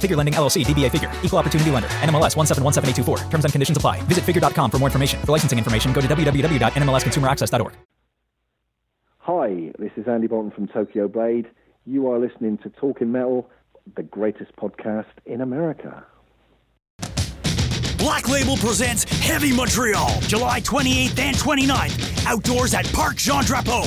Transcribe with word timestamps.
Figure 0.00 0.16
Lending 0.16 0.34
LLC, 0.34 0.64
DBA 0.64 0.90
Figure, 0.90 1.12
Equal 1.22 1.38
Opportunity 1.38 1.70
Lender, 1.70 1.88
NMLS 2.00 2.34
1717824. 2.34 3.30
Terms 3.30 3.44
and 3.44 3.52
conditions 3.52 3.76
apply. 3.76 4.00
Visit 4.02 4.24
figure.com 4.24 4.70
for 4.70 4.78
more 4.78 4.88
information. 4.88 5.20
For 5.20 5.32
licensing 5.32 5.58
information, 5.58 5.92
go 5.92 6.00
to 6.00 6.08
www.nmlsconsumeraccess.org. 6.08 7.76
Hi, 9.18 9.70
this 9.78 9.92
is 9.96 10.08
Andy 10.08 10.26
Boulton 10.26 10.50
from 10.50 10.66
Tokyo 10.66 11.06
Blade. 11.06 11.46
You 11.86 12.10
are 12.10 12.18
listening 12.18 12.58
to 12.58 12.70
Talking 12.70 13.12
Metal, 13.12 13.48
the 13.94 14.02
greatest 14.02 14.56
podcast 14.56 15.06
in 15.26 15.40
America. 15.40 16.04
Black 17.98 18.28
Label 18.30 18.56
presents 18.56 19.04
Heavy 19.04 19.52
Montreal, 19.54 20.20
July 20.22 20.60
28th 20.62 21.18
and 21.18 21.36
29th, 21.36 22.26
outdoors 22.26 22.72
at 22.72 22.90
Parc 22.94 23.16
Jean 23.16 23.42
Drapeau, 23.44 23.84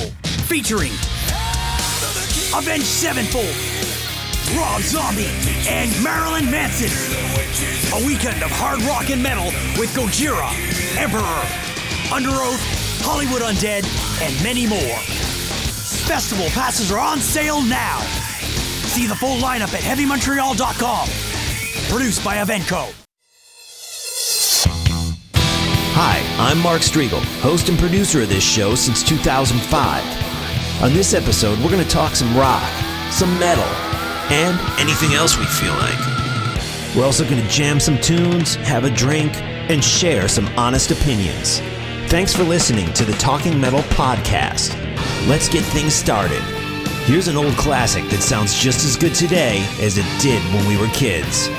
featuring 0.47 0.91
Avenged 2.55 2.85
Sevenfold, 2.85 3.55
Rob 4.51 4.81
Zombie, 4.81 5.31
and 5.67 5.91
Marilyn 6.03 6.51
Manson. 6.51 6.91
A 7.97 8.05
weekend 8.05 8.43
of 8.43 8.51
hard 8.51 8.81
rock 8.83 9.09
and 9.09 9.23
metal 9.23 9.45
with 9.79 9.95
Gojira, 9.95 10.49
Emperor, 10.97 11.41
Underoath, 12.11 12.61
Hollywood 13.01 13.41
Undead, 13.41 13.83
and 14.21 14.43
many 14.43 14.67
more. 14.67 14.97
Festival 16.05 16.45
passes 16.49 16.91
are 16.91 16.99
on 16.99 17.19
sale 17.19 17.61
now. 17.63 17.99
See 18.91 19.07
the 19.07 19.15
full 19.15 19.37
lineup 19.37 19.73
at 19.73 19.81
heavymontreal.com. 19.81 21.07
Produced 21.89 22.23
by 22.23 22.37
Evenko. 22.37 22.93
Hi, 25.95 26.21
I'm 26.37 26.59
Mark 26.59 26.81
Strigl, 26.81 27.23
host 27.41 27.69
and 27.69 27.79
producer 27.79 28.21
of 28.21 28.29
this 28.29 28.43
show 28.43 28.75
since 28.75 29.01
2005. 29.03 30.83
On 30.83 30.93
this 30.93 31.13
episode, 31.13 31.57
we're 31.59 31.71
going 31.71 31.83
to 31.83 31.89
talk 31.89 32.15
some 32.15 32.35
rock, 32.35 32.63
some 33.11 33.37
metal, 33.39 33.63
and 34.31 34.59
anything 34.79 35.13
else 35.13 35.37
we 35.37 35.45
feel 35.45 35.73
like. 35.73 35.99
We're 36.95 37.05
also 37.05 37.23
going 37.23 37.41
to 37.41 37.47
jam 37.49 37.79
some 37.79 37.99
tunes, 37.99 38.55
have 38.55 38.83
a 38.83 38.89
drink, 38.89 39.35
and 39.69 39.83
share 39.83 40.27
some 40.27 40.47
honest 40.57 40.91
opinions. 40.91 41.59
Thanks 42.09 42.35
for 42.35 42.43
listening 42.43 42.91
to 42.93 43.05
the 43.05 43.13
Talking 43.13 43.59
Metal 43.59 43.81
Podcast. 43.81 44.77
Let's 45.27 45.49
get 45.49 45.63
things 45.63 45.93
started. 45.93 46.41
Here's 47.05 47.27
an 47.27 47.37
old 47.37 47.53
classic 47.53 48.07
that 48.09 48.21
sounds 48.21 48.57
just 48.57 48.85
as 48.85 48.95
good 48.95 49.15
today 49.15 49.65
as 49.81 49.97
it 49.97 50.05
did 50.21 50.41
when 50.53 50.67
we 50.67 50.77
were 50.77 50.91
kids. 50.93 51.49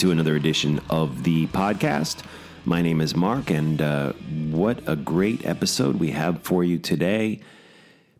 To 0.00 0.10
another 0.10 0.34
edition 0.34 0.80
of 0.88 1.24
the 1.24 1.46
podcast. 1.48 2.24
My 2.64 2.80
name 2.80 3.02
is 3.02 3.14
Mark, 3.14 3.50
and 3.50 3.82
uh, 3.82 4.14
what 4.50 4.82
a 4.88 4.96
great 4.96 5.44
episode 5.44 5.96
we 5.96 6.12
have 6.12 6.42
for 6.42 6.64
you 6.64 6.78
today. 6.78 7.40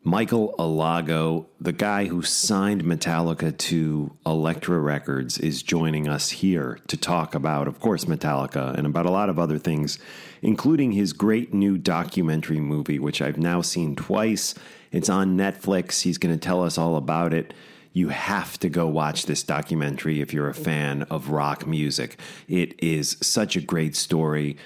Michael 0.05 0.55
Alago, 0.59 1.47
the 1.59 1.73
guy 1.73 2.05
who 2.05 2.21
signed 2.21 2.85
Metallica 2.85 3.57
to 3.57 4.15
Elektra 4.27 4.79
Records, 4.79 5.39
is 5.39 5.63
joining 5.63 6.07
us 6.07 6.29
here 6.29 6.79
to 6.89 6.99
talk 6.99 7.35
about, 7.35 7.67
of 7.67 7.81
course, 7.81 8.05
Metallica 8.05 8.77
and 8.77 8.87
about 8.87 9.07
a 9.07 9.11
lot 9.11 9.31
of 9.31 9.39
other 9.39 9.57
things, 9.57 9.99
including 10.43 10.93
his 10.93 11.15
great 11.15 11.55
new 11.55 11.79
documentary 11.79 12.61
movie, 12.61 12.99
which 12.99 13.23
I've 13.23 13.39
now 13.39 13.63
seen 13.63 13.97
twice. 13.97 14.55
It's 14.93 15.09
on 15.09 15.35
Netflix. 15.35 16.03
He's 16.03 16.19
going 16.19 16.39
to 16.39 16.47
tell 16.47 16.63
us 16.63 16.77
all 16.77 16.97
about 16.97 17.33
it 17.33 17.55
you 17.93 18.09
have 18.09 18.59
to 18.61 18.69
go 18.69 18.87
watch 18.87 19.27
this 19.27 19.43
documentary 19.43 20.21
if 20.21 20.33
you're 20.33 20.49
a 20.49 20.55
fan 20.55 21.03
of 21.05 21.31
rock 21.31 21.67
music. 21.67 22.19
It 22.49 22.75
is 22.83 23.17
such 23.21 23.57
a 23.57 23.61
great 23.61 23.97
story. 23.97 24.57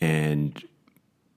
And 0.00 0.62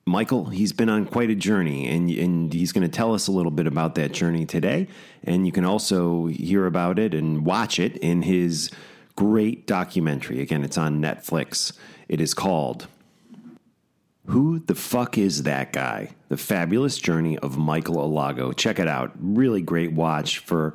Michael, 0.05 0.45
he's 0.45 0.73
been 0.73 0.89
on 0.89 1.05
quite 1.05 1.29
a 1.29 1.35
journey, 1.35 1.87
and, 1.89 2.09
and 2.09 2.53
he's 2.53 2.71
going 2.71 2.89
to 2.89 2.93
tell 2.93 3.13
us 3.13 3.27
a 3.27 3.31
little 3.31 3.51
bit 3.51 3.67
about 3.67 3.95
that 3.95 4.11
journey 4.11 4.45
today. 4.45 4.87
And 5.23 5.45
you 5.45 5.51
can 5.51 5.65
also 5.65 6.27
hear 6.27 6.65
about 6.65 6.99
it 6.99 7.13
and 7.13 7.45
watch 7.45 7.79
it 7.79 7.97
in 7.97 8.21
his 8.23 8.71
great 9.15 9.67
documentary. 9.67 10.41
Again, 10.41 10.63
it's 10.63 10.77
on 10.77 11.01
Netflix. 11.01 11.73
It 12.07 12.21
is 12.21 12.33
called 12.33 12.87
Who 14.27 14.59
the 14.59 14.75
Fuck 14.75 15.17
Is 15.17 15.43
That 15.43 15.73
Guy? 15.73 16.11
The 16.29 16.37
Fabulous 16.37 16.97
Journey 16.97 17.37
of 17.39 17.57
Michael 17.57 17.95
Alago. 17.95 18.55
Check 18.55 18.79
it 18.79 18.87
out. 18.87 19.11
Really 19.19 19.61
great 19.61 19.93
watch 19.93 20.39
for 20.39 20.73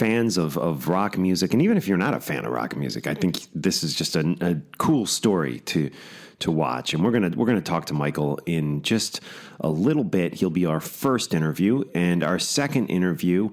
fans 0.00 0.38
of, 0.38 0.56
of 0.56 0.88
rock 0.88 1.18
music, 1.18 1.52
and 1.52 1.60
even 1.60 1.76
if 1.76 1.86
you're 1.86 1.98
not 1.98 2.14
a 2.14 2.20
fan 2.20 2.46
of 2.46 2.52
rock 2.52 2.74
music, 2.74 3.06
I 3.06 3.12
think 3.12 3.36
this 3.54 3.82
is 3.84 3.94
just 3.94 4.16
a, 4.16 4.34
a 4.40 4.56
cool 4.78 5.04
story 5.04 5.60
to 5.66 5.90
to 6.38 6.50
watch. 6.50 6.94
And 6.94 7.04
we're 7.04 7.10
gonna 7.10 7.32
we're 7.36 7.46
gonna 7.46 7.60
talk 7.60 7.84
to 7.86 7.94
Michael 7.94 8.40
in 8.46 8.80
just 8.80 9.20
a 9.60 9.68
little 9.68 10.04
bit. 10.04 10.32
He'll 10.32 10.48
be 10.48 10.64
our 10.64 10.80
first 10.80 11.34
interview, 11.34 11.84
and 11.94 12.24
our 12.24 12.38
second 12.38 12.86
interview 12.86 13.50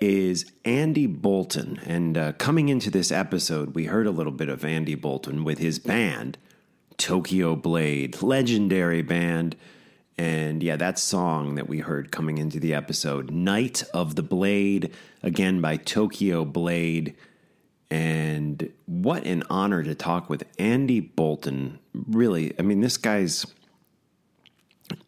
is 0.00 0.50
Andy 0.64 1.06
Boulton. 1.06 1.78
And 1.84 2.16
uh, 2.16 2.32
coming 2.32 2.70
into 2.70 2.90
this 2.90 3.12
episode, 3.12 3.74
we 3.74 3.84
heard 3.84 4.06
a 4.06 4.10
little 4.10 4.32
bit 4.32 4.48
of 4.48 4.64
Andy 4.64 4.94
Boulton 4.94 5.44
with 5.44 5.58
his 5.58 5.78
band, 5.78 6.38
Tokyo 6.96 7.54
Blade, 7.56 8.22
legendary 8.22 9.02
band. 9.02 9.54
And 10.16 10.62
yeah, 10.62 10.76
that 10.76 10.98
song 10.98 11.56
that 11.56 11.68
we 11.68 11.80
heard 11.80 12.12
coming 12.12 12.38
into 12.38 12.60
the 12.60 12.74
episode, 12.74 13.30
Night 13.30 13.82
of 13.92 14.14
the 14.14 14.22
Blade, 14.22 14.92
again 15.22 15.60
by 15.60 15.76
Tokyo 15.76 16.44
Blade. 16.44 17.16
And 17.90 18.72
what 18.86 19.24
an 19.24 19.42
honor 19.50 19.82
to 19.82 19.94
talk 19.94 20.30
with 20.30 20.44
Andy 20.58 21.00
Boulton. 21.00 21.78
Really, 21.92 22.52
I 22.58 22.62
mean, 22.62 22.80
this 22.80 22.96
guy's 22.96 23.44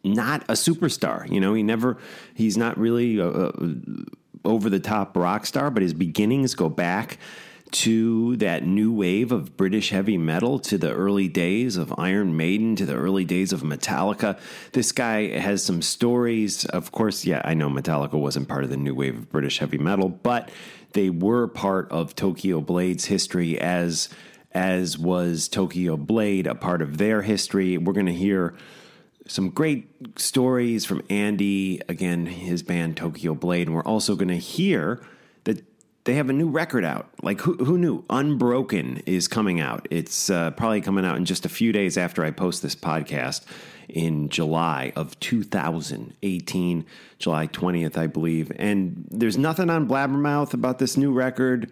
not 0.03 0.43
a 0.43 0.53
superstar. 0.53 1.29
You 1.31 1.39
know, 1.39 1.53
he 1.53 1.63
never, 1.63 1.97
he's 2.33 2.57
not 2.57 2.77
really 2.77 3.19
a, 3.19 3.27
a 3.27 3.53
over 4.43 4.69
the 4.69 4.79
top 4.79 5.15
rock 5.15 5.45
star, 5.45 5.69
but 5.69 5.83
his 5.83 5.93
beginnings 5.93 6.53
go 6.55 6.69
back 6.69 7.17
to 7.71 8.35
that 8.37 8.65
new 8.65 8.91
wave 8.91 9.31
of 9.31 9.57
British 9.57 9.89
heavy 9.89 10.17
metal, 10.17 10.59
to 10.59 10.77
the 10.77 10.91
early 10.93 11.27
days 11.27 11.77
of 11.77 11.93
Iron 11.97 12.37
Maiden, 12.37 12.75
to 12.75 12.85
the 12.85 12.95
early 12.95 13.25
days 13.25 13.51
of 13.51 13.61
Metallica. 13.61 14.39
This 14.71 14.91
guy 14.91 15.37
has 15.37 15.63
some 15.63 15.81
stories. 15.81 16.65
Of 16.65 16.91
course, 16.91 17.25
yeah, 17.25 17.41
I 17.43 17.53
know 17.53 17.69
Metallica 17.69 18.13
wasn't 18.13 18.47
part 18.47 18.63
of 18.63 18.69
the 18.69 18.77
new 18.77 18.95
wave 18.95 19.17
of 19.17 19.29
British 19.29 19.59
heavy 19.59 19.77
metal, 19.77 20.09
but 20.09 20.49
they 20.93 21.09
were 21.09 21.47
part 21.47 21.91
of 21.91 22.15
Tokyo 22.15 22.61
Blade's 22.61 23.05
history 23.05 23.59
as 23.59 24.09
as 24.53 24.97
was 24.97 25.47
Tokyo 25.47 25.97
Blade 25.97 26.47
a 26.47 26.55
part 26.55 26.81
of 26.81 26.97
their 26.97 27.21
history. 27.21 27.77
We're 27.77 27.93
going 27.93 28.07
to 28.07 28.13
hear 28.13 28.55
some 29.27 29.49
great 29.49 29.87
stories 30.19 30.85
from 30.85 31.03
Andy, 31.09 31.81
again, 31.87 32.25
his 32.25 32.63
band 32.63 32.97
Tokyo 32.97 33.35
Blade, 33.35 33.67
and 33.67 33.75
we're 33.75 33.83
also 33.83 34.15
going 34.15 34.29
to 34.29 34.37
hear 34.37 35.01
they 36.07 36.13
have 36.13 36.29
a 36.29 36.33
new 36.33 36.47
record 36.47 36.85
out. 36.85 37.09
Like 37.21 37.41
who, 37.41 37.55
who 37.57 37.77
knew? 37.77 38.03
Unbroken 38.09 39.03
is 39.05 39.27
coming 39.27 39.59
out. 39.59 39.87
It's 39.91 40.29
uh, 40.29 40.51
probably 40.51 40.79
coming 40.79 41.05
out 41.05 41.17
in 41.17 41.25
just 41.25 41.45
a 41.45 41.49
few 41.49 41.73
days 41.73 41.97
after 41.97 42.23
I 42.23 42.31
post 42.31 42.61
this 42.61 42.75
podcast 42.75 43.43
in 43.89 44.29
July 44.29 44.93
of 44.95 45.19
2018, 45.19 46.85
July 47.19 47.47
20th, 47.47 47.97
I 47.97 48.07
believe. 48.07 48.53
And 48.55 49.05
there's 49.11 49.37
nothing 49.37 49.69
on 49.69 49.85
Blabbermouth 49.85 50.53
about 50.53 50.79
this 50.79 50.95
new 50.95 51.11
record. 51.11 51.69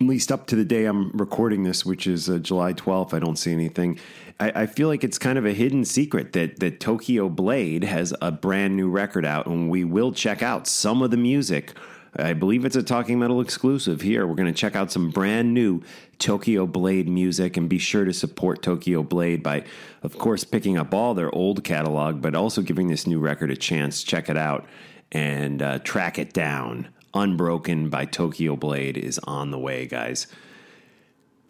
At 0.00 0.06
least 0.06 0.30
up 0.30 0.46
to 0.46 0.56
the 0.56 0.64
day 0.64 0.84
I'm 0.84 1.10
recording 1.10 1.64
this, 1.64 1.84
which 1.84 2.06
is 2.06 2.30
uh, 2.30 2.38
July 2.38 2.72
12th, 2.72 3.14
I 3.14 3.18
don't 3.18 3.36
see 3.36 3.50
anything. 3.50 3.98
I, 4.38 4.62
I 4.62 4.66
feel 4.66 4.86
like 4.86 5.02
it's 5.02 5.18
kind 5.18 5.38
of 5.38 5.44
a 5.44 5.52
hidden 5.52 5.84
secret 5.84 6.34
that 6.34 6.60
that 6.60 6.78
Tokyo 6.78 7.28
Blade 7.28 7.82
has 7.82 8.14
a 8.22 8.30
brand 8.30 8.76
new 8.76 8.88
record 8.88 9.26
out, 9.26 9.46
and 9.46 9.68
we 9.68 9.82
will 9.82 10.12
check 10.12 10.40
out 10.40 10.68
some 10.68 11.02
of 11.02 11.10
the 11.10 11.16
music 11.16 11.74
I 12.14 12.34
believe 12.34 12.66
it's 12.66 12.76
a 12.76 12.82
Talking 12.82 13.18
Metal 13.18 13.40
exclusive 13.40 14.02
here. 14.02 14.26
We're 14.26 14.34
going 14.34 14.52
to 14.52 14.58
check 14.58 14.76
out 14.76 14.92
some 14.92 15.10
brand 15.10 15.54
new 15.54 15.82
Tokyo 16.18 16.66
Blade 16.66 17.08
music 17.08 17.56
and 17.56 17.70
be 17.70 17.78
sure 17.78 18.04
to 18.04 18.12
support 18.12 18.62
Tokyo 18.62 19.02
Blade 19.02 19.42
by, 19.42 19.64
of 20.02 20.18
course, 20.18 20.44
picking 20.44 20.76
up 20.76 20.92
all 20.92 21.14
their 21.14 21.34
old 21.34 21.64
catalog, 21.64 22.20
but 22.20 22.34
also 22.34 22.60
giving 22.60 22.88
this 22.88 23.06
new 23.06 23.18
record 23.18 23.50
a 23.50 23.56
chance. 23.56 24.02
Check 24.02 24.28
it 24.28 24.36
out 24.36 24.66
and 25.10 25.62
uh, 25.62 25.78
track 25.78 26.18
it 26.18 26.34
down. 26.34 26.88
Unbroken 27.14 27.88
by 27.88 28.04
Tokyo 28.04 28.56
Blade 28.56 28.98
is 28.98 29.18
on 29.20 29.50
the 29.50 29.58
way, 29.58 29.86
guys. 29.86 30.26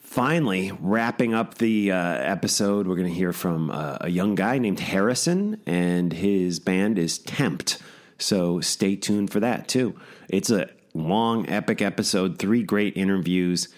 Finally, 0.00 0.71
wrapping 0.81 1.35
up 1.35 1.54
the 1.54 1.90
uh, 1.90 1.97
episode, 1.97 2.87
we're 2.87 2.97
going 2.97 3.09
to 3.09 3.14
hear 3.14 3.33
from 3.33 3.71
uh, 3.71 3.97
a 4.00 4.11
young 4.11 4.35
guy 4.37 4.59
named 4.59 4.78
Harrison, 4.78 5.61
and 5.66 6.12
his 6.12 6.61
band 6.61 6.99
is 6.99 7.19
Tempt. 7.19 7.78
So 8.23 8.61
stay 8.61 8.97
tuned 8.97 9.31
for 9.31 9.41
that 9.41 9.69
too. 9.69 9.99
It's 10.29 10.50
a 10.50 10.71
long, 10.95 11.49
epic 11.49 11.83
episode, 11.83 12.38
three 12.38 12.62
great 12.62 12.97
interviews. 12.97 13.69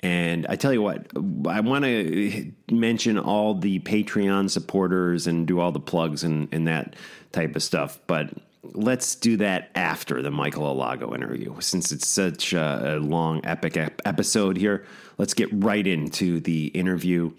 And 0.00 0.46
I 0.48 0.56
tell 0.56 0.72
you 0.72 0.80
what, 0.80 1.08
I 1.48 1.60
want 1.60 1.84
to 1.84 2.52
mention 2.70 3.18
all 3.18 3.54
the 3.54 3.80
Patreon 3.80 4.48
supporters 4.48 5.26
and 5.26 5.46
do 5.46 5.58
all 5.58 5.72
the 5.72 5.80
plugs 5.80 6.22
and, 6.22 6.48
and 6.52 6.68
that 6.68 6.94
type 7.32 7.56
of 7.56 7.62
stuff. 7.62 7.98
But 8.06 8.30
let's 8.62 9.16
do 9.16 9.36
that 9.38 9.70
after 9.74 10.22
the 10.22 10.30
Michael 10.30 10.72
Alago 10.72 11.14
interview. 11.14 11.56
Since 11.60 11.90
it's 11.90 12.06
such 12.06 12.52
a, 12.52 12.98
long, 13.00 13.44
epic 13.44 13.76
ep- 13.76 14.00
episode 14.04 14.56
here, 14.56 14.86
let's 15.16 15.34
get 15.34 15.48
right 15.52 15.86
into 15.86 16.38
the 16.40 16.66
interview. 16.68 17.32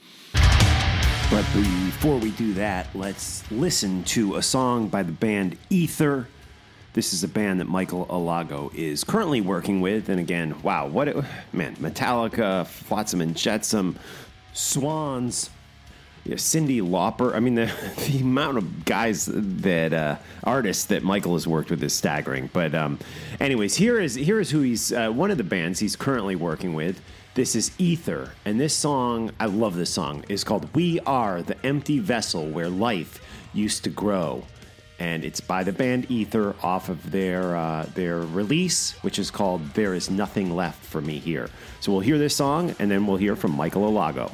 But 1.32 1.46
before 1.54 2.18
we 2.18 2.32
do 2.32 2.54
that, 2.56 2.88
let's 2.96 3.50
listen 3.51 4.04
to 4.06 4.36
a 4.36 4.42
song 4.42 4.89
by 4.89 5.04
the 5.04 5.12
band 5.12 5.58
Ether. 5.70 6.28
This 7.00 7.13
is 7.13 7.24
a 7.24 7.29
band 7.29 7.62
that 7.62 7.70
Michael 7.70 8.06
Alago 8.08 8.75
is 8.75 9.06
currently 9.06 9.39
working 9.39 9.79
with. 9.79 10.10
And 10.10 10.20
again, 10.20 10.62
wow, 10.63 10.86
what 10.86 11.08
it, 11.08 11.15
man, 11.53 11.77
Metallica, 11.77 12.68
Flotsam 12.68 13.22
and 13.22 13.38
Jetsam, 13.38 13.96
Swans, 14.51 15.50
yeah, 16.25 16.36
Cyndi 16.36 16.82
Lauper. 16.82 17.34
I 17.34 17.39
mean, 17.39 17.56
the, 17.56 17.72
the 18.06 18.20
amount 18.20 18.58
of 18.58 18.84
guys 18.84 19.29
that 19.32 19.94
uh, 19.94 20.18
artists 20.44 20.84
that 20.88 21.01
Michael 21.01 21.36
has 21.36 21.48
worked 21.48 21.70
with 21.70 21.82
is 21.82 21.94
staggering. 21.94 22.50
But, 22.51 22.75
um, 22.75 23.00
anyways, 23.39 23.77
here 23.77 23.98
is 24.01 24.15
here 24.15 24.41
is 24.41 24.51
who 24.51 24.60
he's 24.60 24.91
uh, 24.91 25.10
one 25.10 25.32
of 25.32 25.38
the 25.38 25.46
bands 25.46 25.79
he's 25.79 25.96
currently 25.96 26.36
working 26.36 26.74
with. 26.74 27.00
This 27.34 27.56
is 27.56 27.72
Ether, 27.77 28.34
and 28.44 28.60
this 28.60 28.74
song 28.74 29.32
I 29.39 29.46
love. 29.46 29.77
This 29.77 29.89
song 29.89 30.25
is 30.27 30.44
called 30.44 30.68
"We 30.75 31.00
Are 31.06 31.41
the 31.44 31.65
Empty 31.65 32.00
Vessel 32.00 32.46
Where 32.50 32.68
Life 32.68 33.22
Used 33.53 33.86
to 33.86 33.89
Grow." 33.89 34.44
And 35.00 35.24
it's 35.24 35.39
by 35.39 35.63
the 35.63 35.72
band 35.72 36.12
Ether 36.12 36.56
off 36.62 36.89
of 36.89 37.12
their 37.12 37.56
uh, 37.56 37.86
their 37.96 38.20
release, 38.20 38.91
which 39.01 39.18
is 39.18 39.32
called 39.32 39.74
"There 39.74 39.94
Is 39.94 40.10
Nothing 40.10 40.56
Left 40.56 40.84
for 40.86 41.01
Me 41.01 41.18
Here." 41.20 41.50
So 41.79 41.91
we'll 41.91 42.01
hear 42.01 42.18
this 42.18 42.36
song, 42.36 42.75
and 42.79 42.91
then 42.91 43.08
we'll 43.08 43.18
hear 43.18 43.36
from 43.36 43.56
Michael 43.56 43.89
Alago. 43.89 44.32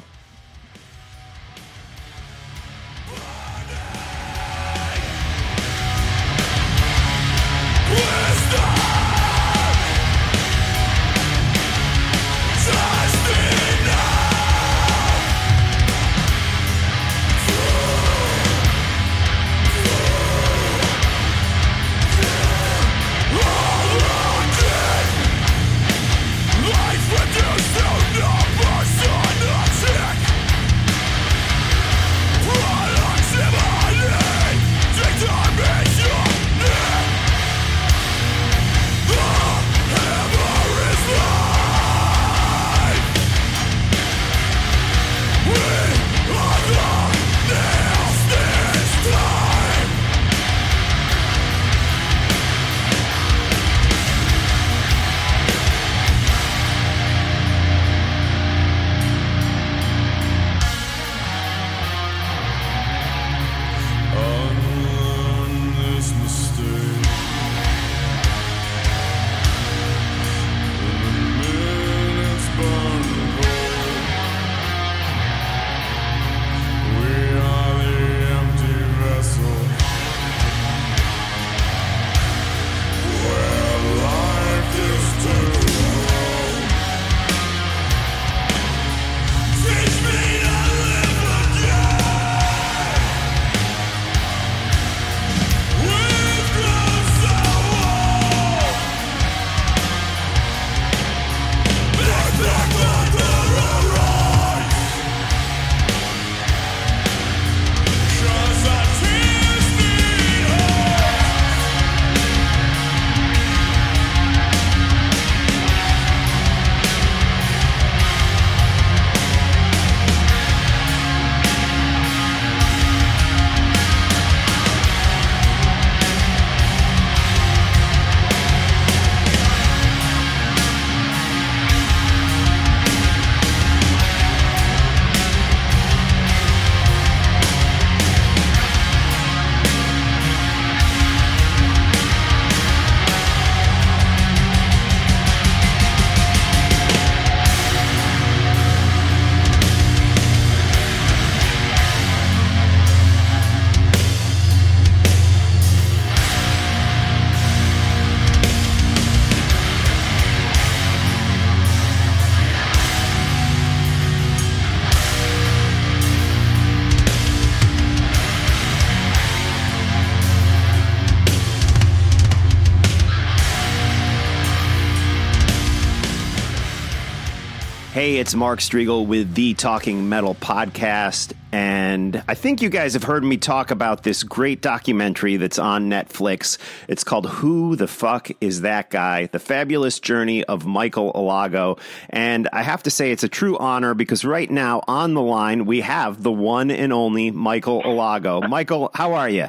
Hey, 178.06 178.18
it's 178.18 178.36
Mark 178.36 178.60
Strigl 178.60 179.04
with 179.04 179.34
the 179.34 179.54
Talking 179.54 180.08
Metal 180.08 180.36
podcast. 180.36 181.32
And 181.50 182.22
I 182.28 182.34
think 182.34 182.62
you 182.62 182.68
guys 182.68 182.92
have 182.92 183.02
heard 183.02 183.24
me 183.24 183.36
talk 183.36 183.72
about 183.72 184.04
this 184.04 184.22
great 184.22 184.62
documentary 184.62 185.38
that's 185.38 185.58
on 185.58 185.90
Netflix. 185.90 186.56
It's 186.86 187.02
called 187.02 187.26
Who 187.26 187.74
the 187.74 187.88
Fuck 187.88 188.30
is 188.40 188.60
That 188.60 188.90
Guy? 188.90 189.26
The 189.26 189.40
Fabulous 189.40 189.98
Journey 189.98 190.44
of 190.44 190.66
Michael 190.66 191.12
Alago. 191.14 191.80
And 192.08 192.48
I 192.52 192.62
have 192.62 192.84
to 192.84 192.92
say, 192.92 193.10
it's 193.10 193.24
a 193.24 193.28
true 193.28 193.58
honor 193.58 193.92
because 193.92 194.24
right 194.24 194.52
now 194.52 194.84
on 194.86 195.14
the 195.14 195.20
line, 195.20 195.66
we 195.66 195.80
have 195.80 196.22
the 196.22 196.30
one 196.30 196.70
and 196.70 196.92
only 196.92 197.32
Michael 197.32 197.82
Alago. 197.82 198.48
Michael, 198.48 198.92
how 198.94 199.14
are 199.14 199.28
you? 199.28 199.48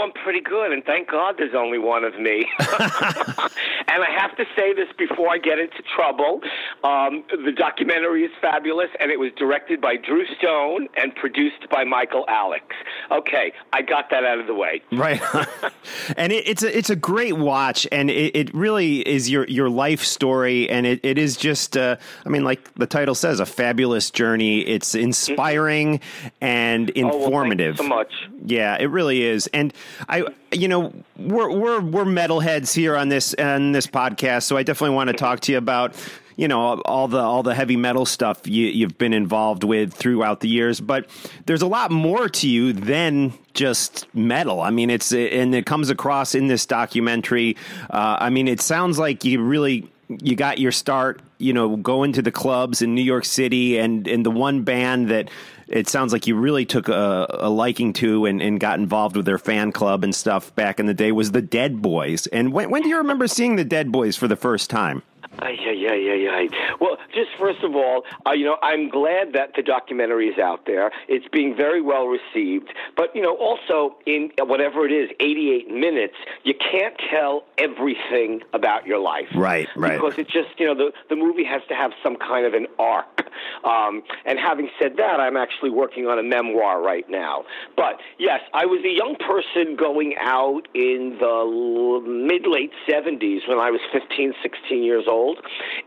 I'm 0.00 0.12
pretty 0.12 0.40
good, 0.40 0.72
and 0.72 0.84
thank 0.84 1.08
God 1.08 1.36
there's 1.38 1.54
only 1.54 1.78
one 1.78 2.04
of 2.04 2.18
me. 2.18 2.46
and 2.58 4.02
I 4.02 4.10
have 4.18 4.36
to 4.36 4.44
say 4.56 4.72
this 4.72 4.88
before 4.96 5.28
I 5.30 5.38
get 5.38 5.58
into 5.58 5.82
trouble. 5.94 6.40
Um, 6.84 7.24
the 7.30 7.52
documentary 7.52 8.24
is 8.24 8.30
fabulous, 8.40 8.90
and 8.98 9.10
it 9.10 9.18
was 9.18 9.32
directed 9.36 9.80
by 9.80 9.96
Drew 9.96 10.24
Stone 10.38 10.88
and 10.96 11.14
produced 11.14 11.68
by 11.70 11.84
Michael 11.84 12.24
Alex. 12.28 12.64
Okay, 13.10 13.52
I 13.72 13.82
got 13.82 14.10
that 14.10 14.24
out 14.24 14.38
of 14.38 14.46
the 14.46 14.54
way. 14.54 14.82
Right, 14.92 15.20
and 16.16 16.32
it, 16.32 16.46
it's 16.46 16.62
a 16.62 16.76
it's 16.76 16.90
a 16.90 16.96
great 16.96 17.36
watch, 17.36 17.86
and 17.90 18.10
it, 18.10 18.36
it 18.36 18.54
really 18.54 19.06
is 19.06 19.30
your 19.30 19.44
your 19.46 19.68
life 19.68 20.04
story, 20.04 20.68
and 20.68 20.86
it, 20.86 21.00
it 21.02 21.18
is 21.18 21.36
just, 21.36 21.76
uh, 21.76 21.96
I 22.24 22.28
mean, 22.28 22.44
like 22.44 22.72
the 22.74 22.86
title 22.86 23.14
says, 23.14 23.40
a 23.40 23.46
fabulous 23.46 24.10
journey. 24.10 24.60
It's 24.60 24.94
inspiring 24.94 25.98
mm-hmm. 25.98 26.28
and 26.40 26.90
informative. 26.90 27.80
Oh, 27.80 27.88
well, 27.88 27.90
so 27.90 27.96
much. 27.96 28.12
Yeah, 28.44 28.76
it 28.78 28.86
really 28.86 29.22
is, 29.22 29.46
and 29.48 29.72
I, 30.08 30.24
you 30.52 30.68
know, 30.68 30.92
we're 31.16 31.50
we're 31.50 31.80
we're 31.80 32.04
metalheads 32.04 32.74
here 32.74 32.96
on 32.96 33.08
this 33.08 33.34
on 33.34 33.72
this 33.72 33.86
podcast, 33.86 34.44
so 34.44 34.56
I 34.56 34.62
definitely 34.62 34.96
want 34.96 35.08
to 35.08 35.14
talk 35.14 35.40
to 35.40 35.52
you 35.52 35.58
about 35.58 35.94
you 36.36 36.48
know 36.48 36.80
all 36.82 37.08
the 37.08 37.18
all 37.18 37.42
the 37.42 37.54
heavy 37.54 37.76
metal 37.76 38.06
stuff 38.06 38.46
you, 38.46 38.86
have 38.86 38.96
been 38.96 39.12
involved 39.12 39.64
with 39.64 39.92
throughout 39.92 40.40
the 40.40 40.48
years. 40.48 40.80
But 40.80 41.08
there's 41.46 41.62
a 41.62 41.66
lot 41.66 41.90
more 41.90 42.28
to 42.28 42.48
you 42.48 42.72
than 42.72 43.32
just 43.54 44.06
metal. 44.14 44.60
I 44.60 44.70
mean, 44.70 44.90
it's 44.90 45.12
and 45.12 45.54
it 45.54 45.66
comes 45.66 45.90
across 45.90 46.34
in 46.34 46.46
this 46.46 46.66
documentary. 46.66 47.56
Uh, 47.90 48.16
I 48.20 48.30
mean, 48.30 48.48
it 48.48 48.60
sounds 48.60 48.98
like 48.98 49.24
you 49.24 49.42
really 49.42 49.90
you 50.08 50.34
got 50.34 50.58
your 50.58 50.72
start, 50.72 51.20
you 51.38 51.52
know, 51.52 51.76
going 51.76 52.12
to 52.14 52.22
the 52.22 52.32
clubs 52.32 52.82
in 52.82 52.94
New 52.94 53.02
York 53.02 53.24
City, 53.24 53.78
and 53.78 54.08
and 54.08 54.24
the 54.24 54.30
one 54.30 54.62
band 54.62 55.08
that 55.08 55.30
it 55.70 55.88
sounds 55.88 56.12
like 56.12 56.26
you 56.26 56.36
really 56.36 56.66
took 56.66 56.88
a, 56.88 57.26
a 57.30 57.48
liking 57.48 57.92
to 57.94 58.26
and, 58.26 58.42
and, 58.42 58.60
got 58.60 58.78
involved 58.78 59.16
with 59.16 59.24
their 59.24 59.38
fan 59.38 59.72
club 59.72 60.04
and 60.04 60.14
stuff 60.14 60.54
back 60.54 60.80
in 60.80 60.86
the 60.86 60.94
day 60.94 61.12
was 61.12 61.30
the 61.30 61.40
Dead 61.40 61.80
Boys. 61.80 62.26
And 62.26 62.52
when, 62.52 62.70
when 62.70 62.82
do 62.82 62.88
you 62.88 62.98
remember 62.98 63.28
seeing 63.28 63.56
the 63.56 63.64
Dead 63.64 63.92
Boys 63.92 64.16
for 64.16 64.28
the 64.28 64.36
first 64.36 64.68
time? 64.68 65.02
Yeah, 65.38 65.72
yeah, 65.72 65.94
yeah, 65.94 66.14
yeah. 66.14 66.74
Well, 66.80 66.96
just 67.14 67.30
first 67.38 67.62
of 67.62 67.74
all, 67.74 68.04
uh, 68.26 68.32
you 68.32 68.44
know, 68.44 68.56
I'm 68.62 68.88
glad 68.88 69.32
that 69.34 69.52
the 69.56 69.62
documentary 69.62 70.28
is 70.28 70.38
out 70.38 70.66
there. 70.66 70.90
It's 71.08 71.26
being 71.28 71.56
very 71.56 71.80
well 71.80 72.06
received. 72.06 72.72
But, 72.96 73.14
you 73.14 73.22
know, 73.22 73.36
also 73.36 73.96
in 74.06 74.30
whatever 74.38 74.86
it 74.86 74.92
is, 74.92 75.10
88 75.20 75.70
minutes, 75.70 76.14
you 76.44 76.54
can't 76.54 76.94
tell 77.10 77.44
everything 77.58 78.42
about 78.52 78.86
your 78.86 78.98
life. 78.98 79.28
Right, 79.34 79.68
right. 79.76 79.92
Because 79.92 80.18
it 80.18 80.28
just, 80.28 80.58
you 80.58 80.66
know, 80.66 80.74
the, 80.74 80.92
the 81.08 81.16
movie 81.16 81.44
has 81.44 81.62
to 81.68 81.74
have 81.74 81.92
some 82.02 82.16
kind 82.16 82.44
of 82.44 82.54
an 82.54 82.66
arc. 82.78 83.28
Um, 83.64 84.02
and 84.24 84.38
having 84.38 84.68
said 84.80 84.96
that, 84.96 85.20
I'm 85.20 85.36
actually 85.36 85.70
working 85.70 86.06
on 86.06 86.18
a 86.18 86.22
memoir 86.22 86.82
right 86.82 87.08
now. 87.08 87.44
But, 87.76 88.00
yes, 88.18 88.40
I 88.52 88.66
was 88.66 88.84
a 88.84 88.90
young 88.92 89.16
person 89.16 89.76
going 89.76 90.16
out 90.20 90.68
in 90.74 91.16
the 91.20 92.02
mid 92.06 92.46
late 92.46 92.72
70s 92.88 93.48
when 93.48 93.58
I 93.58 93.70
was 93.70 93.80
15, 93.92 94.34
16 94.42 94.82
years 94.82 95.04
old 95.06 95.19
old, 95.20 95.38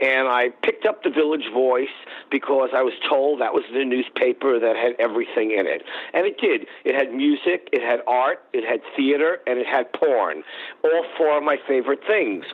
and 0.02 0.28
I 0.28 0.50
picked 0.62 0.86
up 0.86 1.04
the 1.04 1.10
Village 1.10 1.50
Voice 1.54 1.96
because 2.30 2.70
I 2.74 2.82
was 2.82 2.94
told 3.10 3.42
that 3.42 3.54
was 3.54 3.64
the 3.74 3.86
newspaper 3.86 4.60
that 4.60 4.76
had 4.76 4.94
everything 5.00 5.52
in 5.52 5.66
it, 5.68 5.84
and 6.14 6.26
it 6.26 6.38
did. 6.40 6.68
It 6.86 6.96
had 6.96 7.14
music, 7.14 7.70
it 7.72 7.82
had 7.82 8.02
art, 8.08 8.44
it 8.54 8.64
had 8.64 8.82
theater, 8.96 9.40
and 9.48 9.60
it 9.60 9.68
had 9.68 9.92
porn. 9.94 10.44
All 10.84 11.06
four 11.18 11.38
of 11.38 11.44
my 11.44 11.58
favorite 11.68 12.02
things. 12.08 12.46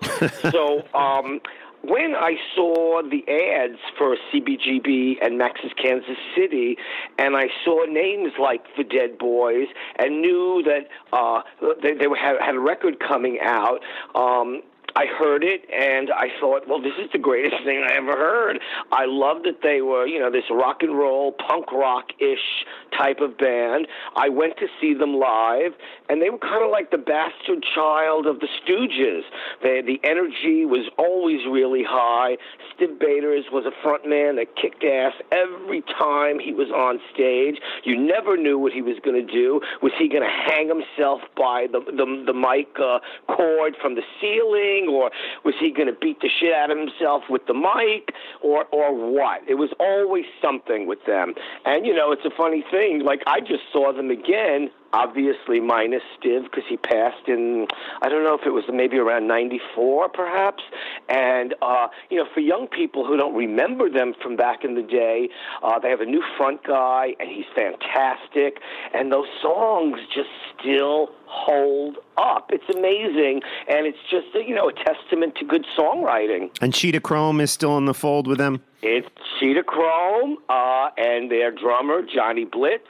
so. 0.52 0.84
Um, 0.94 1.42
when 1.82 2.14
I 2.16 2.36
saw 2.56 3.02
the 3.02 3.24
ads 3.28 3.80
for 3.98 4.18
CBGB 4.32 5.16
and 5.22 5.38
Max's 5.38 5.72
Kansas 5.82 6.18
City, 6.36 6.78
and 7.18 7.36
I 7.36 7.48
saw 7.64 7.86
names 7.86 8.34
like 8.40 8.66
the 8.78 8.84
Dead 8.84 9.18
Boys, 9.18 9.68
and 9.98 10.22
knew 10.22 10.64
that 10.66 10.88
uh, 11.14 11.42
they, 11.82 11.94
they 11.94 12.06
had, 12.20 12.36
had 12.42 12.56
a 12.56 12.60
record 12.60 13.00
coming 13.00 13.40
out, 13.42 13.80
um, 14.16 14.62
I 14.96 15.06
heard 15.06 15.44
it 15.44 15.62
and 15.72 16.10
I 16.12 16.28
thought, 16.40 16.68
well, 16.68 16.82
this 16.82 16.94
is 17.00 17.10
the 17.12 17.20
greatest 17.20 17.64
thing 17.64 17.86
I 17.90 17.96
ever 17.96 18.16
heard. 18.16 18.60
I 18.92 19.06
loved 19.06 19.46
that 19.46 19.62
they 19.62 19.82
were, 19.82 20.06
you 20.06 20.20
know, 20.20 20.32
this 20.32 20.46
rock 20.50 20.82
and 20.82 20.98
roll, 20.98 21.34
punk 21.34 21.72
rock 21.72 22.12
ish 22.20 22.66
type 22.98 23.20
of 23.20 23.38
band. 23.38 23.88
I 24.16 24.30
went 24.30 24.58
to 24.58 24.68
see 24.82 24.94
them 24.94 25.16
live, 25.16 25.74
and 26.10 26.22
they 26.22 26.30
were 26.30 26.40
kind 26.40 26.64
of 26.64 26.72
like 26.72 26.92
the 26.92 26.98
bastard 26.98 27.64
child 27.76 28.28
of 28.28 28.40
the 28.40 28.48
Stooges. 28.60 29.22
They, 29.62 29.82
the 29.82 30.00
energy 30.04 30.66
was 30.66 30.90
always 30.98 31.40
really 31.50 31.84
high. 31.88 32.38
Stiv 32.76 33.00
Bators 33.00 33.46
was 33.52 33.66
a 33.66 33.72
front 33.84 34.08
man 34.08 34.36
that 34.38 34.56
kicked 34.56 34.84
ass 34.84 35.14
every 35.32 35.82
time 35.98 36.40
he 36.40 36.54
was 36.54 36.70
on 36.70 37.00
stage. 37.14 37.60
You 37.84 37.98
never 37.98 38.38
knew 38.38 38.58
what 38.58 38.74
he 38.74 38.82
was 38.82 38.98
going 39.04 39.26
to 39.26 39.32
do. 39.34 39.62
Was 39.82 39.92
he 39.98 40.10
going 40.10 40.24
to 40.24 40.30
hang 40.30 40.68
himself 40.68 41.22
by 41.38 41.68
the 41.72 41.80
the, 41.80 42.24
the 42.26 42.34
mic 42.34 42.68
uh, 42.80 43.00
cord 43.28 43.76
from 43.82 43.96
the 43.96 44.04
ceiling, 44.22 44.89
or 44.90 45.12
was 45.44 45.56
he 45.60 45.72
going 45.72 45.88
to 45.88 45.94
beat 46.00 46.22
the 46.22 46.30
shit 46.30 46.54
out 46.54 46.72
of 46.72 46.78
himself 46.78 47.24
with 47.30 47.46
the 47.48 47.54
mic, 47.54 48.14
or 48.42 48.66
or 48.72 48.94
what? 48.94 49.42
It 49.48 49.56
was 49.56 49.70
always 49.80 50.26
something 50.42 50.88
with 50.88 51.04
them. 51.06 51.34
And 51.66 51.86
you 51.86 51.96
know, 51.96 52.12
it's 52.12 52.26
a 52.26 52.36
funny 52.36 52.64
thing. 52.70 53.04
Like 53.04 53.22
I 53.28 53.40
just 53.40 53.64
saw 53.72 53.94
them 53.94 54.10
again 54.10 54.70
obviously 54.94 55.60
minus 55.60 56.02
Stiv 56.18 56.44
because 56.44 56.64
he 56.68 56.78
passed 56.78 57.28
in 57.28 57.68
I 58.02 58.10
don't 58.10 58.24
know 58.24 58.34
if 58.34 58.46
it 58.46 58.52
was 58.52 58.64
maybe 58.72 58.98
around 58.98 59.28
94 59.28 60.10
perhaps. 60.10 60.64
And 61.08 61.54
uh 61.62 61.88
you 62.10 62.18
know 62.18 62.26
for 62.34 62.40
young 62.40 62.68
people 62.68 63.06
who 63.06 63.18
don't 63.18 63.36
remember 63.36 63.90
them 63.90 64.14
from 64.22 64.36
back 64.36 64.64
in 64.64 64.76
the 64.76 64.82
day 64.82 65.30
uh 65.64 65.80
they 65.80 65.90
have 65.90 66.02
a 66.02 66.06
new 66.06 66.24
front 66.38 66.64
guy 66.64 67.16
and 67.20 67.30
he's 67.30 67.46
fantastic. 67.56 68.60
And 68.94 69.12
those 69.12 69.28
songs 69.42 70.00
just 70.14 70.30
still 70.60 71.12
hold 71.26 71.98
up. 72.18 72.50
It's 72.52 72.70
amazing. 72.76 73.42
And 73.68 73.86
it's 73.86 74.00
just 74.10 74.28
you 74.34 74.56
know 74.56 74.70
a 74.70 74.74
testament 74.74 75.36
to 75.36 75.46
good 75.46 75.66
songwriting. 75.78 76.50
And 76.62 76.74
Cheetah 76.74 77.02
Chrome 77.02 77.40
is 77.42 77.52
still 77.52 77.78
in 77.78 77.86
the 77.86 77.94
fold 77.94 78.28
with 78.28 78.38
them? 78.38 78.62
It's 78.82 79.08
Cheetah 79.40 79.64
Chrome 79.64 80.38
uh 80.50 80.90
and 80.98 81.32
their 81.32 81.52
drummer 81.52 82.02
Johnny 82.02 82.46
Blitz 82.46 82.88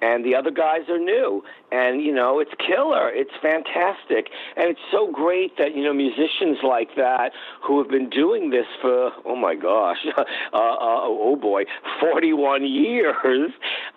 and 0.00 0.24
the 0.24 0.34
other 0.34 0.50
guys 0.50 0.88
are 0.88 0.98
new. 0.98 1.42
And 1.70 2.02
you 2.02 2.14
know 2.14 2.40
it's 2.40 2.52
killer. 2.58 3.10
It's 3.10 3.32
fantastic. 3.42 4.28
And 4.56 4.68
it's 4.68 4.80
so 4.90 5.10
great 5.10 5.56
that 5.58 5.74
you 5.74 5.84
know 5.84 5.92
musicians 5.92 6.58
like 6.62 6.94
that 6.96 7.32
who 7.62 7.78
have 7.78 7.90
been 7.90 8.08
doing 8.08 8.50
this 8.50 8.66
for 8.80 9.12
oh 9.24 9.36
my 9.36 9.54
gosh 9.54 9.98
uh, 10.16 10.20
uh, 10.52 11.00
oh 11.02 11.36
boy 11.36 11.64
41 12.00 12.66
years 12.66 13.50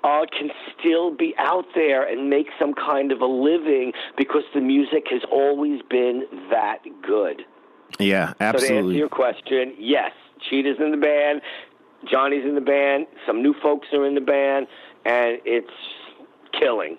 uh, 0.04 0.26
can 0.38 0.50
still 0.78 1.14
be 1.14 1.34
out 1.38 1.66
there 1.76 2.08
and 2.08 2.30
make 2.30 2.48
some 2.60 2.74
kind 2.74 3.12
of 3.12 3.22
a 3.22 3.26
living 3.26 3.94
because 4.18 4.44
the 4.54 4.62
music 4.62 5.06
has 5.10 5.22
always 5.32 5.82
been 5.90 6.26
that 6.50 6.80
good. 7.02 7.44
Yeah 8.00 8.34
absolutely 8.40 8.68
so 8.68 8.74
to 8.74 8.80
answer 8.80 8.98
your 8.98 9.10
question 9.10 9.74
yes 9.78 10.12
cheetah's 10.50 10.78
in 10.80 10.92
the 10.92 10.98
band 10.98 11.42
Johnny's 12.10 12.44
in 12.46 12.56
the 12.56 12.62
band 12.62 13.06
some 13.28 13.42
new 13.42 13.54
folks 13.62 13.88
are 13.94 14.06
in 14.06 14.16
the 14.16 14.22
band 14.22 14.68
and 15.06 15.40
it's 15.46 15.72
killing. 16.52 16.98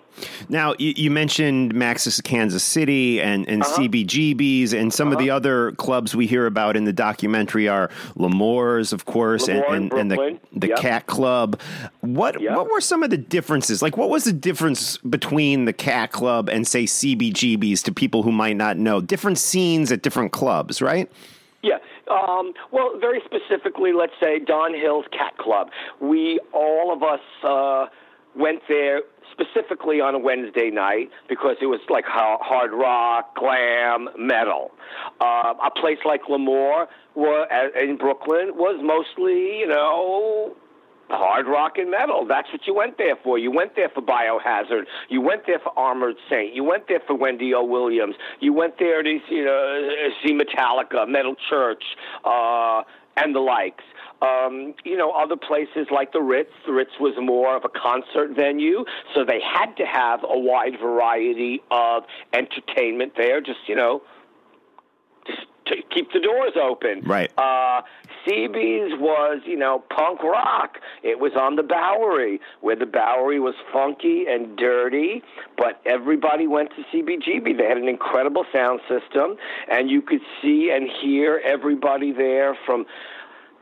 Now, 0.49 0.75
you, 0.77 0.93
you, 0.95 1.11
mentioned 1.11 1.73
Max's 1.73 2.21
Kansas 2.21 2.63
City 2.63 3.21
and, 3.21 3.47
and 3.47 3.63
uh-huh. 3.63 3.81
CBGBs, 3.81 4.73
and 4.73 4.93
some 4.93 5.07
uh-huh. 5.07 5.17
of 5.17 5.23
the 5.23 5.29
uh-huh. 5.29 5.37
other 5.37 5.71
clubs 5.73 6.15
we 6.15 6.27
hear 6.27 6.45
about 6.45 6.75
in 6.75 6.85
the 6.85 6.93
documentary 6.93 7.67
are 7.67 7.89
L'Amour's, 8.15 8.93
of 8.93 9.05
course, 9.05 9.47
and, 9.47 9.63
and, 9.65 9.93
and, 9.93 10.11
the, 10.11 10.39
the 10.53 10.67
yep. 10.69 10.77
Cat 10.77 11.05
Club. 11.07 11.59
What 12.01 12.41
yep. 12.41 12.55
what 12.55 12.69
were 12.69 12.81
some 12.81 13.03
of 13.03 13.09
the 13.09 13.17
differences? 13.17 13.81
Like, 13.81 13.97
what 13.97 14.09
was 14.09 14.25
the 14.25 14.33
difference 14.33 14.97
between 14.97 15.65
the 15.65 15.73
Cat 15.73 16.11
Club 16.11 16.49
and, 16.49 16.67
say, 16.67 16.83
CBGBs 16.83 17.83
to 17.83 17.91
people 17.91 18.23
who 18.23 18.31
might 18.31 18.57
not 18.57 18.77
know? 18.77 19.01
Different 19.01 19.37
scenes 19.37 19.91
at 19.91 20.01
different 20.01 20.31
clubs, 20.31 20.81
right? 20.81 21.11
Yeah. 21.61 21.77
Um, 22.11 22.53
well, 22.71 22.99
very 22.99 23.21
specifically, 23.25 23.93
let's 23.93 24.13
say 24.21 24.39
Don 24.39 24.73
Hill's 24.73 25.05
Cat 25.11 25.37
Club. 25.37 25.69
We, 26.01 26.39
all 26.51 26.93
of 26.93 27.01
us, 27.01 27.21
uh, 27.43 27.87
went 28.35 28.61
there 28.67 29.01
specifically 29.33 29.99
on 29.99 30.15
a 30.15 30.19
Wednesday 30.19 30.69
night 30.69 31.09
because 31.27 31.57
it 31.61 31.65
was 31.65 31.81
like 31.89 32.05
hard 32.05 32.71
rock, 32.71 33.35
glam, 33.35 34.09
metal. 34.17 34.71
Uh, 35.19 35.53
a 35.65 35.71
place 35.79 35.99
like 36.05 36.21
L'Amour 36.29 36.87
in 37.81 37.97
Brooklyn 37.97 38.55
was 38.55 38.79
mostly, 38.81 39.59
you 39.59 39.67
know, 39.67 40.55
hard 41.09 41.47
rock 41.47 41.77
and 41.77 41.91
metal. 41.91 42.25
That's 42.27 42.47
what 42.51 42.61
you 42.65 42.73
went 42.73 42.97
there 42.97 43.15
for. 43.23 43.37
You 43.37 43.51
went 43.51 43.75
there 43.75 43.89
for 43.89 44.01
Biohazard. 44.01 44.83
You 45.09 45.21
went 45.21 45.45
there 45.47 45.59
for 45.59 45.77
Armored 45.77 46.15
Saint. 46.29 46.55
You 46.55 46.63
went 46.63 46.87
there 46.87 47.01
for 47.05 47.15
Wendy 47.15 47.53
O. 47.53 47.63
Williams. 47.63 48.15
You 48.39 48.53
went 48.53 48.79
there 48.79 49.03
to 49.03 49.19
you 49.29 49.45
know, 49.45 49.89
see 50.23 50.33
Metallica, 50.33 51.07
Metal 51.07 51.35
Church, 51.49 51.83
uh, 52.25 52.83
and 53.17 53.35
the 53.35 53.39
likes. 53.39 53.83
Um, 54.21 54.73
you 54.85 54.95
know, 54.95 55.11
other 55.11 55.35
places 55.35 55.87
like 55.91 56.13
the 56.13 56.21
Ritz. 56.21 56.51
The 56.65 56.71
Ritz 56.71 56.91
was 56.99 57.13
more 57.19 57.57
of 57.57 57.65
a 57.65 57.69
concert 57.69 58.35
venue, 58.35 58.85
so 59.13 59.25
they 59.25 59.41
had 59.41 59.75
to 59.75 59.85
have 59.85 60.23
a 60.23 60.39
wide 60.39 60.79
variety 60.81 61.61
of 61.69 62.03
entertainment 62.31 63.13
there. 63.17 63.41
Just 63.41 63.67
you 63.67 63.75
know, 63.75 64.01
just 65.27 65.41
to 65.67 65.75
keep 65.93 66.11
the 66.11 66.19
doors 66.19 66.53
open. 66.61 67.01
Right. 67.05 67.31
Uh, 67.37 67.81
CB's 68.27 68.99
was, 68.99 69.41
you 69.45 69.57
know, 69.57 69.83
punk 69.89 70.23
rock. 70.23 70.77
It 71.03 71.19
was 71.19 71.33
on 71.39 71.55
the 71.55 71.63
Bowery, 71.63 72.39
where 72.61 72.75
the 72.75 72.85
Bowery 72.85 73.39
was 73.39 73.55
funky 73.71 74.25
and 74.27 74.57
dirty, 74.57 75.21
but 75.57 75.81
everybody 75.85 76.47
went 76.47 76.69
to 76.71 76.83
CBGB. 76.93 77.57
They 77.57 77.67
had 77.67 77.77
an 77.77 77.87
incredible 77.87 78.45
sound 78.53 78.81
system, 78.87 79.37
and 79.69 79.89
you 79.89 80.01
could 80.01 80.21
see 80.41 80.71
and 80.73 80.89
hear 81.01 81.41
everybody 81.43 82.11
there 82.11 82.57
from 82.65 82.85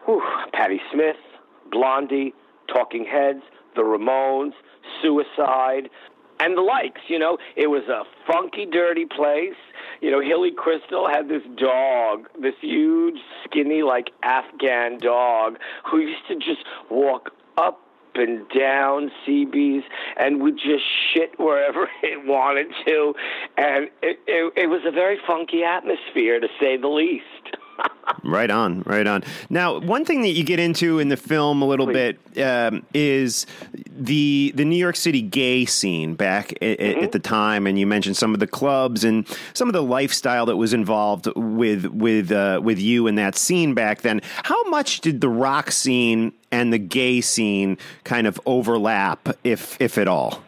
whew, 0.06 0.22
Patti 0.54 0.82
Smith, 0.94 1.18
Blondie, 1.72 2.34
Talking 2.68 3.06
Heads, 3.06 3.42
the 3.76 3.82
Ramones, 3.82 4.54
Suicide, 5.02 5.90
and 6.40 6.58
the 6.58 6.62
likes. 6.62 7.02
You 7.08 7.20
know, 7.20 7.38
it 7.56 7.68
was 7.68 7.84
a 7.88 8.04
funky, 8.32 8.66
dirty 8.66 9.06
place. 9.06 9.56
You 10.02 10.12
know, 10.12 10.20
Hilly 10.20 10.52
Kristal 10.52 11.10
had 11.10 11.30
this 11.30 11.44
dog, 11.56 12.28
this 12.40 12.56
huge, 12.62 13.20
skinny, 13.46 13.84
like 13.84 14.12
Afghan 14.24 14.98
dog, 14.98 15.58
who 15.90 16.00
used 16.00 16.28
to 16.28 16.36
just 16.36 16.66
walk 16.90 17.32
up 17.58 17.80
and 18.16 18.48
down 18.50 19.12
CB's 19.26 19.84
and 20.18 20.42
would 20.42 20.58
just 20.58 20.84
shit 21.14 21.40
wherever 21.40 21.88
it 22.04 22.26
wanted 22.26 22.68
to, 22.86 23.14
and 23.58 23.86
it, 24.02 24.20
it, 24.28 24.54
it 24.58 24.68
was 24.68 24.82
a 24.86 24.92
very 24.92 25.18
funky 25.26 25.64
atmosphere, 25.64 26.40
to 26.40 26.48
say 26.60 26.78
the 26.78 26.88
least. 26.88 27.58
Right 28.24 28.52
on, 28.52 28.84
right 28.86 29.08
on. 29.08 29.24
Now, 29.50 29.80
one 29.80 30.06
thing 30.06 30.22
that 30.22 30.32
you 30.32 30.44
get 30.44 30.60
into 30.60 31.00
in 31.00 31.08
the 31.08 31.18
film 31.18 31.62
a 31.64 31.66
little 31.66 31.88
Please. 31.88 32.16
bit 32.36 32.44
um, 32.46 32.86
is 32.94 33.48
the 33.98 34.52
the 34.54 34.64
New 34.66 34.76
York 34.76 34.96
City 34.96 35.22
gay 35.24 35.66
scene 35.66 36.14
back 36.14 36.52
at, 36.62 36.78
Mm-hmm. 36.78 37.04
at 37.04 37.12
the 37.14 37.20
time, 37.20 37.66
and 37.66 37.80
you 37.80 37.88
mentioned 37.88 38.18
some 38.18 38.34
of 38.36 38.40
the 38.40 38.46
clubs 38.48 39.04
and 39.04 39.26
some 39.54 39.68
of 39.70 39.74
the 39.74 39.82
lifestyle 39.82 40.46
that 40.46 40.58
was 40.58 40.72
involved 40.74 41.28
with 41.36 41.86
with 41.88 42.32
uh, 42.32 42.60
with 42.62 42.78
you 42.80 43.08
in 43.08 43.16
that 43.16 43.36
scene 43.36 43.74
back 43.74 44.02
then. 44.02 44.22
How 44.44 44.62
much 44.70 45.02
did 45.02 45.22
the 45.22 45.30
rock 45.30 45.72
scene 45.72 46.32
and 46.52 46.72
the 46.72 46.80
gay 46.80 47.22
scene 47.22 47.78
kind 48.04 48.28
of 48.28 48.40
overlap, 48.46 49.30
if 49.44 49.82
if 49.82 49.98
at 49.98 50.08
all? 50.08 50.44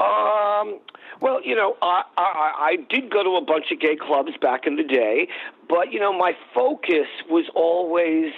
Um, 0.00 0.78
well, 1.20 1.40
you 1.44 1.54
know, 1.54 1.76
I, 1.82 2.02
I 2.16 2.52
I 2.58 2.76
did 2.88 3.10
go 3.10 3.22
to 3.22 3.36
a 3.36 3.44
bunch 3.44 3.66
of 3.72 3.80
gay 3.80 3.96
clubs 3.96 4.32
back 4.40 4.66
in 4.66 4.76
the 4.76 4.82
day, 4.82 5.28
but 5.68 5.92
you 5.92 6.00
know, 6.00 6.12
my 6.12 6.32
focus 6.54 7.06
was 7.28 7.44
always 7.54 8.32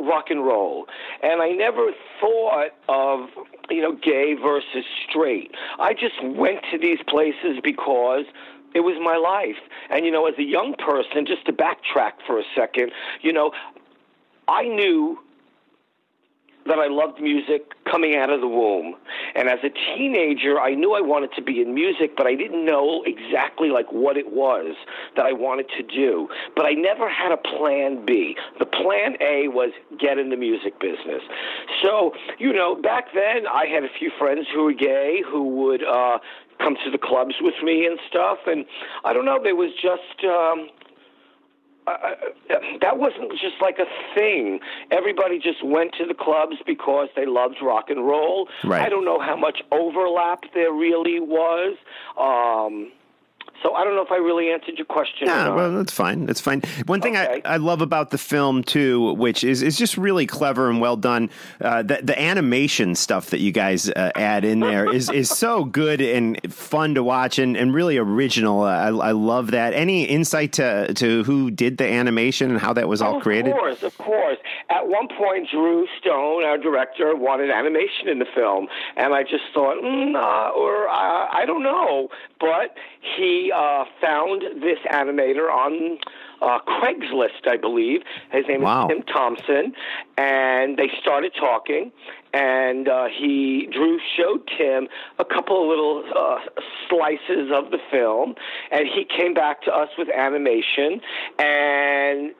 rock 0.00 0.26
and 0.30 0.44
roll, 0.44 0.86
and 1.22 1.40
I 1.40 1.50
never 1.50 1.92
thought 2.20 2.70
of 2.88 3.28
you 3.70 3.82
know 3.82 3.92
gay 3.92 4.34
versus 4.34 4.84
straight. 5.08 5.52
I 5.78 5.94
just 5.94 6.22
went 6.22 6.60
to 6.72 6.78
these 6.78 6.98
places 7.06 7.58
because 7.62 8.24
it 8.74 8.80
was 8.80 8.96
my 9.02 9.16
life, 9.16 9.62
and 9.90 10.04
you 10.04 10.10
know, 10.10 10.26
as 10.26 10.34
a 10.38 10.44
young 10.44 10.74
person, 10.74 11.26
just 11.26 11.46
to 11.46 11.52
backtrack 11.52 12.12
for 12.26 12.38
a 12.38 12.44
second, 12.56 12.90
you 13.20 13.32
know, 13.32 13.52
I 14.48 14.64
knew 14.64 15.18
that 16.66 16.78
I 16.78 16.86
loved 16.88 17.20
music 17.20 17.72
coming 17.90 18.16
out 18.16 18.30
of 18.30 18.40
the 18.40 18.48
womb. 18.48 18.94
And 19.34 19.48
as 19.48 19.58
a 19.64 19.70
teenager, 19.96 20.60
I 20.60 20.74
knew 20.74 20.94
I 20.94 21.00
wanted 21.00 21.30
to 21.36 21.42
be 21.42 21.60
in 21.60 21.74
music, 21.74 22.12
but 22.16 22.26
I 22.26 22.34
didn't 22.34 22.64
know 22.64 23.02
exactly 23.04 23.68
like 23.68 23.92
what 23.92 24.16
it 24.16 24.32
was 24.32 24.76
that 25.16 25.26
I 25.26 25.32
wanted 25.32 25.66
to 25.76 25.82
do. 25.82 26.28
But 26.54 26.66
I 26.66 26.72
never 26.72 27.08
had 27.08 27.32
a 27.32 27.36
plan 27.36 28.04
B. 28.04 28.36
The 28.58 28.66
plan 28.66 29.16
A 29.20 29.48
was 29.48 29.70
get 29.98 30.18
in 30.18 30.30
the 30.30 30.36
music 30.36 30.78
business. 30.80 31.22
So, 31.82 32.12
you 32.38 32.52
know, 32.52 32.74
back 32.74 33.06
then 33.14 33.46
I 33.46 33.66
had 33.66 33.84
a 33.84 33.90
few 33.98 34.10
friends 34.18 34.46
who 34.52 34.64
were 34.64 34.72
gay 34.72 35.22
who 35.26 35.48
would 35.62 35.82
uh 35.84 36.18
come 36.58 36.76
to 36.84 36.90
the 36.90 36.98
clubs 36.98 37.34
with 37.40 37.54
me 37.62 37.86
and 37.86 37.98
stuff 38.08 38.38
and 38.46 38.64
I 39.04 39.12
don't 39.12 39.24
know, 39.24 39.40
there 39.42 39.56
was 39.56 39.72
just 39.74 40.24
um 40.24 40.68
uh, 41.86 42.14
that 42.80 42.98
wasn't 42.98 43.32
just 43.32 43.60
like 43.60 43.78
a 43.78 43.86
thing. 44.14 44.60
Everybody 44.90 45.38
just 45.38 45.64
went 45.64 45.92
to 45.98 46.06
the 46.06 46.14
clubs 46.14 46.56
because 46.66 47.08
they 47.16 47.26
loved 47.26 47.56
rock 47.62 47.90
and 47.90 48.06
roll. 48.06 48.48
Right. 48.64 48.82
I 48.82 48.88
don't 48.88 49.04
know 49.04 49.20
how 49.20 49.36
much 49.36 49.62
overlap 49.70 50.44
there 50.54 50.72
really 50.72 51.20
was. 51.20 51.76
Um, 52.18 52.92
so 53.62 53.74
I 53.74 53.84
don't 53.84 53.94
know 53.94 54.02
if 54.02 54.10
I 54.10 54.16
really 54.16 54.50
answered 54.50 54.76
your 54.76 54.86
question. 54.86 55.28
or 55.28 55.30
Yeah, 55.32 55.44
not. 55.44 55.56
well, 55.56 55.72
that's 55.72 55.92
fine. 55.92 56.26
That's 56.26 56.40
fine. 56.40 56.62
One 56.86 57.00
thing 57.00 57.16
Okay. 57.16 57.40
I, 57.44 57.54
I 57.54 57.56
love 57.58 57.80
about 57.82 58.10
the 58.10 58.18
film 58.18 58.62
too, 58.64 59.12
which 59.14 59.44
is 59.44 59.62
is 59.62 59.76
just 59.78 59.96
really 59.96 60.26
clever 60.26 60.68
and 60.70 60.80
well 60.80 60.96
done. 60.96 61.30
Uh, 61.60 61.82
the 61.82 62.00
the 62.02 62.20
animation 62.20 62.94
stuff 62.94 63.30
that 63.30 63.40
you 63.40 63.52
guys 63.52 63.88
uh, 63.90 64.10
add 64.16 64.44
in 64.44 64.60
there 64.60 64.92
is 64.92 65.10
is 65.10 65.28
so 65.30 65.64
good 65.64 66.00
and 66.00 66.38
fun 66.52 66.94
to 66.94 67.02
watch 67.02 67.38
and, 67.38 67.56
and 67.56 67.74
really 67.74 67.96
original. 67.98 68.62
I, 68.62 68.88
I 68.88 69.12
love 69.12 69.50
that. 69.52 69.74
Any 69.74 70.04
insight 70.04 70.52
to 70.54 70.92
to 70.94 71.24
who 71.24 71.50
did 71.50 71.78
the 71.78 71.86
animation 71.86 72.50
and 72.50 72.58
how 72.60 72.72
that 72.72 72.88
was 72.88 73.00
all 73.02 73.16
of 73.18 73.22
created? 73.22 73.52
Of 73.52 73.58
course, 73.58 73.82
of 73.82 73.98
course. 73.98 74.38
At 74.72 74.88
one 74.88 75.06
point, 75.08 75.48
Drew 75.50 75.86
Stone, 76.00 76.44
our 76.44 76.56
director, 76.56 77.14
wanted 77.14 77.50
animation 77.50 78.08
in 78.08 78.18
the 78.18 78.26
film, 78.34 78.68
and 78.96 79.12
I 79.12 79.22
just 79.22 79.44
thought, 79.52 79.76
mm, 79.82 80.14
uh, 80.16 80.50
or 80.58 80.88
uh, 80.88 81.26
I 81.30 81.44
don't 81.46 81.62
know. 81.62 82.08
But 82.40 82.74
he 83.16 83.52
uh, 83.54 83.84
found 84.00 84.42
this 84.62 84.78
animator 84.90 85.50
on 85.50 85.98
uh, 86.40 86.58
Craigslist, 86.66 87.46
I 87.46 87.58
believe. 87.58 88.00
His 88.32 88.46
name 88.48 88.62
Wow. 88.62 88.86
is 88.86 88.88
Tim 88.88 89.02
Thompson, 89.02 89.74
and 90.16 90.78
they 90.78 90.90
started 91.00 91.32
talking. 91.38 91.92
And 92.32 92.88
uh, 92.88 93.08
he, 93.14 93.68
Drew, 93.70 93.98
showed 94.16 94.48
Tim 94.56 94.88
a 95.18 95.24
couple 95.24 95.62
of 95.62 95.68
little 95.68 96.02
uh, 96.16 96.38
slices 96.88 97.50
of 97.52 97.70
the 97.70 97.78
film, 97.90 98.36
and 98.70 98.86
he 98.88 99.04
came 99.04 99.34
back 99.34 99.60
to 99.64 99.70
us 99.70 99.90
with 99.98 100.08
animation, 100.08 101.02
and 101.38 102.32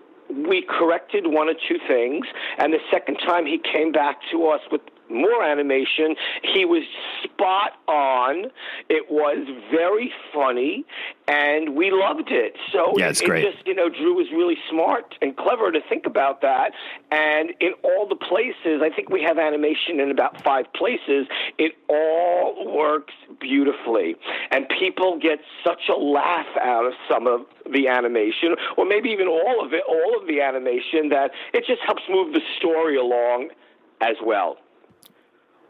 we 0.48 0.62
corrected 0.62 1.26
one 1.26 1.48
or 1.48 1.54
two 1.54 1.78
things, 1.86 2.26
and 2.58 2.72
the 2.72 2.78
second 2.90 3.16
time 3.16 3.46
he 3.46 3.58
came 3.58 3.92
back 3.92 4.18
to 4.30 4.46
us 4.48 4.60
with 4.70 4.80
more 5.12 5.42
animation, 5.44 6.16
he 6.42 6.64
was 6.64 6.82
spot 7.22 7.72
on. 7.88 8.46
It 8.88 9.10
was 9.10 9.46
very 9.70 10.12
funny, 10.32 10.84
and 11.28 11.76
we 11.76 11.90
loved 11.90 12.30
it. 12.30 12.56
So 12.72 12.94
Yeah, 12.96 13.06
it, 13.06 13.10
it's 13.10 13.20
it 13.20 13.26
great. 13.26 13.44
just, 13.52 13.66
you 13.66 13.74
know, 13.74 13.88
Drew 13.88 14.14
was 14.14 14.26
really 14.32 14.56
smart 14.70 15.14
and 15.22 15.36
clever 15.36 15.70
to 15.72 15.80
think 15.88 16.06
about 16.06 16.40
that. 16.42 16.72
And 17.10 17.50
in 17.60 17.72
all 17.82 18.06
the 18.08 18.16
places, 18.16 18.82
I 18.82 18.90
think 18.94 19.10
we 19.10 19.22
have 19.22 19.38
animation 19.38 20.00
in 20.00 20.10
about 20.10 20.42
five 20.42 20.72
places. 20.74 21.26
It 21.58 21.72
all 21.88 22.74
works 22.74 23.14
beautifully, 23.40 24.16
and 24.50 24.66
people 24.78 25.18
get 25.18 25.40
such 25.64 25.88
a 25.88 25.98
laugh 25.98 26.46
out 26.60 26.86
of 26.86 26.92
some 27.10 27.26
of 27.26 27.42
the 27.72 27.88
animation, 27.88 28.56
or 28.76 28.84
maybe 28.84 29.10
even 29.10 29.26
all 29.28 29.64
of 29.64 29.72
it, 29.72 29.82
all 29.88 30.20
of 30.20 30.26
the 30.26 30.40
animation, 30.40 31.08
that 31.10 31.30
it 31.52 31.64
just 31.66 31.80
helps 31.86 32.02
move 32.08 32.32
the 32.32 32.40
story 32.58 32.96
along 32.96 33.50
as 34.00 34.16
well. 34.24 34.56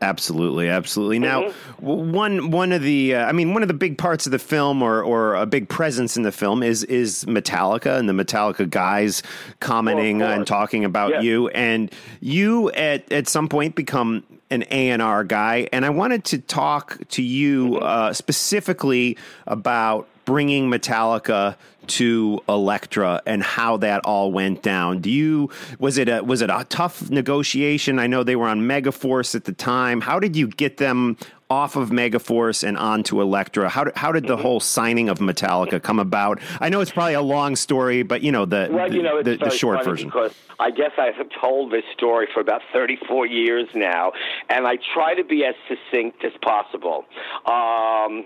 Absolutely, 0.02 0.68
absolutely. 0.68 1.18
Now, 1.20 1.42
Mm-hmm. 1.42 2.12
one 2.12 2.50
one 2.50 2.72
of 2.72 2.82
the, 2.82 3.14
uh, 3.14 3.24
I 3.26 3.32
mean, 3.32 3.54
one 3.54 3.62
of 3.62 3.68
the 3.68 3.74
big 3.74 3.96
parts 3.98 4.26
of 4.26 4.32
the 4.32 4.38
film, 4.38 4.82
or 4.82 5.02
or 5.02 5.34
a 5.36 5.46
big 5.46 5.68
presence 5.68 6.16
in 6.16 6.22
the 6.24 6.32
film, 6.32 6.62
is 6.62 6.82
is 6.84 7.24
Metallica 7.24 7.96
and 7.98 8.08
the 8.08 8.12
Metallica 8.12 8.68
guys 8.68 9.22
commenting 9.60 10.20
and 10.20 10.46
talking 10.46 10.84
about 10.84 11.10
Yes. 11.10 11.22
you, 11.24 11.48
and 11.48 11.90
you 12.20 12.70
at 12.72 13.10
at 13.12 13.28
some 13.28 13.48
point 13.48 13.74
become 13.76 14.24
an 14.50 14.64
A 14.70 14.90
and 14.90 15.00
R 15.00 15.24
guy, 15.24 15.68
and 15.72 15.84
I 15.86 15.90
wanted 15.90 16.24
to 16.26 16.38
talk 16.38 16.98
to 17.10 17.22
you 17.22 17.70
Mm-hmm. 17.70 17.82
uh, 17.82 18.12
specifically 18.12 19.16
about 19.46 20.08
bringing 20.32 20.70
Metallica 20.70 21.56
to 21.86 22.40
Elektra 22.48 23.20
and 23.26 23.42
how 23.42 23.76
that 23.76 24.00
all 24.06 24.32
went 24.32 24.62
down. 24.62 24.98
Do 25.00 25.10
you 25.10 25.50
was 25.78 25.98
it 25.98 26.08
a 26.08 26.22
was 26.22 26.40
it 26.40 26.48
a 26.48 26.64
tough 26.70 27.10
negotiation? 27.10 27.98
I 27.98 28.06
know 28.06 28.22
they 28.24 28.36
were 28.36 28.48
on 28.48 28.60
Megaforce 28.62 29.34
at 29.34 29.44
the 29.44 29.52
time. 29.52 30.00
How 30.00 30.18
did 30.18 30.34
you 30.34 30.46
get 30.48 30.78
them 30.78 31.18
off 31.50 31.76
of 31.76 31.90
Megaforce 31.90 32.66
and 32.66 32.78
onto 32.78 33.20
Elektra? 33.20 33.68
How 33.68 33.84
did, 33.84 33.94
how 33.94 34.10
did 34.10 34.22
Mm-hmm. 34.22 34.36
the 34.36 34.36
whole 34.38 34.58
signing 34.60 35.10
of 35.10 35.18
Metallica 35.18 35.82
come 35.82 35.98
about? 35.98 36.40
I 36.60 36.70
know 36.70 36.80
it's 36.80 36.92
probably 36.92 37.12
a 37.12 37.20
long 37.20 37.56
story, 37.56 38.02
but 38.02 38.22
you 38.22 38.32
know 38.32 38.46
the 38.46 38.68
Well, 38.70 38.88
the, 38.88 38.94
you 38.96 39.02
know, 39.02 39.18
it's 39.18 39.28
the, 39.28 39.36
the 39.36 39.50
short 39.50 39.84
version. 39.84 40.08
because 40.08 40.34
I 40.58 40.70
guess 40.70 40.92
I 40.96 41.10
have 41.10 41.28
told 41.42 41.70
this 41.72 41.84
story 41.92 42.26
for 42.32 42.40
about 42.40 42.62
34 42.72 43.26
years 43.26 43.68
now, 43.74 44.12
and 44.48 44.66
I 44.66 44.78
try 44.94 45.14
to 45.14 45.24
be 45.24 45.44
as 45.44 45.56
succinct 45.68 46.24
as 46.24 46.32
possible. 46.40 47.04
Um, 47.44 48.24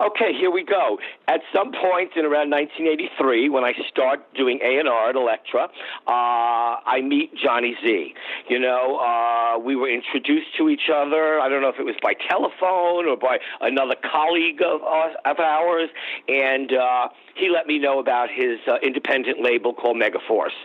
Okay, 0.00 0.32
here 0.32 0.50
we 0.50 0.64
go. 0.64 0.98
At 1.28 1.42
some 1.54 1.72
point 1.72 2.12
in 2.16 2.24
around 2.24 2.48
1983, 2.48 3.50
when 3.50 3.64
I 3.64 3.74
start 3.90 4.20
doing 4.32 4.58
A&R 4.62 5.10
at 5.10 5.14
Elektra, 5.14 5.64
uh, 5.64 5.68
I 6.08 7.02
meet 7.04 7.34
Johnny 7.36 7.76
Z. 7.84 8.14
You 8.48 8.60
know, 8.60 8.96
uh, 8.96 9.58
we 9.58 9.76
were 9.76 9.90
introduced 9.90 10.56
to 10.56 10.70
each 10.70 10.88
other. 10.90 11.38
I 11.38 11.50
don't 11.50 11.60
know 11.60 11.68
if 11.68 11.78
it 11.78 11.84
was 11.84 11.96
by 12.02 12.14
telephone 12.14 13.08
or 13.08 13.18
by 13.18 13.40
another 13.60 13.94
colleague 14.10 14.62
of, 14.62 14.80
uh, 14.80 15.30
of 15.30 15.38
ours, 15.38 15.90
and 16.28 16.72
uh, 16.72 17.08
he 17.34 17.50
let 17.50 17.66
me 17.66 17.78
know 17.78 17.98
about 17.98 18.30
his 18.30 18.58
uh, 18.66 18.76
independent 18.82 19.42
label 19.42 19.74
called 19.74 19.98
Megaforce. 19.98 20.56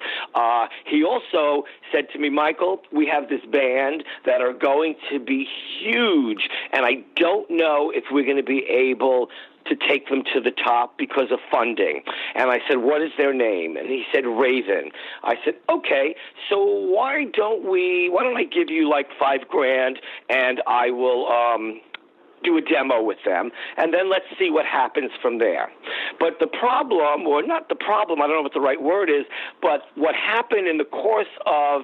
He 0.86 1.04
also 1.04 1.66
said 1.92 2.08
to 2.14 2.20
me, 2.20 2.30
Michael, 2.30 2.82
we 2.94 3.06
have 3.08 3.28
this 3.28 3.42
band 3.52 4.06
that 4.26 4.40
are 4.40 4.54
going 4.54 4.96
to 5.12 5.20
be 5.20 5.46
huge, 5.82 6.48
and 6.72 6.86
I 6.86 7.04
don't 7.18 7.50
know 7.52 7.92
if 7.94 8.06
we're 8.12 8.24
going 8.24 8.38
to 8.38 8.44
be 8.44 8.66
able 8.70 9.25
to 9.68 9.76
take 9.90 10.08
them 10.10 10.24
to 10.34 10.40
the 10.40 10.52
top 10.52 10.98
because 10.98 11.32
of 11.32 11.40
funding. 11.52 12.02
And 12.36 12.52
I 12.52 12.60
said, 12.68 12.78
What 12.78 13.02
is 13.02 13.12
their 13.18 13.34
name? 13.34 13.78
And 13.78 13.88
he 13.88 14.04
said, 14.14 14.26
Raven. 14.26 14.92
I 15.24 15.36
said, 15.44 15.56
Okay, 15.70 16.16
so 16.50 16.64
why 16.64 17.26
don't 17.34 17.70
we, 17.70 18.10
why 18.10 18.24
don't 18.24 18.38
I 18.38 18.44
give 18.44 18.70
you 18.70 18.90
like 18.90 19.08
five 19.20 19.48
grand 19.50 20.00
and 20.30 20.62
I 20.68 20.92
will, 20.92 21.28
um, 21.28 21.82
do 22.44 22.58
a 22.58 22.62
demo 22.62 23.02
with 23.02 23.18
them, 23.26 23.50
and 23.76 23.92
then 23.92 24.10
let's 24.10 24.26
see 24.38 24.52
what 24.52 24.66
happens 24.66 25.10
from 25.20 25.40
there. 25.40 25.72
But 26.20 26.38
the 26.40 26.46
problem, 26.46 27.26
or 27.26 27.42
not 27.42 27.70
the 27.70 27.76
problem, 27.76 28.22
I 28.22 28.28
don't 28.28 28.38
know 28.38 28.44
what 28.44 28.54
the 28.54 28.62
right 28.62 28.82
word 28.82 29.10
is, 29.10 29.26
but 29.64 29.82
what 29.96 30.14
happened 30.14 30.68
in 30.68 30.78
the 30.78 30.86
course 30.86 31.32
of 31.48 31.82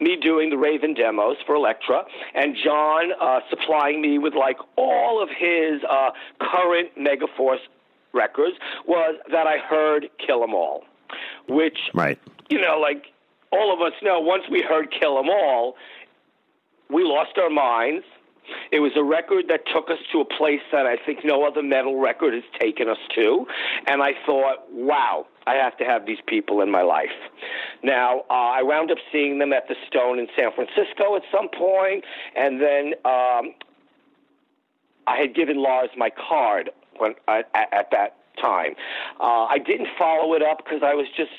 me 0.00 0.16
doing 0.16 0.50
the 0.50 0.56
Raven 0.58 0.94
demos 0.94 1.36
for 1.46 1.54
Elektra, 1.54 2.04
and 2.34 2.56
John 2.62 3.12
uh, 3.20 3.40
supplying 3.50 4.00
me 4.00 4.18
with 4.18 4.34
like 4.34 4.58
all 4.76 5.22
of 5.22 5.28
his 5.28 5.82
uh, 5.88 6.10
current 6.40 6.90
Megaforce 6.96 7.58
records 8.12 8.56
was 8.86 9.16
that 9.30 9.46
I 9.46 9.58
heard 9.58 10.08
Kill 10.24 10.42
'Em 10.42 10.54
All, 10.54 10.84
which 11.48 11.78
Right. 11.94 12.18
you 12.48 12.60
know, 12.60 12.78
like 12.78 13.06
all 13.50 13.72
of 13.72 13.80
us 13.80 13.92
know, 14.02 14.20
once 14.20 14.44
we 14.50 14.62
heard 14.62 14.90
Kill 14.90 15.18
'Em 15.18 15.28
All, 15.28 15.76
we 16.90 17.02
lost 17.04 17.36
our 17.38 17.50
minds. 17.50 18.04
It 18.72 18.80
was 18.80 18.92
a 18.96 19.02
record 19.02 19.46
that 19.48 19.62
took 19.72 19.90
us 19.90 19.98
to 20.12 20.20
a 20.20 20.24
place 20.24 20.60
that 20.72 20.86
I 20.86 20.96
think 20.96 21.20
no 21.24 21.46
other 21.46 21.62
metal 21.62 21.98
record 22.00 22.34
has 22.34 22.44
taken 22.60 22.88
us 22.88 22.98
to. 23.14 23.46
And 23.86 24.02
I 24.02 24.12
thought, 24.26 24.70
wow, 24.70 25.26
I 25.46 25.54
have 25.54 25.76
to 25.78 25.84
have 25.84 26.06
these 26.06 26.18
people 26.26 26.60
in 26.60 26.70
my 26.70 26.82
life. 26.82 27.16
Now, 27.82 28.20
uh, 28.30 28.32
I 28.32 28.62
wound 28.62 28.90
up 28.90 28.98
seeing 29.10 29.38
them 29.38 29.52
at 29.52 29.68
the 29.68 29.76
Stone 29.86 30.18
in 30.18 30.28
San 30.36 30.50
Francisco 30.52 31.16
at 31.16 31.22
some 31.32 31.48
point, 31.48 32.04
and 32.36 32.60
then 32.60 32.94
um, 33.04 33.54
I 35.06 35.16
had 35.18 35.34
given 35.34 35.56
Lars 35.56 35.90
my 35.96 36.10
card 36.10 36.70
when 36.98 37.14
at, 37.28 37.48
at 37.54 37.90
that 37.92 38.16
time. 38.40 38.74
Uh, 39.20 39.46
I 39.46 39.58
didn't 39.58 39.88
follow 39.98 40.34
it 40.34 40.42
up 40.42 40.58
because 40.58 40.82
I 40.84 40.94
was 40.94 41.06
just 41.16 41.30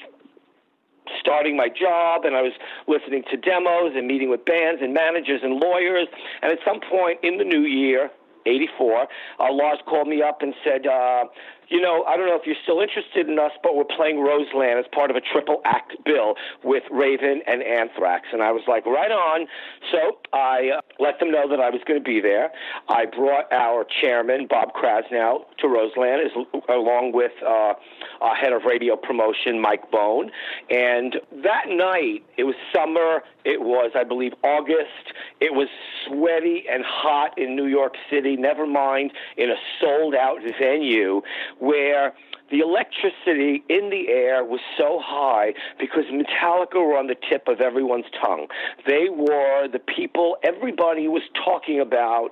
starting 1.19 1.55
my 1.55 1.67
job 1.67 2.25
and 2.25 2.35
I 2.35 2.41
was 2.41 2.53
listening 2.87 3.23
to 3.31 3.37
demos 3.37 3.93
and 3.95 4.07
meeting 4.07 4.29
with 4.29 4.45
bands 4.45 4.81
and 4.81 4.93
managers 4.93 5.41
and 5.43 5.59
lawyers. 5.59 6.07
And 6.41 6.51
at 6.51 6.59
some 6.65 6.79
point 6.79 7.19
in 7.23 7.37
the 7.37 7.43
new 7.43 7.61
year, 7.61 8.11
84, 8.45 9.07
uh, 9.39 9.51
Lars 9.51 9.79
called 9.85 10.07
me 10.07 10.21
up 10.21 10.41
and 10.41 10.53
said, 10.63 10.87
uh, 10.87 11.25
you 11.69 11.79
know, 11.79 12.03
I 12.03 12.17
don't 12.17 12.27
know 12.27 12.35
if 12.35 12.45
you're 12.45 12.59
still 12.63 12.81
interested 12.81 13.27
in 13.29 13.37
us, 13.39 13.51
but 13.63 13.75
we're 13.75 13.83
playing 13.83 14.19
Roseland 14.19 14.79
as 14.79 14.85
part 14.91 15.09
of 15.11 15.15
a 15.15 15.21
triple 15.21 15.61
act 15.65 15.95
bill 16.03 16.35
with 16.63 16.83
Raven 16.91 17.41
and 17.47 17.63
Anthrax. 17.63 18.27
And 18.33 18.41
I 18.41 18.51
was 18.51 18.63
like, 18.67 18.85
right 18.85 19.11
on. 19.11 19.47
So 19.91 20.17
I 20.33 20.71
uh, 20.77 20.81
let 20.99 21.19
them 21.19 21.31
know 21.31 21.47
that 21.49 21.59
I 21.59 21.69
was 21.69 21.81
going 21.87 21.99
to 21.99 22.03
be 22.03 22.19
there. 22.19 22.51
I 22.87 23.05
brought 23.05 23.51
our 23.53 23.85
chairman, 24.01 24.47
Bob 24.49 24.73
Krasnow, 24.73 25.45
to 25.59 25.67
Roseland, 25.67 26.21
as, 26.25 26.61
along 26.69 27.11
with 27.13 27.31
uh, 27.45 27.73
our 28.21 28.35
head 28.35 28.53
of 28.53 28.63
radio 28.63 28.95
promotion, 28.95 29.61
Mike 29.61 29.91
Bone. 29.91 30.31
And 30.69 31.17
that 31.43 31.65
night, 31.67 32.23
it 32.37 32.43
was 32.43 32.55
summer. 32.73 33.21
It 33.45 33.61
was, 33.61 33.91
I 33.95 34.03
believe, 34.03 34.33
August. 34.43 35.13
It 35.39 35.53
was 35.53 35.67
sweaty 36.07 36.65
and 36.69 36.83
hot 36.83 37.37
in 37.37 37.55
New 37.55 37.67
York 37.67 37.95
City, 38.09 38.35
never 38.35 38.65
mind 38.65 39.11
in 39.37 39.49
a 39.49 39.55
sold 39.79 40.15
out 40.15 40.39
venue 40.59 41.21
where 41.59 42.13
the 42.51 42.59
electricity 42.59 43.63
in 43.69 43.89
the 43.89 44.07
air 44.09 44.43
was 44.43 44.59
so 44.77 44.99
high 45.03 45.53
because 45.79 46.05
Metallica 46.05 46.75
were 46.75 46.97
on 46.97 47.07
the 47.07 47.15
tip 47.29 47.47
of 47.47 47.61
everyone's 47.61 48.05
tongue. 48.19 48.47
They 48.87 49.07
were 49.09 49.67
the 49.71 49.79
people 49.79 50.37
everybody 50.43 51.07
was 51.07 51.21
talking 51.45 51.79
about 51.79 52.29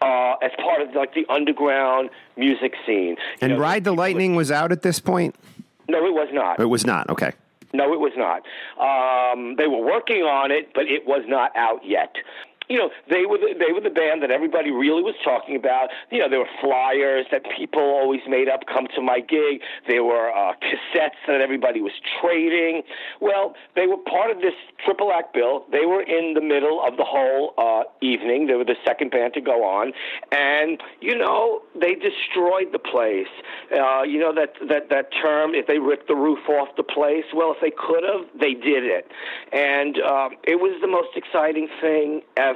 uh, 0.00 0.34
as 0.42 0.50
part 0.62 0.82
of 0.82 0.94
like 0.94 1.14
the 1.14 1.24
underground 1.32 2.10
music 2.36 2.74
scene. 2.86 3.16
You 3.16 3.16
And 3.40 3.52
know, 3.54 3.58
Ride 3.58 3.84
the 3.84 3.92
Lightning 3.92 4.34
was 4.34 4.50
out 4.50 4.72
at 4.72 4.82
this 4.82 4.98
point? 5.00 5.34
No, 5.88 5.98
it 6.06 6.14
was 6.14 6.28
not. 6.32 6.58
It 6.60 6.66
was 6.66 6.86
not. 6.86 7.08
Okay. 7.10 7.32
No, 7.72 7.92
it 7.92 7.98
was 7.98 8.12
not. 8.16 8.42
Um, 8.78 9.56
they 9.56 9.66
were 9.66 9.84
working 9.84 10.22
on 10.22 10.52
it, 10.52 10.72
but 10.74 10.84
it 10.84 11.06
was 11.06 11.22
not 11.26 11.50
out 11.56 11.80
yet. 11.84 12.14
You 12.68 12.78
know, 12.78 12.90
they 13.10 13.26
were 13.26 13.36
the, 13.36 13.54
they 13.58 13.72
were 13.72 13.80
the 13.80 13.90
band 13.90 14.22
that 14.22 14.30
everybody 14.30 14.70
really 14.70 15.02
was 15.02 15.14
talking 15.22 15.54
about. 15.56 15.90
You 16.10 16.20
know, 16.20 16.30
there 16.30 16.38
were 16.38 16.54
flyers 16.62 17.26
that 17.30 17.42
people 17.56 17.82
always 17.82 18.20
made 18.26 18.48
up 18.48 18.60
come 18.66 18.86
to 18.96 19.02
my 19.02 19.20
gig. 19.20 19.60
There 19.86 20.02
were 20.02 20.30
uh, 20.30 20.54
cassettes 20.64 21.20
that 21.26 21.42
everybody 21.42 21.82
was 21.82 21.92
trading. 22.20 22.82
Well, 23.20 23.54
they 23.76 23.86
were 23.86 23.98
part 23.98 24.30
of 24.30 24.38
this 24.40 24.54
triple 24.82 25.12
act 25.12 25.34
bill. 25.34 25.66
They 25.70 25.84
were 25.84 26.02
in 26.02 26.32
the 26.32 26.40
middle 26.40 26.82
of 26.82 26.96
the 26.96 27.04
whole 27.04 27.52
uh, 27.58 27.84
evening. 28.00 28.46
They 28.46 28.54
were 28.54 28.64
the 28.64 28.80
second 28.84 29.10
band 29.10 29.34
to 29.34 29.42
go 29.42 29.64
on, 29.64 29.92
and 30.32 30.82
you 31.00 31.16
know, 31.18 31.62
they 31.78 31.94
destroyed 31.94 32.72
the 32.72 32.78
place. 32.78 33.28
Uh, 33.70 34.02
you 34.02 34.18
know 34.18 34.32
that 34.34 34.54
that 34.68 34.88
that 34.88 35.12
term, 35.20 35.54
if 35.54 35.66
they 35.66 35.78
ripped 35.78 36.08
the 36.08 36.16
roof 36.16 36.48
off 36.48 36.68
the 36.76 36.82
place. 36.82 37.24
Well, 37.34 37.52
if 37.52 37.60
they 37.60 37.72
could 37.72 38.04
have, 38.04 38.24
they 38.38 38.54
did 38.54 38.84
it, 38.84 39.10
and 39.52 39.98
um, 40.00 40.30
it 40.44 40.56
was 40.56 40.80
the 40.80 40.88
most 40.88 41.14
exciting 41.14 41.68
thing 41.82 42.22
ever. 42.38 42.53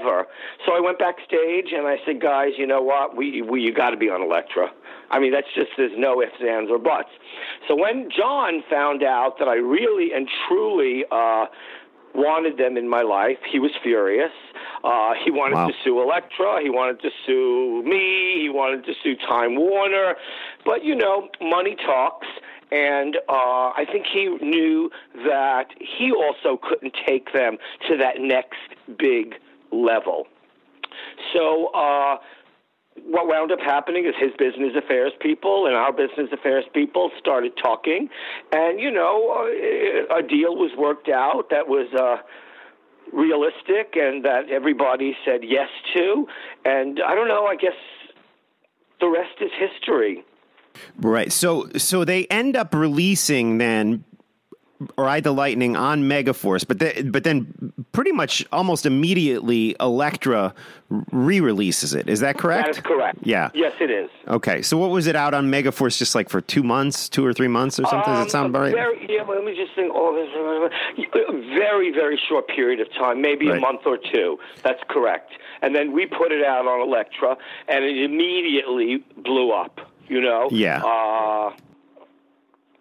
So 0.67 0.73
I 0.73 0.81
went 0.81 0.99
backstage 0.99 1.73
and 1.73 1.87
I 1.87 1.97
said, 2.07 2.21
guys, 2.21 2.53
you 2.57 2.67
know 2.67 2.83
what? 2.83 3.17
We 3.17 3.43
we 3.43 3.61
you 3.63 3.73
got 3.73 3.91
to 3.91 3.97
be 3.97 4.09
on 4.09 4.23
Elektra. 4.23 4.71
I 5.11 5.19
mean, 5.19 5.33
that's 5.33 5.47
just 5.55 5.71
there's 5.77 5.97
no 5.97 6.21
ifs, 6.23 6.33
ands, 6.47 6.71
or 6.71 6.79
buts. 6.79 7.11
So 7.67 7.75
when 7.75 8.09
John 8.15 8.63
found 8.71 9.03
out 9.03 9.39
that 9.39 9.49
I 9.49 9.55
really 9.55 10.13
and 10.13 10.29
truly. 10.49 11.05
Uh, 11.11 11.47
wanted 12.15 12.57
them 12.57 12.77
in 12.77 12.89
my 12.89 13.03
life. 13.03 13.39
He 13.51 13.59
was 13.59 13.71
furious. 13.83 14.33
Uh, 14.83 15.13
he 15.25 15.31
wanted 15.31 15.57
Wow. 15.57 15.69
to 15.69 15.75
sue 15.85 16.01
Elektra. 16.03 16.61
He 16.63 16.71
wanted 16.71 17.01
to 17.03 17.11
sue 17.25 17.83
me. 17.85 18.41
He 18.41 18.49
wanted 18.49 18.85
to 18.87 18.95
sue 19.03 19.15
Time 19.17 19.57
Warner. 19.57 20.17
But, 20.65 20.85
you 20.85 20.95
know, 20.97 21.29
money 21.41 21.77
talks. 21.77 22.27
And 22.71 23.17
uh, 23.29 23.73
I 23.77 23.87
think 23.91 24.07
he 24.07 24.27
knew 24.43 24.91
that 25.27 25.67
he 25.79 26.13
also 26.13 26.59
couldn't 26.63 26.95
take 27.07 27.33
them 27.33 27.57
to 27.89 27.97
that 27.97 28.21
next 28.21 28.59
big 28.99 29.35
level. 29.73 30.27
So, 31.33 31.67
uh, 31.75 32.17
what 33.05 33.29
wound 33.29 33.53
up 33.53 33.61
happening 33.61 34.07
is 34.07 34.15
his 34.19 34.33
business 34.39 34.75
affairs 34.77 35.13
people 35.21 35.67
and 35.67 35.75
our 35.77 35.93
business 35.93 36.29
affairs 36.33 36.65
people 36.75 37.11
started 37.19 37.53
talking, 37.63 38.09
and 38.53 38.81
you 38.81 38.91
know, 38.91 39.47
uh, 40.11 40.17
a 40.17 40.23
deal 40.23 40.57
was 40.57 40.73
worked 40.77 41.09
out 41.09 41.51
that 41.51 41.69
was 41.69 41.89
uh, 41.95 42.17
realistic 43.13 43.95
and 43.95 44.25
that 44.25 44.51
everybody 44.51 45.17
said 45.25 45.41
yes 45.43 45.69
to. 45.95 46.27
And 46.65 47.01
I 47.07 47.15
don't 47.15 47.29
know, 47.29 47.47
I 47.47 47.57
guess 47.57 47.77
the 49.01 49.09
rest 49.09 49.41
is 49.41 49.51
history. 49.59 50.25
Right. 50.97 51.33
So 51.33 51.69
so 51.77 52.05
they 52.05 52.27
end 52.27 52.57
up 52.57 52.75
releasing 52.75 53.59
then 53.59 54.05
Or 54.97 55.07
ride 55.07 55.25
the 55.25 55.33
Lightning 55.33 55.75
on 55.75 56.05
Megaforce, 56.05 56.65
but 56.67 56.79
they, 56.79 57.03
but 57.03 57.25
then 57.25 57.73
pretty 57.91 58.13
much 58.13 58.47
almost 58.53 58.87
immediately 58.87 59.75
Elektra 59.81 60.55
re-releases 61.11 61.95
it. 61.95 62.09
Is 62.09 62.21
that 62.21 62.39
correct? 62.39 62.67
That 62.67 62.77
is 62.77 62.81
correct. 62.81 63.19
Yeah. 63.23 63.51
Yes, 63.55 63.73
it 63.81 63.91
is. 63.91 64.09
Okay. 64.29 64.63
So 64.63 64.77
what 64.79 64.91
was 64.91 65.09
it 65.09 65.17
out 65.17 65.35
on 65.35 65.51
Megaforce 65.51 65.99
just 65.99 66.15
like 66.15 66.29
for 66.29 66.41
2 66.41 66.63
months, 66.63 67.09
2 67.09 67.27
or 67.27 67.33
3 67.33 67.49
months 67.49 67.81
or 67.81 67.87
something? 67.87 68.13
Does 68.13 68.21
Um, 68.21 68.27
it 68.27 68.31
sound 68.31 68.47
about 68.51 68.61
right? 68.63 68.73
Very, 68.73 69.07
yeah, 69.09 69.23
well, 69.25 69.37
let 69.37 69.45
me 69.45 69.57
just 69.57 69.75
think. 69.75 69.91
Oh, 69.93 70.15
this, 70.15 71.09
a 71.29 71.33
very, 71.59 71.91
very 71.93 72.17
short 72.29 72.47
period 72.47 72.79
of 72.81 72.89
time, 72.95 73.21
maybe 73.21 73.49
Right. 73.49 73.59
a 73.59 73.61
month 73.61 73.81
or 73.85 73.97
two. 73.99 74.39
That's 74.63 74.81
correct. 74.89 75.33
And 75.61 75.75
then 75.75 75.91
we 75.93 76.07
put 76.07 76.31
it 76.31 76.45
out 76.45 76.67
on 76.69 76.81
Elektra, 76.83 77.37
and 77.67 77.85
it 77.85 77.97
immediately 77.99 79.03
blew 79.17 79.51
up. 79.51 79.81
You 80.09 80.21
know. 80.21 80.49
Yeah. 80.53 80.83
Uh, 80.85 81.51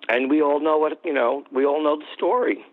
and 0.09 0.29
we 0.29 0.41
all 0.41 0.59
know 0.59 0.77
what 0.77 0.99
you 1.05 1.13
know. 1.13 1.43
We 1.51 1.65
all 1.65 1.83
know 1.83 1.97
the 1.97 2.05
story. 2.15 2.65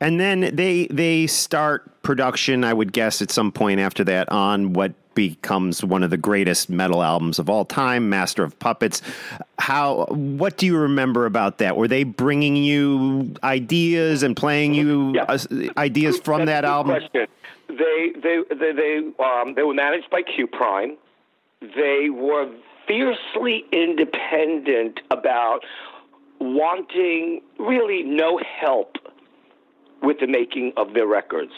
And 0.00 0.18
then 0.18 0.50
they 0.54 0.86
they 0.86 1.26
start 1.26 2.02
production, 2.02 2.64
I 2.64 2.72
would 2.72 2.92
guess, 2.92 3.20
at 3.22 3.30
some 3.30 3.52
point 3.52 3.80
after 3.80 4.02
that 4.04 4.30
on 4.32 4.72
what 4.72 4.92
becomes 5.14 5.84
one 5.84 6.02
of 6.04 6.10
the 6.10 6.16
greatest 6.16 6.70
metal 6.70 7.02
albums 7.02 7.38
of 7.40 7.50
all 7.50 7.64
time, 7.64 8.08
Master 8.08 8.44
of 8.44 8.58
Puppets. 8.60 9.02
How? 9.58 10.06
What 10.06 10.56
do 10.56 10.64
you 10.66 10.76
remember 10.78 11.26
about 11.26 11.58
that? 11.58 11.76
Were 11.76 11.88
they 11.88 12.04
bringing 12.04 12.56
you 12.56 13.34
ideas 13.44 14.22
and 14.22 14.36
playing 14.36 14.74
you 14.74 15.12
Yeah. 15.14 15.24
uh, 15.28 15.38
ideas 15.76 16.18
from 16.18 16.46
That's 16.46 16.62
that 16.62 16.64
album? 16.64 16.92
Question. 17.00 17.26
They 17.68 18.12
they 18.22 18.42
they 18.48 18.72
they 18.72 18.98
um, 19.22 19.54
they 19.54 19.62
were 19.62 19.74
managed 19.74 20.08
by 20.10 20.22
Q 20.22 20.46
Prime. 20.46 20.96
they 21.60 22.08
were 22.10 22.48
fiercely 22.86 23.64
independent 23.70 25.00
about 25.10 25.60
wanting 26.40 27.40
really 27.58 28.02
no 28.02 28.40
help 28.60 28.96
with 30.02 30.18
the 30.20 30.26
making 30.26 30.72
of 30.76 30.94
their 30.94 31.06
records. 31.06 31.52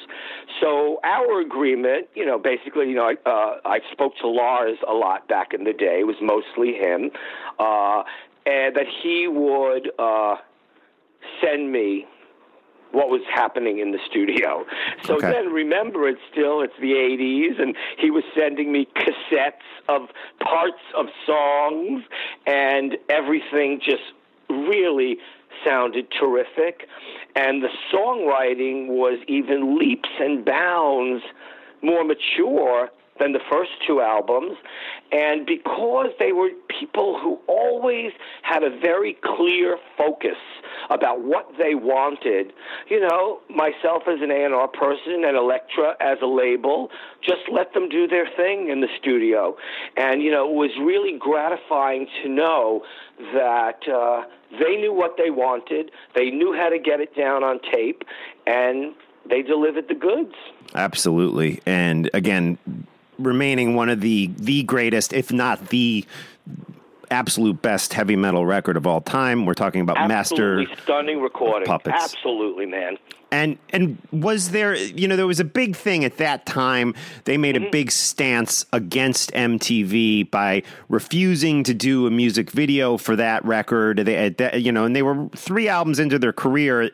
So 0.60 0.98
our 1.04 1.40
agreement, 1.40 2.08
you 2.14 2.24
know, 2.24 2.38
basically, 2.38 2.88
you 2.88 2.94
know, 2.94 3.12
I, 3.12 3.28
uh, 3.28 3.60
I 3.64 3.80
spoke 3.92 4.16
to 4.22 4.28
Lars 4.28 4.78
a 4.88 4.94
lot 4.94 5.28
back 5.28 5.52
in 5.52 5.64
the 5.64 5.72
day. 5.72 6.00
It 6.00 6.06
was 6.06 6.16
mostly 6.22 6.72
him, 6.72 7.10
uh, 7.58 8.02
and 8.46 8.74
that 8.76 8.86
he 9.02 9.28
would 9.28 9.90
uh, 9.98 10.36
send 11.42 11.70
me 11.70 12.06
what 12.92 13.08
was 13.08 13.20
happening 13.32 13.78
in 13.78 13.92
the 13.92 13.98
studio. 14.10 14.64
So 15.04 15.16
Okay. 15.16 15.30
then 15.30 15.52
remember 15.52 16.08
it's 16.08 16.20
still 16.32 16.60
it's 16.62 16.74
the 16.80 16.92
80s 16.92 17.60
and 17.60 17.76
he 17.98 18.10
was 18.10 18.24
sending 18.36 18.72
me 18.72 18.88
cassettes 18.96 19.62
of 19.88 20.08
parts 20.40 20.82
of 20.96 21.06
songs 21.24 22.02
and 22.46 22.96
everything 23.08 23.80
just 23.80 24.02
really 24.50 25.18
sounded 25.64 26.06
terrific. 26.18 26.86
And 27.36 27.62
the 27.62 27.68
songwriting 27.92 28.88
was 28.88 29.18
even 29.28 29.78
leaps 29.78 30.08
and 30.18 30.44
bounds 30.44 31.22
more 31.82 32.04
mature 32.04 32.90
than 33.20 33.32
the 33.32 33.40
first 33.50 33.70
two 33.86 34.00
albums. 34.00 34.56
And 35.12 35.46
because 35.46 36.10
they 36.18 36.32
were 36.32 36.50
people 36.68 37.18
who 37.20 37.38
always 37.46 38.12
had 38.42 38.62
a 38.62 38.70
very 38.70 39.16
clear 39.22 39.76
focus 39.96 40.38
about 40.88 41.20
what 41.22 41.46
they 41.58 41.74
wanted, 41.74 42.52
you 42.88 43.00
know, 43.00 43.40
myself 43.48 44.04
as 44.08 44.20
an 44.22 44.30
A&R 44.30 44.68
person 44.68 45.24
and 45.24 45.36
Elektra 45.36 45.96
as 46.00 46.18
a 46.22 46.26
label, 46.26 46.90
just 47.22 47.42
let 47.52 47.74
them 47.74 47.88
do 47.88 48.08
their 48.08 48.26
thing 48.36 48.68
in 48.70 48.80
the 48.80 48.88
studio. 48.98 49.56
And, 49.96 50.22
you 50.22 50.30
know, 50.30 50.48
it 50.48 50.54
was 50.54 50.70
really 50.80 51.18
gratifying 51.18 52.06
to 52.22 52.28
know 52.28 52.82
that 53.34 53.86
uh, 53.88 54.22
they 54.58 54.76
knew 54.76 54.92
what 54.92 55.16
they 55.16 55.30
wanted, 55.30 55.90
they 56.14 56.30
knew 56.30 56.54
how 56.54 56.68
to 56.68 56.78
get 56.78 57.00
it 57.00 57.14
down 57.14 57.44
on 57.44 57.60
tape, 57.72 58.04
and 58.46 58.94
they 59.28 59.42
delivered 59.42 59.88
the 59.88 59.94
goods. 59.94 60.34
Absolutely. 60.74 61.60
And 61.66 62.10
again, 62.14 62.58
remaining 63.20 63.74
one 63.74 63.88
of 63.88 64.00
the 64.00 64.30
the 64.36 64.62
greatest, 64.64 65.12
if 65.12 65.32
not 65.32 65.68
the 65.68 66.04
absolute 67.10 67.60
best 67.60 67.92
heavy 67.92 68.16
metal 68.16 68.46
record 68.46 68.76
of 68.76 68.86
all 68.86 69.00
time. 69.00 69.44
We're 69.44 69.54
talking 69.54 69.80
about 69.80 69.98
Absolutely 69.98 70.66
Master 70.66 70.82
stunning 70.82 71.20
recording. 71.20 71.66
Puppets. 71.66 71.96
Absolutely, 72.02 72.66
man. 72.66 72.96
And 73.32 73.58
and 73.72 73.98
was 74.10 74.50
there 74.50 74.74
you 74.74 75.06
know 75.06 75.14
there 75.14 75.26
was 75.26 75.38
a 75.38 75.44
big 75.44 75.76
thing 75.76 76.04
at 76.04 76.16
that 76.16 76.46
time 76.46 76.94
they 77.24 77.36
made 77.36 77.56
a 77.56 77.60
mm-hmm. 77.60 77.70
big 77.70 77.92
stance 77.92 78.66
against 78.72 79.32
MTV 79.32 80.28
by 80.30 80.64
refusing 80.88 81.62
to 81.64 81.72
do 81.72 82.08
a 82.08 82.10
music 82.10 82.50
video 82.50 82.96
for 82.96 83.14
that 83.14 83.44
record 83.44 83.98
they 83.98 84.34
you 84.56 84.72
know 84.72 84.84
and 84.84 84.96
they 84.96 85.02
were 85.02 85.28
3 85.36 85.68
albums 85.68 86.00
into 86.00 86.18
their 86.18 86.32
career 86.32 86.90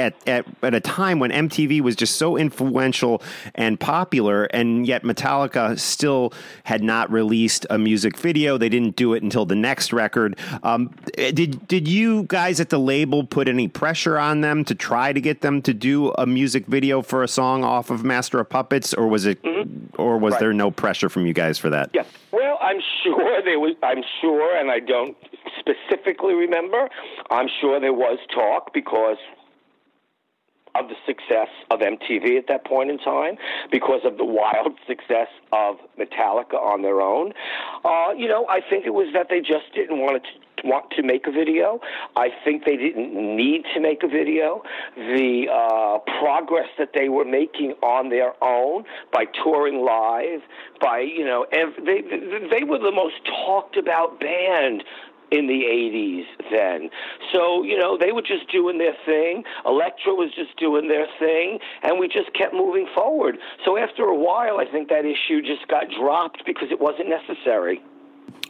at, 0.00 0.14
at 0.28 0.46
at 0.62 0.74
a 0.74 0.80
time 0.80 1.18
when 1.18 1.30
MTV 1.30 1.80
was 1.80 1.94
just 1.94 2.16
so 2.16 2.36
influential 2.36 3.22
and 3.54 3.78
popular, 3.78 4.44
and 4.46 4.86
yet 4.86 5.02
Metallica 5.04 5.78
still 5.78 6.32
had 6.64 6.82
not 6.82 7.10
released 7.12 7.66
a 7.70 7.78
music 7.78 8.16
video. 8.16 8.58
They 8.58 8.68
didn't 8.68 8.96
do 8.96 9.14
it 9.14 9.22
until 9.22 9.44
the 9.46 9.54
next 9.54 9.92
record. 9.92 10.36
Um, 10.62 10.90
did 11.16 11.66
did 11.68 11.86
you 11.86 12.24
guys 12.24 12.60
at 12.60 12.70
the 12.70 12.78
label 12.78 13.24
put 13.24 13.46
any 13.48 13.68
pressure 13.68 14.18
on 14.18 14.40
them 14.40 14.64
to 14.64 14.74
try 14.74 15.12
to 15.12 15.20
get 15.20 15.42
them 15.42 15.62
to 15.62 15.72
do 15.74 16.10
a 16.12 16.26
music 16.26 16.66
video 16.66 17.02
for 17.02 17.22
a 17.22 17.28
song 17.28 17.62
off 17.64 17.90
of 17.90 18.02
Master 18.04 18.40
of 18.40 18.48
Puppets, 18.48 18.94
or 18.94 19.06
was 19.06 19.26
it, 19.26 19.38
or 19.98 20.18
was 20.18 20.32
Right. 20.32 20.40
there 20.40 20.52
no 20.52 20.70
pressure 20.70 21.08
from 21.08 21.26
you 21.26 21.32
guys 21.32 21.58
for 21.58 21.70
that? 21.70 21.90
Yeah. 21.92 22.04
Well, 22.32 22.58
I'm 22.60 22.80
sure 23.02 23.42
there 23.42 23.58
was. 23.60 23.74
I'm 23.82 24.02
sure, 24.20 24.56
and 24.56 24.70
I 24.70 24.80
don't 24.80 25.16
specifically 25.58 26.34
remember. 26.34 26.88
I'm 27.30 27.48
sure 27.60 27.80
there 27.80 27.92
was 27.92 28.18
talk 28.34 28.72
because 28.72 29.16
of 30.74 30.88
the 30.88 30.96
success 31.06 31.48
of 31.70 31.80
MTV 31.80 32.38
at 32.38 32.46
that 32.48 32.64
point 32.64 32.90
in 32.90 32.98
time, 32.98 33.36
because 33.70 34.00
of 34.04 34.16
the 34.16 34.24
wild 34.24 34.78
success 34.86 35.28
of 35.52 35.76
Metallica 35.98 36.54
on 36.54 36.82
their 36.82 37.00
own. 37.00 37.32
Uh, 37.84 38.12
you 38.16 38.28
know, 38.28 38.46
I 38.48 38.60
think 38.60 38.86
it 38.86 38.94
was 38.94 39.08
that 39.14 39.28
they 39.28 39.40
just 39.40 39.72
didn't 39.74 39.98
want 39.98 40.22
to 40.22 40.28
want 40.64 40.90
to 40.90 41.02
make 41.02 41.26
a 41.26 41.30
video. 41.30 41.80
I 42.16 42.28
think 42.44 42.64
they 42.64 42.76
didn't 42.76 43.14
need 43.14 43.64
to 43.74 43.80
make 43.80 44.02
a 44.02 44.08
video. 44.08 44.62
The 44.96 45.46
uh, 45.50 45.98
progress 46.20 46.68
that 46.78 46.90
they 46.94 47.08
were 47.08 47.24
making 47.24 47.72
on 47.82 48.10
their 48.10 48.32
own 48.42 48.84
by 49.12 49.24
touring 49.42 49.84
live, 49.84 50.40
by 50.80 51.00
you 51.00 51.24
know, 51.24 51.46
ev- 51.52 51.84
they 51.84 52.02
they 52.50 52.64
were 52.64 52.78
the 52.78 52.92
most 52.92 53.16
talked 53.24 53.76
about 53.76 54.20
band 54.20 54.84
in 55.30 55.46
the 55.46 55.62
80s 55.64 56.24
then. 56.50 56.90
So, 57.32 57.62
you 57.62 57.78
know, 57.78 57.96
they 57.96 58.12
were 58.12 58.22
just 58.22 58.50
doing 58.50 58.78
their 58.78 58.96
thing. 59.06 59.44
Elektra 59.64 60.14
was 60.14 60.30
just 60.34 60.56
doing 60.58 60.88
their 60.88 61.06
thing, 61.18 61.58
and 61.82 61.98
we 61.98 62.08
just 62.08 62.32
kept 62.34 62.54
moving 62.54 62.86
forward. 62.94 63.38
So 63.64 63.76
after 63.76 64.04
a 64.04 64.16
while, 64.16 64.58
I 64.58 64.66
think 64.70 64.88
that 64.88 65.04
issue 65.04 65.42
just 65.42 65.66
got 65.68 65.84
dropped 65.98 66.44
because 66.46 66.68
it 66.70 66.80
wasn't 66.80 67.08
necessary. 67.08 67.80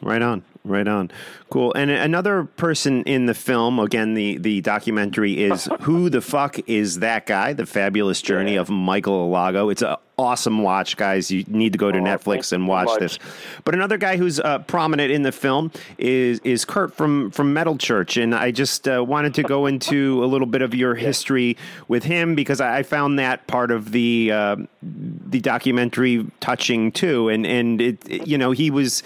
Right 0.03 0.23
on, 0.23 0.43
right 0.65 0.89
on. 0.89 1.11
Cool. 1.51 1.75
And 1.75 1.91
another 1.91 2.45
person 2.45 3.03
in 3.05 3.27
the 3.27 3.35
film, 3.35 3.79
again, 3.79 4.15
the, 4.15 4.39
the 4.39 4.61
documentary 4.63 5.43
is 5.45 5.69
Who 5.83 6.09
the 6.09 6.23
Fuck 6.23 6.69
is 6.69 7.01
That 7.01 7.27
Guy? 7.27 7.53
The 7.53 7.67
Fabulous 7.67 8.23
Journey 8.23 8.57
of 8.57 8.71
Michael 8.71 9.29
Alago. 9.31 9.71
It's 9.71 9.83
an 9.83 9.97
awesome 10.21 10.63
watch, 10.63 10.97
guys. 10.97 11.31
You 11.31 11.45
need 11.49 11.73
to 11.73 11.79
go 11.79 11.91
to 11.91 11.99
Oh, 11.99 12.03
Netflix 12.03 12.53
and 12.53 12.69
watch 12.69 12.89
this. 12.99 13.19
But 13.65 13.75
another 13.75 13.97
guy 13.99 14.17
who's 14.17 14.39
uh, 14.41 14.61
prominent 14.61 15.11
in 15.11 15.23
the 15.23 15.33
film 15.33 15.73
is 15.99 16.41
is 16.45 16.65
Kurt 16.65 16.95
from, 16.95 17.31
from 17.31 17.53
Metal 17.53 17.77
Church. 17.79 18.17
And 18.17 18.35
I 18.35 18.51
just 18.51 18.87
uh, 18.89 19.05
wanted 19.07 19.35
to 19.35 19.43
go 19.43 19.67
into 19.67 20.23
a 20.23 20.27
little 20.27 20.47
bit 20.47 20.63
of 20.63 20.75
your 20.75 20.95
history 21.09 21.57
with 21.89 22.05
him 22.05 22.35
because 22.35 22.61
I 22.61 22.79
I 22.79 22.83
found 22.83 23.19
that 23.19 23.47
part 23.47 23.71
of 23.71 23.93
the 23.93 24.31
uh, 24.33 24.57
the 24.83 25.41
documentary 25.41 26.27
touching 26.41 26.93
too. 26.93 27.29
And, 27.29 27.45
and 27.47 27.81
it, 27.81 28.09
it- 28.09 28.27
you 28.27 28.39
know, 28.39 28.53
he 28.53 28.71
was 28.71 29.03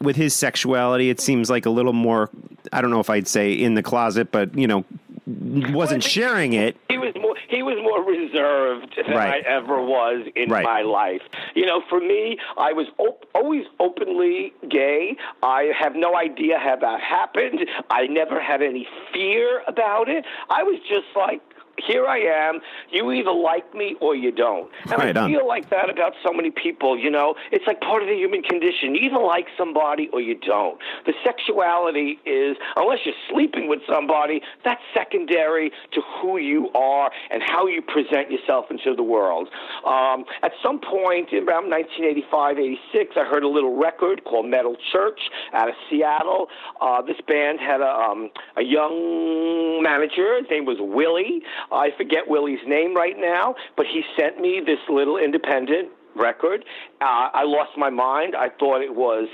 with 0.00 0.14
his 0.16 0.32
sexuality, 0.34 1.10
it 1.10 1.20
seems 1.20 1.50
like 1.50 1.66
a 1.66 1.70
little 1.70 1.92
more. 1.92 2.30
I 2.72 2.80
don't 2.80 2.90
know 2.90 3.00
if 3.00 3.10
I'd 3.10 3.26
say 3.26 3.52
in 3.52 3.74
the 3.74 3.82
closet, 3.82 4.30
but 4.30 4.54
you 4.56 4.66
know, 4.66 4.84
wasn't 5.28 6.02
sharing 6.02 6.54
it. 6.54 6.76
He 6.88 6.96
was 6.98 7.14
more 7.20 7.34
he 7.48 7.62
was 7.62 7.76
more 7.82 8.02
reserved 8.02 8.94
than 8.96 9.14
Right. 9.14 9.44
I 9.44 9.48
ever 9.48 9.82
was 9.82 10.26
in 10.34 10.50
Right. 10.50 10.64
my 10.64 10.82
life. 10.82 11.22
You 11.54 11.66
know, 11.66 11.82
for 11.88 12.00
me, 12.00 12.38
I 12.56 12.72
was 12.72 12.86
op- 12.98 13.26
always 13.34 13.64
openly 13.78 14.52
gay. 14.68 15.16
I 15.42 15.72
have 15.78 15.94
no 15.94 16.16
idea 16.16 16.58
how 16.58 16.76
that 16.76 17.00
happened. 17.00 17.66
I 17.90 18.06
never 18.06 18.40
had 18.40 18.62
any 18.62 18.86
fear 19.12 19.62
about 19.66 20.08
it. 20.08 20.24
I 20.48 20.62
was 20.62 20.78
just 20.88 21.06
like 21.16 21.40
here 21.86 22.06
I 22.06 22.18
am. 22.18 22.60
You 22.90 23.10
either 23.12 23.30
like 23.32 23.74
me 23.74 23.96
or 24.00 24.14
you 24.14 24.32
don't. 24.32 24.70
And 24.84 24.92
Right 24.98 25.16
I 25.16 25.22
on. 25.22 25.30
feel 25.30 25.46
like 25.46 25.70
that 25.70 25.90
about 25.90 26.12
so 26.26 26.32
many 26.32 26.50
people, 26.50 26.98
you 26.98 27.10
know. 27.10 27.34
It's 27.52 27.66
like 27.66 27.80
part 27.80 28.02
of 28.02 28.08
the 28.08 28.14
human 28.14 28.42
condition. 28.42 28.94
You 28.94 29.02
either 29.10 29.18
like 29.18 29.46
somebody 29.56 30.08
or 30.12 30.20
you 30.20 30.34
don't. 30.34 30.78
The 31.06 31.14
sexuality 31.24 32.18
is, 32.26 32.56
unless 32.76 32.98
you're 33.04 33.14
sleeping 33.30 33.68
with 33.68 33.80
somebody, 33.88 34.40
that's 34.64 34.80
secondary 34.94 35.70
to 35.92 36.00
who 36.20 36.38
you 36.38 36.70
are 36.74 37.10
and 37.30 37.42
how 37.42 37.66
you 37.66 37.82
present 37.82 38.30
yourself 38.30 38.66
into 38.70 38.94
the 38.94 39.02
world. 39.02 39.48
Um, 39.86 40.24
at 40.42 40.52
some 40.62 40.80
point, 40.80 41.32
in 41.32 41.48
around 41.48 41.70
1985, 41.70 42.58
86, 42.58 43.14
I 43.16 43.24
heard 43.24 43.42
a 43.44 43.48
little 43.48 43.76
record 43.76 44.24
called 44.24 44.46
Metal 44.46 44.76
Church 44.92 45.20
out 45.52 45.68
of 45.68 45.74
Seattle. 45.90 46.48
Uh, 46.80 47.02
this 47.02 47.16
band 47.26 47.60
had 47.60 47.80
a, 47.80 47.88
um, 47.88 48.30
a 48.56 48.62
young 48.62 49.82
manager. 49.82 50.38
His 50.38 50.50
name 50.50 50.64
was 50.64 50.76
Willie. 50.80 51.42
I 51.70 51.90
forget 51.96 52.28
Willie's 52.28 52.66
name 52.66 52.94
right 52.94 53.16
now, 53.18 53.54
but 53.76 53.86
he 53.86 54.02
sent 54.18 54.40
me 54.40 54.60
this 54.64 54.78
little 54.88 55.16
independent 55.16 55.90
record. 56.16 56.64
Uh, 57.00 57.30
I 57.32 57.44
lost 57.44 57.76
my 57.76 57.90
mind. 57.90 58.34
I 58.34 58.48
thought 58.48 58.82
it 58.82 58.94
was 58.94 59.28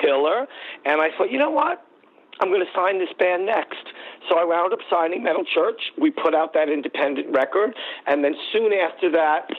killer, 0.00 0.46
and 0.84 1.00
I 1.00 1.08
thought, 1.16 1.30
you 1.30 1.38
know 1.38 1.50
what? 1.50 1.84
I'm 2.40 2.48
going 2.48 2.64
to 2.64 2.72
sign 2.74 2.98
this 2.98 3.12
band 3.18 3.46
next. 3.46 3.84
So 4.28 4.38
I 4.38 4.44
wound 4.44 4.72
up 4.72 4.80
signing 4.90 5.22
Metal 5.22 5.44
Church. 5.44 5.80
We 5.98 6.10
put 6.10 6.34
out 6.34 6.54
that 6.54 6.68
independent 6.68 7.32
record, 7.32 7.74
and 8.06 8.24
then 8.24 8.34
soon 8.52 8.72
after 8.72 9.10
that, 9.12 9.50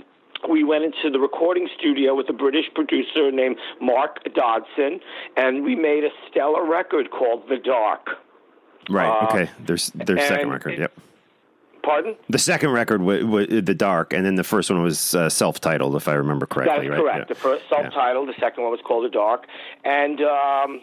we 0.50 0.64
went 0.64 0.84
into 0.84 1.10
the 1.10 1.20
recording 1.20 1.70
studio 1.78 2.16
with 2.16 2.30
a 2.30 2.34
British 2.34 2.66
producer 2.76 3.32
named 3.32 3.58
Mark 3.80 4.20
Dodson, 4.36 5.00
and 5.38 5.64
we 5.64 5.76
made 5.76 6.04
a 6.04 6.10
stellar 6.30 6.66
record 6.66 7.12
called 7.12 7.48
The 7.48 7.58
Dark. 7.58 8.08
Right. 8.90 9.08
Uh, 9.08 9.28
okay. 9.30 9.52
There's 9.60 9.92
their 9.92 10.18
second 10.28 10.50
record. 10.50 10.78
Yep. 10.78 10.92
Pardon? 11.84 12.16
The 12.30 12.40
second 12.40 12.72
record 12.72 13.02
was, 13.02 13.24
was 13.26 13.48
the 13.50 13.74
dark, 13.76 14.14
and 14.14 14.26
then 14.26 14.36
the 14.36 14.44
first 14.44 14.70
one 14.72 14.82
was 14.82 15.14
uh, 15.14 15.30
self-titled, 15.30 15.96
if 15.96 16.08
I 16.08 16.14
remember 16.14 16.46
correctly. 16.46 16.88
That's 16.88 16.92
right? 16.92 17.02
correct. 17.02 17.30
Yeah. 17.30 17.34
The 17.34 17.40
first 17.40 17.64
self-titled, 17.70 18.30
the 18.30 18.40
second 18.40 18.64
one 18.64 18.72
was 18.72 18.82
called 18.86 19.06
The 19.06 19.10
Dark, 19.10 19.46
and 19.84 20.22
um, 20.22 20.82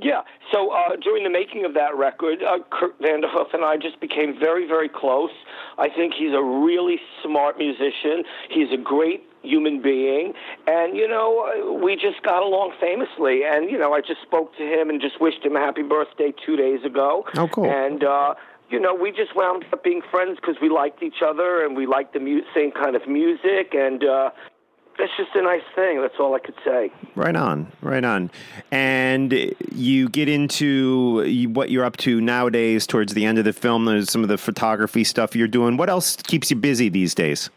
Yeah. 0.00 0.22
So 0.52 0.70
uh, 0.70 0.96
during 0.96 1.24
the 1.24 1.30
making 1.30 1.64
of 1.64 1.74
that 1.74 1.96
record, 1.96 2.42
uh, 2.42 2.58
Kurt 2.70 3.00
Vanderhoof 3.00 3.54
and 3.54 3.64
I 3.64 3.76
just 3.76 4.00
became 4.00 4.38
very, 4.38 4.66
very 4.66 4.88
close. 4.88 5.30
I 5.78 5.88
think 5.88 6.14
he's 6.14 6.34
a 6.34 6.42
really 6.42 6.98
smart 7.22 7.56
musician. 7.58 8.24
He's 8.50 8.70
a 8.72 8.76
great 8.76 9.22
human 9.42 9.80
being, 9.80 10.32
and 10.66 10.96
you 10.96 11.06
know 11.06 11.46
uh, 11.46 11.72
we 11.72 11.94
just 11.94 12.20
got 12.24 12.42
along 12.42 12.72
famously. 12.80 13.42
And 13.44 13.70
you 13.70 13.78
know 13.78 13.92
I 13.92 14.00
just 14.00 14.20
spoke 14.22 14.56
to 14.56 14.64
him 14.64 14.90
and 14.90 15.00
just 15.00 15.20
wished 15.20 15.44
him 15.44 15.54
a 15.56 15.60
happy 15.60 15.82
birthday 15.82 16.32
two 16.44 16.56
days 16.56 16.84
ago. 16.84 17.24
Oh, 17.36 17.48
cool. 17.48 17.64
And 17.70 18.02
uh, 18.02 18.34
you 18.70 18.80
know 18.80 18.94
we 18.94 19.10
just 19.12 19.34
wound 19.36 19.64
up 19.72 19.82
being 19.84 20.02
friends 20.10 20.38
because 20.40 20.56
we 20.60 20.68
liked 20.68 21.02
each 21.02 21.22
other 21.24 21.64
and 21.64 21.76
we 21.76 21.86
liked 21.86 22.12
the 22.12 22.20
mu- 22.20 22.42
same 22.54 22.72
kind 22.72 22.96
of 22.96 23.06
music 23.08 23.74
and. 23.74 24.04
uh 24.04 24.30
that's 24.98 25.12
just 25.18 25.34
a 25.34 25.42
nice 25.42 25.60
thing. 25.74 26.00
That's 26.00 26.14
all 26.18 26.34
I 26.34 26.38
could 26.38 26.54
say. 26.64 26.90
Right 27.16 27.36
on, 27.36 27.70
right 27.82 28.02
on. 28.02 28.30
And 28.70 29.30
you 29.70 30.08
get 30.08 30.26
into 30.26 31.48
what 31.52 31.70
you're 31.70 31.84
up 31.84 31.98
to 31.98 32.18
nowadays 32.18 32.86
towards 32.86 33.12
the 33.12 33.26
end 33.26 33.36
of 33.36 33.44
the 33.44 33.52
film. 33.52 33.84
There's 33.84 34.10
some 34.10 34.22
of 34.22 34.28
the 34.28 34.38
photography 34.38 35.04
stuff 35.04 35.36
you're 35.36 35.48
doing. 35.48 35.76
What 35.76 35.90
else 35.90 36.16
keeps 36.16 36.50
you 36.50 36.56
busy 36.56 36.88
these 36.88 37.14
days? 37.14 37.50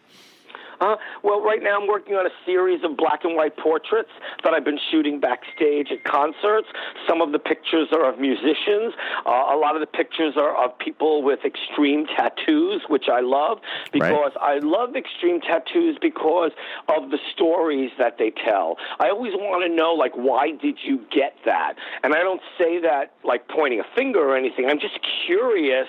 Uh, 0.80 0.96
well, 1.24 1.42
right 1.42 1.62
now 1.62 1.80
I'm 1.80 1.88
working 1.88 2.16
on 2.16 2.26
a 2.26 2.34
series 2.46 2.84
of 2.84 2.96
black 2.98 3.24
and 3.24 3.36
white 3.36 3.58
portraits 3.58 4.10
that 4.44 4.54
I've 4.54 4.64
been 4.64 4.80
shooting 4.92 5.20
backstage 5.20 5.92
at 5.92 6.04
concerts. 6.04 6.68
Some 7.08 7.22
of 7.22 7.32
the 7.32 7.40
pictures 7.40 7.90
are 7.92 8.10
of 8.12 8.20
musicians. 8.20 8.94
Uh, 9.26 9.52
a 9.54 9.58
lot 9.58 9.76
of 9.76 9.82
the 9.82 9.88
pictures 9.88 10.36
are 10.38 10.56
of 10.56 10.78
people 10.80 11.22
with 11.22 11.40
extreme 11.44 12.06
tattoos, 12.06 12.84
which 12.88 13.06
I 13.12 13.20
love 13.20 13.60
because 13.92 14.32
right. 14.40 14.60
I 14.60 14.60
love 14.60 14.96
extreme 14.96 15.42
tattoos 15.42 15.98
because 16.02 16.52
of 16.88 17.12
the 17.12 17.20
stories 17.34 17.92
that 17.98 18.18
they 18.18 18.32
tell. 18.32 18.78
I 19.00 19.10
always 19.10 19.34
want 19.34 19.64
to 19.68 19.74
know, 19.74 19.94
like, 19.94 20.16
why 20.16 20.52
did 20.52 20.80
you 20.84 21.00
get 21.12 21.36
that? 21.46 21.74
And 22.04 22.14
I 22.14 22.20
don't 22.20 22.42
say 22.58 22.80
that 22.82 23.14
like 23.24 23.48
pointing 23.48 23.80
a 23.80 23.96
finger 23.96 24.20
or 24.20 24.36
anything. 24.38 24.66
I'm 24.70 24.80
just 24.80 25.00
curious 25.26 25.88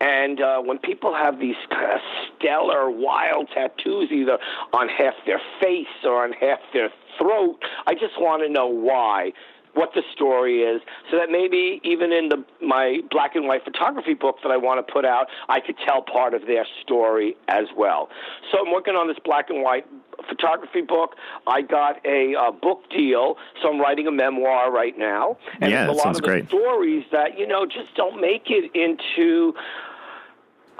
and 0.00 0.40
uh, 0.40 0.60
when 0.60 0.78
people 0.78 1.14
have 1.14 1.38
these 1.38 1.56
kind 1.70 1.92
of 1.92 2.00
stellar, 2.38 2.90
wild 2.90 3.48
tattoos, 3.54 4.10
either 4.10 4.38
on 4.72 4.88
half 4.88 5.14
their 5.26 5.40
face 5.60 5.86
or 6.04 6.24
on 6.24 6.32
half 6.32 6.58
their 6.72 6.90
throat, 7.18 7.58
I 7.86 7.92
just 7.94 8.18
want 8.18 8.42
to 8.42 8.48
know 8.48 8.66
why 8.66 9.32
what 9.74 9.90
the 9.94 10.02
story 10.12 10.62
is, 10.62 10.82
so 11.10 11.16
that 11.16 11.30
maybe 11.30 11.80
even 11.84 12.12
in 12.12 12.28
the 12.28 12.44
my 12.60 12.98
black 13.10 13.36
and 13.36 13.46
white 13.46 13.62
photography 13.62 14.14
book 14.14 14.36
that 14.42 14.50
I 14.50 14.56
want 14.56 14.84
to 14.84 14.92
put 14.92 15.04
out, 15.04 15.28
I 15.48 15.60
could 15.60 15.76
tell 15.86 16.02
part 16.02 16.34
of 16.34 16.46
their 16.46 16.66
story 16.82 17.36
as 17.46 17.66
well. 17.76 18.08
So 18.50 18.58
I'm 18.66 18.72
working 18.72 18.94
on 18.94 19.06
this 19.06 19.18
black 19.24 19.48
and 19.48 19.62
white 19.62 19.86
photography 20.28 20.82
book. 20.82 21.14
I 21.46 21.62
got 21.62 22.04
a 22.04 22.34
uh, 22.34 22.50
book 22.50 22.82
deal, 22.90 23.36
so 23.62 23.68
I'm 23.72 23.80
writing 23.80 24.06
a 24.06 24.12
memoir 24.12 24.72
right 24.72 24.98
now, 24.98 25.36
and 25.60 25.70
yeah, 25.70 25.88
a 25.88 25.92
lot 25.92 26.02
sounds 26.02 26.18
of 26.18 26.24
great. 26.24 26.48
stories 26.48 27.04
that 27.12 27.38
you 27.38 27.46
know 27.46 27.64
just 27.64 27.94
don't 27.94 28.20
make 28.20 28.46
it 28.50 28.74
into 28.74 29.54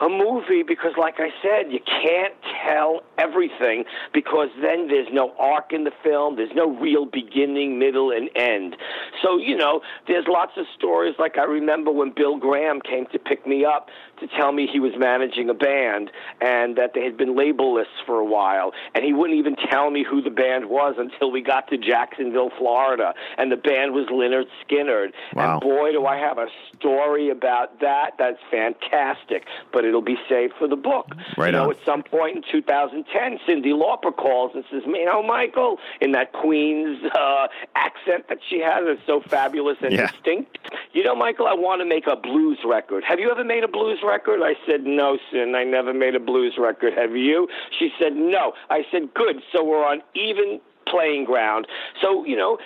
a 0.01 0.09
movie 0.09 0.62
because, 0.66 0.92
like 0.98 1.16
I 1.18 1.28
said, 1.42 1.70
you 1.70 1.80
can't 1.80 2.34
tell 2.64 3.03
everything 3.18 3.84
because 4.14 4.48
then 4.62 4.88
there's 4.88 5.09
no 5.12 5.34
arc 5.38 5.72
in 5.72 5.84
the 5.84 5.92
film. 6.03 6.36
There's 6.36 6.55
no 6.55 6.70
real 6.78 7.05
beginning, 7.05 7.78
middle, 7.78 8.11
and 8.11 8.30
end. 8.34 8.76
So, 9.22 9.36
you 9.36 9.57
know, 9.57 9.82
there's 10.09 10.24
lots 10.26 10.53
of 10.57 10.64
stories. 10.76 11.14
Like 11.18 11.36
I 11.36 11.44
remember 11.44 11.90
when 11.90 12.12
Bill 12.14 12.38
Graham 12.38 12.80
came 12.80 13.07
to 13.12 13.18
pick 13.18 13.46
me 13.46 13.64
up 13.64 13.88
to 14.20 14.26
tell 14.28 14.52
me 14.52 14.66
he 14.66 14.80
was 14.80 14.92
managing 14.96 15.48
a 15.50 15.54
band 15.54 16.10
and 16.40 16.76
that 16.76 16.92
they 16.94 17.02
had 17.04 17.16
been 17.16 17.34
labelless 17.36 17.86
for 18.06 18.16
a 18.18 18.24
while. 18.24 18.72
And 18.94 19.04
he 19.04 19.12
wouldn't 19.12 19.38
even 19.38 19.56
tell 19.56 19.90
me 19.90 20.04
who 20.08 20.22
the 20.22 20.30
band 20.30 20.68
was 20.70 20.94
until 20.98 21.30
we 21.30 21.42
got 21.42 21.68
to 21.68 21.78
Jacksonville, 21.78 22.50
Florida. 22.58 23.14
And 23.38 23.50
the 23.50 23.56
band 23.56 23.92
was 23.94 24.06
Lynyrd 24.06 24.46
Skynyrd. 24.64 25.12
Wow. 25.34 25.52
And 25.54 25.60
boy, 25.60 25.92
do 25.92 26.06
I 26.06 26.16
have 26.16 26.38
a 26.38 26.46
story 26.76 27.30
about 27.30 27.80
that. 27.80 28.12
That's 28.18 28.38
fantastic. 28.50 29.44
But 29.72 29.84
it'll 29.84 30.02
be 30.02 30.16
saved 30.28 30.54
for 30.58 30.68
the 30.68 30.76
book. 30.76 31.08
Right 31.36 31.46
you 31.48 31.52
know, 31.52 31.64
on. 31.64 31.70
at 31.70 31.76
some 31.84 32.02
point 32.02 32.36
in 32.36 32.42
2010, 32.50 33.38
Cyndi 33.46 33.72
Lauper 33.72 34.14
calls 34.14 34.52
and 34.54 34.64
says, 34.70 34.82
"You 34.86 35.04
know, 35.04 35.22
Michael," 35.22 35.78
in 36.00 36.12
that 36.12 36.32
Queen's 36.32 37.02
uh, 37.14 37.48
accent 37.74 38.28
that 38.28 38.38
she 38.48 38.60
has, 38.60 38.86
is 38.86 38.98
so 39.06 39.20
fabulous 39.20 39.78
and 39.82 39.92
Yeah. 39.92 40.06
distinct. 40.10 40.58
You 40.92 41.04
know, 41.04 41.14
Michael, 41.14 41.46
I 41.46 41.54
want 41.54 41.80
to 41.80 41.84
make 41.86 42.06
a 42.06 42.16
blues 42.16 42.58
record. 42.64 43.04
Have 43.04 43.20
you 43.20 43.30
ever 43.30 43.44
made 43.44 43.64
a 43.64 43.68
blues 43.68 44.00
record? 44.11 44.40
I 44.42 44.54
said, 44.66 44.84
"No, 44.84 45.18
Sin, 45.30 45.54
I 45.54 45.64
never 45.64 45.94
made 45.94 46.14
a 46.14 46.20
blues 46.20 46.54
record. 46.58 46.92
Have 46.98 47.14
you?" 47.16 47.48
She 47.78 47.90
said, 48.00 48.16
"No." 48.16 48.52
I 48.68 48.84
said, 48.90 49.14
"Good. 49.14 49.36
So 49.52 49.64
we're 49.64 49.86
on 49.86 50.02
even." 50.14 50.61
playing 50.90 51.24
ground. 51.24 51.68
So, 52.02 52.24
you 52.24 52.36
know, 52.36 52.58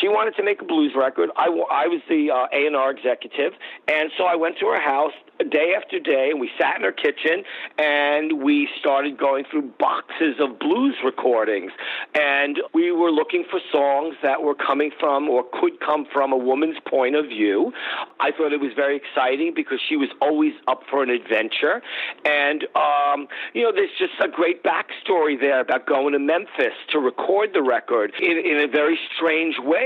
she 0.00 0.08
wanted 0.08 0.36
to 0.36 0.42
make 0.42 0.60
a 0.62 0.64
blues 0.64 0.92
record. 0.96 1.30
I, 1.36 1.46
I 1.46 1.86
was 1.86 2.00
the 2.08 2.30
uh, 2.30 2.46
A&R 2.52 2.90
executive, 2.90 3.52
and 3.88 4.10
so 4.16 4.24
I 4.24 4.36
went 4.36 4.58
to 4.60 4.66
her 4.66 4.80
house 4.80 5.12
day 5.50 5.74
after 5.76 5.98
day, 5.98 6.30
and 6.30 6.40
we 6.40 6.50
sat 6.58 6.76
in 6.76 6.82
her 6.82 6.92
kitchen, 6.92 7.44
and 7.78 8.42
we 8.42 8.68
started 8.78 9.18
going 9.18 9.44
through 9.50 9.72
boxes 9.78 10.36
of 10.38 10.58
blues 10.58 10.94
recordings, 11.04 11.72
and 12.14 12.60
we 12.74 12.92
were 12.92 13.10
looking 13.10 13.44
for 13.50 13.60
songs 13.72 14.14
that 14.22 14.42
were 14.42 14.54
coming 14.54 14.90
from 15.00 15.28
or 15.28 15.44
could 15.60 15.80
come 15.80 16.06
from 16.12 16.32
a 16.32 16.36
woman's 16.36 16.76
point 16.88 17.16
of 17.16 17.26
view. 17.26 17.72
I 18.20 18.30
thought 18.30 18.52
it 18.52 18.60
was 18.60 18.72
very 18.74 18.96
exciting 18.96 19.52
because 19.54 19.80
she 19.88 19.96
was 19.96 20.08
always 20.20 20.52
up 20.68 20.82
for 20.88 21.02
an 21.02 21.10
adventure, 21.10 21.82
and 22.24 22.64
um, 22.76 23.26
you 23.54 23.62
know, 23.62 23.72
there's 23.72 23.96
just 23.98 24.14
a 24.22 24.28
great 24.28 24.62
backstory 24.62 25.38
there 25.38 25.60
about 25.60 25.86
going 25.86 26.12
to 26.12 26.18
Memphis 26.18 26.74
to 26.90 26.98
record 26.98 27.50
the 27.54 27.62
record 27.62 28.12
in, 28.20 28.38
in 28.38 28.58
a 28.58 28.68
very 28.68 28.98
strange 29.16 29.56
way. 29.58 29.81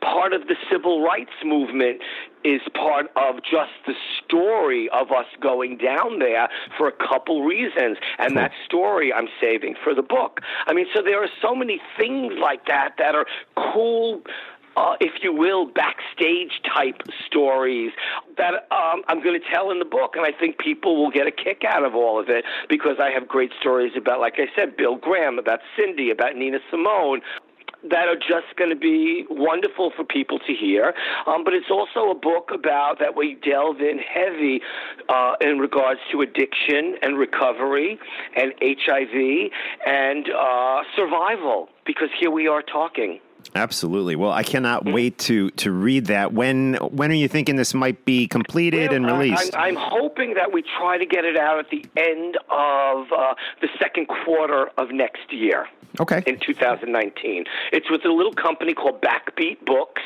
Part 0.00 0.32
of 0.32 0.48
the 0.48 0.56
civil 0.70 1.02
rights 1.02 1.32
movement 1.44 2.00
is 2.44 2.60
part 2.74 3.06
of 3.16 3.36
just 3.36 3.72
the 3.86 3.94
story 4.22 4.88
of 4.90 5.10
us 5.12 5.26
going 5.40 5.78
down 5.78 6.18
there 6.18 6.48
for 6.76 6.88
a 6.88 6.92
couple 6.92 7.42
reasons. 7.42 7.96
And 8.18 8.36
that 8.36 8.52
story 8.66 9.12
I'm 9.12 9.28
saving 9.40 9.76
for 9.82 9.94
the 9.94 10.02
book. 10.02 10.40
I 10.66 10.74
mean, 10.74 10.86
so 10.94 11.02
there 11.02 11.22
are 11.22 11.30
so 11.40 11.54
many 11.54 11.80
things 11.98 12.34
like 12.40 12.66
that 12.66 12.96
that 12.98 13.14
are 13.14 13.26
cool. 13.72 14.22
Uh, 14.76 14.96
if 15.00 15.22
you 15.22 15.32
will, 15.32 15.66
backstage 15.66 16.60
type 16.74 17.00
stories 17.26 17.92
that 18.36 18.66
um, 18.72 19.02
I'm 19.06 19.22
going 19.22 19.40
to 19.40 19.46
tell 19.54 19.70
in 19.70 19.78
the 19.78 19.84
book, 19.84 20.16
and 20.16 20.26
I 20.26 20.32
think 20.36 20.58
people 20.58 21.00
will 21.00 21.12
get 21.12 21.28
a 21.28 21.30
kick 21.30 21.62
out 21.64 21.84
of 21.84 21.94
all 21.94 22.18
of 22.18 22.28
it 22.28 22.44
because 22.68 22.96
I 23.00 23.10
have 23.10 23.28
great 23.28 23.52
stories 23.60 23.92
about, 23.96 24.18
like 24.18 24.34
I 24.38 24.46
said, 24.56 24.76
Bill 24.76 24.96
Graham, 24.96 25.38
about 25.38 25.60
Cyndi, 25.78 26.10
about 26.10 26.34
Nina 26.34 26.58
Simone, 26.72 27.20
that 27.90 28.08
are 28.08 28.16
just 28.16 28.56
going 28.56 28.70
to 28.70 28.76
be 28.76 29.26
wonderful 29.30 29.92
for 29.96 30.04
people 30.04 30.38
to 30.38 30.54
hear. 30.54 30.94
Um, 31.26 31.44
but 31.44 31.52
it's 31.54 31.70
also 31.70 32.10
a 32.10 32.14
book 32.14 32.50
about 32.52 32.98
that 33.00 33.16
we 33.16 33.36
delve 33.44 33.80
in 33.80 33.98
heavy 33.98 34.60
uh, 35.08 35.34
in 35.40 35.58
regards 35.58 36.00
to 36.12 36.22
addiction 36.22 36.96
and 37.02 37.18
recovery 37.18 37.98
and 38.36 38.52
HIV 38.60 39.50
and 39.86 40.28
uh, 40.30 40.82
survival, 40.96 41.68
because 41.84 42.08
here 42.18 42.30
we 42.30 42.48
are 42.48 42.62
talking. 42.62 43.20
Absolutely. 43.54 44.16
Well, 44.16 44.32
I 44.32 44.42
cannot 44.42 44.84
wait 44.84 45.18
to 45.20 45.50
to 45.50 45.70
read 45.70 46.06
that. 46.06 46.32
When 46.32 46.74
when 46.74 47.10
are 47.10 47.14
you 47.14 47.28
thinking 47.28 47.56
this 47.56 47.74
might 47.74 48.04
be 48.04 48.26
completed 48.26 48.92
and 48.92 49.04
Well, 49.06 49.16
I- 49.16 49.18
released? 49.18 49.56
I'm, 49.56 49.76
I'm 49.76 49.88
hoping 49.90 50.34
that 50.34 50.52
we 50.52 50.62
try 50.78 50.98
to 50.98 51.06
get 51.06 51.24
it 51.24 51.36
out 51.36 51.58
at 51.58 51.70
the 51.70 51.84
end 51.96 52.36
of 52.50 53.06
uh, 53.12 53.34
the 53.60 53.68
second 53.78 54.06
quarter 54.08 54.68
of 54.78 54.90
next 54.90 55.32
year. 55.32 55.66
Okay. 56.00 56.24
In 56.26 56.40
2019. 56.40 57.44
It's 57.72 57.88
with 57.88 58.04
a 58.04 58.10
little 58.12 58.32
company 58.32 58.74
called 58.74 59.00
Backbeat 59.00 59.64
Books. 59.64 60.02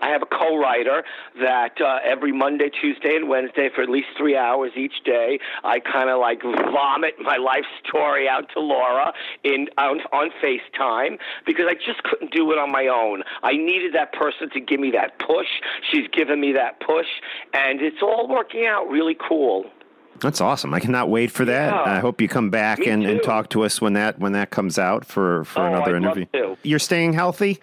I 0.00 0.08
have 0.10 0.20
a 0.20 0.26
co 0.26 0.58
writer 0.58 1.02
that 1.40 1.80
uh, 1.80 1.98
every 2.04 2.30
Monday, 2.30 2.68
Tuesday, 2.68 3.16
and 3.16 3.26
Wednesday 3.26 3.70
for 3.74 3.80
at 3.80 3.88
least 3.88 4.08
three 4.18 4.36
hours 4.36 4.72
each 4.76 5.02
day, 5.02 5.40
I 5.64 5.80
kind 5.80 6.10
of 6.10 6.20
like 6.20 6.42
vomit 6.42 7.14
my 7.22 7.38
life 7.38 7.64
story 7.88 8.28
out 8.28 8.50
to 8.52 8.60
Laura 8.60 9.14
in 9.42 9.68
on, 9.78 10.00
on 10.12 10.28
FaceTime 10.44 11.18
because 11.46 11.64
I 11.70 11.74
just 11.74 12.02
couldn't 12.02 12.32
do 12.32 12.52
it 12.52 12.58
on 12.58 12.70
my 12.70 12.79
own. 12.86 13.22
I 13.42 13.52
needed 13.52 13.94
that 13.94 14.12
person 14.12 14.50
to 14.50 14.60
give 14.60 14.80
me 14.80 14.90
that 14.92 15.18
push. 15.18 15.46
She's 15.90 16.08
given 16.08 16.40
me 16.40 16.52
that 16.52 16.80
push, 16.80 17.06
and 17.54 17.80
it's 17.80 18.02
all 18.02 18.28
working 18.28 18.66
out 18.66 18.88
really 18.88 19.16
cool. 19.28 19.64
That's 20.20 20.40
awesome. 20.42 20.74
I 20.74 20.80
cannot 20.80 21.08
wait 21.08 21.30
for 21.30 21.46
that. 21.46 21.72
Yeah. 21.72 21.82
I 21.96 21.98
hope 22.00 22.20
you 22.20 22.28
come 22.28 22.50
back 22.50 22.80
and, 22.86 23.06
and 23.06 23.22
talk 23.22 23.48
to 23.50 23.64
us 23.64 23.80
when 23.80 23.94
that 23.94 24.18
when 24.18 24.32
that 24.32 24.50
comes 24.50 24.78
out 24.78 25.06
for, 25.06 25.44
for 25.44 25.60
Oh, 25.60 25.66
another 25.66 25.96
I'd 25.96 26.02
interview. 26.02 26.56
You're 26.62 26.78
staying 26.78 27.14
healthy? 27.14 27.58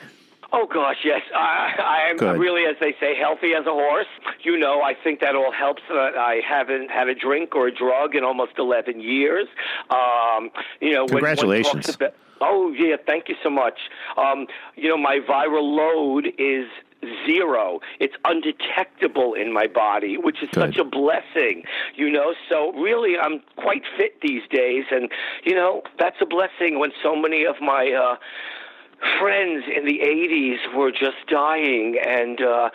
Oh 0.54 0.66
gosh, 0.66 0.98
yes. 1.04 1.22
I, 1.36 1.74
I 2.06 2.10
am 2.10 2.18
Good. 2.18 2.40
really, 2.40 2.64
as 2.66 2.76
they 2.80 2.96
say, 3.00 3.16
healthy 3.16 3.54
as 3.54 3.66
a 3.66 3.72
horse. 3.72 4.08
You 4.44 4.58
know, 4.58 4.82
I 4.82 4.94
think 4.94 5.20
that 5.20 5.36
all 5.36 5.52
helps. 5.52 5.82
That 5.90 6.18
I 6.18 6.42
haven't 6.48 6.90
had 6.90 7.10
a 7.10 7.16
drink 7.16 7.56
or 7.56 7.68
a 7.68 7.74
drug 7.74 8.16
in 8.16 8.24
almost 8.24 8.54
11 8.58 9.02
years. 9.02 9.48
Um, 9.90 10.50
you 10.80 10.94
know, 10.94 11.06
Congratulations. 11.06 11.90
about- 11.96 12.14
oh 12.40 12.72
yeah, 12.72 12.96
thank 13.06 13.28
you 13.30 13.36
so 13.44 13.50
much. 13.50 13.80
Um, 14.16 14.48
you 14.76 14.88
know, 14.88 14.98
my 14.98 15.20
viral 15.20 15.76
load 15.76 16.28
is 16.38 16.68
zero. 17.28 17.80
It's 18.00 18.16
undetectable 18.26 19.34
in 19.34 19.52
my 19.54 19.68
body, 19.68 20.18
which 20.18 20.42
is 20.42 20.50
Good. 20.50 20.74
such 20.76 20.78
a 20.78 20.84
blessing, 20.84 21.64
you 21.96 22.10
know. 22.10 22.34
So 22.50 22.72
really, 22.74 23.18
I'm 23.18 23.42
quite 23.58 23.84
fit 23.98 24.22
these 24.22 24.44
days, 24.50 24.86
and 24.92 25.10
you 25.44 25.56
know 25.56 25.84
that's 26.00 26.18
a 26.22 26.26
blessing 26.26 26.80
when 26.80 26.92
so 27.04 27.16
many 27.16 27.46
of 27.46 27.56
my 27.62 27.92
uh, 27.92 28.16
friends 29.20 29.64
in 29.76 29.86
the 29.86 30.00
80s 30.00 30.76
were 30.76 30.92
just 30.92 31.18
dying 31.30 31.98
and 32.04 32.42
uh 32.42 32.70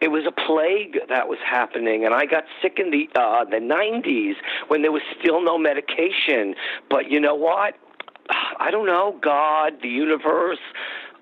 it 0.00 0.08
was 0.08 0.24
a 0.26 0.32
plague 0.32 0.98
that 1.08 1.26
was 1.28 1.38
happening, 1.44 2.04
and 2.04 2.14
I 2.14 2.26
got 2.26 2.44
sick 2.60 2.78
in 2.78 2.90
the 2.90 3.08
uh, 3.18 3.44
the 3.44 3.56
'90s 3.56 4.34
when 4.68 4.82
there 4.82 4.92
was 4.92 5.02
still 5.18 5.42
no 5.42 5.56
medication. 5.56 6.54
But 6.90 7.10
you 7.10 7.18
know 7.18 7.34
what? 7.34 7.74
I 8.58 8.70
don't 8.70 8.86
know. 8.86 9.18
God, 9.22 9.74
the 9.82 9.88
universe, 9.88 10.58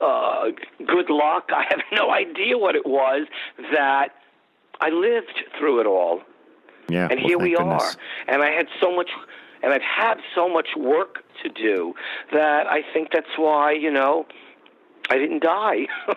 uh, 0.00 0.46
good 0.84 1.08
luck. 1.08 1.50
I 1.54 1.64
have 1.68 1.80
no 1.92 2.10
idea 2.10 2.58
what 2.58 2.74
it 2.74 2.86
was 2.86 3.26
that 3.72 4.08
I 4.80 4.90
lived 4.90 5.44
through 5.58 5.80
it 5.80 5.86
all. 5.86 6.22
Yeah, 6.88 7.08
and 7.10 7.20
well, 7.20 7.28
here 7.28 7.38
we 7.38 7.54
goodness. 7.56 7.94
are. 7.94 8.32
And 8.34 8.42
I 8.42 8.50
had 8.50 8.66
so 8.80 8.94
much, 8.94 9.10
and 9.62 9.72
I've 9.72 9.82
had 9.82 10.16
so 10.34 10.48
much 10.48 10.68
work 10.76 11.23
to 11.44 11.50
do 11.50 11.94
that 12.32 12.66
I 12.66 12.82
think 12.92 13.08
that's 13.12 13.36
why 13.36 13.72
you 13.72 13.90
know 13.90 14.26
I 15.10 15.18
didn't 15.18 15.42
die. 15.42 15.86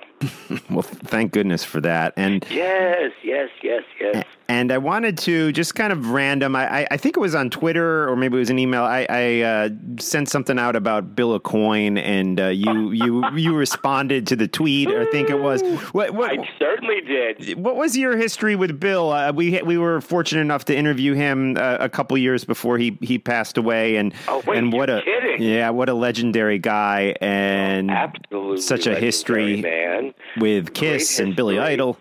Well, 0.70 0.82
thank 0.82 1.32
goodness 1.32 1.64
for 1.64 1.82
that. 1.82 2.14
And 2.16 2.46
yes, 2.50 3.12
yes, 3.24 3.50
yes, 3.64 3.84
yes. 4.00 4.26
And 4.50 4.72
I 4.72 4.78
wanted 4.78 5.18
to 5.20 5.52
just 5.52 5.76
kind 5.76 5.92
of 5.92 6.12
random. 6.12 6.56
I, 6.56 6.82
I, 6.84 6.88
I 6.92 6.98
think 6.98 7.18
it 7.18 7.20
was 7.20 7.36
on 7.36 7.50
Twitter 7.50 8.08
or 8.10 8.16
maybe 8.16 8.38
it 8.38 8.40
was 8.40 8.50
an 8.50 8.58
email. 8.60 8.84
I, 8.84 9.06
I 9.10 9.42
uh, 9.42 9.70
sent 10.00 10.30
something 10.30 10.58
out 10.58 10.78
about 10.78 11.16
Bill 11.18 11.38
Aucoin, 11.38 12.00
and 12.00 12.40
uh, 12.40 12.48
you 12.48 12.92
you 12.92 13.24
you 13.36 13.54
responded 13.56 14.26
to 14.28 14.38
the 14.38 14.48
tweet. 14.48 14.90
Or 14.90 15.02
I 15.02 15.06
think 15.12 15.30
it 15.30 15.40
was 15.40 15.62
what 15.92 16.12
what. 16.12 16.32
I 16.40 16.50
certainly 16.58 17.02
did. 17.02 17.58
What 17.62 17.76
was 17.76 17.98
your 17.98 18.16
history 18.16 18.56
with 18.56 18.80
Bill? 18.80 19.12
Uh, 19.12 19.34
we 19.34 19.62
we 19.64 19.78
were 19.78 20.00
fortunate 20.00 20.42
enough 20.42 20.64
to 20.66 20.76
interview 20.78 21.14
him 21.14 21.58
uh, 21.58 21.78
a 21.82 21.90
couple 21.90 22.18
years 22.18 22.46
before 22.46 22.78
he, 22.78 22.98
he 23.02 23.20
passed 23.20 23.58
away, 23.58 23.98
and 23.98 24.14
Oh, 24.30 24.42
wait, 24.48 24.58
and 24.60 24.72
what 24.72 24.90
a 24.90 25.02
kidding. 25.04 25.42
yeah, 25.42 25.70
what 25.72 25.90
a 25.90 25.94
legendary 25.94 26.58
guy, 26.58 27.16
and 27.20 27.92
Absolutely, 27.92 28.62
such 28.62 28.88
a 28.88 28.96
history 28.96 29.62
man. 29.62 30.14
with 30.38 30.74
Kiss 30.74 31.20
and 31.20 31.36
Billy. 31.36 31.60
Idol. 31.60 31.98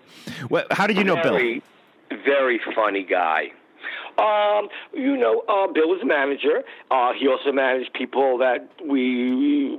What, 0.49 0.73
how 0.73 0.87
did 0.87 0.97
you 0.97 1.03
know 1.05 1.21
Bill? 1.21 1.61
Very, 2.11 2.61
funny 2.75 3.05
guy. 3.05 3.53
Um, 4.19 4.69
you 4.95 5.17
know, 5.17 5.43
uh, 5.49 5.71
Bill 5.73 5.89
was 5.89 6.01
a 6.03 6.07
manager. 6.07 6.63
Uh, 6.91 7.13
he 7.19 7.29
also 7.29 7.53
managed 7.53 7.93
people 7.93 8.39
that 8.39 8.69
we 8.85 9.79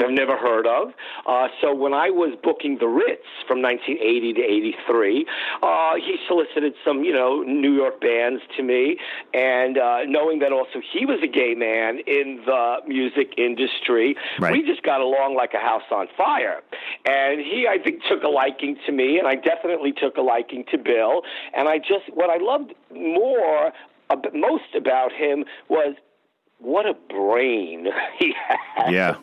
have 0.00 0.10
never 0.10 0.36
heard 0.36 0.66
of. 0.66 0.92
Uh, 1.26 1.48
so 1.60 1.74
when 1.74 1.94
I 1.94 2.10
was 2.10 2.36
booking 2.42 2.78
the 2.78 2.86
Ritz 2.88 3.26
from 3.46 3.62
1980 3.62 4.32
to 4.34 4.40
83, 4.42 5.26
uh, 5.62 5.94
he 5.96 6.16
solicited 6.26 6.74
some, 6.84 7.04
you 7.04 7.12
know, 7.12 7.42
New 7.42 7.74
York 7.74 8.00
bands 8.00 8.42
to 8.56 8.62
me, 8.62 8.98
and 9.34 9.78
uh, 9.78 10.04
knowing 10.06 10.40
that 10.40 10.52
also 10.52 10.80
he 10.92 11.06
was 11.06 11.18
a 11.22 11.26
gay 11.28 11.54
man 11.54 11.98
in 12.06 12.42
the 12.44 12.76
music 12.86 13.34
industry, 13.38 14.16
Right. 14.38 14.52
we 14.52 14.62
just 14.62 14.82
got 14.82 15.00
along 15.00 15.34
like 15.36 15.54
a 15.54 15.58
house 15.60 15.82
on 15.90 16.08
fire. 16.16 16.60
And 17.06 17.40
he, 17.40 17.66
I 17.68 17.78
think, 17.82 18.02
took 18.08 18.22
a 18.22 18.28
liking 18.28 18.76
to 18.86 18.92
me, 18.92 19.18
and 19.18 19.26
I 19.26 19.34
definitely 19.34 19.92
took 19.92 20.16
a 20.16 20.22
liking 20.22 20.64
to 20.70 20.78
Bill. 20.78 21.22
And 21.54 21.68
I 21.68 21.78
just, 21.78 22.12
what 22.14 22.30
I 22.30 22.38
loved 22.38 22.72
more, 22.94 23.72
most 24.34 24.74
about 24.76 25.12
him 25.12 25.44
was 25.68 25.94
what 26.58 26.86
a 26.86 26.94
brain 26.94 27.86
he 28.18 28.34
had. 28.46 28.92
Yeah. 28.92 29.16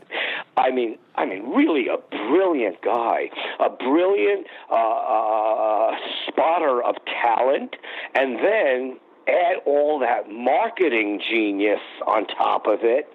I 0.58 0.72
mean, 0.72 0.98
I 1.16 1.26
mean, 1.26 1.54
really 1.54 1.88
a 1.88 1.98
brilliant 2.28 2.82
guy, 2.82 3.30
a 3.60 3.70
brilliant 3.70 4.48
uh, 4.72 4.76
uh, 4.76 5.92
spotter 6.28 6.82
of 6.82 6.96
talent, 7.06 7.76
and 8.14 8.38
then 8.38 8.98
add 9.28 9.58
all 9.66 10.00
that 10.00 10.30
marketing 10.30 11.22
genius 11.30 11.82
on 12.08 12.26
top 12.28 12.68
of 12.68 12.80
it. 12.84 13.10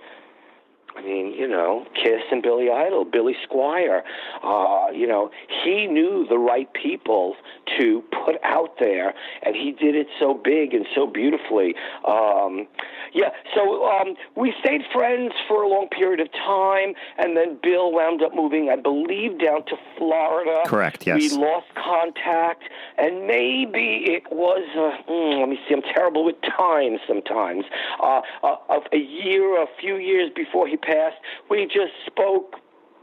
I 0.97 1.03
mean, 1.03 1.33
you 1.33 1.47
know, 1.47 1.87
Kiss 1.95 2.23
and 2.33 2.43
Billy 2.43 2.69
Idol, 2.69 3.05
Billy 3.05 3.37
Squier. 3.49 4.03
Uh, 4.43 4.91
you 4.93 5.07
know, 5.07 5.31
he 5.65 5.87
knew 5.87 6.27
the 6.29 6.39
right 6.39 6.71
people 6.73 7.37
to 7.79 8.03
put 8.25 8.37
out 8.43 8.79
there, 8.81 9.15
and 9.43 9.55
he 9.55 9.71
did 9.73 9.95
it 9.95 10.09
so 10.19 10.35
big 10.35 10.75
and 10.75 10.87
so 10.95 11.07
beautifully. 11.07 11.75
Um, 12.05 12.67
yeah, 13.13 13.31
so 13.55 13.87
um, 13.89 14.15
we 14.37 14.55
stayed 14.61 14.83
friends 14.93 15.33
for 15.49 15.63
a 15.63 15.69
long 15.69 15.89
period 15.89 16.21
of 16.21 16.33
time, 16.33 16.95
and 17.19 17.37
then 17.37 17.59
Bill 17.63 17.93
wound 17.93 18.23
up 18.23 18.35
moving, 18.35 18.71
I 18.71 18.77
believe, 18.77 19.39
down 19.39 19.65
to 19.67 19.77
Florida. 19.97 20.63
Correct, 20.67 21.07
yes. 21.07 21.17
We 21.19 21.31
lost 21.31 21.67
contact, 21.75 22.65
and 22.99 23.27
maybe 23.27 24.05
it 24.07 24.25
was, 24.31 24.65
uh, 24.77 25.11
mm, 25.11 25.41
let 25.41 25.49
me 25.49 25.59
see, 25.69 25.75
I'm 25.75 25.83
terrible 25.83 26.25
with 26.25 26.37
time 26.43 26.99
sometimes. 27.07 27.65
Uh, 28.03 28.21
uh, 28.43 28.57
of 28.69 28.83
a 28.93 28.99
year, 28.99 29.63
a 29.63 29.67
few 29.81 29.97
years 29.97 30.31
before 30.35 30.67
he 30.67 30.77
passed, 30.77 31.17
we 31.49 31.67
just 31.67 31.93
spoke 32.07 32.57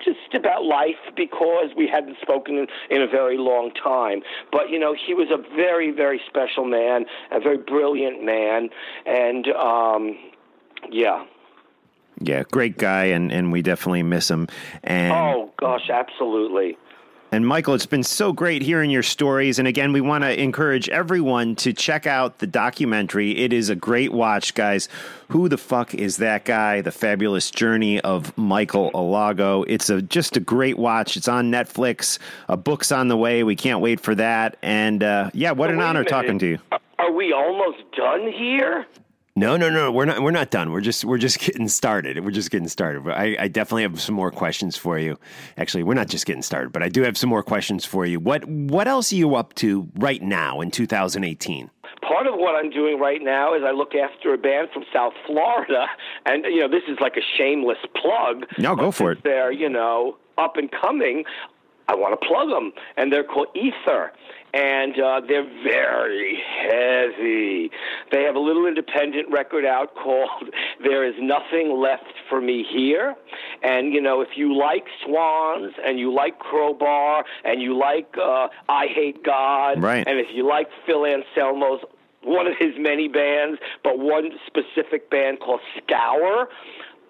just 0.04 0.34
about 0.34 0.64
life 0.64 0.96
because 1.16 1.70
we 1.76 1.88
hadn't 1.88 2.18
spoken 2.22 2.58
in, 2.58 2.68
in 2.90 3.02
a 3.02 3.08
very 3.08 3.38
long 3.38 3.72
time. 3.72 4.22
But 4.52 4.70
you 4.70 4.80
know, 4.80 4.94
he 4.94 5.14
was 5.14 5.28
a 5.32 5.38
very, 5.56 5.92
very 5.92 6.22
special 6.28 6.66
man, 6.66 7.06
a 7.32 7.40
very 7.40 7.58
brilliant 7.58 8.24
man, 8.24 8.70
and 9.06 9.48
um, 9.50 10.18
yeah. 10.90 11.26
Yeah, 12.20 12.44
great 12.52 12.78
guy, 12.78 13.06
and, 13.06 13.32
and 13.32 13.52
we 13.52 13.62
definitely 13.62 14.02
miss 14.02 14.30
him. 14.30 14.48
And 14.84 15.14
Oh 15.14 15.52
gosh, 15.58 15.90
absolutely. 15.92 16.78
And 17.30 17.46
Michael, 17.46 17.74
it's 17.74 17.86
been 17.86 18.04
so 18.04 18.32
great 18.32 18.62
hearing 18.62 18.90
your 18.90 19.04
stories. 19.04 19.60
And 19.60 19.68
again, 19.68 19.92
we 19.92 20.00
want 20.00 20.24
to 20.24 20.42
encourage 20.42 20.88
everyone 20.88 21.58
to 21.58 21.74
check 21.74 22.08
out 22.08 22.40
the 22.40 22.48
documentary. 22.48 23.38
It 23.38 23.52
is 23.52 23.70
a 23.70 23.76
great 23.76 24.14
watch, 24.14 24.54
guys. 24.54 24.88
Who 25.30 25.50
the 25.50 25.58
fuck 25.58 25.94
is 25.94 26.18
that 26.18 26.46
guy? 26.46 26.80
The 26.80 26.92
fabulous 26.92 27.52
journey 27.52 28.00
of 28.00 28.36
Michael 28.38 28.92
Alago. 28.92 29.66
It's 29.68 29.90
a 29.90 30.02
just 30.02 30.38
a 30.38 30.40
great 30.40 30.78
watch. 30.78 31.18
It's 31.18 31.28
on 31.28 31.52
Netflix. 31.52 32.18
A 32.48 32.56
book's 32.56 32.94
on 32.94 33.10
the 33.10 33.18
way. 33.18 33.44
We 33.44 33.58
can't 33.58 33.82
wait 33.82 34.00
for 34.00 34.16
that. 34.16 34.56
And 34.62 35.04
uh, 35.04 35.30
yeah, 35.34 35.52
what 35.52 35.70
an 35.70 35.82
honor 35.82 36.00
minute. 36.00 36.10
talking 36.10 36.40
to 36.40 36.48
you. 36.48 36.60
Are 36.98 37.12
we 37.12 37.34
almost 37.34 37.80
done 37.96 38.32
here? 38.32 38.86
No, 39.38 39.56
no, 39.56 39.70
no. 39.70 39.92
We're 39.92 40.06
not. 40.06 40.24
We're 40.24 40.32
not 40.32 40.50
done. 40.50 40.72
We're 40.72 40.82
just. 40.82 41.06
We're 41.06 41.20
just 41.20 41.38
getting 41.48 41.68
started. 41.68 42.26
We're 42.26 42.32
just 42.32 42.50
getting 42.50 42.68
started. 42.68 43.04
But 43.04 43.14
I, 43.20 43.36
I 43.40 43.48
definitely 43.48 43.84
have 43.84 44.02
some 44.02 44.16
more 44.16 44.32
questions 44.32 44.76
for 44.76 44.98
you. 44.98 45.20
Actually, 45.58 45.84
we're 45.84 45.94
not 45.94 46.08
just 46.08 46.26
getting 46.26 46.42
started, 46.42 46.72
but 46.72 46.82
I 46.82 46.90
do 46.90 47.04
have 47.04 47.20
some 47.20 47.30
more 47.30 47.44
questions 47.44 47.86
for 47.86 48.04
you. 48.04 48.20
What 48.20 48.46
What 48.46 48.88
else 48.88 49.14
are 49.14 49.16
you 49.16 49.36
up 49.36 49.54
to 49.56 49.88
right 49.96 50.24
now 50.24 50.60
in 50.62 50.72
2018? 50.72 51.70
Part 52.02 52.26
of 52.26 52.34
what 52.36 52.56
I'm 52.56 52.72
doing 52.72 53.00
right 53.00 53.22
now 53.22 53.54
is 53.54 53.62
I 53.64 53.72
look 53.72 53.94
after 53.94 54.34
a 54.34 54.40
band 54.40 54.70
from 54.74 54.84
South 54.92 55.14
Florida, 55.28 55.86
and 56.26 56.44
you 56.46 56.62
know 56.62 56.68
this 56.68 56.84
is 56.88 56.98
like 57.00 57.16
a 57.16 57.38
shameless 57.38 57.78
plug. 58.02 58.46
No, 58.58 58.76
go 58.76 58.90
for 58.92 59.12
it. 59.12 59.24
They're 59.24 59.52
you 59.52 59.70
know 59.70 60.18
up 60.40 60.58
and 60.58 60.72
coming. 60.72 61.26
I 61.90 61.96
want 61.96 62.20
to 62.20 62.28
plug 62.28 62.50
them, 62.50 62.74
and 62.98 63.14
they're 63.14 63.24
called 63.24 63.48
Ether, 63.56 64.12
and 64.54 65.00
uh, 65.00 65.22
they're 65.28 65.44
very 65.64 66.40
heavy. 66.62 67.70
They 68.12 68.24
have 68.24 68.36
a 68.36 68.40
little 68.40 68.66
independent 68.66 69.32
record 69.32 69.66
out 69.66 69.94
called 70.04 70.50
"There 70.84 71.06
Is 71.08 71.16
Nothing 71.20 71.78
Left 71.80 72.04
for 72.30 72.40
Me 72.42 72.64
Here," 72.72 73.16
and 73.64 73.94
you 73.94 74.02
know 74.02 74.22
if 74.22 74.30
you 74.36 74.58
like 74.58 74.86
Swans 75.06 75.74
and 75.86 76.00
you 76.00 76.14
like 76.14 76.40
Crowbar 76.40 77.26
and 77.44 77.62
you 77.62 77.78
like 77.78 78.16
uh, 78.22 78.48
Eyehategod, 78.70 79.82
Right. 79.82 80.08
and 80.08 80.20
if 80.20 80.28
you 80.34 80.48
like 80.48 80.68
Phil 80.86 81.06
Anselmo's 81.06 81.82
one 82.24 82.48
of 82.48 82.54
his 82.60 82.74
many 82.78 83.08
bands, 83.08 83.60
but 83.84 84.00
one 84.00 84.32
specific 84.46 85.10
band 85.10 85.40
called 85.40 85.62
Scour, 85.78 86.50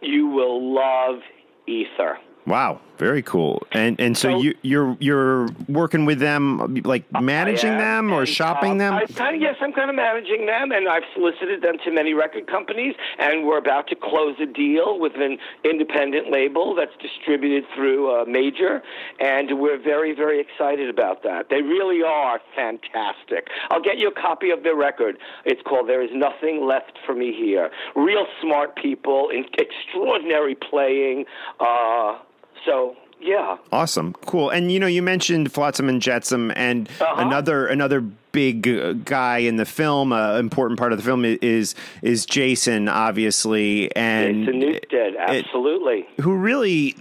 you 0.02 0.28
will 0.28 0.74
love 0.74 1.22
Ether. 1.66 2.20
Wow, 2.46 2.80
very 2.98 3.22
cool. 3.22 3.66
And 3.72 4.00
and 4.00 4.18
so, 4.18 4.30
So- 4.30 4.42
you 4.42 4.56
you're 4.62 4.98
you're 5.00 5.50
working 5.68 6.06
with 6.06 6.20
them, 6.20 6.82
like 6.84 7.04
managing 7.22 7.72
am, 7.72 7.78
them 7.78 8.14
or 8.14 8.22
and, 8.22 8.30
shopping 8.30 8.72
um, 8.74 8.78
them. 8.78 8.94
I 8.94 9.32
yes, 9.34 9.56
I'm 9.62 9.74
kind 9.74 9.90
of 9.90 9.96
managing 9.96 10.46
them, 10.46 10.72
and 10.72 10.88
I've 10.88 11.04
solicited 11.14 11.62
them 11.62 11.78
to 11.86 11.92
many 11.92 12.14
record 12.14 12.48
companies, 12.48 12.96
and 13.20 13.46
we're 13.46 13.58
about 13.58 13.88
to 13.88 13.96
close 13.96 14.36
a 14.40 14.46
deal 14.46 15.00
with 15.00 15.14
an 15.16 15.38
independent 15.64 16.32
label 16.32 16.76
that's 16.76 16.96
distributed 17.02 17.66
through 17.76 18.12
a 18.12 18.26
major, 18.26 18.82
and 19.20 19.60
we're 19.60 19.78
very, 19.82 20.14
very 20.14 20.40
excited 20.40 20.90
about 20.90 21.24
that. 21.24 21.50
They 21.50 21.62
really 21.62 22.02
are 22.04 22.40
fantastic. 22.56 23.48
I'll 23.70 23.82
get 23.82 23.98
you 23.98 24.08
a 24.08 24.22
copy 24.22 24.50
of 24.50 24.64
their 24.64 24.76
record. 24.76 25.18
It's 25.46 25.62
called 25.62 25.88
"There 25.88 26.02
Is 26.02 26.12
Nothing 26.14 26.66
Left 26.66 26.94
for 27.06 27.14
Me 27.14 27.34
Here." 27.34 27.70
Real 27.96 28.26
smart 28.42 28.76
people, 28.76 29.30
in 29.30 29.46
extraordinary 29.58 30.56
playing. 30.56 31.26
Uh, 31.60 32.20
so. 32.66 32.96
Yeah. 33.20 33.58
Awesome, 33.72 34.14
cool. 34.28 34.52
And 34.52 34.72
you 34.72 34.80
know, 34.80 34.86
you 34.86 35.02
mentioned 35.02 35.52
Flotsam 35.52 35.90
and 35.90 36.00
Jetsam, 36.00 36.52
and 36.56 36.88
Uh-huh. 37.02 37.16
another 37.26 37.66
another 37.66 38.02
big 38.32 39.04
guy 39.06 39.40
in 39.40 39.56
the 39.56 39.66
film, 39.66 40.14
uh, 40.14 40.38
important 40.38 40.78
part 40.78 40.92
of 40.92 41.00
the 41.00 41.04
film 41.04 41.26
is 41.26 41.74
is 42.04 42.28
Jason, 42.28 42.88
obviously, 42.88 43.94
and 43.96 44.46
Jason 44.46 44.62
Newsted, 44.62 45.18
absolutely. 45.18 46.06
who 46.22 46.36
really 46.36 46.96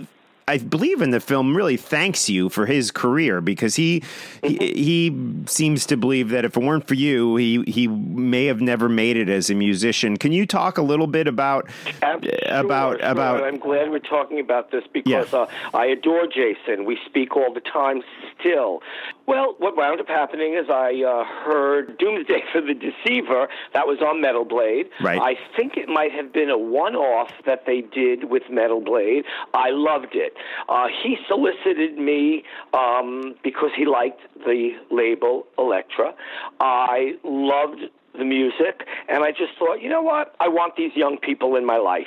I 0.49 0.59
believe 0.59 1.03
in 1.03 1.11
the 1.11 1.18
film, 1.18 1.57
really 1.57 1.76
thanks 1.76 2.28
you 2.30 2.49
for 2.49 2.66
his 2.66 2.92
career 2.92 3.40
because 3.40 3.74
he 3.74 4.05
he, 4.44 4.57
he 4.59 5.32
seems 5.47 5.86
to 5.86 5.97
believe 5.97 6.28
that 6.28 6.44
if 6.44 6.57
it 6.57 6.62
weren't 6.62 6.86
for 6.86 6.94
you, 6.94 7.34
he 7.34 7.64
he 7.66 7.88
may 7.88 8.44
have 8.47 8.61
never 8.61 8.88
made 8.88 9.16
it 9.16 9.28
as 9.28 9.51
a 9.51 9.57
musician. 9.57 10.16
Can 10.16 10.30
you 10.30 10.47
talk 10.47 10.78
a 10.78 10.82
little 10.82 11.09
bit 11.09 11.26
about 11.26 11.68
Absolutely. 12.01 12.38
about 12.49 13.01
Sure. 13.01 13.09
about? 13.11 13.42
I'm 13.42 13.59
glad 13.59 13.90
we're 13.90 13.99
talking 13.99 14.38
about 14.38 14.70
this 14.70 14.84
because 14.92 15.32
Yeah. 15.32 15.38
uh, 15.40 15.47
I 15.74 15.86
adore 15.86 16.28
Jason. 16.28 16.84
We 16.84 16.97
speak 17.07 17.36
all 17.36 17.53
the 17.53 17.61
time 17.61 18.03
still. 18.38 18.82
Well, 19.26 19.56
what 19.58 19.76
wound 19.76 20.00
up 20.00 20.06
happening 20.06 20.54
is 20.54 20.70
I 20.70 21.02
uh, 21.02 21.24
heard 21.24 21.98
Doomsday 21.98 22.44
for 22.52 22.60
the 22.60 22.74
Deceiver. 22.74 23.48
That 23.74 23.86
was 23.86 23.98
on 24.00 24.20
Metal 24.20 24.44
Blade. 24.44 24.86
Right. 25.00 25.20
I 25.20 25.34
think 25.56 25.76
it 25.76 25.88
might 25.88 26.12
have 26.12 26.32
been 26.32 26.48
a 26.48 26.58
one-off 26.58 27.30
that 27.44 27.64
they 27.66 27.80
did 27.80 28.30
with 28.30 28.44
Metal 28.50 28.80
Blade. 28.80 29.24
I 29.52 29.70
loved 29.70 30.14
it. 30.14 30.34
Uh, 30.68 30.86
he 31.02 31.16
solicited 31.28 31.98
me 31.98 32.44
um, 32.72 33.34
because 33.42 33.70
he 33.76 33.84
liked 33.84 34.20
the 34.46 34.70
label 34.90 35.46
Elektra. 35.58 36.14
I 36.60 37.14
loved 37.24 37.80
the 38.18 38.24
music, 38.24 38.86
and 39.08 39.24
I 39.24 39.30
just 39.30 39.52
thought, 39.58 39.80
you 39.82 39.88
know 39.88 40.02
what? 40.02 40.34
I 40.40 40.48
want 40.48 40.76
these 40.76 40.92
young 40.94 41.18
people 41.18 41.56
in 41.56 41.64
my 41.64 41.76
life. 41.78 42.06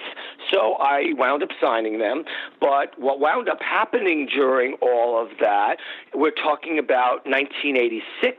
So 0.52 0.74
I 0.80 1.14
wound 1.18 1.44
up 1.44 1.50
signing 1.62 2.00
them. 2.00 2.24
But 2.60 2.98
what 3.00 3.20
wound 3.20 3.50
up 3.50 3.62
happening 3.62 4.26
during 4.28 4.74
all 4.82 5.22
of 5.22 5.30
that, 5.40 5.78
we're 6.14 6.32
talking 6.32 6.80
about 6.80 7.26
1986 7.26 8.38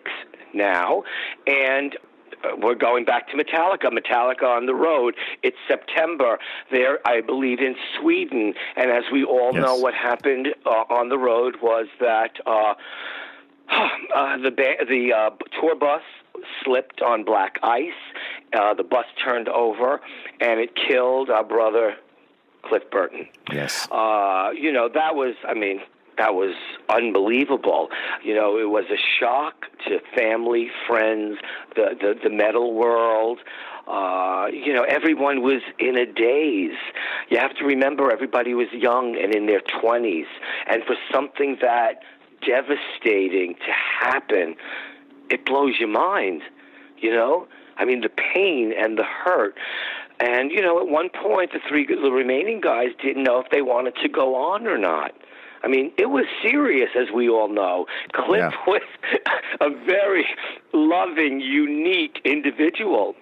now, 0.55 1.03
and 1.47 1.97
uh, 2.43 2.57
we're 2.61 2.75
going 2.75 3.05
back 3.05 3.29
to 3.29 3.37
Metallica. 3.37 3.87
Metallica 3.87 4.45
on 4.45 4.67
the 4.67 4.75
road. 4.75 5.15
It's 5.43 5.57
September. 5.69 6.39
They're, 6.71 6.99
I 7.07 7.21
believe, 7.21 7.61
in 7.61 7.77
Sweden. 8.01 8.55
And 8.77 8.91
as 8.91 9.05
we 9.13 9.25
all 9.25 9.53
Yes. 9.55 9.63
know, 9.63 9.77
what 9.77 9.95
happened 9.95 10.49
uh, 10.65 10.71
on 10.89 11.09
the 11.11 11.19
road 11.19 11.57
was 11.63 11.87
that 12.01 12.33
uh, 12.47 12.75
uh, 13.71 14.39
the 14.39 14.51
ba- 14.51 14.85
the 14.89 15.13
uh, 15.13 15.31
tour 15.61 15.75
bus 15.77 16.03
slipped 16.65 17.03
on 17.03 17.25
black 17.25 17.59
ice. 17.63 17.93
Uh, 18.53 18.75
the 18.75 18.85
bus 18.85 19.07
turned 19.25 19.49
over, 19.49 20.01
and 20.41 20.61
it 20.61 20.71
killed 20.75 21.31
our 21.31 21.45
brother 21.45 21.95
Cliff 22.63 22.83
Burton. 22.91 23.27
yes. 23.53 23.89
Uh, 23.91 24.51
you 24.55 24.73
know, 24.73 24.89
that 24.93 25.15
was, 25.15 25.35
I 25.49 25.55
mean, 25.55 25.81
that 26.19 26.35
was 26.35 26.55
unbelievable. 26.89 27.89
You 28.23 28.35
know, 28.35 28.59
it 28.59 28.69
was 28.69 28.85
a 28.91 28.99
shock 29.19 29.67
to 29.87 30.01
family, 30.15 30.71
friends, 30.87 31.39
the 31.75 31.97
the, 31.99 32.15
the 32.23 32.31
metal 32.31 32.75
world. 32.75 33.39
Uh, 33.89 34.47
you 34.53 34.73
know, 34.73 34.83
everyone 34.83 35.43
was 35.43 35.63
in 35.79 35.97
a 35.97 36.07
daze. 36.07 36.79
You 37.31 37.39
have 37.39 37.55
to 37.57 37.65
remember, 37.65 38.13
everybody 38.13 38.55
was 38.55 38.69
young 38.73 39.17
and 39.21 39.35
in 39.35 39.47
their 39.47 39.63
twenties, 39.81 40.27
and 40.69 40.83
for 40.85 40.97
something 41.11 41.57
that 41.63 42.03
devastating 42.47 43.55
to 43.55 43.73
happen, 43.73 44.57
it 45.31 45.45
blows 45.47 45.75
your 45.79 45.89
mind. 45.89 46.43
You 46.99 47.13
know, 47.13 47.47
I 47.79 47.85
mean, 47.85 48.03
the 48.03 48.11
pain 48.11 48.73
and 48.77 48.99
the 48.99 49.05
hurt. 49.05 49.57
And 50.19 50.51
you 50.51 50.61
know, 50.61 50.79
at 50.81 50.89
one 50.89 51.09
point, 51.09 51.53
the 51.53 51.61
three 51.67 51.87
the 51.87 52.11
remaining 52.11 52.61
guys 52.61 52.89
didn't 53.03 53.23
know 53.23 53.41
if 53.41 53.51
they 53.51 53.63
wanted 53.63 53.95
to 54.03 54.09
go 54.09 54.35
on 54.35 54.67
or 54.67 54.77
not. 54.77 55.13
I 55.63 55.69
mean, 55.69 55.93
it 55.99 56.07
was 56.11 56.25
serious, 56.43 56.91
as 56.97 57.09
we 57.15 57.29
all 57.29 57.49
know. 57.49 57.87
Cliff 58.13 58.39
Yeah. 58.41 58.51
was 58.67 58.83
a 59.61 59.69
very 59.85 60.27
loving, 60.73 61.41
unique 61.41 62.21
individual. 62.25 63.15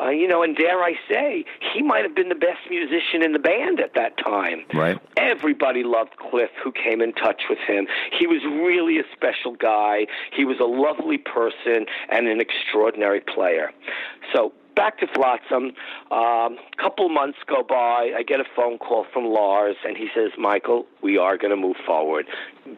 Uh, 0.00 0.10
you 0.10 0.26
know, 0.26 0.42
and 0.42 0.56
dare 0.56 0.82
I 0.82 0.94
say, 1.08 1.44
he 1.72 1.82
might 1.82 2.04
have 2.04 2.14
been 2.14 2.28
the 2.28 2.34
best 2.34 2.68
musician 2.68 3.22
in 3.22 3.32
the 3.32 3.38
band 3.38 3.80
at 3.80 3.94
that 3.94 4.16
time. 4.18 4.64
Right. 4.74 4.98
Everybody 5.16 5.82
loved 5.84 6.16
Cliff 6.16 6.50
who 6.62 6.72
came 6.72 7.00
in 7.00 7.12
touch 7.12 7.42
with 7.48 7.58
him. 7.66 7.86
He 8.16 8.26
was 8.26 8.42
really 8.44 8.98
a 8.98 9.04
special 9.12 9.54
guy. 9.54 10.06
He 10.32 10.44
was 10.44 10.58
a 10.60 10.64
lovely 10.64 11.18
person 11.18 11.86
and 12.08 12.28
an 12.28 12.40
extraordinary 12.40 13.20
player. 13.20 13.72
So 14.34 14.52
back 14.80 14.98
to 14.98 15.06
Flotsam. 15.08 15.72
A 16.10 16.14
um, 16.14 16.56
couple 16.78 17.08
months 17.08 17.38
go 17.46 17.62
by. 17.62 18.12
I 18.16 18.22
get 18.26 18.40
a 18.40 18.44
phone 18.56 18.78
call 18.78 19.06
from 19.12 19.26
Lars, 19.26 19.76
and 19.84 19.96
he 19.96 20.08
says, 20.14 20.30
Michael, 20.38 20.86
we 21.02 21.18
are 21.18 21.36
going 21.36 21.50
to 21.50 21.56
move 21.56 21.76
forward. 21.86 22.26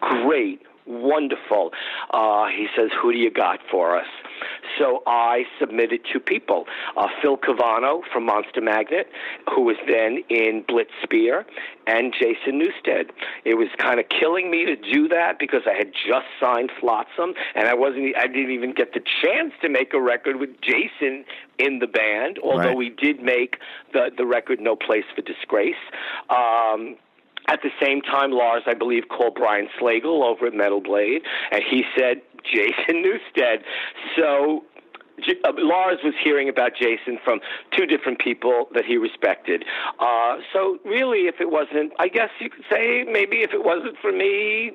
Great. 0.00 0.62
Wonderful. 0.86 1.70
Uh, 2.10 2.46
he 2.48 2.66
says, 2.76 2.90
Who 3.00 3.12
do 3.12 3.18
you 3.18 3.30
got 3.30 3.60
for 3.70 3.96
us? 3.96 4.06
So 4.78 5.02
I 5.06 5.44
submitted 5.60 6.00
two 6.12 6.18
people 6.18 6.66
uh, 6.96 7.06
Phil 7.20 7.36
Caivano 7.36 8.00
from 8.12 8.26
Monster 8.26 8.60
Magnet, 8.60 9.08
who 9.54 9.62
was 9.62 9.76
then 9.86 10.24
in 10.28 10.64
Blitz 10.66 10.90
Spear, 11.02 11.46
and 11.86 12.12
Jason 12.12 12.60
Newsted. 12.60 13.10
It 13.44 13.54
was 13.54 13.68
kind 13.78 14.00
of 14.00 14.06
killing 14.08 14.50
me 14.50 14.64
to 14.64 14.74
do 14.76 15.08
that 15.08 15.38
because 15.38 15.62
I 15.66 15.74
had 15.76 15.92
just 15.92 16.26
signed 16.40 16.70
Flotsam, 16.80 17.34
and 17.54 17.68
I 17.68 17.74
wasn't. 17.74 18.16
I 18.16 18.26
didn't 18.26 18.50
even 18.50 18.72
get 18.72 18.92
the 18.94 19.00
chance 19.22 19.52
to 19.62 19.68
make 19.68 19.94
a 19.94 20.00
record 20.00 20.36
with 20.40 20.50
Jason 20.60 21.24
in 21.58 21.78
the 21.78 21.86
band, 21.86 22.38
although 22.42 22.68
Right. 22.68 22.76
we 22.76 22.88
did 22.90 23.22
make 23.22 23.58
the 23.92 24.10
the 24.16 24.26
record 24.26 24.60
No 24.60 24.74
Place 24.74 25.04
for 25.14 25.22
Disgrace. 25.22 25.74
Um, 26.30 26.96
at 27.48 27.60
the 27.62 27.70
same 27.82 28.00
time, 28.02 28.30
Lars, 28.30 28.62
I 28.66 28.74
believe, 28.74 29.04
called 29.08 29.34
Brian 29.34 29.68
Slagel 29.80 30.22
over 30.24 30.46
at 30.46 30.54
Metal 30.54 30.80
Blade, 30.80 31.22
and 31.50 31.62
he 31.68 31.84
said 31.96 32.22
Jason 32.44 33.02
Newsted. 33.02 33.62
So 34.16 34.64
J- 35.24 35.38
uh, 35.44 35.52
Lars 35.56 35.98
was 36.04 36.14
hearing 36.22 36.48
about 36.48 36.72
Jason 36.74 37.18
from 37.24 37.40
two 37.76 37.86
different 37.86 38.18
people 38.18 38.68
that 38.74 38.84
he 38.84 38.96
respected. 38.96 39.64
Uh, 39.98 40.38
so 40.52 40.78
really, 40.84 41.26
if 41.26 41.40
it 41.40 41.50
wasn't, 41.50 41.92
I 41.98 42.08
guess 42.08 42.30
you 42.40 42.50
could 42.50 42.64
say 42.70 43.04
maybe 43.04 43.42
if 43.42 43.52
it 43.52 43.64
wasn't 43.64 43.96
for 44.00 44.12
me, 44.12 44.72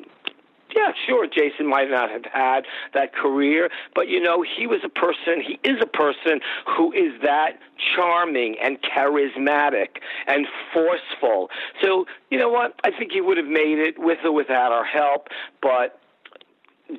yeah, 0.76 0.92
sure, 1.08 1.28
Jason 1.28 1.68
might 1.68 1.90
not 1.90 2.10
have 2.10 2.26
had 2.26 2.66
that 2.94 3.14
career, 3.14 3.70
but 3.96 4.08
you 4.08 4.20
know, 4.20 4.44
he 4.44 4.68
was 4.68 4.82
a 4.84 4.90
person, 4.90 5.42
he 5.42 5.60
is 5.68 5.78
a 5.82 5.86
person 5.86 6.40
who 6.76 6.92
is 6.92 7.14
that 7.24 7.60
charming 7.96 8.56
and 8.62 8.78
charismatic 8.82 9.98
and 10.28 10.48
forceful. 10.74 11.50
So, 11.82 12.06
you 12.30 12.38
know 12.38 12.50
what? 12.50 12.76
I 12.84 12.92
think 12.92 13.12
he 13.12 13.22
would 13.22 13.38
have 13.38 13.48
made 13.48 13.80
it 13.80 13.98
with 13.98 14.20
or 14.24 14.32
without 14.32 14.72
our 14.72 14.86
help, 14.86 15.28
but 15.62 16.00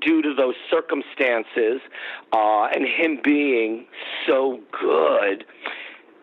due 0.01 0.23
to 0.23 0.35
those 0.35 0.55
circumstances 0.71 1.81
uh, 2.33 2.65
and 2.67 2.85
him 2.87 3.21
being 3.23 3.87
so 4.27 4.61
good, 4.81 5.45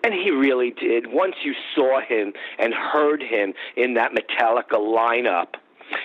and 0.04 0.14
he 0.14 0.30
really 0.30 0.72
did. 0.72 1.08
Once 1.08 1.36
you 1.44 1.54
saw 1.74 2.00
him 2.00 2.34
and 2.60 2.74
heard 2.74 3.24
him 3.24 3.54
in 3.76 3.96
that 3.96 4.12
Metallica 4.12 4.78
lineup, 4.78 5.56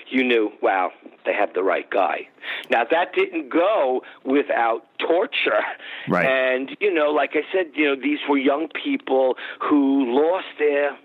you 0.09 0.23
knew, 0.23 0.51
wow, 0.61 0.91
they 1.25 1.33
have 1.33 1.53
the 1.53 1.63
right 1.63 1.89
guy. 1.89 2.27
Now 2.69 2.83
that 2.89 3.13
didn't 3.13 3.49
go 3.49 4.03
without 4.25 4.85
torture. 4.99 5.63
Right. 6.07 6.25
And, 6.25 6.75
you 6.79 6.93
know, 6.93 7.11
like 7.11 7.31
I 7.35 7.43
said, 7.51 7.71
you 7.75 7.85
know, 7.85 7.95
these 8.01 8.19
were 8.29 8.37
young 8.37 8.67
people 8.69 9.37
who 9.59 10.05
lost 10.13 10.47
their 10.59 10.97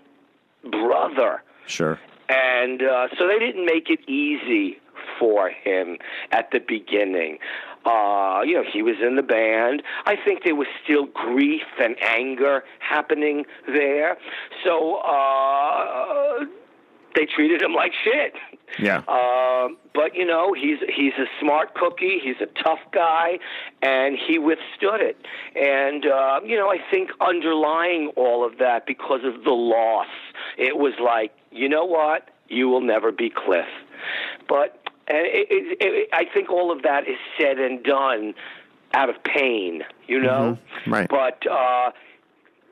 brother. 0.69 1.43
Sure. 1.65 1.99
And 2.29 2.81
uh, 2.81 3.07
so 3.17 3.27
they 3.27 3.39
didn't 3.39 3.65
make 3.65 3.89
it 3.89 3.99
easy 4.07 4.79
for 5.19 5.49
him 5.49 5.97
at 6.31 6.51
the 6.51 6.59
beginning. 6.59 7.39
Uh, 7.85 8.41
you 8.43 8.53
know, 8.53 8.63
he 8.69 8.81
was 8.81 8.95
in 9.01 9.15
the 9.15 9.23
band. 9.23 9.81
I 10.05 10.17
think 10.17 10.43
there 10.43 10.55
was 10.55 10.67
still 10.83 11.05
grief 11.05 11.63
and 11.79 11.95
anger 12.03 12.65
happening 12.79 13.45
there. 13.65 14.17
So 14.65 14.95
uh, 14.97 16.45
they 17.17 17.25
treated 17.25 17.61
him 17.63 17.73
like 17.73 17.91
shit. 18.03 18.35
Yeah. 18.77 18.97
Um, 19.07 19.77
but 19.95 20.13
you 20.13 20.25
know, 20.25 20.53
he's 20.53 20.77
he's 20.95 21.13
a 21.13 21.25
smart 21.41 21.73
cookie. 21.73 22.19
He's 22.23 22.35
a 22.41 22.63
tough 22.63 22.79
guy, 22.91 23.39
and 23.81 24.17
he 24.17 24.37
withstood 24.37 25.01
it. 25.01 25.17
And 25.55 26.05
uh, 26.05 26.41
you 26.45 26.55
know, 26.55 26.69
I 26.69 26.77
think 26.91 27.09
underlying 27.19 28.11
all 28.15 28.45
of 28.45 28.59
that, 28.59 28.85
because 28.85 29.21
of 29.23 29.43
the 29.43 29.51
loss, 29.51 30.07
it 30.57 30.77
was 30.77 30.93
like, 31.03 31.31
you 31.51 31.67
know 31.67 31.85
what, 31.85 32.29
you 32.49 32.69
will 32.69 32.81
never 32.81 33.11
be 33.11 33.31
Cliff. 33.31 33.65
But 34.47 34.79
and 35.07 35.25
it, 35.25 35.47
it, 35.49 35.77
it, 35.81 36.09
I 36.13 36.25
think 36.31 36.51
all 36.51 36.71
of 36.71 36.83
that 36.83 37.07
is 37.07 37.17
said 37.39 37.57
and 37.57 37.83
done 37.83 38.35
out 38.93 39.09
of 39.09 39.15
pain, 39.23 39.83
you 40.07 40.19
know. 40.19 40.57
Right. 40.85 41.09
But 41.09 41.45
uh, 41.49 41.91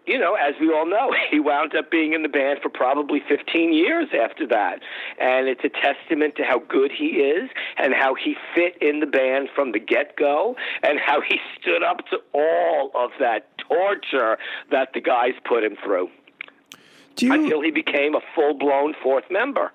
you 0.08 0.20
know, 0.20 0.36
as 0.36 0.56
we 0.60 0.72
all 0.72 0.86
know, 0.86 1.14
he 1.32 1.40
wound 1.40 1.76
up 1.76 1.92
being 1.92 2.14
in 2.14 2.24
the 2.24 2.30
band 2.30 2.60
for 2.62 2.70
probably 2.70 3.22
15 3.28 3.74
years 3.74 4.08
after 4.14 4.48
that. 4.48 4.80
And 5.20 5.48
it's 5.48 5.64
a 5.64 5.70
testament 5.70 6.36
to 6.38 6.44
how 6.44 6.60
good 6.60 6.92
he 6.92 7.18
is 7.18 7.50
and 7.78 7.94
how 7.94 8.16
he 8.16 8.36
fit 8.54 8.78
in 8.82 9.00
the 9.00 9.06
band 9.06 9.50
from 9.56 9.72
the 9.72 9.80
get 9.80 10.16
go 10.16 10.56
and 10.84 11.00
how 11.00 11.22
he 11.22 11.40
stood 11.62 11.84
up 11.84 12.08
to 12.10 12.18
all 12.34 12.92
of 12.96 13.12
that 13.20 13.58
torture 13.58 14.38
that 14.72 14.94
the 14.94 15.02
guys 15.02 15.34
put 15.44 15.64
him 15.64 15.76
through 15.84 16.10
you 17.22 17.34
until 17.34 17.62
he 17.62 17.72
became 17.72 18.16
a 18.16 18.22
full 18.34 18.54
blown 18.54 18.94
fourth 19.02 19.26
member. 19.30 19.72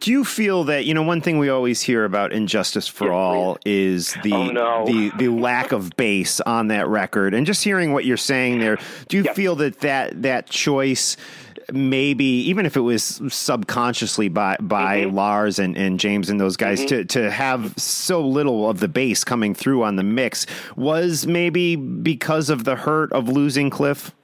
Do 0.00 0.10
you 0.10 0.22
feel 0.24 0.64
that 0.64 0.84
you 0.84 0.92
know 0.92 1.02
one 1.02 1.22
thing 1.22 1.38
we 1.38 1.48
always 1.48 1.80
hear 1.80 2.04
about 2.04 2.32
And 2.32 2.46
Justice 2.46 2.86
for 2.88 3.10
All 3.10 3.56
is 3.64 4.14
the 4.22 4.34
Oh, 4.34 4.50
no. 4.50 4.84
the 4.86 5.10
the 5.16 5.28
lack 5.28 5.72
of 5.72 5.96
bass 5.96 6.40
on 6.42 6.68
that 6.68 6.86
record, 6.88 7.32
and 7.32 7.46
just 7.46 7.64
hearing 7.64 7.92
what 7.94 8.04
you're 8.04 8.18
saying 8.18 8.58
there, 8.58 8.76
do 9.08 9.16
you 9.16 9.24
feel 9.34 9.56
that 9.56 9.80
that 9.80 10.22
that 10.22 10.48
choice? 10.50 11.16
maybe 11.70 12.24
even 12.24 12.64
if 12.64 12.78
it 12.78 12.80
was 12.80 13.20
subconsciously 13.28 14.28
by 14.30 14.56
by 14.58 15.02
Mm-hmm. 15.02 15.14
Lars 15.14 15.58
and, 15.58 15.76
and 15.76 16.00
James 16.00 16.30
and 16.30 16.40
those 16.40 16.56
guys 16.56 16.82
to 16.86 17.04
to 17.04 17.30
have 17.30 17.74
so 17.76 18.26
little 18.26 18.70
of 18.70 18.80
the 18.80 18.88
bass 18.88 19.22
coming 19.22 19.52
through 19.54 19.84
on 19.84 19.96
the 19.96 20.02
mix 20.02 20.46
was 20.76 21.26
maybe 21.26 21.76
because 21.76 22.48
of 22.48 22.64
the 22.64 22.74
hurt 22.74 23.12
of 23.12 23.28
losing 23.28 23.68
Cliff. 23.68 24.14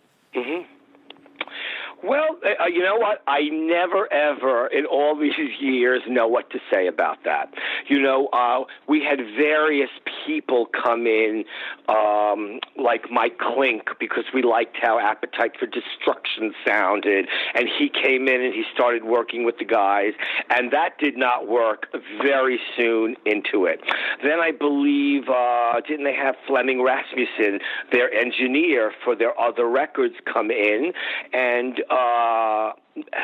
Well, 2.04 2.36
uh, 2.44 2.66
you 2.66 2.82
know 2.82 2.96
what? 2.96 3.22
I 3.26 3.48
never 3.48 4.12
ever 4.12 4.66
in 4.66 4.84
all 4.84 5.18
these 5.18 5.32
years 5.58 6.02
know 6.06 6.28
what 6.28 6.50
to 6.50 6.58
say 6.70 6.86
about 6.86 7.24
that. 7.24 7.54
You 7.88 7.98
know, 7.98 8.26
uh, 8.26 8.64
we 8.86 9.02
had 9.02 9.18
various 9.38 9.88
people 10.26 10.66
come 10.66 11.06
in, 11.06 11.44
um, 11.88 12.60
like 12.76 13.10
Mike 13.10 13.38
Clink, 13.38 13.88
because 13.98 14.24
we 14.34 14.42
liked 14.42 14.76
how 14.82 14.98
Appetite 14.98 15.52
for 15.58 15.64
Destruction 15.64 16.52
sounded, 16.66 17.26
and 17.54 17.68
he 17.68 17.88
came 17.88 18.28
in 18.28 18.42
and 18.42 18.52
he 18.52 18.64
started 18.74 19.04
working 19.04 19.44
with 19.44 19.56
the 19.56 19.64
guys, 19.64 20.12
and 20.50 20.70
that 20.72 20.98
did 20.98 21.16
not 21.16 21.48
work 21.48 21.86
very 22.20 22.60
soon 22.76 23.16
into 23.24 23.64
it. 23.64 23.80
Then 24.22 24.40
I 24.40 24.50
believe, 24.50 25.30
uh, 25.30 25.80
didn't 25.88 26.04
they 26.04 26.14
have 26.14 26.34
Flemming 26.46 26.82
Rasmussen, 26.82 27.60
their 27.92 28.12
engineer 28.12 28.92
for 29.02 29.16
their 29.16 29.38
other 29.40 29.66
records, 29.66 30.16
come 30.30 30.50
in, 30.50 30.92
and 31.32 31.82
uh, 31.94 32.72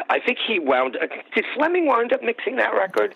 I 0.09 0.19
think 0.25 0.39
he 0.47 0.59
wound. 0.59 0.97
Uh, 1.01 1.07
did 1.35 1.45
Flemming 1.55 1.87
wind 1.87 2.13
up 2.13 2.23
mixing 2.23 2.57
that 2.57 2.71
record? 2.75 3.15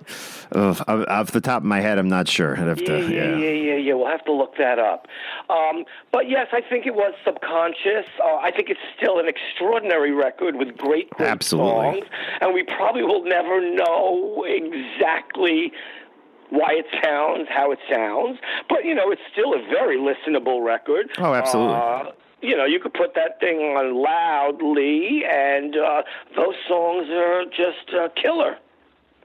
Off 0.54 1.30
the 1.32 1.40
top 1.40 1.58
of 1.62 1.64
my 1.64 1.80
head, 1.80 1.98
I'm 1.98 2.08
not 2.08 2.28
sure. 2.28 2.52
I'd 2.58 2.66
have 2.66 2.80
Yeah, 2.80 2.86
to, 2.86 2.98
yeah, 3.12 3.36
yeah, 3.36 3.48
yeah, 3.50 3.74
yeah. 3.76 3.94
We'll 3.94 4.06
have 4.08 4.24
to 4.26 4.32
look 4.32 4.56
that 4.58 4.78
up. 4.78 5.06
Um, 5.50 5.84
but 6.12 6.28
yes, 6.28 6.48
I 6.52 6.60
think 6.60 6.86
it 6.86 6.94
was 6.94 7.12
subconscious. 7.24 8.06
Uh, 8.22 8.36
I 8.36 8.50
think 8.54 8.68
it's 8.70 8.80
still 8.96 9.18
an 9.18 9.26
extraordinary 9.28 10.12
record 10.12 10.56
with 10.56 10.76
great, 10.76 11.10
great 11.10 11.28
Absolutely. 11.28 12.00
songs, 12.00 12.06
and 12.40 12.54
we 12.54 12.62
probably 12.64 13.02
will 13.02 13.24
never 13.24 13.60
know 13.74 14.44
exactly 14.46 15.72
why 16.50 16.72
it 16.72 16.86
sounds 17.02 17.48
how 17.50 17.72
it 17.72 17.78
sounds. 17.90 18.38
But 18.68 18.84
you 18.84 18.94
know, 18.94 19.10
it's 19.10 19.22
still 19.32 19.54
a 19.54 19.58
very 19.68 19.96
listenable 19.98 20.64
record. 20.64 21.10
Oh, 21.18 21.34
absolutely. 21.34 21.74
Uh, 21.76 22.12
you 22.44 22.56
know, 22.56 22.64
you 22.64 22.78
could 22.80 22.94
put 22.94 23.14
that 23.14 23.40
thing 23.40 23.58
on 23.58 23.94
loudly, 24.02 25.22
and 25.24 25.76
uh, 25.76 26.02
those 26.36 26.54
songs 26.68 27.08
are 27.10 27.44
just 27.46 27.94
uh, 27.94 28.08
killer. 28.20 28.58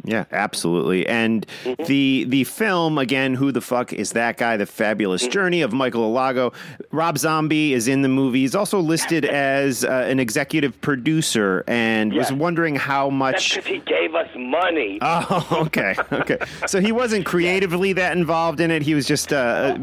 Yeah, 0.06 0.24
absolutely. 0.32 1.06
And 1.08 1.46
the 1.86 2.24
the 2.28 2.46
film 2.46 2.98
again, 2.98 3.34
who 3.34 3.52
the 3.52 3.60
fuck 3.60 3.92
is 3.92 4.14
that 4.14 4.38
guy? 4.38 4.56
The 4.56 4.66
fabulous 4.66 5.28
journey 5.28 5.62
of 5.62 5.74
Michael 5.74 6.14
Alago. 6.14 6.54
Rob 6.92 7.18
Zombie 7.18 7.74
is 7.74 7.90
in 7.90 8.02
the 8.02 8.08
movie. 8.08 8.40
He's 8.40 8.56
also 8.56 8.80
listed 8.80 9.26
as 9.60 9.84
uh, 9.84 10.06
an 10.08 10.20
executive 10.20 10.80
producer, 10.80 11.66
and 11.68 12.14
was 12.14 12.32
wondering 12.32 12.78
how 12.78 13.10
much. 13.10 13.56
because 13.56 13.70
he 13.70 13.80
gave 13.80 14.16
us 14.16 14.30
money. 14.36 15.00
Oh, 15.12 15.64
okay, 15.66 15.96
okay. 16.14 16.38
So 16.68 16.80
he 16.80 16.92
wasn't 16.92 17.26
creatively 17.26 17.94
that 17.94 18.16
involved 18.16 18.60
in 18.62 18.72
it. 18.72 18.82
He 18.82 18.94
was 18.94 19.06
just 19.06 19.34
uh, 19.34 19.78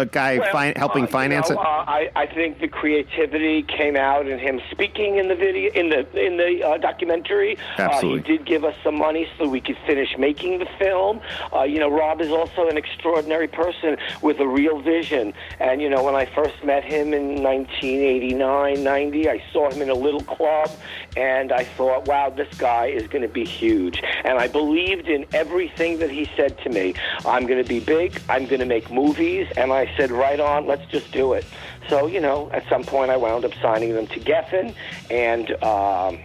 a, 0.00 0.06
guy 0.06 0.38
Well, 0.38 0.52
fi- 0.52 0.72
helping 0.76 1.04
uh, 1.04 1.06
you 1.06 1.12
finance 1.12 1.50
know, 1.50 1.56
it. 1.56 1.66
Uh, 1.66 1.84
I, 1.86 2.10
I 2.16 2.26
think 2.26 2.60
the 2.60 2.68
creativity 2.68 3.62
came 3.62 3.96
out 3.96 4.26
in 4.26 4.38
him 4.38 4.60
speaking 4.70 5.16
in 5.16 5.28
the 5.28 5.34
video 5.34 5.72
in 5.72 5.90
the 5.90 6.00
in 6.18 6.36
the 6.36 6.66
uh, 6.66 6.78
documentary. 6.78 7.58
Absolutely. 7.78 8.20
Uh, 8.20 8.22
he 8.22 8.36
did 8.36 8.46
give 8.46 8.64
us 8.64 8.74
some 8.82 8.96
money 8.96 9.28
so 9.38 9.48
we 9.48 9.60
could 9.60 9.78
finish 9.86 10.16
making 10.18 10.58
the 10.58 10.68
film. 10.78 11.20
Uh, 11.54 11.62
you 11.62 11.78
know, 11.78 11.88
Rob 11.88 12.20
is 12.20 12.30
also 12.30 12.68
an 12.68 12.76
extraordinary 12.76 13.48
person 13.48 13.96
with 14.22 14.40
a 14.40 14.46
real 14.46 14.80
vision. 14.80 15.32
And 15.58 15.80
you 15.80 15.88
know, 15.88 16.02
when 16.02 16.14
I 16.14 16.26
first 16.26 16.62
met 16.64 16.84
him 16.84 17.12
in 17.12 17.42
1989, 17.42 18.82
90, 18.82 19.28
I 19.28 19.42
saw 19.52 19.70
him 19.70 19.82
in 19.82 19.90
a 19.90 19.94
little 19.94 20.22
club, 20.22 20.70
and 21.16 21.52
I 21.52 21.64
thought, 21.64 22.06
wow, 22.06 22.30
this 22.30 22.52
guy 22.58 22.86
is 22.86 23.06
going 23.08 23.22
to 23.22 23.28
be 23.28 23.44
huge. 23.44 24.02
And 24.24 24.38
I 24.38 24.48
believed 24.48 25.08
in 25.08 25.26
everything 25.32 25.98
that 25.98 26.10
he 26.10 26.28
said 26.36 26.58
to 26.58 26.70
me. 26.70 26.94
I'm 27.24 27.46
going 27.46 27.62
to 27.62 27.68
be 27.68 27.80
big. 27.80 28.20
I'm 28.28 28.46
going 28.46 28.60
to 28.60 28.66
make 28.66 28.90
movies. 28.90 29.48
And 29.56 29.72
I 29.72 29.89
said, 29.96 30.10
right 30.10 30.40
on, 30.40 30.66
let's 30.66 30.84
just 30.90 31.10
do 31.12 31.32
it. 31.32 31.44
So, 31.88 32.06
you 32.06 32.20
know, 32.20 32.50
at 32.52 32.68
some 32.68 32.84
point 32.84 33.10
I 33.10 33.16
wound 33.16 33.44
up 33.44 33.52
signing 33.60 33.94
them 33.94 34.06
to 34.08 34.20
Geffen, 34.20 34.74
and 35.10 35.50
um, 35.62 36.18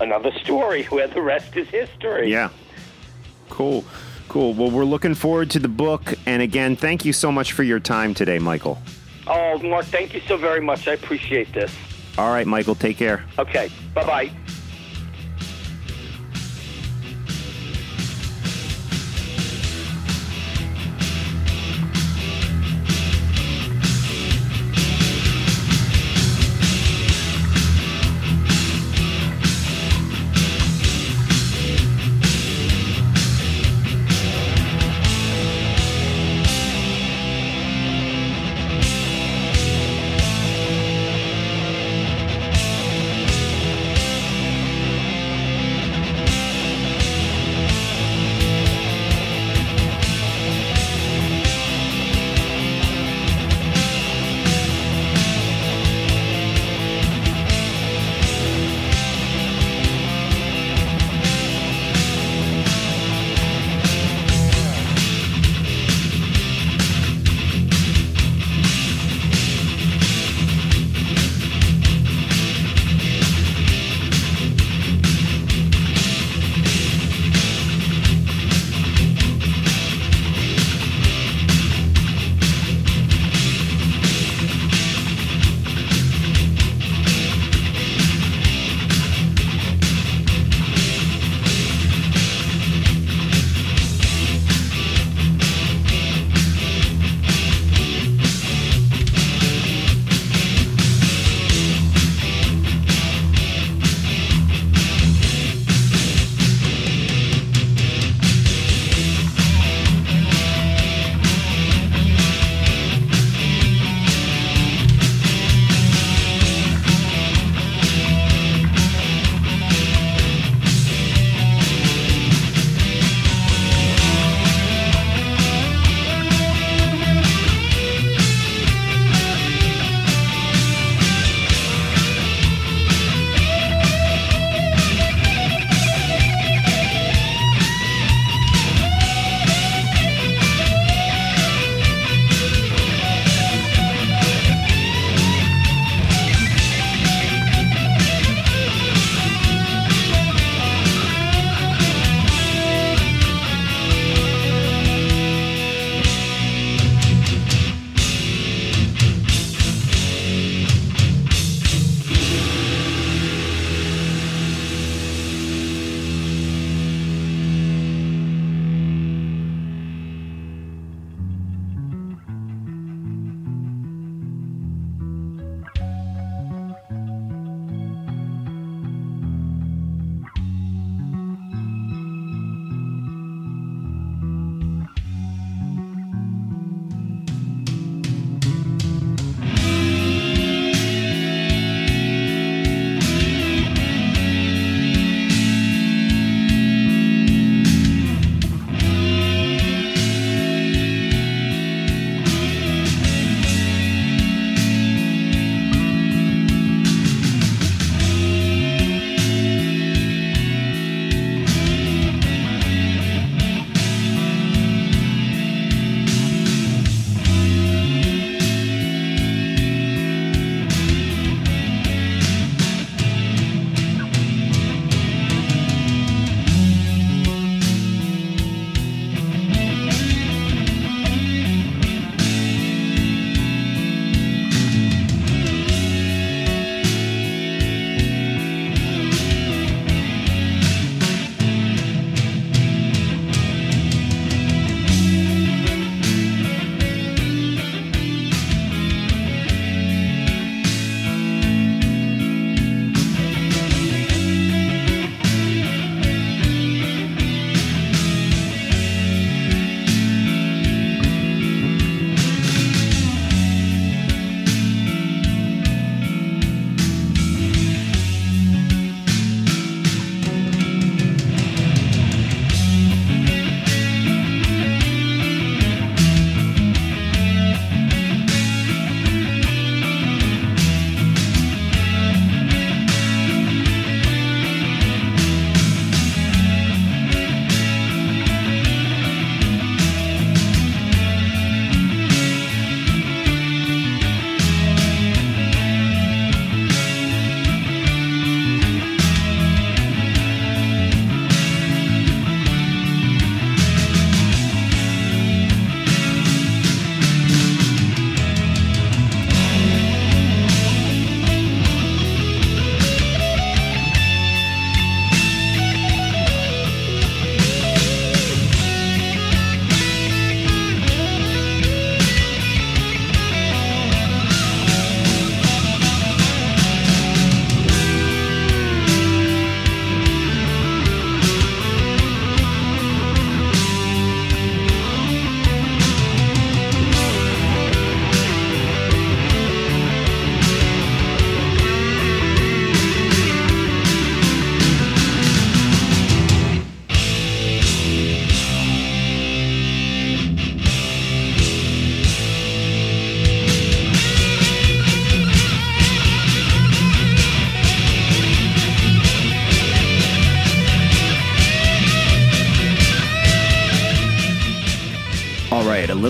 another 0.00 0.32
story 0.32 0.84
where 0.90 1.08
the 1.08 1.22
rest 1.22 1.56
is 1.56 1.68
history. 1.68 2.30
Yeah. 2.30 2.50
Cool. 3.50 3.84
Cool. 4.28 4.54
Well, 4.54 4.70
we're 4.70 4.84
looking 4.84 5.14
forward 5.14 5.50
to 5.50 5.58
the 5.58 5.68
book. 5.68 6.14
And 6.24 6.40
again, 6.40 6.74
thank 6.74 7.04
you 7.04 7.12
so 7.12 7.30
much 7.30 7.52
for 7.52 7.62
your 7.62 7.80
time 7.80 8.14
today, 8.14 8.38
Michael. 8.38 8.80
Oh, 9.26 9.58
Mark, 9.58 9.84
thank 9.86 10.14
you 10.14 10.20
so 10.20 10.36
very 10.36 10.60
much. 10.60 10.88
I 10.88 10.94
appreciate 10.94 11.52
this. 11.52 11.72
All 12.18 12.30
right, 12.30 12.46
Michael, 12.46 12.74
take 12.74 12.96
care. 12.96 13.24
Okay, 13.38 13.70
bye 13.94 14.04
bye. 14.04 14.30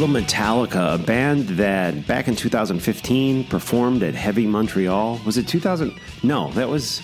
Little 0.02 0.20
Metallica, 0.20 0.96
a 0.96 0.98
band 0.98 1.46
that 1.50 2.08
back 2.08 2.26
in 2.26 2.34
2015 2.34 3.44
performed 3.44 4.02
at 4.02 4.14
Heavy 4.16 4.48
Montreal. 4.48 5.20
Was 5.24 5.38
it 5.38 5.46
2000? 5.46 5.94
No, 6.24 6.50
that 6.52 6.68
was 6.68 7.02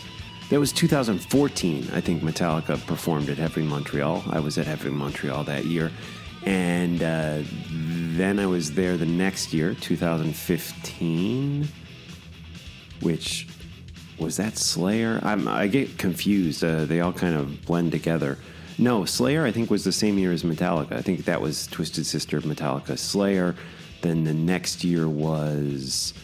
that 0.50 0.58
was 0.58 0.72
2014. 0.72 1.90
I 1.92 2.00
think 2.00 2.22
Metallica 2.22 2.84
performed 2.88 3.28
at 3.28 3.38
Heavy 3.38 3.62
Montreal. 3.62 4.24
I 4.30 4.40
was 4.40 4.58
at 4.58 4.66
Heavy 4.66 4.90
Montreal 4.90 5.44
that 5.44 5.66
year, 5.66 5.92
and 6.44 7.00
uh, 7.00 7.42
then 7.70 8.40
I 8.40 8.46
was 8.46 8.72
there 8.72 8.96
the 8.96 9.06
next 9.06 9.52
year, 9.52 9.74
2015, 9.74 11.68
which 13.00 13.46
was 14.18 14.38
that 14.38 14.58
Slayer. 14.58 15.20
I'm, 15.22 15.46
I 15.46 15.68
get 15.68 15.98
confused. 15.98 16.64
Uh, 16.64 16.84
they 16.84 16.98
all 16.98 17.12
kind 17.12 17.36
of 17.36 17.64
blend 17.64 17.92
together. 17.92 18.38
No, 18.80 19.04
Slayer, 19.04 19.44
I 19.44 19.50
think, 19.50 19.70
was 19.70 19.82
the 19.82 19.90
same 19.90 20.18
year 20.18 20.32
as 20.32 20.44
Metallica. 20.44 20.92
I 20.92 21.02
think 21.02 21.24
that 21.24 21.40
was 21.40 21.66
Twisted 21.66 22.06
Sister 22.06 22.36
of 22.36 22.44
Metallica. 22.44 22.96
Slayer. 22.96 23.56
Then 24.02 24.22
the 24.22 24.34
next 24.34 24.84
year 24.84 25.08
was. 25.08 26.14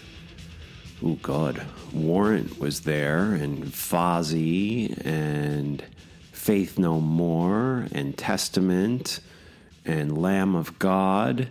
Oh, 1.05 1.19
God. 1.21 1.67
Warrant 1.93 2.61
was 2.61 2.81
there, 2.81 3.35
and 3.35 3.65
Fozzy, 3.65 5.05
and 5.05 5.85
Faith 6.31 6.79
No 6.79 7.01
More, 7.01 7.89
and 7.91 8.17
Testament, 8.17 9.19
and 9.85 10.17
Lamb 10.17 10.55
of 10.55 10.79
God. 10.79 11.49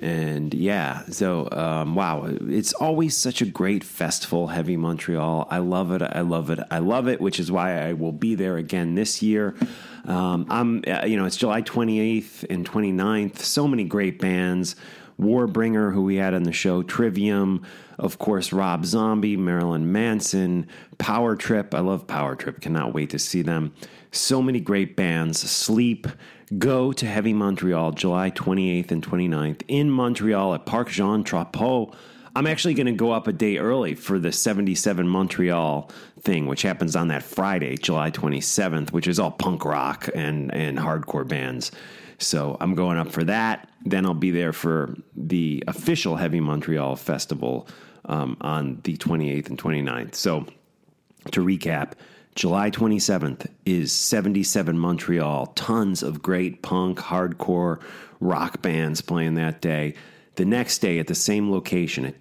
And 0.00 0.54
yeah, 0.54 1.02
so 1.10 1.48
um, 1.50 1.94
wow, 1.94 2.24
it's 2.26 2.72
always 2.74 3.16
such 3.16 3.42
a 3.42 3.46
great 3.46 3.82
festival, 3.82 4.46
Heavy 4.46 4.76
Montreal. 4.76 5.48
I 5.50 5.58
love 5.58 5.90
it. 5.92 6.02
I 6.02 6.20
love 6.20 6.50
it. 6.50 6.60
I 6.70 6.78
love 6.78 7.08
it, 7.08 7.20
which 7.20 7.40
is 7.40 7.50
why 7.50 7.80
I 7.80 7.94
will 7.94 8.12
be 8.12 8.34
there 8.36 8.56
again 8.56 8.94
this 8.94 9.22
year. 9.22 9.56
Um, 10.04 10.46
I'm, 10.48 10.84
uh, 10.86 11.04
you 11.04 11.16
know, 11.16 11.24
it's 11.24 11.36
July 11.36 11.62
28th 11.62 12.44
and 12.48 12.68
29th. 12.68 13.38
So 13.40 13.66
many 13.66 13.84
great 13.84 14.20
bands. 14.20 14.76
Warbringer, 15.20 15.92
who 15.92 16.04
we 16.04 16.16
had 16.16 16.32
on 16.32 16.44
the 16.44 16.52
show, 16.52 16.82
Trivium, 16.82 17.66
of 17.98 18.18
course, 18.18 18.52
Rob 18.52 18.86
Zombie, 18.86 19.36
Marilyn 19.36 19.90
Manson, 19.90 20.68
Power 20.98 21.34
Trip. 21.34 21.74
I 21.74 21.80
love 21.80 22.06
Power 22.06 22.36
Trip. 22.36 22.60
Cannot 22.60 22.94
wait 22.94 23.10
to 23.10 23.18
see 23.18 23.42
them. 23.42 23.74
So 24.12 24.40
many 24.40 24.60
great 24.60 24.94
bands. 24.96 25.38
Sleep. 25.40 26.06
Go 26.56 26.92
to 26.92 27.06
Heavy 27.06 27.34
Montreal, 27.34 27.92
July 27.92 28.30
28th 28.30 28.90
and 28.90 29.06
29th 29.06 29.62
in 29.68 29.90
Montreal 29.90 30.54
at 30.54 30.64
Parc 30.64 30.88
Jean 30.88 31.22
Drapeau. 31.22 31.92
I'm 32.34 32.46
actually 32.46 32.72
going 32.72 32.86
to 32.86 32.92
go 32.92 33.10
up 33.10 33.26
a 33.26 33.32
day 33.32 33.58
early 33.58 33.94
for 33.94 34.18
the 34.18 34.32
77 34.32 35.06
Montreal 35.06 35.90
thing, 36.20 36.46
which 36.46 36.62
happens 36.62 36.96
on 36.96 37.08
that 37.08 37.22
Friday, 37.22 37.76
July 37.76 38.10
27th, 38.10 38.92
which 38.92 39.06
is 39.06 39.18
all 39.18 39.30
punk 39.30 39.66
rock 39.66 40.08
and, 40.14 40.54
and 40.54 40.78
hardcore 40.78 41.28
bands. 41.28 41.70
So 42.16 42.56
I'm 42.60 42.74
going 42.74 42.96
up 42.96 43.12
for 43.12 43.24
that. 43.24 43.68
Then 43.84 44.06
I'll 44.06 44.14
be 44.14 44.30
there 44.30 44.54
for 44.54 44.96
the 45.14 45.62
official 45.66 46.16
Heavy 46.16 46.40
Montreal 46.40 46.96
Festival 46.96 47.68
um, 48.06 48.38
on 48.40 48.80
the 48.84 48.96
28th 48.96 49.50
and 49.50 49.58
29th. 49.58 50.14
So 50.14 50.46
to 51.32 51.44
recap, 51.44 51.92
July 52.38 52.70
27th 52.70 53.48
is 53.66 53.90
77 53.90 54.78
Montreal. 54.78 55.46
Tons 55.56 56.04
of 56.04 56.22
great 56.22 56.62
punk, 56.62 57.00
hardcore, 57.00 57.80
rock 58.20 58.62
bands 58.62 59.00
playing 59.00 59.34
that 59.34 59.60
day. 59.60 59.94
The 60.36 60.44
next 60.44 60.78
day 60.78 61.00
at 61.00 61.08
the 61.08 61.16
same 61.16 61.50
location 61.50 62.04
at 62.04 62.14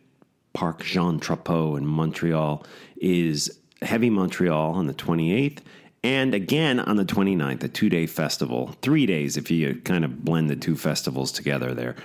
Parc 0.53 0.83
Jean 0.83 1.19
Drapeau 1.19 1.77
in 1.77 1.85
Montreal 1.85 2.65
is 2.95 3.59
Heavy 3.83 4.09
Montreal 4.09 4.71
on 4.71 4.87
the 4.87 4.93
28th. 4.95 5.59
And 6.03 6.33
again 6.33 6.79
on 6.79 6.95
the 6.95 7.05
29th, 7.05 7.63
a 7.63 7.67
two 7.67 7.87
day 7.87 8.07
festival. 8.07 8.75
Three 8.81 9.05
days 9.05 9.37
if 9.37 9.51
you 9.51 9.75
kind 9.75 10.03
of 10.03 10.25
blend 10.25 10.49
the 10.49 10.55
two 10.55 10.75
festivals 10.75 11.31
together 11.31 11.75
there. 11.75 11.95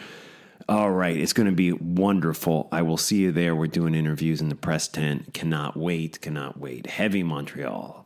All 0.69 0.91
right, 0.91 1.17
it's 1.17 1.33
going 1.33 1.49
to 1.49 1.53
be 1.55 1.73
wonderful. 1.73 2.69
I 2.71 2.83
will 2.83 2.99
see 2.99 3.17
you 3.17 3.33
there. 3.33 3.57
We're 3.57 3.69
doing 3.69 3.95
interviews 3.95 4.43
in 4.43 4.51
the 4.51 4.55
press 4.55 4.87
tent. 4.87 5.33
Cannot 5.33 5.79
wait, 5.79 6.21
cannot 6.21 6.59
wait. 6.59 6.87
Heavy 6.87 7.23
Montreal. 7.23 8.02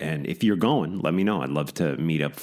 And 0.00 0.26
if 0.26 0.44
you're 0.44 0.56
going, 0.56 1.00
let 1.00 1.14
me 1.14 1.24
know. 1.24 1.42
I'd 1.42 1.50
love 1.50 1.74
to 1.74 1.96
meet 1.96 2.22
up 2.22 2.34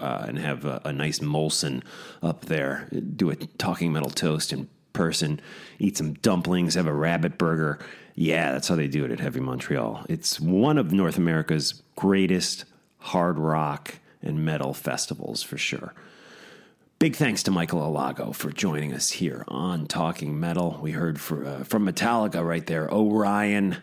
uh, 0.00 0.24
and 0.28 0.38
have 0.38 0.64
a, 0.64 0.80
a, 0.84 0.92
nice 0.92 1.20
Molson 1.20 1.82
up 2.22 2.46
there. 2.46 2.88
Do 3.16 3.30
a 3.30 3.36
talking 3.36 3.92
metal 3.92 4.10
toast 4.10 4.52
in 4.52 4.68
person, 4.92 5.40
eat 5.78 5.96
some 5.96 6.14
dumplings, 6.14 6.74
have 6.74 6.86
a 6.86 6.92
rabbit 6.92 7.38
burger. 7.38 7.78
Yeah, 8.16 8.52
that's 8.52 8.68
how 8.68 8.76
they 8.76 8.88
do 8.88 9.04
it 9.04 9.12
at 9.12 9.20
Heavy 9.20 9.40
Montreal. 9.40 10.06
It's 10.08 10.40
one 10.40 10.78
of 10.78 10.92
North 10.92 11.16
America's 11.16 11.82
greatest 11.94 12.64
hard 12.98 13.38
rock 13.38 13.96
and 14.22 14.44
metal 14.44 14.72
festivals 14.74 15.42
for 15.42 15.58
sure. 15.58 15.94
Big 16.98 17.16
thanks 17.16 17.42
to 17.42 17.50
Michael 17.50 17.80
Alago 17.80 18.34
for 18.34 18.50
joining 18.50 18.94
us 18.94 19.10
here 19.10 19.44
on 19.48 19.86
Talking 19.86 20.38
Metal. 20.40 20.78
We 20.80 20.92
heard 20.92 21.20
for, 21.20 21.44
uh, 21.44 21.64
from 21.64 21.86
Metallica 21.86 22.42
right 22.42 22.64
there, 22.66 22.90
Orion, 22.90 23.76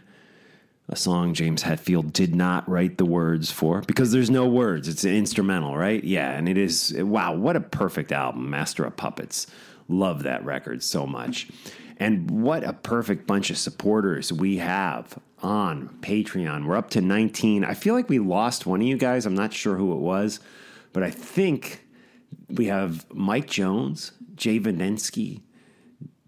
a 0.92 0.96
song 0.98 1.34
James 1.34 1.64
Hetfield 1.64 2.12
did 2.12 2.36
not 2.36 2.68
write 2.70 2.98
the 2.98 3.06
words 3.06 3.50
for 3.50 3.82
because 3.82 4.12
there's 4.12 4.30
no 4.30 4.46
words. 4.46 4.89
It's 4.89 5.06
an 5.06 5.16
instrumental, 5.16 5.78
right? 5.78 6.04
Yeah, 6.04 6.32
and 6.32 6.50
it 6.50 6.58
is, 6.58 6.94
wow, 6.98 7.34
what 7.34 7.56
a 7.56 7.62
perfect 7.62 8.12
album, 8.12 8.50
Master 8.50 8.84
of 8.84 8.98
Puppets. 8.98 9.48
Love 9.88 10.24
that 10.24 10.44
record 10.44 10.84
so 10.84 11.08
much. 11.08 11.48
And 11.98 12.30
what 12.44 12.64
a 12.66 12.74
perfect 12.74 13.26
bunch 13.26 13.50
of 13.50 13.58
supporters 13.58 14.34
we 14.34 14.58
have 14.58 15.18
on 15.42 15.88
Patreon. 16.02 16.66
We're 16.66 16.76
up 16.76 16.89
to 16.92 17.02
19. 17.02 17.64
I 17.64 17.74
feel 17.74 17.94
like 17.94 18.10
we 18.10 18.20
lost 18.20 18.66
one 18.66 18.82
of 18.82 18.88
you 18.88 18.98
guys. 18.98 19.26
I'm 19.26 19.36
not 19.36 19.54
sure 19.54 19.78
who 19.78 19.94
it 19.94 20.00
was, 20.00 20.42
but 20.92 21.04
I 21.04 21.10
think 21.10 21.86
we 22.50 22.66
have 22.66 23.06
Mike 23.14 23.48
Jones, 23.48 24.12
Jay 24.36 24.60
Vanensky, 24.60 25.42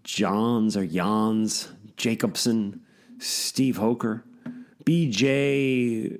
Johns 0.04 0.76
or 0.76 0.86
Jans, 0.86 1.68
Jacobson, 1.96 2.80
Steve 3.18 3.76
Hoker, 3.76 4.24
BJ 4.84 6.18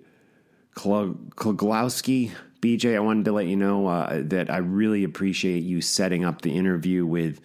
Kloglowski. 0.74 2.32
BJ, 2.60 2.96
I 2.96 3.00
wanted 3.00 3.26
to 3.26 3.32
let 3.32 3.46
you 3.46 3.56
know 3.56 3.86
uh, 3.86 4.22
that 4.24 4.50
I 4.50 4.56
really 4.58 5.04
appreciate 5.04 5.62
you 5.62 5.80
setting 5.82 6.24
up 6.24 6.42
the 6.42 6.56
interview 6.56 7.04
with 7.04 7.40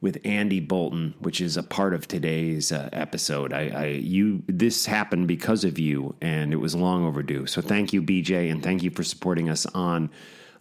with 0.00 0.18
Andy 0.24 0.58
Boulton, 0.58 1.14
which 1.20 1.40
is 1.40 1.56
a 1.56 1.62
part 1.62 1.94
of 1.94 2.08
today's 2.08 2.72
uh, 2.72 2.88
episode. 2.92 3.52
I, 3.52 3.68
I, 3.68 3.86
you 3.86 4.42
this 4.48 4.84
happened 4.84 5.28
because 5.28 5.62
of 5.62 5.78
you, 5.78 6.16
and 6.20 6.52
it 6.52 6.56
was 6.56 6.74
long 6.74 7.04
overdue. 7.04 7.46
So 7.46 7.62
thank 7.62 7.92
you, 7.92 8.02
BJ, 8.02 8.50
and 8.50 8.62
thank 8.62 8.82
you 8.82 8.90
for 8.90 9.04
supporting 9.04 9.48
us 9.48 9.64
on 9.66 10.10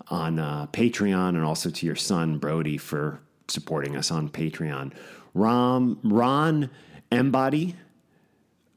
on 0.10 0.40
uh, 0.40 0.68
Patreon, 0.68 1.30
and 1.30 1.44
also 1.44 1.70
to 1.70 1.86
your 1.86 1.96
son 1.96 2.38
Brody 2.38 2.78
for 2.78 3.20
supporting 3.48 3.96
us 3.96 4.12
on 4.12 4.30
Patreon. 4.30 4.94
Rom 5.34 6.00
Ron 6.04 6.70
Embody. 7.12 7.76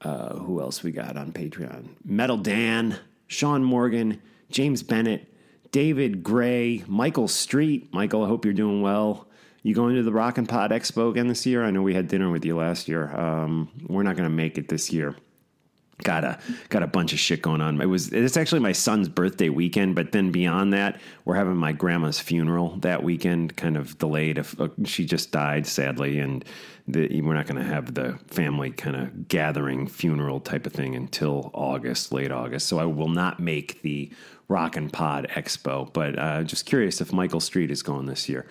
Uh, 0.05 0.35
who 0.37 0.61
else 0.61 0.83
we 0.83 0.93
got 0.93 1.17
on 1.17 1.33
Patreon? 1.33 1.89
Metal 2.05 2.37
Dan, 2.37 2.99
Sean 3.27 3.65
Morgan, 3.65 4.21
James 4.51 4.83
Bennett, 4.83 5.33
David 5.73 6.23
Gray, 6.23 6.85
Michael 6.87 7.27
Street. 7.27 7.93
Michael, 7.93 8.23
I 8.25 8.29
hope 8.29 8.45
you're 8.45 8.55
doing 8.55 8.83
well. 8.83 9.27
You 9.63 9.75
going 9.75 9.97
to 9.97 10.03
the 10.03 10.13
Rock 10.13 10.37
and 10.37 10.49
Pod 10.49 10.71
Expo 10.71 11.11
again 11.11 11.27
this 11.27 11.47
year? 11.47 11.65
I 11.65 11.71
know 11.71 11.81
we 11.81 11.95
had 11.95 12.07
dinner 12.07 12.31
with 12.31 12.45
you 12.45 12.57
last 12.57 12.87
year. 12.87 13.17
Um, 13.19 13.71
we're 13.89 14.03
not 14.03 14.15
going 14.15 14.29
to 14.29 14.35
make 14.35 14.59
it 14.59 14.69
this 14.69 14.93
year 14.93 15.17
got 16.03 16.25
a 16.25 16.39
got 16.69 16.83
a 16.83 16.87
bunch 16.87 17.13
of 17.13 17.19
shit 17.19 17.43
going 17.43 17.61
on. 17.61 17.81
It 17.81 17.87
was 17.87 18.13
it's 18.13 18.37
actually 18.37 18.61
my 18.61 18.73
son's 18.73 19.09
birthday 19.09 19.49
weekend, 19.49 19.95
but 19.95 20.13
then 20.13 20.33
beyond 20.33 20.73
that, 20.73 21.01
we're 21.25 21.37
having 21.37 21.57
my 21.57 21.73
grandma's 21.73 22.19
funeral 22.19 22.77
that 22.79 23.03
weekend, 23.03 23.57
kind 23.57 23.77
of 23.77 23.97
delayed. 23.99 24.39
If 24.39 24.61
uh, 24.61 24.69
she 24.85 25.05
just 25.05 25.31
died 25.31 25.67
sadly, 25.67 26.19
and 26.19 26.45
the, 26.89 27.21
we're 27.23 27.35
not 27.35 27.47
going 27.47 27.63
to 27.63 27.69
have 27.69 27.95
the 27.95 28.19
family 28.27 28.71
kind 28.71 28.97
of 28.97 29.29
gathering 29.29 29.87
funeral 29.87 30.41
type 30.41 30.67
of 30.67 30.73
thing 30.73 30.95
until 30.95 31.51
August, 31.55 32.13
late 32.13 32.33
August. 32.33 32.67
So 32.67 32.79
I 32.79 32.85
will 32.85 33.09
not 33.09 33.41
make 33.41 33.83
the 33.83 34.11
Rock 34.49 34.77
and 34.77 34.93
Pod 34.93 35.27
Expo, 35.31 35.91
but 35.93 36.19
uh, 36.19 36.43
just 36.43 36.67
curious 36.67 37.01
if 37.01 37.13
Michael 37.13 37.41
Street 37.41 37.71
is 37.71 37.83
going 37.83 38.07
this 38.07 38.29
year. 38.29 38.47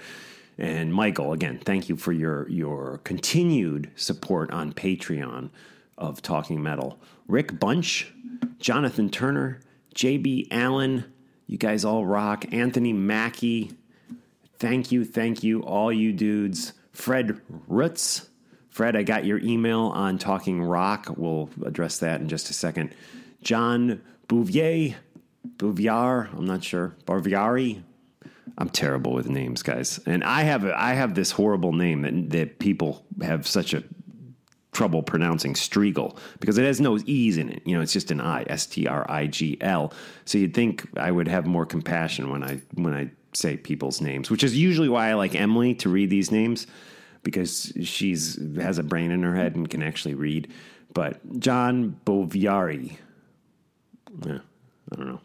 And 0.58 0.94
Michael, 0.94 1.34
again, 1.34 1.60
thank 1.64 1.90
you 1.90 1.98
for 1.98 2.12
your 2.12 2.48
your 2.50 3.00
continued 3.04 3.92
support 3.96 4.52
on 4.52 4.72
Patreon 4.74 5.50
of 5.98 6.22
Talking 6.22 6.62
Metal. 6.62 7.00
Rick 7.28 7.60
Bunch, 7.60 8.12
Jonathan 8.60 9.10
Turner, 9.10 9.60
JB 9.96 10.48
Allen, 10.52 11.06
you 11.48 11.58
guys 11.58 11.86
all 11.86 12.06
rock. 12.06 12.46
Anthony 12.52 12.94
Mackey, 12.94 13.72
thank 14.58 14.92
you, 14.92 15.06
thank 15.06 15.44
you, 15.44 15.62
all 15.62 15.92
you 15.92 16.14
dudes. 16.14 16.74
Fred 16.92 17.42
Roots, 17.68 18.30
Fred, 18.70 18.96
I 18.96 19.04
got 19.04 19.26
your 19.26 19.40
email 19.40 19.82
on 19.82 20.18
Talking 20.18 20.62
Rock. 20.62 21.14
We'll 21.16 21.50
address 21.64 22.00
that 22.00 22.22
in 22.22 22.28
just 22.28 22.50
a 22.50 22.54
second. 22.54 22.96
John 23.44 24.02
Bouvier, 24.28 24.96
Bouvier, 25.58 26.30
I'm 26.36 26.46
not 26.46 26.64
sure. 26.64 26.96
Barviari. 27.06 27.84
I'm 28.58 28.70
terrible 28.70 29.14
with 29.14 29.30
names, 29.30 29.62
guys. 29.64 30.00
And 30.06 30.24
I 30.24 30.44
have 30.44 30.66
a, 30.66 30.80
I 30.80 30.94
have 30.94 31.16
this 31.16 31.32
horrible 31.32 31.74
name 31.74 32.02
that, 32.02 32.30
that 32.32 32.60
people 32.60 33.06
have 33.22 33.48
such 33.48 33.74
a 33.74 33.84
trouble 34.74 35.04
pronouncing 35.04 35.54
Strigl 35.54 36.18
because 36.40 36.58
it 36.58 36.66
has 36.66 36.82
no 36.82 36.98
E's 37.06 37.38
in 37.38 37.50
it. 37.50 37.62
You 37.66 37.76
know, 37.76 37.82
it's 37.82 37.94
just 37.94 38.12
an 38.12 38.20
I, 38.20 38.44
S 38.48 38.66
T 38.66 38.88
R 38.88 39.10
I 39.10 39.28
G 39.28 39.58
L. 39.62 39.94
So 40.26 40.38
you'd 40.38 40.54
think 40.54 40.88
I 40.98 41.12
would 41.12 41.28
have 41.28 41.46
more 41.46 41.66
compassion 41.66 42.30
when 42.30 42.44
I 42.44 42.62
when 42.74 42.94
I 42.94 43.12
say 43.34 43.58
people's 43.58 44.02
names, 44.02 44.30
which 44.30 44.44
is 44.44 44.58
usually 44.58 44.90
why 44.90 45.10
I 45.10 45.14
like 45.14 45.36
Emily 45.36 45.76
to 45.76 45.90
read 45.90 46.10
these 46.10 46.32
names 46.32 46.68
because 47.24 47.72
she's 47.84 48.40
has 48.58 48.78
a 48.78 48.84
brain 48.84 49.12
in 49.12 49.24
her 49.24 49.36
head 49.36 49.56
and 49.56 49.70
can 49.70 49.82
actually 49.82 50.14
read. 50.14 50.52
But 50.94 51.40
John 51.40 52.00
Boviari, 52.06 52.98
yeah, 54.26 54.40
I 54.92 54.96
don't 54.96 55.08
know. 55.08 55.22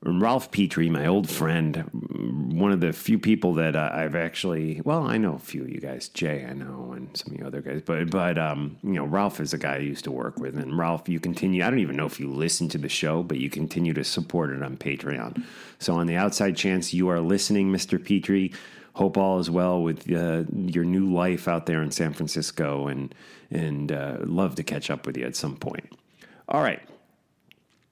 Ralph 0.00 0.52
Petrie, 0.52 0.88
my 0.88 1.06
old 1.06 1.28
friend, 1.28 1.88
one 2.52 2.70
of 2.70 2.80
the 2.80 2.92
few 2.92 3.18
people 3.18 3.54
that 3.54 3.74
uh, 3.74 3.90
I've 3.92 4.14
actually, 4.14 4.80
well, 4.84 5.04
I 5.04 5.18
know 5.18 5.34
a 5.34 5.38
few 5.40 5.62
of 5.62 5.70
you 5.70 5.80
guys, 5.80 6.08
Jay, 6.08 6.46
I 6.48 6.52
know, 6.52 6.92
and 6.94 7.16
some 7.16 7.34
of 7.34 7.40
you 7.40 7.44
other 7.44 7.60
guys, 7.60 7.82
but, 7.84 8.08
but, 8.08 8.38
um, 8.38 8.76
you 8.84 8.92
know, 8.92 9.04
Ralph 9.04 9.40
is 9.40 9.52
a 9.52 9.58
guy 9.58 9.74
I 9.74 9.78
used 9.78 10.04
to 10.04 10.12
work 10.12 10.38
with. 10.38 10.56
And 10.56 10.78
Ralph, 10.78 11.08
you 11.08 11.18
continue, 11.18 11.64
I 11.64 11.70
don't 11.70 11.80
even 11.80 11.96
know 11.96 12.06
if 12.06 12.20
you 12.20 12.30
listen 12.30 12.68
to 12.68 12.78
the 12.78 12.88
show, 12.88 13.24
but 13.24 13.38
you 13.38 13.50
continue 13.50 13.92
to 13.94 14.04
support 14.04 14.50
it 14.50 14.62
on 14.62 14.76
Patreon. 14.76 15.42
So, 15.80 15.94
on 15.94 16.06
the 16.06 16.16
outside 16.16 16.56
chance 16.56 16.94
you 16.94 17.08
are 17.08 17.20
listening, 17.20 17.72
Mr. 17.72 18.02
Petrie, 18.02 18.52
hope 18.92 19.16
all 19.16 19.40
is 19.40 19.50
well 19.50 19.82
with 19.82 20.08
uh, 20.12 20.44
your 20.52 20.84
new 20.84 21.12
life 21.12 21.48
out 21.48 21.66
there 21.66 21.82
in 21.82 21.90
San 21.90 22.12
Francisco 22.12 22.86
and, 22.86 23.12
and 23.50 23.90
uh, 23.90 24.18
love 24.20 24.54
to 24.56 24.62
catch 24.62 24.90
up 24.90 25.06
with 25.06 25.16
you 25.16 25.26
at 25.26 25.34
some 25.34 25.56
point. 25.56 25.92
All 26.48 26.62
right 26.62 26.87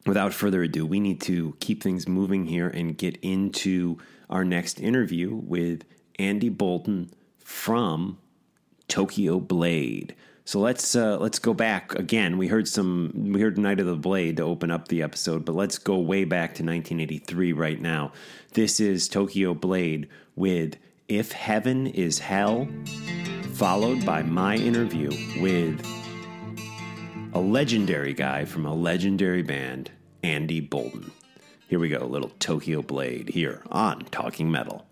without 0.06 0.32
further 0.32 0.62
ado, 0.62 0.86
we 0.86 1.00
need 1.00 1.20
to 1.22 1.56
keep 1.60 1.82
things 1.82 2.08
moving 2.08 2.46
here 2.46 2.68
and 2.68 2.96
get 2.96 3.16
into 3.22 3.98
our 4.30 4.44
next 4.44 4.80
interview 4.80 5.34
with 5.34 5.84
Andy 6.18 6.48
Boulton 6.48 7.10
from 7.44 8.18
Tokyo 8.88 9.40
Blade. 9.40 10.14
So 10.44 10.60
let's 10.60 10.94
uh, 10.94 11.18
let's 11.18 11.40
go 11.40 11.54
back 11.54 11.94
again. 11.96 12.38
We 12.38 12.46
heard 12.46 12.68
some 12.68 13.32
we 13.32 13.40
heard 13.40 13.58
Night 13.58 13.80
of 13.80 13.86
the 13.86 13.96
Blade 13.96 14.36
to 14.36 14.44
open 14.44 14.70
up 14.70 14.86
the 14.86 15.02
episode, 15.02 15.44
but 15.44 15.56
let's 15.56 15.76
go 15.76 15.98
way 15.98 16.24
back 16.24 16.50
to 16.54 16.62
1983 16.62 17.52
right 17.52 17.80
now. 17.80 18.12
This 18.52 18.78
is 18.78 19.08
Tokyo 19.08 19.54
Blade 19.54 20.08
with 20.36 20.76
If 21.08 21.32
Heaven 21.32 21.88
is 21.88 22.20
Hell, 22.20 22.68
followed 23.54 24.06
by 24.06 24.22
my 24.22 24.54
interview 24.54 25.10
with 25.42 25.84
a 27.34 27.40
legendary 27.40 28.14
guy 28.14 28.44
from 28.44 28.64
a 28.66 28.74
legendary 28.74 29.42
band, 29.42 29.90
Andy 30.22 30.60
Boulton. 30.60 31.12
Here 31.68 31.78
we 31.78 31.88
go, 31.88 32.06
little 32.06 32.30
Tokyo 32.38 32.82
Blade 32.82 33.28
here 33.28 33.62
on 33.70 34.04
Talking 34.06 34.50
Metal. 34.50 34.86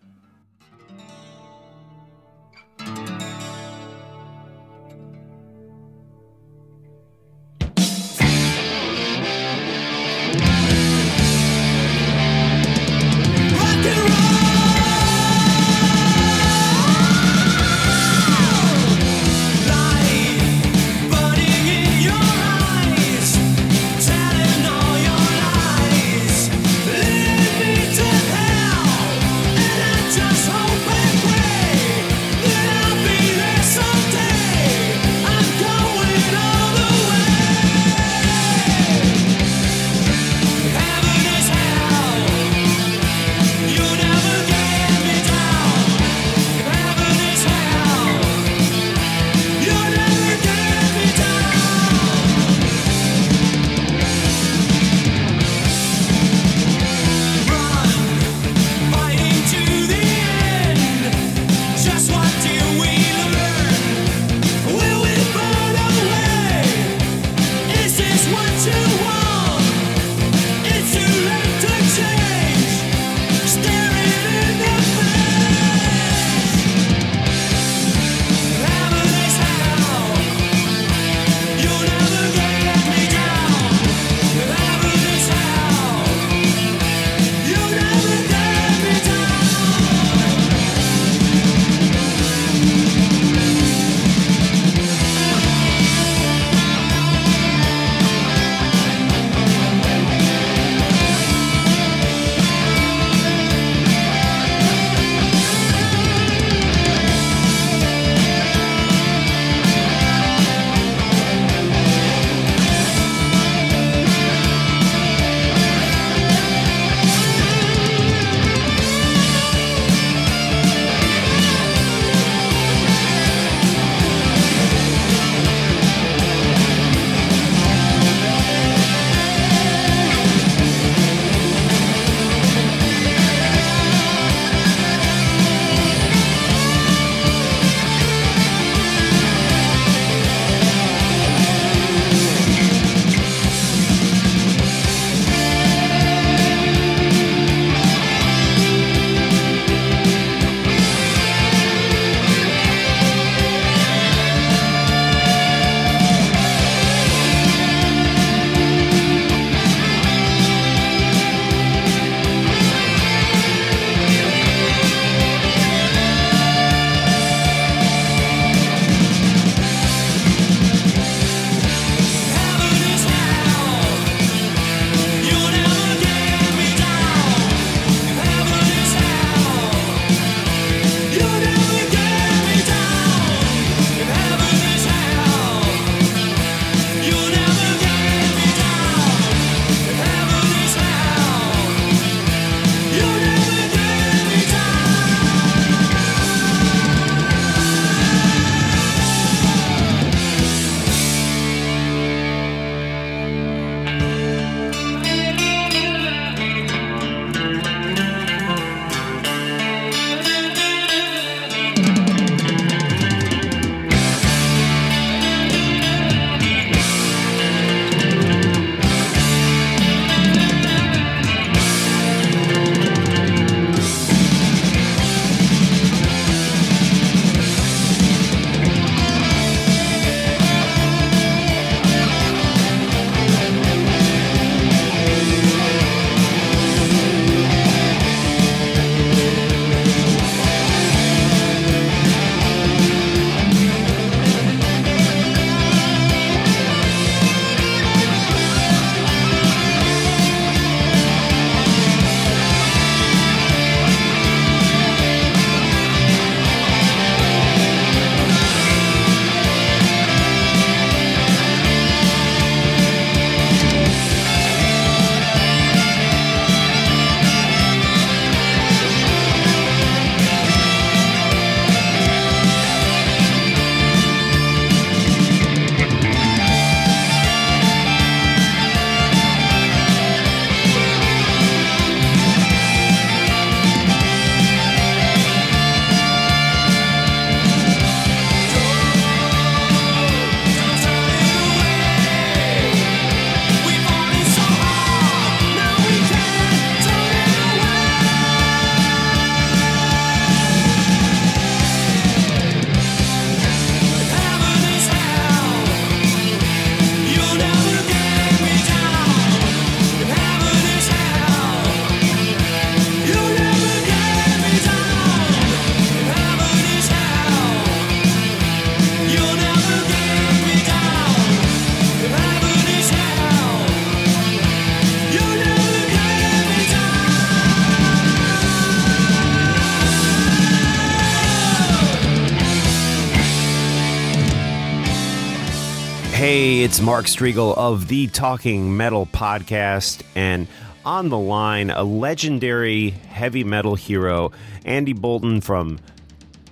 It's 336.64 336.80
Mark 336.80 337.04
Strigl 337.04 337.54
of 337.58 337.88
the 337.88 338.06
Talking 338.06 338.74
Metal 338.74 339.04
Podcast, 339.04 340.02
and 340.14 340.48
on 340.82 341.10
the 341.10 341.18
line, 341.18 341.68
a 341.68 341.82
legendary 341.82 342.88
heavy 342.88 343.44
metal 343.44 343.74
hero, 343.74 344.32
Andy 344.64 344.94
Boulton 344.94 345.42
from 345.42 345.78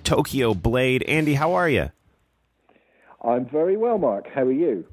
Tokyo 0.03 0.53
Blade. 0.53 1.01
Andy, 1.07 1.33
how 1.33 1.53
are 1.53 1.67
you? 1.67 1.89
I'm 3.23 3.47
very 3.47 3.75
well, 3.75 3.97
Mark. 3.97 4.27
How 4.31 4.43
are 4.43 4.51
you? 4.51 4.85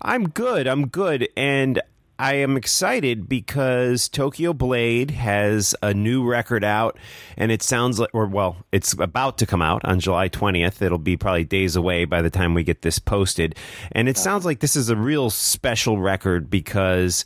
I'm 0.00 0.28
good. 0.28 0.68
I'm 0.68 0.86
good. 0.86 1.28
And 1.36 1.82
I 2.18 2.34
am 2.34 2.56
excited 2.56 3.28
because 3.28 4.08
Tokyo 4.08 4.52
Blade 4.52 5.12
has 5.12 5.74
a 5.82 5.94
new 5.94 6.28
record 6.28 6.64
out, 6.64 6.98
and 7.36 7.52
it 7.52 7.62
sounds 7.62 8.00
like, 8.00 8.10
or 8.12 8.26
well, 8.26 8.56
it's 8.72 8.92
about 8.94 9.38
to 9.38 9.46
come 9.46 9.62
out 9.62 9.84
on 9.84 10.00
July 10.00 10.28
20th. 10.28 10.82
It'll 10.82 10.98
be 10.98 11.16
probably 11.16 11.44
days 11.44 11.76
away 11.76 12.06
by 12.06 12.22
the 12.22 12.30
time 12.30 12.54
we 12.54 12.64
get 12.64 12.82
this 12.82 12.98
posted. 12.98 13.54
And 13.92 14.08
it 14.08 14.18
sounds 14.18 14.44
like 14.44 14.58
this 14.58 14.74
is 14.74 14.90
a 14.90 14.96
real 14.96 15.30
special 15.30 15.98
record 15.98 16.50
because 16.50 17.24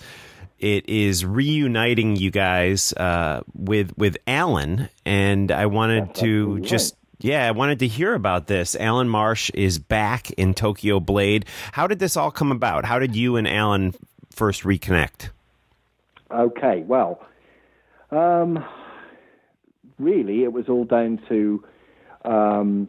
it 0.58 0.86
is 0.90 1.24
reuniting 1.24 2.16
you 2.16 2.30
guys 2.30 2.92
uh, 2.92 3.42
with 3.54 3.96
with 3.96 4.18
Alan, 4.26 4.90
and 5.06 5.50
I 5.50 5.66
wanted 5.66 6.08
That's 6.08 6.20
to 6.20 6.60
just. 6.60 6.94
right. 6.94 6.98
Yeah, 7.24 7.46
I 7.46 7.52
wanted 7.52 7.78
to 7.78 7.86
hear 7.86 8.14
about 8.14 8.48
this. 8.48 8.74
Alan 8.74 9.08
Marsh 9.08 9.48
is 9.54 9.78
back 9.78 10.32
in 10.32 10.54
Tokyo 10.54 10.98
Blade. 10.98 11.46
How 11.70 11.86
did 11.86 12.00
this 12.00 12.16
all 12.16 12.32
come 12.32 12.50
about? 12.50 12.84
How 12.84 12.98
did 12.98 13.14
you 13.14 13.36
and 13.36 13.46
Alan 13.46 13.94
first 14.32 14.62
reconnect? 14.62 15.30
Okay, 16.30 16.82
well, 16.86 17.24
um, 18.10 18.64
really, 19.98 20.44
it 20.44 20.52
was 20.52 20.68
all 20.68 20.84
down 20.84 21.20
to 21.28 21.62
um, 22.24 22.88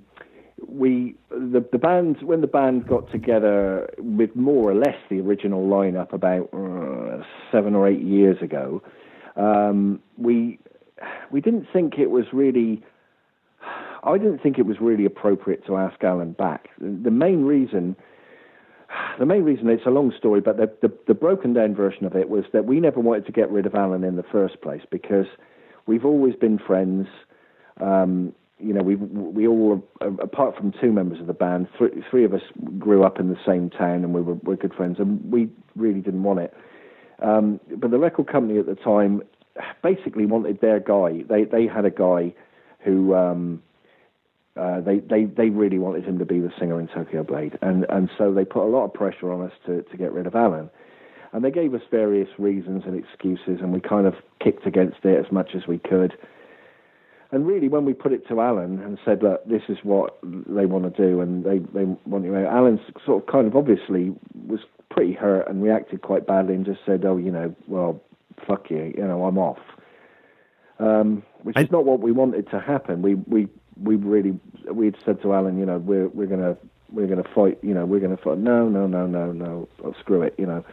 we 0.68 1.15
the 1.30 1.65
the 1.72 1.78
band 1.78 2.22
when 2.22 2.41
the 2.41 2.48
band 2.48 2.88
got 2.88 3.11
together 3.11 3.90
with 3.98 4.36
more 4.36 4.70
or 4.70 4.76
less 4.76 4.98
the 5.10 5.20
original 5.20 5.68
lineup 5.68 6.14
about 6.14 6.49
uh, 6.53 7.24
seven 7.52 7.76
or 7.76 7.88
eight 7.88 8.02
years 8.02 8.41
ago. 8.41 8.82
Um, 9.36 10.02
we 10.18 10.60
we 11.32 11.41
didn't 11.41 11.68
think 11.74 11.98
it 11.98 12.10
was 12.10 12.26
really. 12.32 12.84
I 14.06 14.18
didn't 14.18 14.40
think 14.40 14.60
it 14.60 14.65
was 14.65 14.82
really 14.82 15.06
appropriate 15.06 15.65
to 15.65 15.78
ask 15.78 16.03
Alan 16.03 16.34
back. 16.34 16.70
The 16.78 17.10
main 17.10 17.45
reason 17.45 17.95
the 19.20 19.26
main 19.26 19.44
reason 19.44 19.70
it's 19.70 19.86
a 19.86 19.91
long 19.91 20.14
story, 20.18 20.41
but 20.41 20.57
the, 20.57 20.72
the, 20.82 20.91
the 21.07 21.14
broken 21.14 21.53
down 21.53 21.76
version 21.76 22.06
of 22.06 22.15
it 22.15 22.30
was 22.30 22.45
that 22.53 22.65
we 22.65 22.80
never 22.80 22.99
wanted 22.99 23.26
to 23.26 23.32
get 23.32 23.49
rid 23.52 23.65
of 23.65 23.76
Alan 23.76 24.03
in 24.03 24.15
the 24.15 24.24
first 24.24 24.61
place 24.61 24.82
because 24.90 25.26
we've 25.86 26.06
always 26.06 26.36
been 26.36 26.57
friends. 26.57 27.07
Um, 27.80 28.34
you 28.60 28.74
know, 28.74 28.82
we 28.82 28.95
we 28.95 29.48
all, 29.48 29.84
apart 30.02 30.56
from 30.56 30.74
two 30.80 30.91
members 30.91 31.20
of 31.20 31.28
the 31.28 31.34
band, 31.34 31.68
three, 31.78 32.03
three 32.10 32.24
of 32.24 32.34
us 32.34 32.41
grew 32.78 33.03
up 33.03 33.20
in 33.20 33.30
the 33.30 33.38
same 33.45 33.70
town 33.70 34.03
and 34.03 34.14
we 34.14 34.22
were, 34.22 34.36
were 34.36 34.56
good 34.56 34.74
friends, 34.74 34.99
and 34.99 35.32
we 35.32 35.49
really 35.76 35.99
didn't 35.99 36.24
want 36.24 36.40
it. 36.40 36.53
Um, 37.20 37.60
but 37.78 37.91
the 37.91 37.99
record 37.99 38.28
company 38.28 38.60
at 38.60 38.65
the 38.65 38.76
time 38.76 39.22
basically 39.82 40.26
wanted 40.26 40.61
their 40.61 40.80
guy. 40.80 41.24
They 41.28 41.44
they 41.44 41.68
had 41.68 41.86
a 41.86 41.91
guy 41.91 42.34
who. 42.80 43.14
Um, 43.15 43.64
uh, 44.56 44.82
they, 44.82 45.00
they, 45.00 45.26
they 45.26 45.50
really 45.50 45.80
wanted 45.80 46.06
him 46.06 46.20
to 46.20 46.26
be 46.26 46.40
the 46.40 46.52
singer 46.60 46.80
in 46.80 46.88
Tokyo 46.88 47.24
Blade, 47.24 47.58
and, 47.62 47.86
and 47.90 48.10
so 48.18 48.34
they 48.34 48.46
put 48.46 48.66
a 48.66 48.70
lot 48.70 48.86
of 48.86 48.94
pressure 48.94 49.32
on 49.32 49.42
us 49.42 49.54
to, 49.66 49.82
to 49.84 49.98
get 49.98 50.14
rid 50.14 50.28
of 50.28 50.36
Alan. 50.36 50.70
And 51.32 51.44
they 51.44 51.50
gave 51.50 51.74
us 51.74 51.82
various 51.90 52.30
reasons 52.38 52.84
and 52.86 52.96
excuses, 52.96 53.60
and 53.62 53.74
we 53.74 53.80
kind 53.80 54.06
of 54.06 54.14
kicked 54.40 54.68
against 54.68 55.04
it 55.04 55.18
as 55.18 55.32
much 55.32 55.56
as 55.56 55.66
we 55.68 55.80
could. 55.80 56.14
And 57.32 57.48
really, 57.48 57.68
when 57.68 57.86
we 57.86 57.94
put 57.94 58.14
it 58.14 58.28
to 58.28 58.40
Alan 58.40 58.80
and 58.80 59.00
said, 59.04 59.24
"Look, 59.24 59.44
this 59.48 59.64
is 59.68 59.80
what 59.82 60.20
they 60.22 60.68
want 60.68 60.84
to 60.84 60.92
do," 60.92 61.20
and 61.20 61.44
they 61.44 61.58
they 61.58 61.86
want 62.06 62.26
you, 62.26 62.36
Alan 62.36 62.80
sort 63.04 63.24
of 63.24 63.28
kind 63.28 63.48
of 63.48 63.56
obviously 63.56 64.14
was 64.46 64.60
pretty 64.92 65.14
hurt 65.14 65.50
and 65.50 65.64
reacted 65.64 66.04
quite 66.04 66.28
badly, 66.28 66.54
and 66.54 66.64
just 66.64 66.82
said, 66.86 67.04
"Oh, 67.04 67.18
you 67.18 67.32
know, 67.32 67.56
well, 67.66 68.00
fuck 68.46 68.70
you, 68.70 68.94
you 68.96 69.04
know, 69.04 69.26
I'm 69.26 69.40
off." 69.40 69.58
Um, 70.78 71.24
which 71.42 71.58
is 71.58 71.72
not 71.72 71.86
what 71.86 72.02
we 72.02 72.12
wanted 72.12 72.48
to 72.52 72.60
happen. 72.60 73.02
We 73.02 73.16
we 73.16 73.48
we 73.82 73.95
really 73.95 74.40
we'd 74.72 74.95
said 75.06 75.22
to 75.22 75.34
Alan, 75.34 75.60
you 75.60 75.66
know, 75.66 75.78
we're 75.78 76.08
we're 76.10 76.28
gonna 76.28 76.58
we're 76.91 77.08
gonna 77.08 77.28
fight, 77.36 77.58
you 77.62 77.74
know, 77.74 77.86
we're 77.86 78.00
gonna 78.00 78.18
fight. 78.18 78.38
No, 78.38 78.70
no, 78.70 78.88
no, 78.88 79.08
no, 79.08 79.32
no. 79.32 79.68
Oh, 79.84 79.94
screw 80.00 80.22
it, 80.22 80.36
you 80.38 80.45
know. 80.45 80.64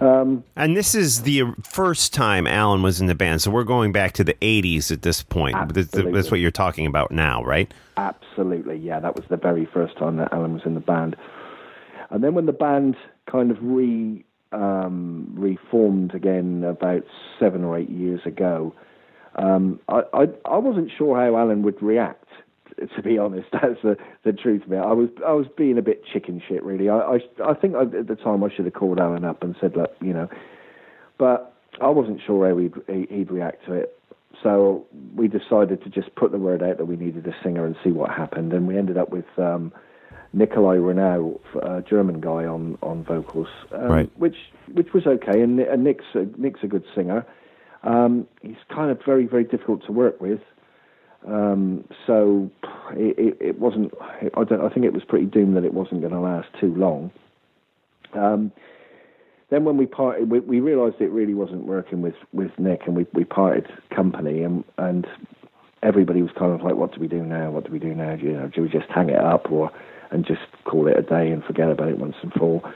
Um, 0.00 0.44
And 0.54 0.76
this 0.76 0.94
is 0.94 1.22
the 1.22 1.42
first 1.64 2.14
time 2.14 2.46
Alan 2.46 2.82
was 2.82 3.00
in 3.00 3.08
the 3.08 3.16
band, 3.16 3.42
so 3.42 3.50
we're 3.50 3.64
going 3.64 3.90
back 3.90 4.12
to 4.12 4.24
the 4.24 4.34
'80s 4.34 4.92
at 4.92 5.02
this 5.02 5.22
point. 5.22 5.54
That's, 5.54 5.88
Absolutely. 5.88 6.12
that's 6.12 6.30
what 6.30 6.40
you're 6.40 6.50
talking 6.52 6.86
about 6.86 7.10
now, 7.10 7.42
right? 7.42 7.72
Absolutely, 7.96 8.76
yeah. 8.76 9.00
That 9.00 9.16
was 9.16 9.24
the 9.28 9.36
very 9.36 9.66
first 9.66 9.96
time 9.98 10.16
that 10.18 10.32
Alan 10.32 10.54
was 10.54 10.62
in 10.64 10.74
the 10.74 10.80
band, 10.80 11.16
and 12.10 12.22
then 12.22 12.34
when 12.34 12.46
the 12.46 12.52
band 12.52 12.96
kind 13.26 13.50
of 13.50 13.58
re 13.60 14.24
um, 14.52 15.28
reformed 15.34 16.14
again 16.14 16.64
about 16.64 17.04
seven 17.38 17.64
or 17.64 17.76
eight 17.76 17.90
years 17.90 18.20
ago, 18.24 18.72
um, 19.38 19.80
I, 19.88 20.02
I 20.12 20.26
I 20.44 20.58
wasn't 20.58 20.90
sure 20.96 21.16
how 21.16 21.36
Alan 21.36 21.62
would 21.62 21.82
react. 21.82 22.24
To 22.96 23.02
be 23.02 23.18
honest, 23.18 23.48
that's 23.52 23.80
the 23.82 23.96
the 24.24 24.32
truth 24.32 24.64
of 24.66 24.72
it. 24.72 24.76
I 24.78 24.92
was 24.92 25.08
I 25.26 25.32
was 25.32 25.46
being 25.56 25.78
a 25.78 25.82
bit 25.82 26.04
chicken 26.04 26.40
shit, 26.46 26.62
really. 26.62 26.88
I 26.88 26.98
I, 26.98 27.18
I 27.44 27.54
think 27.54 27.74
I, 27.74 27.82
at 27.82 28.06
the 28.06 28.16
time 28.16 28.44
I 28.44 28.54
should 28.54 28.66
have 28.66 28.74
called 28.74 29.00
Alan 29.00 29.24
up 29.24 29.42
and 29.42 29.56
said, 29.60 29.76
look, 29.76 29.94
you 30.00 30.12
know, 30.12 30.28
but 31.18 31.54
I 31.80 31.88
wasn't 31.88 32.20
sure 32.26 32.48
how 32.48 32.56
he'd, 32.56 32.74
he- 32.86 33.14
he'd 33.16 33.30
react 33.30 33.64
to 33.66 33.72
it. 33.74 33.94
So 34.42 34.86
we 35.16 35.26
decided 35.26 35.82
to 35.82 35.90
just 35.90 36.14
put 36.14 36.30
the 36.30 36.38
word 36.38 36.62
out 36.62 36.76
that 36.78 36.84
we 36.86 36.94
needed 36.96 37.26
a 37.26 37.34
singer 37.42 37.66
and 37.66 37.74
see 37.82 37.90
what 37.90 38.10
happened. 38.10 38.52
And 38.52 38.68
we 38.68 38.78
ended 38.78 38.96
up 38.96 39.10
with 39.10 39.24
um, 39.36 39.72
Nikolai 40.32 40.76
Ruhnow, 40.76 41.40
a 41.62 41.82
German 41.82 42.20
guy, 42.20 42.44
on 42.44 42.78
on 42.82 43.02
vocals, 43.02 43.48
um, 43.72 43.82
Right. 43.90 44.10
which 44.16 44.36
which 44.72 44.92
was 44.92 45.06
okay. 45.06 45.40
And, 45.42 45.58
and 45.58 45.82
Nick's 45.82 46.04
a, 46.14 46.26
Nick's 46.36 46.60
a 46.62 46.68
good 46.68 46.84
singer. 46.94 47.26
Um, 47.82 48.26
he's 48.42 48.56
kind 48.74 48.90
of 48.90 49.00
very 49.04 49.26
very 49.26 49.44
difficult 49.44 49.84
to 49.86 49.92
work 49.92 50.20
with. 50.20 50.40
Um, 51.26 51.84
so 52.06 52.50
it, 52.92 53.18
it, 53.18 53.36
it 53.40 53.58
wasn't. 53.58 53.92
I 54.36 54.44
don't. 54.44 54.60
I 54.64 54.68
think 54.68 54.86
it 54.86 54.92
was 54.92 55.02
pretty 55.04 55.26
doomed 55.26 55.56
that 55.56 55.64
it 55.64 55.74
wasn't 55.74 56.00
going 56.00 56.12
to 56.12 56.20
last 56.20 56.48
too 56.60 56.74
long. 56.74 57.10
Um, 58.14 58.52
then 59.50 59.64
when 59.64 59.76
we 59.76 59.86
parted, 59.86 60.30
we, 60.30 60.40
we 60.40 60.60
realised 60.60 60.96
it 61.00 61.10
really 61.10 61.34
wasn't 61.34 61.64
working 61.64 62.02
with, 62.02 62.14
with 62.32 62.50
Nick, 62.58 62.82
and 62.86 62.94
we, 62.94 63.06
we 63.14 63.24
parted 63.24 63.66
company, 63.94 64.42
and 64.42 64.62
and 64.76 65.06
everybody 65.82 66.22
was 66.22 66.30
kind 66.38 66.52
of 66.52 66.62
like, 66.62 66.76
"What 66.76 66.92
do 66.92 67.00
we 67.00 67.08
do 67.08 67.22
now? 67.22 67.50
What 67.50 67.64
do 67.64 67.72
we 67.72 67.78
do 67.78 67.94
now? 67.94 68.16
Do, 68.16 68.24
you 68.24 68.32
know, 68.32 68.48
do 68.48 68.62
we 68.62 68.68
just 68.68 68.88
hang 68.90 69.08
it 69.08 69.18
up, 69.18 69.50
or 69.50 69.70
and 70.10 70.24
just 70.24 70.40
call 70.64 70.86
it 70.86 70.98
a 70.98 71.02
day 71.02 71.30
and 71.30 71.42
forget 71.44 71.70
about 71.70 71.88
it 71.88 71.98
once 71.98 72.16
and 72.22 72.32
for 72.32 72.40
all?" 72.40 72.72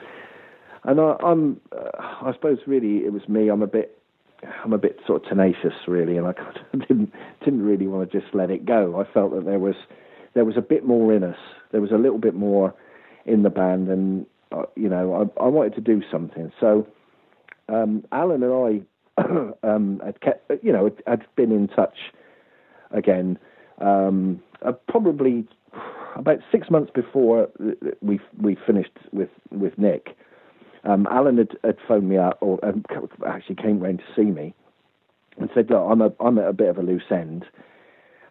And 0.85 1.01
I, 1.01 1.17
I'm, 1.23 1.61
uh, 1.71 1.91
I 1.99 2.33
suppose, 2.33 2.59
really, 2.67 3.05
it 3.05 3.13
was 3.13 3.29
me. 3.29 3.49
I'm 3.49 3.63
a 3.63 3.69
bit, 3.69 4.02
I'm 4.65 4.73
a 4.73 4.79
bit 4.79 4.99
sort 5.07 5.23
of 5.23 5.29
tenacious, 5.29 5.75
really, 5.87 6.17
and 6.17 6.27
I 6.27 6.33
didn't 6.73 7.13
didn't 7.45 7.63
really 7.63 7.87
want 7.87 8.11
to 8.11 8.21
just 8.21 8.35
let 8.35 8.51
it 8.51 8.65
go. 8.65 9.01
I 9.01 9.13
felt 9.13 9.35
that 9.35 9.45
there 9.45 9.59
was 9.59 9.77
there 10.35 10.45
was 10.45 10.57
a 10.57 10.63
bit 10.63 10.85
more 10.85 11.13
in 11.13 11.23
us. 11.23 11.39
There 11.71 11.81
was 11.81 11.91
a 11.91 11.97
little 11.97 12.19
bit 12.19 12.35
more 12.35 12.75
in 13.25 13.43
the 13.43 13.51
band, 13.51 13.89
and 13.89 14.27
uh, 14.51 14.63
you 14.77 14.89
know, 14.89 15.31
I, 15.39 15.45
I 15.45 15.49
wanted 15.49 15.75
to 15.77 15.81
do 15.81 16.03
something. 16.11 16.53
So 16.61 16.87
um, 17.69 18.05
Alan 18.13 18.43
and 18.43 18.87
I 19.19 19.23
um, 19.63 20.01
had 20.05 20.21
kept, 20.21 20.51
you 20.63 20.73
know, 20.73 20.91
had 21.07 21.25
been 21.37 21.53
in 21.53 21.69
touch 21.69 21.97
again. 22.91 23.39
Um, 23.81 24.43
uh, 24.65 24.73
probably 24.89 25.47
about 26.17 26.39
six 26.51 26.71
months 26.71 26.91
before 26.95 27.49
we 28.01 28.21
we 28.41 28.57
finished 28.67 28.97
with 29.13 29.31
with 29.51 29.77
Nick. 29.79 30.17
Um, 30.85 31.07
Alan 31.11 31.39
had, 31.39 31.57
had 31.63 31.77
phoned 31.87 32.09
me 32.09 32.17
up, 32.19 32.39
or 32.41 32.59
um, 32.65 32.85
actually 33.27 33.57
came 33.57 33.81
round 33.81 34.01
to 34.01 34.15
see 34.17 34.31
me, 34.31 34.55
and 35.39 35.49
said, 35.55 35.71
"Look, 35.71 35.85
I'm 35.89 36.01
a 36.03 36.13
I'm 36.21 36.39
at 36.39 36.49
a 36.49 36.53
bit 36.53 36.69
of 36.69 36.79
a 36.79 36.83
loose 36.83 37.11
end, 37.11 37.45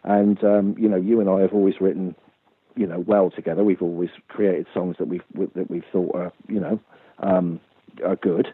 and 0.04 0.42
um, 0.44 0.74
you 0.78 0.88
know, 0.88 0.96
you 0.96 1.20
and 1.20 1.30
I 1.30 1.40
have 1.40 1.52
always 1.54 1.80
written, 1.80 2.14
you 2.76 2.86
know, 2.86 3.00
well 3.00 3.30
together. 3.30 3.64
We've 3.64 3.80
always 3.82 4.10
created 4.28 4.66
songs 4.74 4.96
that 4.98 5.08
we've 5.08 5.22
that 5.54 5.70
we've 5.70 5.84
thought 5.90 6.14
are, 6.14 6.32
you 6.48 6.60
know, 6.60 6.80
um, 7.20 7.58
are 8.04 8.16
good. 8.16 8.48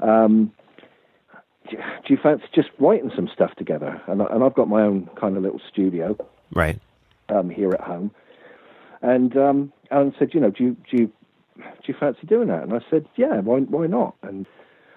Um, 0.00 0.52
do 1.70 1.76
you- 1.76 1.82
do 2.06 2.14
you 2.14 2.18
fancy 2.20 2.44
just 2.52 2.70
writing 2.80 3.12
some 3.14 3.28
stuff 3.28 3.54
together? 3.54 4.02
And, 4.08 4.20
I, 4.20 4.26
and 4.26 4.42
I've 4.42 4.54
got 4.54 4.68
my 4.68 4.82
own 4.82 5.08
kind 5.18 5.36
of 5.36 5.44
little 5.44 5.60
studio 5.70 6.16
Right. 6.52 6.78
um, 7.28 7.48
here 7.48 7.70
at 7.72 7.80
home. 7.80 8.10
And 9.00 9.36
um, 9.36 9.72
Alan 9.90 10.12
said, 10.18 10.34
you 10.34 10.40
know, 10.40 10.50
do 10.50 10.64
you, 10.64 10.76
do 10.90 10.96
you 10.96 11.12
do 11.62 11.92
you 11.92 11.94
fancy 11.98 12.26
doing 12.26 12.48
that? 12.48 12.62
And 12.62 12.72
I 12.72 12.80
said, 12.90 13.06
yeah, 13.16 13.40
why 13.40 13.60
why 13.60 13.86
not? 13.86 14.14
And 14.22 14.46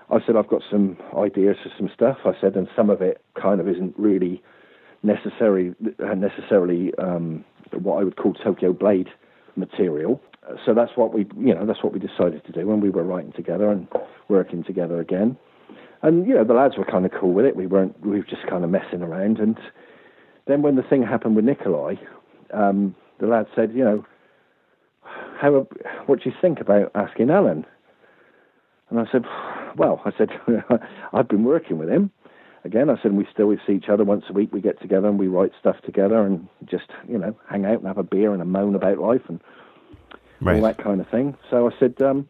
I 0.10 0.20
said, 0.26 0.36
I've 0.36 0.48
got 0.48 0.62
some 0.70 0.98
ideas 1.18 1.58
for 1.64 1.72
some 1.78 1.90
stuff. 1.94 2.18
I 2.26 2.34
said, 2.40 2.56
and 2.56 2.68
some 2.76 2.90
of 2.90 3.02
it 3.02 3.22
kind 3.40 3.60
of 3.60 3.68
isn't 3.68 3.96
really 3.98 4.44
necessary 5.04 5.74
necessarily 6.16 6.94
um, 6.98 7.46
what 7.72 8.00
I 8.00 8.04
would 8.04 8.18
call 8.18 8.34
Tokyo 8.34 8.74
Blade 8.74 9.10
material. 9.56 10.22
So 10.66 10.74
that's 10.74 10.92
what 10.96 11.14
we, 11.14 11.26
you 11.38 11.56
know, 11.56 11.66
that's 11.66 11.84
what 11.84 11.94
we 11.94 12.00
decided 12.00 12.46
to 12.46 12.52
do 12.52 12.68
when 12.68 12.80
we 12.80 12.90
were 12.90 13.04
writing 13.04 13.32
together 13.32 13.72
and 13.72 13.88
working 14.28 14.64
together 14.64 15.00
again. 15.00 15.38
And 16.02 16.28
you 16.28 16.36
know, 16.36 16.44
the 16.44 16.54
lads 16.54 16.78
were 16.78 16.86
kind 16.86 17.06
of 17.06 17.12
cool 17.20 17.32
with 17.32 17.46
it. 17.46 17.56
We 17.56 17.66
weren't, 17.66 18.00
we 18.06 18.18
were 18.18 18.26
just 18.26 18.46
kind 18.48 18.64
of 18.64 18.70
messing 18.70 19.02
around. 19.02 19.40
And 19.40 19.58
then 20.46 20.62
when 20.62 20.76
the 20.76 20.84
thing 20.84 21.02
happened 21.02 21.36
with 21.36 21.46
Nikolai, 21.46 21.96
um, 22.54 22.96
the 23.20 23.28
lad 23.28 23.48
said, 23.56 23.72
you 23.74 23.84
know, 23.84 24.06
how, 25.46 25.68
what 26.08 26.24
do 26.24 26.30
you 26.30 26.36
think 26.42 26.60
about 26.60 26.92
asking 26.96 27.30
Alan? 27.30 27.66
And 28.90 29.00
I 29.00 29.06
said, 29.12 29.24
well, 29.78 30.02
I 30.04 30.12
said, 30.18 30.30
I've 31.14 31.28
been 31.28 31.44
working 31.44 31.78
with 31.78 31.90
him. 31.90 32.12
Again, 32.64 32.90
I 32.90 32.96
said, 33.02 33.14
we 33.14 33.28
still 33.32 33.46
we 33.46 33.60
see 33.68 33.74
each 33.74 33.90
other 33.90 34.04
once 34.04 34.26
a 34.28 34.34
week. 34.34 34.52
We 34.52 34.60
get 34.60 34.82
together 34.82 35.08
and 35.08 35.20
we 35.20 35.28
write 35.28 35.52
stuff 35.60 35.76
together 35.86 36.26
and 36.26 36.48
just, 36.66 36.86
you 37.08 37.20
know, 37.20 37.38
hang 37.48 37.64
out 37.64 37.78
and 37.78 37.86
have 37.86 38.00
a 38.00 38.04
beer 38.04 38.34
and 38.34 38.42
a 38.42 38.46
moan 38.46 38.76
about 38.76 38.98
life 38.98 39.22
and 39.28 39.40
Right. 40.42 40.58
all 40.58 40.64
that 40.64 40.84
kind 40.84 41.00
of 41.00 41.08
thing. 41.10 41.38
So 41.50 41.68
I 41.68 41.72
said, 41.80 41.96
um, 42.02 42.28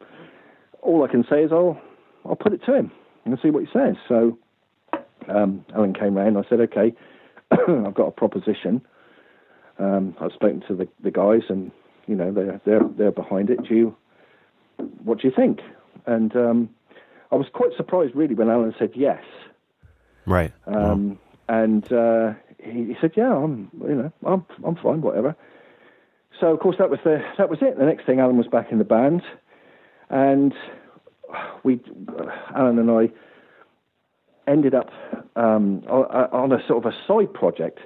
all 0.82 1.04
I 1.04 1.08
can 1.08 1.26
say 1.30 1.44
is 1.44 1.52
I'll, 1.52 1.80
I'll 2.24 2.36
put 2.36 2.54
it 2.54 2.62
to 2.66 2.74
him 2.74 2.92
and 3.26 3.38
see 3.42 3.50
what 3.50 3.64
he 3.64 3.70
says. 3.74 3.96
So 4.08 4.38
um, 5.28 5.66
Alan 5.74 5.94
came 5.94 6.16
round. 6.16 6.38
I 6.38 6.44
said, 6.48 6.60
okay, 6.62 6.94
I've 7.52 7.94
got 7.94 8.08
a 8.08 8.12
proposition. 8.12 8.82
Um, 9.80 10.16
I've 10.22 10.34
spoken 10.34 10.64
to 10.68 10.76
the, 10.76 10.88
the 11.04 11.12
guys, 11.12 11.42
and 11.50 11.72
you 12.08 12.16
know 12.16 12.32
they're 12.32 12.62
they're 12.66 12.88
they're 12.98 13.12
behind 13.12 13.50
it. 13.50 13.64
Do 13.68 13.76
you, 13.76 13.96
what 15.04 15.22
do 15.22 15.28
you 15.28 15.34
think? 15.36 15.62
And 16.06 16.36
um, 16.36 16.70
I 17.32 17.36
was 17.36 17.48
quite 17.52 17.72
surprised, 17.76 18.16
really, 18.16 18.36
when 18.36 18.50
Alan 18.50 18.74
said 18.78 18.92
yes. 18.96 19.24
Right. 20.26 20.52
Um, 20.68 21.20
And 21.48 21.92
uh, 21.94 22.34
he, 22.58 22.86
he 22.86 22.96
said, 23.00 23.12
"Yeah, 23.16 23.36
I'm, 23.36 23.70
you 23.88 23.96
know, 23.96 24.12
I'm, 24.26 24.46
I'm 24.64 24.76
fine, 24.76 25.02
whatever." 25.02 25.36
So, 26.40 26.48
of 26.48 26.60
course, 26.60 26.78
that 26.80 26.90
was 26.90 27.00
the 27.04 27.24
that 27.38 27.50
was 27.50 27.60
it. 27.62 27.78
The 27.78 27.86
next 27.86 28.06
thing, 28.06 28.20
Alan 28.20 28.38
was 28.38 28.48
back 28.48 28.72
in 28.72 28.78
the 28.78 28.84
band, 28.84 29.22
and 30.10 30.54
we, 31.64 31.80
Alan 32.56 32.80
and 32.80 32.90
I, 32.92 33.10
ended 34.48 34.74
up 34.74 34.92
um, 35.36 35.84
on 35.88 36.52
a 36.52 36.66
sort 36.68 36.86
of 36.86 36.92
a 36.92 36.96
side 37.08 37.34
project 37.34 37.80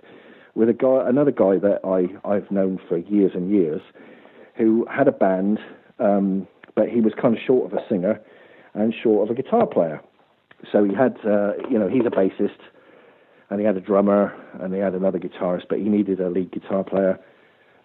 with 0.55 0.69
a 0.69 0.73
guy, 0.73 1.07
another 1.07 1.31
guy 1.31 1.57
that 1.57 1.80
I 1.84 2.30
I've 2.30 2.49
known 2.51 2.80
for 2.88 2.97
years 2.97 3.31
and 3.35 3.51
years, 3.51 3.81
who 4.55 4.85
had 4.89 5.07
a 5.07 5.11
band, 5.11 5.59
um, 5.99 6.47
but 6.76 6.89
he 6.89 7.01
was 7.01 7.13
kind 7.19 7.35
of 7.35 7.41
short 7.45 7.71
of 7.71 7.77
a 7.77 7.81
singer 7.89 8.19
and 8.73 8.93
short 8.93 9.30
of 9.30 9.38
a 9.38 9.41
guitar 9.41 9.65
player. 9.65 10.01
So 10.71 10.84
he 10.84 10.93
had, 10.93 11.17
uh, 11.26 11.53
you 11.69 11.80
know, 11.80 11.88
he's 11.88 12.05
a 12.05 12.09
bassist, 12.09 12.59
and 13.49 13.59
he 13.59 13.65
had 13.65 13.77
a 13.77 13.81
drummer, 13.81 14.34
and 14.59 14.73
he 14.73 14.80
had 14.80 14.93
another 14.93 15.19
guitarist, 15.19 15.63
but 15.69 15.80
he 15.80 15.85
needed 15.85 16.19
a 16.19 16.30
lead 16.30 16.51
guitar 16.51 16.84
player. 16.84 17.17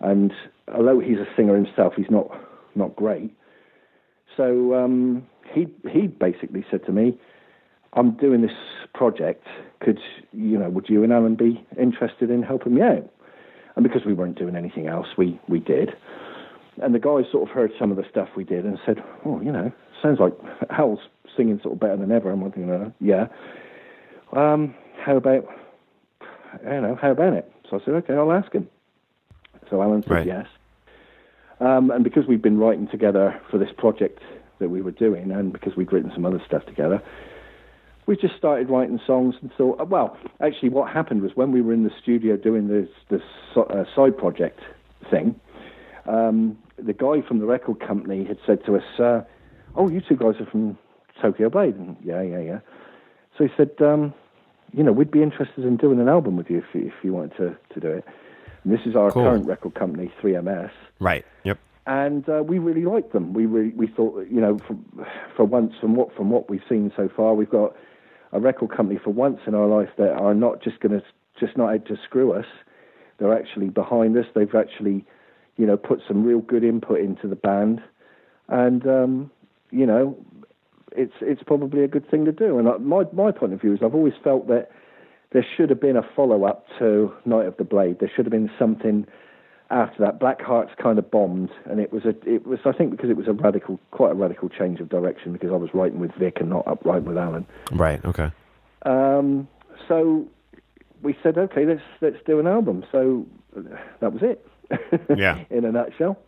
And 0.01 0.33
although 0.73 0.99
he's 0.99 1.19
a 1.19 1.27
singer 1.37 1.55
himself, 1.55 1.95
he's 1.97 2.11
not 2.11 2.29
not 2.75 2.97
great. 2.97 3.33
So 4.37 4.75
um, 4.75 5.27
he 5.53 5.69
he 5.91 6.09
basically 6.09 6.65
said 6.71 6.85
to 6.87 6.93
me, 6.93 7.19
"I'm 7.97 8.13
doing 8.13 8.43
this 8.43 8.57
project. 8.95 9.47
Could 9.81 10.01
you 10.33 10.59
know? 10.59 10.69
Would 10.71 10.89
you 10.89 11.03
and 11.05 11.13
Alan 11.13 11.35
be 11.35 11.65
interested 11.79 12.31
in 12.31 12.43
helping 12.43 12.75
me 12.75 12.83
out?" 12.83 13.09
And 13.77 13.83
because 13.83 14.05
we 14.05 14.15
weren't 14.15 14.39
doing 14.39 14.57
anything 14.57 14.87
else, 14.87 15.09
we 15.17 15.39
we 15.49 15.61
did. 15.61 15.95
And 16.83 16.95
the 16.95 16.99
guys 16.99 17.25
sort 17.31 17.49
of 17.49 17.55
heard 17.55 17.73
some 17.79 17.91
of 17.91 17.97
the 17.97 18.05
stuff 18.11 18.29
we 18.37 18.45
did 18.45 18.65
and 18.65 18.79
said, 18.85 19.03
"Oh, 19.25 19.41
you 19.41 19.53
know, 19.53 19.73
sounds 20.03 20.21
like 20.21 20.35
Al's 20.71 21.01
singing 21.37 21.61
sort 21.63 21.75
of 21.75 21.81
better 21.81 21.97
than 21.97 22.11
ever." 22.13 22.31
I'm 22.31 22.43
thinking, 22.43 22.71
uh, 22.71 22.91
"Yeah." 23.01 23.29
Um, 24.33 24.75
how 24.99 25.17
about, 25.17 25.47
you 26.65 26.81
know, 26.81 26.99
how 27.01 27.13
about 27.13 27.35
it? 27.35 27.51
So 27.71 27.79
I 27.81 27.85
said, 27.85 27.95
"Okay, 27.95 28.15
I'll 28.15 28.33
ask 28.33 28.53
him." 28.53 28.69
So 29.71 29.83
Alan 29.83 30.03
said 30.03 30.11
Right. 30.11 30.27
yes. 30.27 30.47
Um, 31.61 31.91
and 31.91 32.03
because 32.03 32.27
we'd 32.27 32.43
been 32.43 32.59
writing 32.59 32.89
together 32.89 33.41
for 33.51 33.59
this 33.59 33.71
project 33.73 34.21
that 34.59 34.69
we 34.69 34.83
were 34.83 34.91
doing, 34.91 35.31
and 35.31 35.53
because 35.53 35.77
we'd 35.77 35.93
written 35.93 36.11
some 36.13 36.27
other 36.27 36.41
stuff 36.45 36.67
together, 36.67 37.01
we 38.07 38.17
just 38.17 38.37
started 38.37 38.69
writing 38.69 39.01
songs 39.07 39.35
and 39.41 39.51
thought, 39.57 39.81
uh, 39.81 39.85
well, 39.85 40.17
actually, 40.41 40.69
what 40.69 40.93
happened 40.93 41.23
was 41.23 41.33
when 41.35 41.53
we 41.53 41.63
were 41.63 41.73
in 41.73 41.85
the 41.85 41.91
studio 42.03 42.37
doing 42.37 42.69
this 42.69 42.89
this 43.09 43.23
uh, 43.57 43.85
side 43.95 44.17
project 44.17 44.61
thing, 45.11 45.39
um, 46.07 46.59
the 46.77 46.93
guy 46.93 47.21
from 47.27 47.39
the 47.39 47.47
record 47.47 47.81
company 47.81 48.25
had 48.25 48.39
said 48.47 48.65
to 48.67 48.77
us, 48.77 49.01
uh, 49.01 49.23
"Oh, 49.77 49.89
you 49.89 50.01
two 50.01 50.17
guys 50.17 50.35
are 50.41 50.47
from 50.47 50.77
Tokyo 51.21 51.49
Blade." 51.49 51.77
And, 51.77 51.97
yeah, 52.05 52.23
yeah, 52.23 52.41
yeah. 52.41 52.59
So 53.39 53.45
he 53.45 53.51
said, 53.57 53.71
um, 53.81 54.13
"You 54.73 54.83
know, 54.83 54.93
we'd 54.93 55.11
be 55.11 55.23
interested 55.23 55.65
in 55.65 55.77
doing 55.77 56.01
an 56.01 56.09
album 56.09 56.37
with 56.37 56.51
you 56.51 56.59
if 56.59 56.75
you, 56.75 56.87
if 56.89 56.95
you 57.03 57.13
wanted 57.15 57.37
to 57.39 57.57
to 57.75 57.81
do 57.81 57.89
it." 57.89 58.05
And 58.65 58.73
this 58.73 58.87
is 58.87 58.97
our 58.97 59.11
Cool. 59.11 59.25
current 59.25 59.47
record 59.47 59.75
company, 59.75 60.11
3MS 60.23 60.71
Right. 60.99 61.25
Yep. 61.45 61.59
and 61.87 62.27
uh, 62.31 62.43
we 62.43 62.59
really 62.59 62.85
liked 62.87 63.13
them. 63.13 63.35
We 63.35 63.45
really, 63.45 63.71
we 63.77 63.87
thought, 63.87 64.27
you 64.31 64.41
know, 64.41 64.59
for, 64.67 64.75
for 65.37 65.45
once, 65.45 65.75
from 65.81 65.97
what 65.97 66.15
from 66.17 66.31
what 66.31 66.49
we've 66.51 66.63
seen 66.69 66.91
so 66.97 67.09
far, 67.15 67.35
we've 67.35 67.51
got 67.51 67.77
a 68.35 68.41
record 68.41 68.71
company 68.77 68.99
for 69.03 69.11
once 69.11 69.39
in 69.47 69.55
our 69.55 69.67
life 69.67 69.91
that 69.97 70.13
are 70.13 70.35
not 70.35 70.63
just 70.63 70.81
going 70.81 70.93
to 70.93 71.03
just 71.39 71.57
not 71.57 71.73
out 71.73 71.87
to 71.87 71.97
screw 72.05 72.33
us. 72.33 72.47
They're 73.19 73.37
actually 73.37 73.71
behind 73.71 74.17
us. 74.17 74.27
They've 74.35 74.55
actually, 74.55 75.05
you 75.57 75.67
know, 75.67 75.77
put 75.77 76.01
some 76.07 76.25
real 76.25 76.41
good 76.41 76.65
input 76.65 76.99
into 76.99 77.29
the 77.29 77.37
band, 77.37 77.81
and 78.49 78.87
um, 78.87 79.31
you 79.71 79.87
know, 79.87 80.17
it's 80.93 81.15
it's 81.21 81.43
probably 81.45 81.85
a 81.85 81.89
good 81.89 82.11
thing 82.11 82.25
to 82.25 82.33
do. 82.33 82.59
And 82.59 82.69
uh, 82.69 82.79
my 82.79 83.05
my 83.13 83.31
point 83.31 83.53
of 83.53 83.61
view 83.61 83.73
is, 83.73 83.81
I've 83.83 83.95
always 83.95 84.15
felt 84.23 84.49
that 84.49 84.71
there 85.33 85.47
should 85.57 85.71
have 85.71 85.81
been 85.81 85.97
a 85.97 86.03
follow 86.17 86.45
up 86.45 86.67
to 86.81 87.13
Night 87.25 87.47
of 87.47 87.57
the 87.57 87.65
Blade. 87.65 87.99
There 88.01 88.11
should 88.15 88.25
have 88.25 88.33
been 88.33 88.51
something 88.59 89.07
after 89.75 90.05
that. 90.05 90.21
Black 90.21 90.41
Hearts 90.41 90.73
kind 90.81 90.99
of 90.99 91.11
bombed, 91.11 91.51
and 91.67 91.81
it 91.81 91.93
was 91.93 92.05
a 92.05 92.15
it 92.29 92.47
was 92.47 92.61
I 92.65 92.73
think 92.73 92.93
because 92.93 93.11
it 93.11 93.17
was 93.17 93.27
a 93.27 93.33
radical, 93.33 93.79
quite 93.91 94.13
a 94.13 94.15
radical 94.15 94.49
change 94.49 94.81
of 94.81 94.89
direction 94.89 95.33
because 95.33 95.51
I 95.51 95.57
was 95.57 95.71
writing 95.75 95.99
with 95.99 96.13
Vic 96.15 96.39
and 96.41 96.51
not 96.51 96.67
up 96.67 96.85
writing 96.85 97.07
with 97.07 97.19
Alan. 97.19 97.47
Right. 97.73 98.03
Okay. 98.05 98.31
Um, 98.83 99.49
so 99.89 100.27
we 101.03 101.17
said, 101.23 101.37
okay, 101.37 101.67
let's 101.67 101.83
let's 102.01 102.17
do 102.25 102.39
an 102.39 102.47
album. 102.47 102.85
So 102.93 103.27
that 104.01 104.13
was 104.13 104.23
it. 104.23 104.47
Yeah. 105.17 105.45
In 105.51 105.65
a 105.65 105.73
nutshell. 105.73 106.19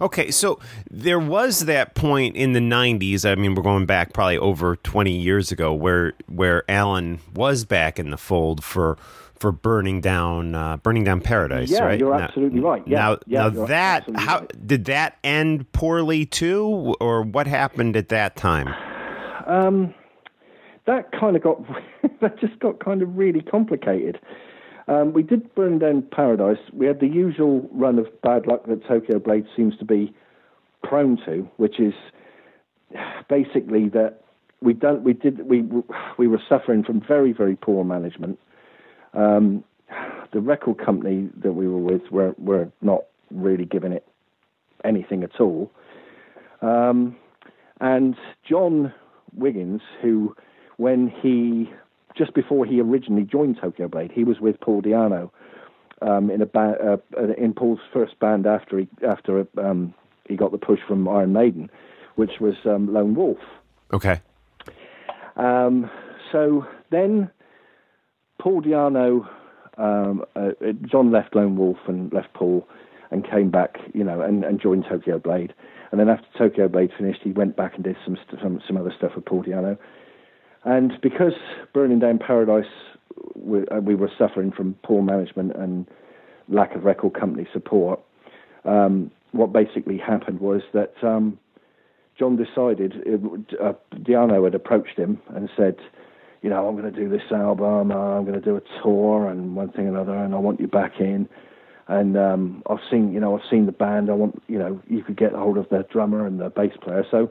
Okay, 0.00 0.30
so 0.30 0.58
there 0.90 1.18
was 1.18 1.60
that 1.60 1.94
point 1.94 2.36
in 2.36 2.52
the 2.52 2.60
'90s. 2.60 3.24
I 3.24 3.34
mean, 3.36 3.54
we're 3.54 3.62
going 3.62 3.86
back 3.86 4.12
probably 4.12 4.36
over 4.36 4.76
20 4.76 5.12
years 5.12 5.50
ago, 5.52 5.72
where 5.72 6.12
where 6.26 6.68
Alan 6.68 7.20
was 7.34 7.64
back 7.64 7.98
in 7.98 8.10
the 8.10 8.16
fold 8.16 8.62
for 8.62 8.98
for 9.40 9.50
burning 9.50 10.00
down 10.00 10.54
uh, 10.54 10.76
burning 10.76 11.02
down 11.02 11.20
paradise. 11.20 11.70
Yeah, 11.70 11.84
right? 11.84 11.98
you're 11.98 12.16
Now- 12.16 12.24
absolutely 12.24 12.60
right. 12.60 12.82
Yeah, 12.86 12.98
now, 12.98 13.18
yeah, 13.26 13.48
now 13.48 13.66
that 13.66 14.04
how 14.16 14.38
right. 14.40 14.66
did 14.66 14.84
that 14.84 15.16
end 15.24 15.72
poorly 15.72 16.26
too, 16.26 16.94
or 17.00 17.22
what 17.22 17.46
happened 17.46 17.96
at 17.96 18.10
that 18.10 18.36
time? 18.36 18.68
Um, 19.46 19.94
that 20.86 21.10
kind 21.12 21.36
of 21.36 21.42
got 21.42 21.62
that 22.20 22.38
just 22.38 22.58
got 22.60 22.84
kind 22.84 23.02
of 23.02 23.16
really 23.16 23.40
complicated. 23.40 24.20
Um, 24.88 25.12
we 25.12 25.22
did 25.22 25.54
burn 25.54 25.78
down 25.78 26.02
Paradise. 26.02 26.58
We 26.72 26.86
had 26.86 27.00
the 27.00 27.06
usual 27.06 27.68
run 27.72 27.98
of 27.98 28.06
bad 28.22 28.46
luck 28.46 28.66
that 28.66 28.84
Tokyo 28.86 29.18
Blade 29.18 29.46
seems 29.56 29.76
to 29.78 29.84
be 29.84 30.12
prone 30.82 31.16
to, 31.26 31.48
which 31.58 31.78
is 31.78 31.94
basically 33.28 33.88
that 33.90 34.22
we 34.60 34.74
done 34.74 35.02
we 35.04 35.12
did 35.12 35.48
we 35.48 35.62
we 36.18 36.26
were 36.26 36.40
suffering 36.48 36.82
from 36.84 37.00
very 37.00 37.32
very 37.32 37.56
poor 37.56 37.84
management. 37.84 38.38
Um, 39.14 39.64
the 40.32 40.40
record 40.40 40.78
company 40.78 41.28
that 41.42 41.52
we 41.52 41.66
were 41.66 41.78
with 41.78 42.10
were 42.10 42.34
were 42.38 42.70
not 42.80 43.04
really 43.30 43.64
giving 43.64 43.92
it 43.92 44.06
anything 44.84 45.22
at 45.22 45.40
all. 45.40 45.70
Um, 46.62 47.16
and 47.80 48.16
John 48.48 48.92
Wiggins, 49.34 49.80
who, 50.02 50.36
when 50.76 51.08
he, 51.22 51.70
just 52.16 52.34
before 52.34 52.66
he 52.66 52.80
originally 52.80 53.24
joined 53.24 53.58
Tokyo 53.60 53.88
Blade, 53.88 54.12
he 54.12 54.24
was 54.24 54.38
with 54.40 54.60
Paul 54.60 54.82
Di'Anno 54.82 55.30
um, 56.02 56.30
in 56.30 56.42
a 56.42 56.46
ba- 56.46 56.76
uh, 56.82 57.20
uh, 57.20 57.32
in 57.38 57.54
Paul's 57.54 57.80
first 57.92 58.18
band 58.18 58.46
after 58.46 58.78
he 58.78 58.88
after 59.06 59.46
um, 59.58 59.94
he 60.28 60.36
got 60.36 60.52
the 60.52 60.58
push 60.58 60.80
from 60.86 61.08
Iron 61.08 61.32
Maiden, 61.32 61.70
which 62.16 62.40
was 62.40 62.54
um, 62.64 62.92
Lone 62.92 63.14
Wolf. 63.14 63.38
Okay, 63.92 64.20
Um, 65.36 65.90
so 66.30 66.66
then 66.90 67.30
Paul 68.40 68.62
Di'Anno, 68.62 69.28
um, 69.76 70.24
uh, 70.34 70.38
uh, 70.38 70.72
John 70.90 71.12
left 71.12 71.36
Lone 71.36 71.56
Wolf 71.56 71.76
and 71.86 72.10
left 72.12 72.32
Paul 72.32 72.66
and 73.10 73.28
came 73.28 73.50
back, 73.50 73.76
you 73.92 74.02
know, 74.02 74.22
and, 74.22 74.44
and 74.44 74.60
joined 74.60 74.86
Tokyo 74.88 75.18
Blade. 75.18 75.52
And 75.90 76.00
then 76.00 76.08
after 76.08 76.26
Tokyo 76.38 76.68
Blade 76.68 76.90
finished, 76.96 77.20
he 77.22 77.32
went 77.32 77.56
back 77.56 77.74
and 77.74 77.84
did 77.84 77.96
some 78.04 78.16
some, 78.42 78.60
some 78.66 78.76
other 78.76 78.92
stuff 78.96 79.12
with 79.14 79.26
Paul 79.26 79.44
Di'Anno. 79.44 79.76
And 80.64 80.92
because 81.02 81.34
Burning 81.74 81.98
Down 81.98 82.18
Paradise, 82.18 82.70
we, 83.34 83.66
uh, 83.68 83.80
we 83.80 83.94
were 83.94 84.10
suffering 84.16 84.52
from 84.52 84.74
poor 84.84 85.02
management 85.02 85.54
and 85.56 85.86
lack 86.48 86.74
of 86.74 86.84
record 86.84 87.14
company 87.14 87.46
support. 87.52 88.00
Um, 88.64 89.10
what 89.32 89.52
basically 89.52 89.98
happened 89.98 90.40
was 90.40 90.62
that 90.72 90.94
um, 91.02 91.38
John 92.18 92.36
decided, 92.36 92.94
it, 93.04 93.20
uh, 93.62 93.72
Di'Anno 93.96 94.44
had 94.44 94.54
approached 94.54 94.96
him 94.96 95.20
and 95.34 95.48
said, 95.56 95.76
you 96.42 96.50
know, 96.50 96.66
I'm 96.68 96.76
going 96.76 96.92
to 96.92 96.98
do 97.00 97.08
this 97.08 97.30
album, 97.30 97.92
uh, 97.92 97.94
I'm 98.18 98.24
going 98.24 98.40
to 98.40 98.44
do 98.44 98.56
a 98.56 98.62
tour 98.82 99.28
and 99.28 99.54
one 99.54 99.70
thing 99.72 99.86
and 99.86 99.96
another, 99.96 100.14
and 100.16 100.34
I 100.34 100.38
want 100.38 100.60
you 100.60 100.66
back 100.68 101.00
in. 101.00 101.28
And 101.88 102.16
um, 102.16 102.62
I've 102.70 102.78
seen, 102.90 103.12
you 103.12 103.20
know, 103.20 103.36
I've 103.36 103.44
seen 103.50 103.66
the 103.66 103.72
band. 103.72 104.10
I 104.10 104.14
want, 104.14 104.40
you 104.46 104.58
know, 104.58 104.80
you 104.88 105.02
could 105.02 105.16
get 105.16 105.32
hold 105.32 105.58
of 105.58 105.68
the 105.70 105.84
drummer 105.90 106.24
and 106.26 106.40
the 106.40 106.48
bass 106.48 106.72
player. 106.80 107.04
So 107.10 107.30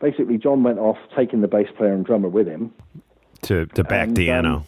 basically, 0.00 0.36
John 0.36 0.62
went 0.62 0.78
off, 0.78 0.98
taking 1.16 1.40
the 1.40 1.48
bass 1.48 1.68
player 1.76 1.92
and 1.94 2.04
drummer 2.04 2.28
with 2.28 2.46
him. 2.46 2.72
to 3.42 3.66
to 3.66 3.82
back 3.84 4.08
And, 4.08 4.16
Di'Anno. 4.16 4.56
um, 4.56 4.64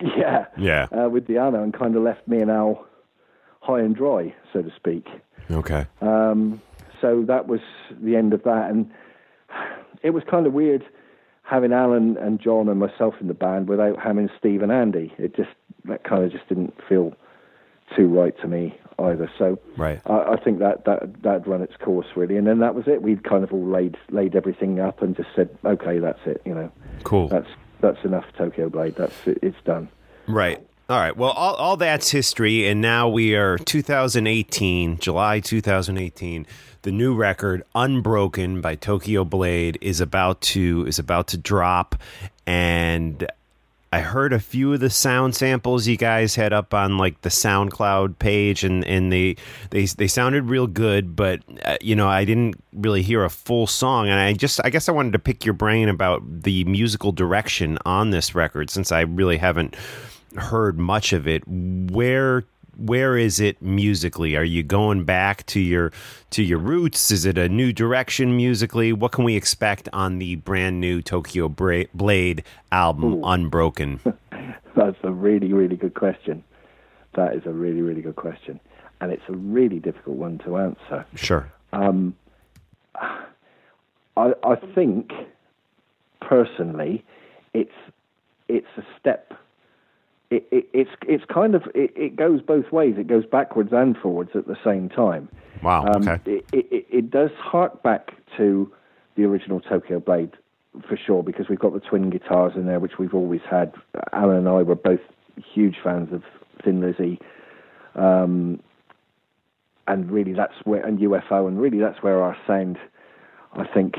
Yeah, 0.00 0.46
Yeah. 0.56 0.86
uh, 0.90 1.08
with 1.10 1.26
Di'Anno, 1.28 1.62
and 1.62 1.72
kind 1.74 1.94
of 1.96 2.02
left 2.02 2.26
me 2.26 2.40
and 2.40 2.50
Al 2.50 2.86
high 3.60 3.80
and 3.80 3.94
dry, 3.94 4.34
so 4.52 4.62
to 4.62 4.72
speak. 4.74 5.06
okay. 5.50 5.86
Um, 6.00 6.60
so 7.00 7.22
that 7.28 7.46
was 7.46 7.60
the 8.00 8.16
end 8.16 8.32
of 8.32 8.42
that, 8.44 8.70
and 8.70 8.90
it 10.02 10.10
was 10.10 10.24
kind 10.30 10.46
of 10.46 10.52
weird 10.54 10.82
having 11.52 11.72
Alan 11.72 12.16
and 12.16 12.40
John 12.40 12.68
and 12.68 12.80
myself 12.80 13.14
in 13.20 13.28
the 13.28 13.34
band 13.34 13.68
without 13.68 13.98
having 14.00 14.30
Steve 14.38 14.62
and 14.62 14.72
Andy. 14.72 15.12
It 15.18 15.36
just 15.36 15.50
that 15.84 16.02
kind 16.04 16.24
of 16.24 16.32
just 16.32 16.48
didn't 16.48 16.74
feel 16.88 17.12
too 17.94 18.06
right 18.08 18.34
to 18.40 18.48
me 18.48 18.78
either. 18.98 19.30
So 19.38 19.58
Right. 19.76 20.00
I, 20.06 20.32
I 20.32 20.36
think 20.42 20.60
that 20.60 20.84
that 20.86 21.22
that 21.22 21.46
run 21.46 21.60
its 21.60 21.76
course 21.76 22.06
really, 22.16 22.36
and 22.38 22.46
then 22.46 22.60
that 22.60 22.74
was 22.74 22.88
it. 22.88 23.02
We'd 23.02 23.22
kind 23.24 23.44
of 23.44 23.52
all 23.52 23.66
laid 23.66 23.96
laid 24.10 24.34
everything 24.34 24.80
up 24.80 25.02
and 25.02 25.14
just 25.14 25.28
said, 25.36 25.50
okay, 25.64 25.98
that's 25.98 26.20
it. 26.24 26.40
You 26.46 26.54
know, 26.54 26.72
Cool. 27.04 27.28
that's 27.28 27.48
that's 27.80 28.02
enough 28.04 28.24
Tokyo 28.38 28.68
Blade. 28.70 28.94
That's 28.96 29.26
it, 29.26 29.38
it's 29.42 29.60
done. 29.64 29.88
Right. 30.26 30.66
All 30.88 30.98
right. 30.98 31.16
Well, 31.16 31.30
all, 31.30 31.54
all 31.54 31.76
that's 31.76 32.10
history, 32.10 32.66
and 32.66 32.80
now 32.80 33.08
we 33.08 33.36
are 33.36 33.56
2018, 33.56 34.98
July 34.98 35.40
2018. 35.40 36.46
The 36.82 36.90
new 36.90 37.14
record, 37.14 37.62
"Unbroken" 37.74 38.60
by 38.60 38.74
Tokyo 38.74 39.24
Blade, 39.24 39.78
is 39.80 40.00
about 40.00 40.40
to 40.40 40.84
is 40.88 40.98
about 40.98 41.28
to 41.28 41.38
drop, 41.38 41.94
and 42.46 43.26
I 43.92 44.00
heard 44.00 44.32
a 44.32 44.40
few 44.40 44.72
of 44.72 44.80
the 44.80 44.90
sound 44.90 45.36
samples 45.36 45.86
you 45.86 45.96
guys 45.96 46.34
had 46.34 46.52
up 46.52 46.74
on 46.74 46.98
like 46.98 47.20
the 47.20 47.28
SoundCloud 47.28 48.18
page, 48.18 48.64
and, 48.64 48.84
and 48.84 49.12
they 49.12 49.36
they 49.70 49.84
they 49.84 50.08
sounded 50.08 50.46
real 50.46 50.66
good, 50.66 51.14
but 51.14 51.40
uh, 51.64 51.76
you 51.80 51.94
know 51.94 52.08
I 52.08 52.24
didn't 52.24 52.56
really 52.72 53.02
hear 53.02 53.22
a 53.22 53.30
full 53.30 53.68
song, 53.68 54.08
and 54.08 54.18
I 54.18 54.32
just 54.32 54.60
I 54.64 54.70
guess 54.70 54.88
I 54.88 54.92
wanted 54.92 55.12
to 55.12 55.20
pick 55.20 55.44
your 55.44 55.54
brain 55.54 55.88
about 55.88 56.22
the 56.42 56.64
musical 56.64 57.12
direction 57.12 57.78
on 57.86 58.10
this 58.10 58.34
record 58.34 58.68
since 58.68 58.90
I 58.90 59.02
really 59.02 59.36
haven't 59.36 59.76
heard 60.36 60.78
much 60.78 61.12
of 61.12 61.26
it. 61.26 61.42
Where 61.46 62.44
where 62.76 63.16
is 63.16 63.38
it 63.38 63.60
musically? 63.60 64.34
Are 64.36 64.44
you 64.44 64.62
going 64.62 65.04
back 65.04 65.44
to 65.46 65.60
your 65.60 65.92
to 66.30 66.42
your 66.42 66.58
roots? 66.58 67.10
Is 67.10 67.26
it 67.26 67.38
a 67.38 67.48
new 67.48 67.72
direction 67.72 68.36
musically? 68.36 68.92
What 68.92 69.12
can 69.12 69.24
we 69.24 69.36
expect 69.36 69.88
on 69.92 70.18
the 70.18 70.36
brand 70.36 70.80
new 70.80 71.02
Tokyo 71.02 71.48
Bra- 71.48 71.84
Blade 71.94 72.44
album, 72.70 73.22
Unbroken? 73.24 74.00
That's 74.76 74.96
a 75.02 75.10
really, 75.10 75.52
really 75.52 75.76
good 75.76 75.94
question. 75.94 76.42
That 77.14 77.34
is 77.34 77.42
a 77.44 77.52
really, 77.52 77.82
really 77.82 78.00
good 78.00 78.16
question. 78.16 78.58
And 79.00 79.12
it's 79.12 79.22
a 79.28 79.32
really 79.32 79.80
difficult 79.80 80.16
one 80.16 80.38
to 80.46 80.56
answer. 80.56 81.04
Sure. 81.14 81.52
Um, 81.72 82.14
I, 82.94 84.32
I 84.44 84.56
think, 84.74 85.10
personally, 86.20 87.04
it's 87.52 87.72
it's 88.48 88.66
a 88.76 88.82
step. 88.98 89.32
It, 90.32 90.48
it, 90.50 90.68
it's 90.72 90.90
it's 91.06 91.24
kind 91.26 91.54
of 91.54 91.64
it, 91.74 91.92
it 91.94 92.16
goes 92.16 92.40
both 92.40 92.72
ways. 92.72 92.94
It 92.96 93.06
goes 93.06 93.26
backwards 93.26 93.68
and 93.72 93.96
forwards 93.96 94.30
at 94.34 94.46
the 94.46 94.56
same 94.64 94.88
time. 94.88 95.28
Wow. 95.62 95.84
Um, 95.84 96.08
okay. 96.08 96.22
it, 96.24 96.46
it, 96.52 96.86
it 96.90 97.10
does 97.10 97.30
hark 97.38 97.82
back 97.82 98.12
to 98.38 98.72
the 99.14 99.24
original 99.24 99.60
Tokyo 99.60 100.00
Blade 100.00 100.32
for 100.88 100.96
sure 100.96 101.22
because 101.22 101.50
we've 101.50 101.58
got 101.58 101.74
the 101.74 101.80
twin 101.80 102.08
guitars 102.08 102.52
in 102.56 102.64
there, 102.64 102.80
which 102.80 102.98
we've 102.98 103.14
always 103.14 103.42
had. 103.48 103.74
Alan 104.12 104.38
and 104.38 104.48
I 104.48 104.62
were 104.62 104.74
both 104.74 105.00
huge 105.36 105.76
fans 105.84 106.12
of 106.14 106.22
Thin 106.64 106.80
Lizzy, 106.80 107.20
um, 107.94 108.58
and 109.86 110.10
really 110.10 110.32
that's 110.32 110.54
where 110.64 110.84
and 110.84 110.98
UFO, 110.98 111.46
and 111.46 111.60
really 111.60 111.78
that's 111.78 112.02
where 112.02 112.22
our 112.22 112.36
sound, 112.46 112.78
I 113.52 113.66
think, 113.66 113.96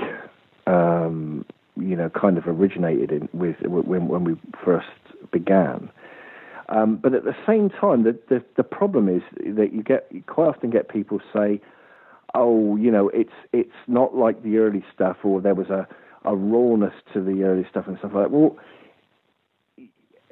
um, 0.65 1.45
you 1.75 1.95
know, 1.95 2.09
kind 2.09 2.39
of 2.39 2.47
originated 2.47 3.11
in, 3.11 3.29
with 3.33 3.57
when 3.61 4.07
when 4.07 4.23
we 4.23 4.35
first 4.65 4.87
began. 5.31 5.91
Um, 6.69 6.95
but 6.95 7.13
at 7.13 7.23
the 7.25 7.35
same 7.45 7.69
time, 7.69 8.03
the, 8.03 8.17
the 8.29 8.43
the 8.55 8.63
problem 8.63 9.09
is 9.09 9.21
that 9.55 9.73
you 9.73 9.83
get 9.83 10.07
you 10.11 10.23
quite 10.25 10.47
often 10.47 10.69
get 10.69 10.87
people 10.89 11.19
say, 11.33 11.59
"Oh, 12.33 12.75
you 12.77 12.89
know, 12.91 13.09
it's 13.09 13.33
it's 13.51 13.75
not 13.87 14.15
like 14.15 14.43
the 14.43 14.57
early 14.57 14.83
stuff," 14.93 15.17
or 15.23 15.41
there 15.41 15.55
was 15.55 15.69
a 15.69 15.87
a 16.25 16.35
rawness 16.35 16.93
to 17.13 17.21
the 17.21 17.43
early 17.43 17.65
stuff 17.69 17.85
and 17.87 17.97
stuff 17.97 18.11
like 18.13 18.25
that. 18.25 18.31
Well, 18.31 18.57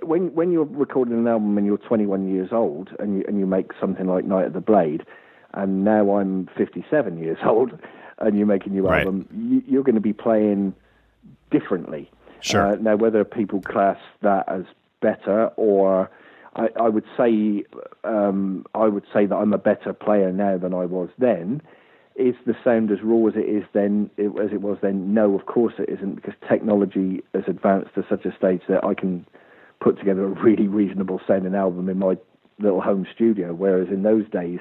when 0.01 0.33
when 0.33 0.51
you're 0.51 0.63
recording 0.63 1.15
an 1.15 1.27
album 1.27 1.57
and 1.57 1.67
you're 1.67 1.77
21 1.77 2.33
years 2.33 2.49
old 2.51 2.89
and 2.99 3.17
you 3.17 3.25
and 3.27 3.37
you 3.39 3.45
make 3.45 3.71
something 3.79 4.07
like 4.07 4.25
Night 4.25 4.45
of 4.45 4.53
the 4.53 4.61
Blade, 4.61 5.05
and 5.53 5.83
now 5.83 6.15
I'm 6.17 6.47
57 6.57 7.17
years 7.17 7.37
old, 7.45 7.77
and 8.19 8.37
you 8.37 8.45
make 8.45 8.65
a 8.65 8.69
new 8.69 8.87
Right. 8.87 8.99
album, 9.05 9.27
you, 9.33 9.61
you're 9.67 9.83
going 9.83 9.95
to 9.95 10.01
be 10.01 10.13
playing 10.13 10.73
differently. 11.51 12.09
Sure. 12.39 12.67
Uh, 12.73 12.75
now, 12.75 12.95
whether 12.95 13.23
people 13.23 13.61
class 13.61 13.99
that 14.21 14.47
as 14.47 14.63
better 15.01 15.47
or 15.57 16.09
I, 16.55 16.67
I 16.79 16.89
would 16.89 17.05
say 17.17 17.63
um, 18.03 18.65
I 18.73 18.87
would 18.87 19.05
say 19.13 19.25
that 19.25 19.35
I'm 19.35 19.53
a 19.53 19.57
better 19.57 19.93
player 19.93 20.31
now 20.31 20.57
than 20.57 20.73
I 20.73 20.85
was 20.85 21.09
then. 21.17 21.61
Is 22.15 22.35
the 22.45 22.55
sound 22.63 22.91
as 22.91 22.97
raw 23.01 23.27
as 23.27 23.35
it 23.35 23.47
is 23.47 23.63
then 23.73 24.09
as 24.19 24.51
it 24.51 24.61
was 24.61 24.77
then? 24.81 25.13
No, 25.13 25.33
of 25.33 25.45
course 25.45 25.73
it 25.79 25.89
isn't, 25.89 26.15
because 26.15 26.33
technology 26.47 27.23
has 27.33 27.43
advanced 27.47 27.95
to 27.95 28.05
such 28.09 28.25
a 28.25 28.35
stage 28.35 28.61
that 28.67 28.83
I 28.83 28.93
can 28.93 29.25
put 29.79 29.97
together 29.97 30.25
a 30.25 30.43
really 30.43 30.67
reasonable 30.67 31.21
sounding 31.25 31.55
album 31.55 31.87
in 31.87 31.99
my 31.99 32.17
little 32.59 32.81
home 32.81 33.07
studio. 33.15 33.53
Whereas 33.53 33.87
in 33.87 34.03
those 34.03 34.29
days, 34.29 34.59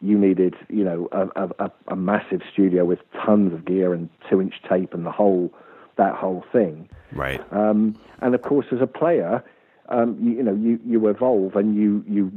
you 0.00 0.16
needed, 0.16 0.54
you 0.68 0.84
know, 0.84 1.08
a, 1.10 1.48
a, 1.58 1.70
a 1.88 1.96
massive 1.96 2.42
studio 2.52 2.84
with 2.84 3.00
tons 3.26 3.52
of 3.52 3.64
gear 3.64 3.92
and 3.92 4.08
two-inch 4.30 4.54
tape 4.68 4.94
and 4.94 5.04
the 5.04 5.10
whole 5.10 5.52
that 5.96 6.14
whole 6.14 6.44
thing. 6.52 6.88
Right. 7.12 7.40
Um, 7.52 7.98
and 8.22 8.36
of 8.36 8.42
course, 8.42 8.66
as 8.70 8.80
a 8.80 8.86
player, 8.86 9.42
um, 9.88 10.18
you, 10.20 10.32
you 10.32 10.42
know, 10.42 10.54
you, 10.54 10.78
you 10.84 11.08
evolve 11.08 11.56
and 11.56 11.74
you 11.76 12.04
you 12.06 12.32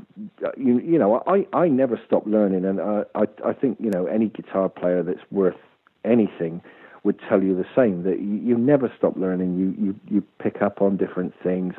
you 0.57 0.79
you 0.79 0.97
know, 0.97 1.21
I, 1.27 1.45
I 1.53 1.67
never 1.67 1.99
stop 2.05 2.25
learning, 2.25 2.65
and 2.65 2.79
I, 2.79 3.03
I 3.15 3.23
I 3.45 3.53
think 3.53 3.77
you 3.79 3.89
know 3.89 4.05
any 4.05 4.27
guitar 4.29 4.69
player 4.69 5.03
that's 5.03 5.19
worth 5.31 5.57
anything 6.05 6.61
would 7.03 7.19
tell 7.27 7.43
you 7.43 7.55
the 7.55 7.65
same 7.75 8.03
that 8.03 8.19
you, 8.19 8.35
you 8.35 8.57
never 8.57 8.91
stop 8.97 9.17
learning. 9.17 9.57
You 9.57 9.85
you 9.85 9.99
you 10.07 10.23
pick 10.41 10.61
up 10.61 10.81
on 10.81 10.97
different 10.97 11.33
things, 11.43 11.73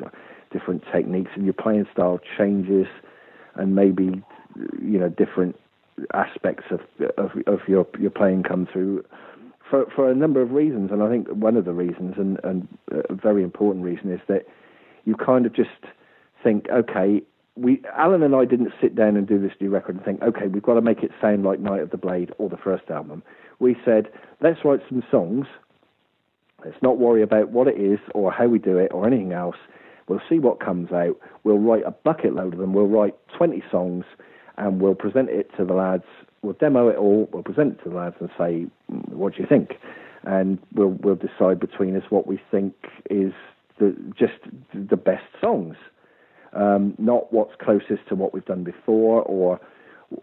different 0.51 0.83
techniques, 0.91 1.31
and 1.35 1.43
your 1.43 1.53
playing 1.53 1.87
style 1.91 2.19
changes, 2.37 2.87
and 3.55 3.75
maybe 3.75 4.23
you 4.81 4.99
know 4.99 5.09
different 5.09 5.59
aspects 6.13 6.65
of 6.71 6.81
of, 7.17 7.31
of 7.47 7.59
your 7.67 7.87
your 7.99 8.11
playing 8.11 8.43
come 8.43 8.67
through 8.71 9.03
for 9.69 9.87
for 9.95 10.09
a 10.09 10.15
number 10.15 10.39
of 10.39 10.51
reasons, 10.51 10.91
and 10.91 11.01
I 11.01 11.09
think 11.09 11.27
one 11.29 11.57
of 11.57 11.65
the 11.65 11.73
reasons, 11.73 12.13
and, 12.17 12.39
and 12.43 12.67
a 12.91 13.13
very 13.13 13.41
important 13.41 13.83
reason, 13.83 14.11
is 14.11 14.19
that 14.27 14.45
you 15.05 15.15
kind 15.15 15.45
of 15.45 15.53
just 15.53 15.69
think, 16.43 16.67
okay, 16.69 17.21
we 17.55 17.81
Alan 17.95 18.23
and 18.23 18.35
I 18.35 18.45
didn't 18.45 18.73
sit 18.81 18.95
down 18.95 19.15
and 19.15 19.27
do 19.27 19.39
this 19.39 19.51
new 19.59 19.69
record 19.69 19.95
and 19.95 20.05
think, 20.05 20.21
okay, 20.21 20.47
we've 20.47 20.63
got 20.63 20.73
to 20.75 20.81
make 20.81 21.03
it 21.03 21.11
sound 21.21 21.43
like 21.43 21.59
Night 21.59 21.81
of 21.81 21.91
the 21.91 21.97
Blade 21.97 22.31
or 22.37 22.49
the 22.49 22.57
first 22.57 22.89
album. 22.89 23.23
We 23.59 23.75
said, 23.85 24.09
let's 24.41 24.59
write 24.65 24.81
some 24.89 25.03
songs. 25.11 25.45
Let's 26.65 26.81
not 26.81 26.97
worry 26.97 27.21
about 27.21 27.49
what 27.49 27.67
it 27.67 27.79
is 27.79 27.99
or 28.15 28.31
how 28.31 28.47
we 28.47 28.57
do 28.57 28.77
it 28.77 28.91
or 28.91 29.05
anything 29.05 29.33
else. 29.33 29.57
We'll 30.07 30.21
see 30.27 30.39
what 30.39 30.59
comes 30.59 30.91
out. 30.91 31.17
We'll 31.43 31.59
write 31.59 31.83
a 31.85 31.91
bucket 31.91 32.33
load 32.33 32.53
of 32.53 32.59
them. 32.59 32.73
We'll 32.73 32.87
write 32.87 33.15
20 33.37 33.63
songs 33.71 34.05
and 34.57 34.81
we'll 34.81 34.95
present 34.95 35.29
it 35.29 35.51
to 35.57 35.65
the 35.65 35.73
lads. 35.73 36.03
We'll 36.41 36.53
demo 36.53 36.89
it 36.89 36.97
all. 36.97 37.29
We'll 37.31 37.43
present 37.43 37.73
it 37.73 37.83
to 37.83 37.89
the 37.89 37.95
lads 37.95 38.15
and 38.19 38.29
say, 38.37 38.67
"Mm, 38.91 39.13
"What 39.13 39.35
do 39.35 39.41
you 39.41 39.47
think?" 39.47 39.79
And 40.23 40.59
we'll 40.73 40.89
we'll 40.89 41.15
decide 41.15 41.59
between 41.59 41.95
us 41.95 42.03
what 42.09 42.27
we 42.27 42.37
think 42.51 42.73
is 43.09 43.33
the 43.79 43.95
just 44.17 44.33
the 44.73 44.97
best 44.97 45.25
songs, 45.41 45.75
um, 46.53 46.95
not 46.97 47.31
what's 47.33 47.53
closest 47.61 48.07
to 48.09 48.15
what 48.15 48.33
we've 48.33 48.45
done 48.45 48.63
before 48.63 49.21
or 49.23 49.59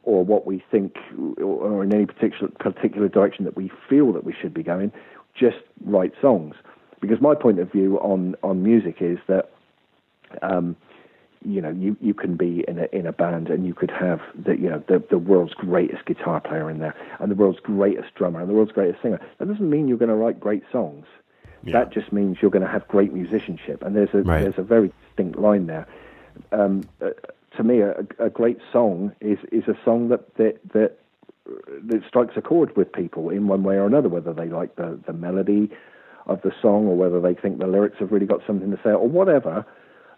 or 0.05 0.25
what 0.25 0.47
we 0.47 0.63
think 0.71 0.97
or 1.43 1.83
in 1.83 1.93
any 1.93 2.07
particular 2.07 2.49
particular 2.59 3.09
direction 3.09 3.45
that 3.45 3.57
we 3.57 3.71
feel 3.89 4.13
that 4.13 4.25
we 4.25 4.35
should 4.41 4.55
be 4.55 4.63
going. 4.63 4.93
Just 5.35 5.59
write 5.85 6.13
songs, 6.21 6.55
because 7.01 7.21
my 7.21 7.35
point 7.35 7.59
of 7.59 7.71
view 7.71 7.99
on 7.99 8.37
on 8.43 8.63
music 8.63 8.97
is 9.01 9.19
that 9.29 9.51
um, 10.43 10.77
you 11.45 11.61
know, 11.61 11.71
you, 11.71 11.97
you 12.01 12.13
can 12.13 12.37
be 12.37 12.65
in 12.69 12.79
a 12.79 12.97
in 12.97 13.07
a 13.07 13.13
band 13.13 13.49
and 13.49 13.67
you 13.67 13.73
could 13.73 13.91
have 13.91 14.21
the 14.35 14.57
you 14.57 14.69
know 14.69 14.83
the 14.89 15.03
the 15.11 15.19
world's 15.19 15.55
greatest 15.55 16.05
guitar 16.05 16.41
player 16.41 16.71
in 16.71 16.79
there 16.79 16.95
and 17.19 17.31
the 17.31 17.35
world's 17.35 17.61
greatest 17.61 18.15
drummer 18.15 18.41
and 18.41 18.49
the 18.49 18.53
world's 18.53 18.73
greatest 18.73 19.03
singer. 19.03 19.21
That 19.39 19.49
doesn't 19.49 19.69
mean 19.69 19.89
you're 19.89 19.99
going 19.99 20.11
to 20.11 20.15
write 20.15 20.39
great 20.39 20.63
songs. 20.71 21.07
That 21.65 21.93
just 21.93 22.13
means 22.13 22.39
you're 22.41 22.51
going 22.51 22.65
to 22.65 22.69
have 22.71 22.87
great 22.89 23.13
musicianship. 23.13 23.83
And 23.83 23.95
there's 23.95 24.15
a 24.15 24.23
Right. 24.23 24.43
there's 24.43 24.59
a 24.59 24.63
very 24.63 24.93
distinct 25.09 25.39
line 25.39 25.67
there. 25.67 25.87
Um, 26.53 26.83
uh, 27.03 27.11
to 27.57 27.63
me, 27.65 27.81
a, 27.81 28.07
a 28.19 28.31
great 28.31 28.59
song 28.73 29.13
is 29.21 29.39
is 29.53 29.69
a 29.69 29.77
song 29.85 30.09
that 30.09 30.35
that 30.37 30.59
that 30.73 30.99
that 31.85 32.03
strikes 32.07 32.37
a 32.37 32.43
chord 32.43 32.77
with 32.77 32.93
people 32.93 33.29
in 33.31 33.49
one 33.49 33.63
way 33.63 33.77
or 33.77 33.87
another, 33.87 34.09
whether 34.09 34.33
they 34.33 34.47
like 34.49 34.77
the, 34.77 34.99
the 35.07 35.13
melody 35.13 35.71
of 36.27 36.41
the 36.43 36.53
song 36.63 36.87
or 36.87 36.97
whether 36.97 37.21
they 37.21 37.35
think 37.35 37.59
the 37.59 37.67
lyrics 37.67 37.99
have 37.99 38.13
really 38.13 38.27
got 38.27 38.41
something 38.47 38.71
to 38.71 38.77
say 38.85 38.91
or 38.91 39.09
whatever. 39.09 39.67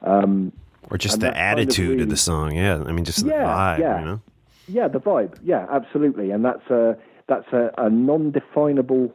Um, 0.02 0.52
Or 0.90 0.98
just 0.98 1.20
the 1.20 1.27
that 1.27 1.35
kind 1.35 1.59
of 1.59 1.59
attitude 1.59 2.01
of 2.02 2.09
the 2.10 2.16
song. 2.16 2.55
Yeah. 2.55 2.82
I 2.86 2.93
mean, 2.93 3.05
just 3.05 3.24
the 3.24 3.31
Yeah, 3.31 3.44
vibe, 3.44 3.78
yeah. 3.78 3.98
you 4.01 4.05
know? 4.05 4.20
yeah, 4.69 4.89
the 4.89 5.01
vibe. 5.01 5.39
Yeah, 5.43 5.66
absolutely. 5.70 6.31
And 6.32 6.44
that's 6.44 6.69
a 6.70 6.97
that's 7.28 7.51
a, 7.52 7.73
a 7.78 7.89
non-definable 7.89 9.14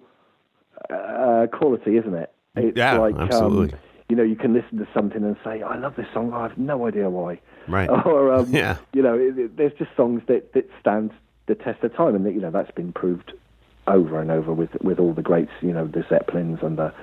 uh, 0.89 1.47
quality, 1.51 1.97
isn't 1.97 2.13
it? 2.13 2.31
It's 2.55 2.77
Yeah, 2.77 2.97
like, 2.97 3.15
absolutely. 3.15 3.73
Um, 3.73 3.79
you 4.09 4.15
know, 4.15 4.23
you 4.23 4.35
can 4.35 4.53
listen 4.53 4.77
to 4.79 4.87
something 4.93 5.23
and 5.23 5.35
say, 5.43 5.61
"I 5.61 5.77
love 5.77 5.95
this 5.97 6.07
song. 6.13 6.31
I 6.33 6.43
have 6.47 6.57
no 6.57 6.87
idea 6.87 7.09
why." 7.09 7.39
Right. 7.67 7.89
Or 8.05 8.31
um, 8.31 8.47
Yeah. 8.51 8.77
you 8.93 9.01
know, 9.01 9.15
it, 9.15 9.37
it- 9.37 9.57
there's 9.57 9.73
just 9.73 9.91
songs 9.95 10.21
that 10.27 10.53
that 10.53 10.69
stand 10.79 11.11
the 11.47 11.55
test 11.55 11.83
of 11.83 11.93
time, 11.95 12.15
and 12.15 12.25
that, 12.25 12.33
you 12.33 12.41
know 12.41 12.51
that's 12.51 12.71
been 12.71 12.93
proved 12.93 13.33
over 13.87 14.19
and 14.19 14.31
over 14.31 14.53
with 14.53 14.69
with 14.81 14.99
all 14.99 15.13
the 15.13 15.21
greats, 15.21 15.51
you 15.61 15.73
know, 15.73 15.87
the 15.87 16.05
Zeppelins 16.09 16.59
and 16.61 16.77
the 16.77 16.93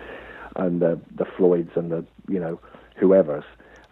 and 0.56 0.80
the 0.80 0.98
the 1.14 1.24
Floyds 1.36 1.72
and 1.76 1.90
the 1.92 2.04
you 2.28 2.40
know 2.40 2.58
whoever's 2.96 3.44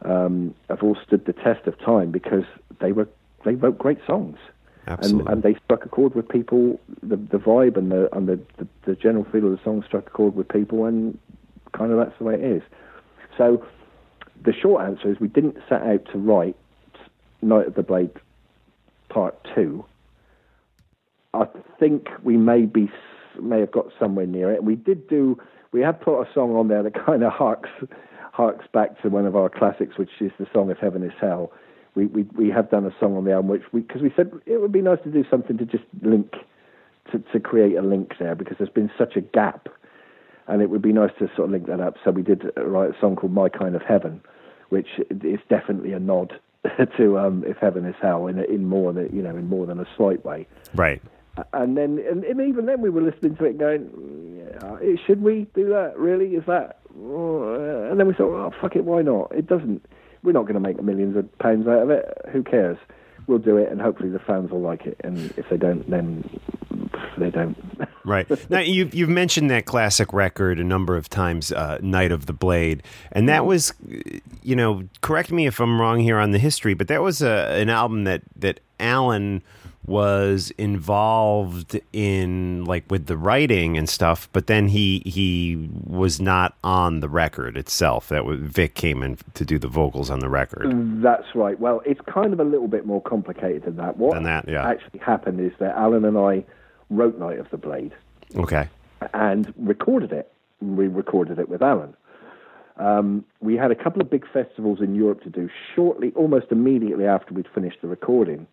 um, 0.05 0.55
have 0.69 0.83
all 0.83 0.97
stood 1.07 1.27
the 1.27 1.33
test 1.33 1.67
of 1.67 1.79
time 1.81 2.11
because 2.11 2.45
they 2.81 2.93
were 2.93 3.09
they 3.45 3.55
wrote 3.55 3.79
great 3.79 3.99
songs. 4.07 4.39
Absolutely. 4.87 5.21
And, 5.21 5.29
and 5.29 5.43
they 5.43 5.61
struck 5.65 5.85
a 5.85 5.89
chord 5.89 6.15
with 6.15 6.29
people. 6.29 6.81
The 7.03 7.17
the 7.17 7.39
vibe 7.39 7.77
and 7.77 7.91
the 7.93 8.15
and 8.15 8.29
the, 8.29 8.41
the, 8.59 8.67
the 8.85 8.95
general 8.97 9.25
feel 9.31 9.47
of 9.47 9.53
the 9.53 9.61
song 9.63 9.85
struck 9.87 10.09
a 10.09 10.11
chord 10.11 10.35
with 10.35 10.49
people, 10.49 10.87
and 10.87 11.19
kind 11.73 11.93
of 11.93 11.99
that's 11.99 12.19
the 12.19 12.25
way 12.25 12.35
it 12.35 12.43
is. 12.43 12.63
So 13.39 13.65
the 14.45 14.53
short 14.53 14.85
answer 14.85 15.11
is 15.11 15.21
we 15.21 15.29
didn't 15.29 15.57
set 15.69 15.83
out 15.83 16.05
to 16.13 16.19
write 16.19 16.57
Night 17.43 17.69
of 17.69 17.75
the 17.75 17.83
Blade 17.83 18.11
Part 19.09 19.37
Two. 19.55 19.85
I 21.35 21.47
think 21.79 22.09
we 22.23 22.37
may 22.37 22.63
be 22.63 22.91
may 23.41 23.61
have 23.61 23.71
got 23.71 23.87
somewhere 23.99 24.27
near 24.27 24.53
it. 24.53 24.65
We 24.65 24.75
did 24.75 25.09
do. 25.09 25.39
We 25.71 25.81
had 25.81 26.01
put 26.01 26.21
a 26.21 26.33
song 26.35 26.55
on 26.57 26.69
there 26.69 26.83
that 26.83 26.95
kind 27.07 27.23
of 27.23 27.33
harks 27.33 27.71
harks 28.33 28.67
back 28.73 29.01
to 29.03 29.11
one 29.11 29.27
of 29.27 29.37
our 29.37 29.49
classics, 29.49 29.97
which 29.97 30.11
is 30.21 30.33
the 30.39 30.47
song 30.53 30.71
"If 30.71 30.79
Heaven 30.79 31.03
Is 31.05 31.13
Hell." 31.21 31.53
We 31.95 32.07
we 32.07 32.23
we 32.35 32.49
have 32.51 32.71
done 32.71 32.87
a 32.87 32.95
song 32.99 33.17
on 33.17 33.25
the 33.25 33.33
album, 33.33 33.51
which 33.51 33.63
we 33.73 33.81
because 33.81 34.03
we 34.03 34.13
said 34.17 34.33
it 34.47 34.61
would 34.61 34.73
be 34.73 34.81
nice 34.81 34.99
to 35.05 35.11
do 35.11 35.25
something 35.31 35.59
to 35.59 35.67
just 35.67 35.85
link 36.01 36.33
to 37.11 37.19
to 37.33 37.41
create 37.41 37.77
a 37.77 37.83
link 37.83 38.13
there 38.19 38.35
because 38.35 38.57
there's 38.59 38.71
been 38.71 38.91
such 38.97 39.17
a 39.17 39.21
gap, 39.21 39.69
and 40.49 40.63
it 40.63 40.71
would 40.71 40.83
be 40.83 40.93
nice 40.93 41.11
to 41.19 41.29
sort 41.37 41.47
of 41.47 41.51
link 41.51 41.67
that 41.67 41.81
up. 41.81 41.97
So 42.05 42.11
we 42.11 42.23
did 42.23 42.51
write 42.57 42.91
a 42.91 43.01
song 43.01 43.17
called 43.17 43.33
"My 43.33 43.49
Kind 43.49 43.77
of 43.77 43.83
Heaven," 43.83 44.23
which 44.71 44.89
is 45.11 45.41
definitely 45.51 45.93
a 45.93 46.01
nod 46.01 46.33
to 46.97 47.19
um, 47.19 47.45
"If 47.47 47.59
Heaven 47.59 47.85
Is 47.85 47.97
Hell" 48.01 48.27
in 48.27 48.39
in 48.39 48.67
more 48.67 48.93
than 48.93 49.15
you 49.15 49.23
know 49.23 49.37
in 49.37 49.49
more 49.49 49.67
than 49.67 49.79
a 49.79 49.87
slight 49.97 50.25
way. 50.25 50.47
Right. 50.75 51.03
And 51.55 51.79
then, 51.79 51.99
and, 52.11 52.25
and 52.25 52.43
even 52.43 52.67
then, 52.67 52.83
we 52.83 52.91
were 52.91 53.01
listening 53.01 53.37
to 53.37 53.45
it, 53.47 53.57
going, 53.57 53.89
yeah, 54.37 54.97
"Should 55.07 55.23
we 55.23 55.47
do 55.55 55.69
that? 55.71 55.99
Really? 55.99 56.35
Is 56.35 56.45
that?" 56.47 56.81
oh, 57.01 57.89
And 57.91 57.99
then 57.99 58.07
we 58.07 58.13
thought, 58.13 58.35
"Oh, 58.35 58.53
fuck 58.61 58.77
it, 58.77 58.85
why 58.85 59.01
not? 59.01 59.33
It 59.35 59.47
doesn't. 59.47 59.85
We're 60.23 60.33
not 60.33 60.43
going 60.43 60.55
to 60.55 60.61
make 60.61 60.83
millions 60.83 61.17
of 61.17 61.39
pounds 61.39 61.67
out 61.67 61.83
of 61.83 61.91
it. 61.91 62.07
Who 62.33 62.43
cares? 62.43 62.79
We'll 63.27 63.39
do 63.39 63.57
it, 63.57 63.71
and 63.71 63.81
hopefully 63.81 64.09
the 64.11 64.19
fans 64.19 64.51
will 64.51 64.61
like 64.61 64.85
it. 64.87 65.01
And 65.05 65.33
if 65.37 65.49
they 65.49 65.57
don't, 65.57 65.89
then 65.89 66.29
they 67.19 67.31
don't." 67.31 67.57
Right 68.05 68.29
now, 68.51 68.59
you've 68.59 68.97
you've 68.97 69.09
mentioned 69.09 69.49
that 69.53 69.65
classic 69.65 70.13
record 70.13 70.59
a 70.59 70.65
number 70.65 70.97
of 70.97 71.09
times, 71.09 71.53
uh, 71.53 71.79
"Night 71.81 72.11
of 72.11 72.27
the 72.27 72.33
Blade," 72.33 72.83
and 73.13 73.29
that 73.29 73.47
was, 73.47 73.73
you 74.43 74.57
know, 74.57 74.89
correct 75.03 75.31
me 75.31 75.47
if 75.47 75.61
I'm 75.61 75.81
wrong 75.81 76.01
here 76.01 76.19
on 76.19 76.33
the 76.33 76.41
history, 76.41 76.75
but 76.75 76.89
that 76.89 77.01
was 77.01 77.23
a, 77.23 77.53
an 77.53 77.71
album 77.71 78.03
that 78.03 78.23
that 78.35 78.59
Alan 78.81 79.41
was 79.87 80.53
involved 80.59 81.81
in 81.93 82.65
like 82.65 82.85
with 82.89 83.07
the 83.07 83.17
writing 83.17 83.77
and 83.77 83.89
stuff 83.89 84.29
but 84.33 84.47
then 84.47 84.69
he 84.69 85.03
he 85.05 85.69
was 85.85 86.21
not 86.21 86.57
on 86.63 87.01
the 87.01 87.09
record 87.09 87.57
itself. 87.57 88.09
That 88.09 88.25
was 88.25 88.39
Vic 88.41 88.75
came 88.75 89.03
in 89.03 89.19
to 89.35 89.45
do 89.45 89.59
the 89.59 89.69
vocals 89.69 90.09
on 90.09 90.21
the 90.21 90.29
record. 90.29 90.73
That's 91.03 91.35
right. 91.35 91.59
Well 91.59 91.83
it's 91.85 92.01
kind 92.03 92.33
of 92.33 92.41
a 92.41 92.45
little 92.45 92.69
bit 92.69 92.87
more 92.87 93.03
complicated 93.03 93.65
than 93.65 93.77
that. 93.77 93.97
What 93.97 94.15
than 94.15 94.23
that 94.25 94.49
yeah. 94.49 94.67
actually 94.69 95.01
happened 95.01 95.41
is 95.41 95.53
that 95.59 95.77
Alan 95.77 96.05
and 96.05 96.17
I 96.17 96.45
wrote 96.91 97.19
Night 97.19 97.39
of 97.39 97.51
the 97.51 97.57
Blade. 97.57 97.93
Okay. 98.37 98.69
And 99.15 99.53
recorded 99.57 100.13
it. 100.13 100.33
We 100.61 100.87
recorded 100.87 101.41
it 101.41 101.49
with 101.49 101.61
Alan. 101.61 101.97
Um, 102.77 103.25
we 103.41 103.57
had 103.57 103.71
a 103.71 103.75
couple 103.75 104.01
of 104.01 104.09
big 104.09 104.25
festivals 104.33 104.81
in 104.81 104.95
Europe 104.95 105.23
to 105.25 105.31
do 105.31 105.51
shortly 105.75 106.13
almost 106.15 106.47
immediately 106.51 107.05
after 107.05 107.35
we'd 107.35 107.49
finished 107.55 107.79
the 107.83 107.89
recording 107.89 108.47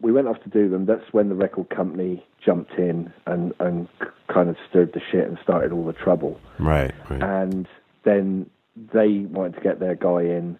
we 0.00 0.12
went 0.12 0.28
off 0.28 0.42
to 0.42 0.48
do 0.48 0.68
them. 0.68 0.86
That's 0.86 1.12
when 1.12 1.28
the 1.28 1.34
record 1.34 1.70
company 1.70 2.24
jumped 2.44 2.72
in 2.72 3.12
and, 3.26 3.52
and 3.60 3.88
kind 4.28 4.48
of 4.48 4.56
stirred 4.68 4.92
the 4.92 5.00
shit 5.10 5.26
and 5.28 5.38
started 5.42 5.72
all 5.72 5.84
the 5.84 5.92
trouble. 5.92 6.40
Right, 6.58 6.92
right. 7.10 7.22
And 7.22 7.68
then 8.04 8.48
they 8.92 9.18
wanted 9.18 9.56
to 9.56 9.60
get 9.60 9.80
their 9.80 9.94
guy 9.94 10.22
in, 10.22 10.58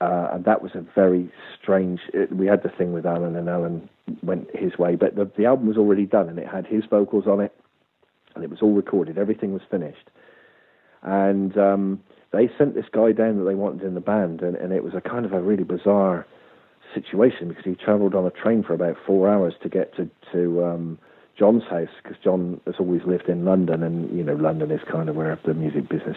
uh, 0.00 0.30
and 0.32 0.44
that 0.44 0.62
was 0.62 0.72
a 0.74 0.84
very 0.94 1.30
strange. 1.60 2.00
It, 2.12 2.34
we 2.34 2.46
had 2.46 2.62
the 2.62 2.68
thing 2.68 2.92
with 2.92 3.06
Alan, 3.06 3.36
and 3.36 3.48
Alan 3.48 3.88
went 4.22 4.54
his 4.54 4.76
way, 4.76 4.96
but 4.96 5.14
the, 5.14 5.30
the 5.36 5.46
album 5.46 5.68
was 5.68 5.76
already 5.76 6.06
done, 6.06 6.28
and 6.28 6.38
it 6.38 6.48
had 6.48 6.66
his 6.66 6.84
vocals 6.84 7.26
on 7.26 7.40
it, 7.40 7.54
and 8.34 8.42
it 8.42 8.50
was 8.50 8.60
all 8.60 8.72
recorded. 8.72 9.18
Everything 9.18 9.52
was 9.52 9.62
finished, 9.70 10.10
and 11.02 11.56
um, 11.56 12.02
they 12.32 12.50
sent 12.58 12.74
this 12.74 12.86
guy 12.90 13.12
down 13.12 13.38
that 13.38 13.44
they 13.44 13.54
wanted 13.54 13.82
in 13.82 13.94
the 13.94 14.00
band, 14.00 14.42
and, 14.42 14.56
and 14.56 14.72
it 14.72 14.82
was 14.82 14.94
a 14.94 15.00
kind 15.00 15.24
of 15.24 15.32
a 15.32 15.40
really 15.40 15.64
bizarre 15.64 16.26
situation 16.94 17.48
because 17.48 17.64
he 17.64 17.74
travelled 17.74 18.14
on 18.14 18.26
a 18.26 18.30
train 18.30 18.62
for 18.62 18.74
about 18.74 18.96
four 19.06 19.28
hours 19.28 19.54
to 19.62 19.68
get 19.68 19.94
to 19.96 20.08
to 20.32 20.64
um, 20.64 20.98
John's 21.38 21.64
house 21.64 21.88
because 22.02 22.16
John 22.22 22.60
has 22.66 22.76
always 22.78 23.02
lived 23.04 23.28
in 23.28 23.44
London, 23.44 23.82
and 23.82 24.16
you 24.16 24.22
know 24.22 24.34
London 24.34 24.70
is 24.70 24.80
kind 24.90 25.08
of 25.08 25.16
where 25.16 25.38
the 25.44 25.54
music 25.54 25.88
business 25.88 26.16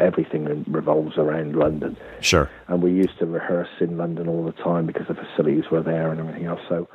everything 0.00 0.64
revolves 0.66 1.18
around 1.18 1.54
London. 1.54 1.96
Sure. 2.20 2.50
And 2.68 2.82
we 2.82 2.92
used 2.92 3.18
to 3.18 3.26
rehearse 3.26 3.68
in 3.80 3.98
London 3.98 4.26
all 4.28 4.44
the 4.44 4.52
time 4.52 4.86
because 4.86 5.08
the 5.08 5.14
facilities 5.14 5.70
were 5.70 5.82
there 5.82 6.10
and 6.10 6.18
everything 6.20 6.46
else. 6.46 6.60
So 6.68 6.88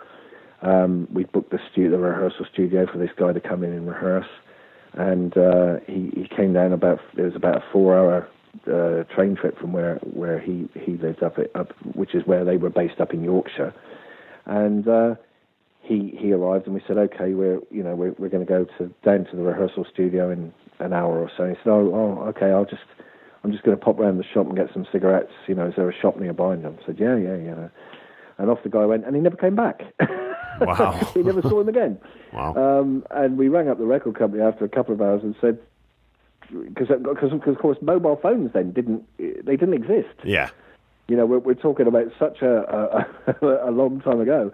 um, 0.63 1.07
we 1.13 1.25
booked 1.25 1.51
the 1.51 1.59
studio, 1.71 1.91
the 1.91 1.97
rehearsal 1.99 2.45
studio 2.51 2.87
for 2.91 2.97
this 2.97 3.11
guy 3.15 3.31
to 3.31 3.39
come 3.39 3.63
in 3.63 3.73
and 3.73 3.87
rehearse. 3.87 4.27
And 4.93 5.37
uh, 5.37 5.79
he 5.87 6.11
he 6.15 6.27
came 6.35 6.53
down 6.53 6.73
about 6.73 6.99
it 7.17 7.21
was 7.21 7.35
about 7.35 7.57
a 7.57 7.63
four 7.71 7.97
hour 7.97 8.27
uh, 8.67 9.03
train 9.15 9.35
trip 9.35 9.57
from 9.59 9.73
where 9.73 9.95
where 10.03 10.39
he 10.39 10.69
he 10.79 10.93
lived 10.97 11.23
up 11.23 11.37
at, 11.39 11.55
up, 11.55 11.73
which 11.95 12.15
is 12.15 12.25
where 12.25 12.45
they 12.45 12.57
were 12.57 12.69
based 12.69 12.99
up 12.99 13.13
in 13.13 13.23
Yorkshire, 13.23 13.73
and 14.45 14.87
uh, 14.87 15.15
he 15.81 16.17
he 16.17 16.31
arrived 16.31 16.65
and 16.65 16.73
we 16.73 16.81
said, 16.87 16.97
okay, 16.97 17.33
we're 17.33 17.59
you 17.69 17.83
know 17.83 17.95
we're 17.95 18.13
we're 18.17 18.29
going 18.29 18.45
to 18.45 18.49
go 18.49 18.65
to 18.77 18.93
down 19.03 19.25
to 19.25 19.35
the 19.35 19.43
rehearsal 19.43 19.85
studio 19.91 20.29
in 20.31 20.53
an 20.79 20.93
hour 20.93 21.19
or 21.19 21.29
so. 21.35 21.43
And 21.43 21.55
he 21.55 21.59
said, 21.63 21.69
oh, 21.71 21.91
oh 21.93 22.27
okay, 22.29 22.47
I'll 22.47 22.65
just 22.65 22.83
I'm 23.43 23.51
just 23.51 23.63
going 23.63 23.77
to 23.77 23.83
pop 23.83 23.99
round 23.99 24.19
the 24.19 24.23
shop 24.33 24.47
and 24.47 24.55
get 24.55 24.67
some 24.73 24.87
cigarettes. 24.91 25.33
You 25.47 25.55
know, 25.55 25.67
is 25.67 25.73
there 25.75 25.89
a 25.89 25.99
shop 25.99 26.17
nearby? 26.17 26.53
And 26.53 26.65
I 26.65 26.71
said, 26.85 26.97
yeah, 26.99 27.17
yeah, 27.17 27.35
yeah. 27.35 27.67
And 28.37 28.49
off 28.49 28.63
the 28.63 28.69
guy 28.69 28.85
went, 28.85 29.05
and 29.05 29.15
he 29.15 29.21
never 29.21 29.35
came 29.35 29.55
back. 29.55 29.83
Wow. 30.61 30.91
he 31.13 31.21
never 31.21 31.41
saw 31.41 31.59
him 31.59 31.69
again. 31.69 31.99
Wow. 32.31 32.55
Um, 32.55 33.05
and 33.11 33.37
we 33.37 33.47
rang 33.47 33.69
up 33.69 33.77
the 33.77 33.85
record 33.85 34.17
company 34.17 34.41
after 34.41 34.65
a 34.65 34.69
couple 34.69 34.93
of 34.93 35.01
hours 35.01 35.21
and 35.23 35.35
said, 35.41 35.59
because 36.53 36.87
because 37.03 37.31
of 37.31 37.57
course 37.59 37.77
mobile 37.81 38.15
phones 38.21 38.53
then 38.53 38.71
didn't 38.71 39.03
they 39.17 39.55
didn't 39.55 39.73
exist. 39.73 40.15
Yeah. 40.23 40.49
You 41.07 41.17
know, 41.17 41.25
we're, 41.25 41.39
we're 41.39 41.53
talking 41.53 41.87
about 41.87 42.07
such 42.17 42.41
a, 42.41 43.05
a, 43.41 43.67
a 43.69 43.71
long 43.71 43.99
time 43.99 44.21
ago, 44.21 44.53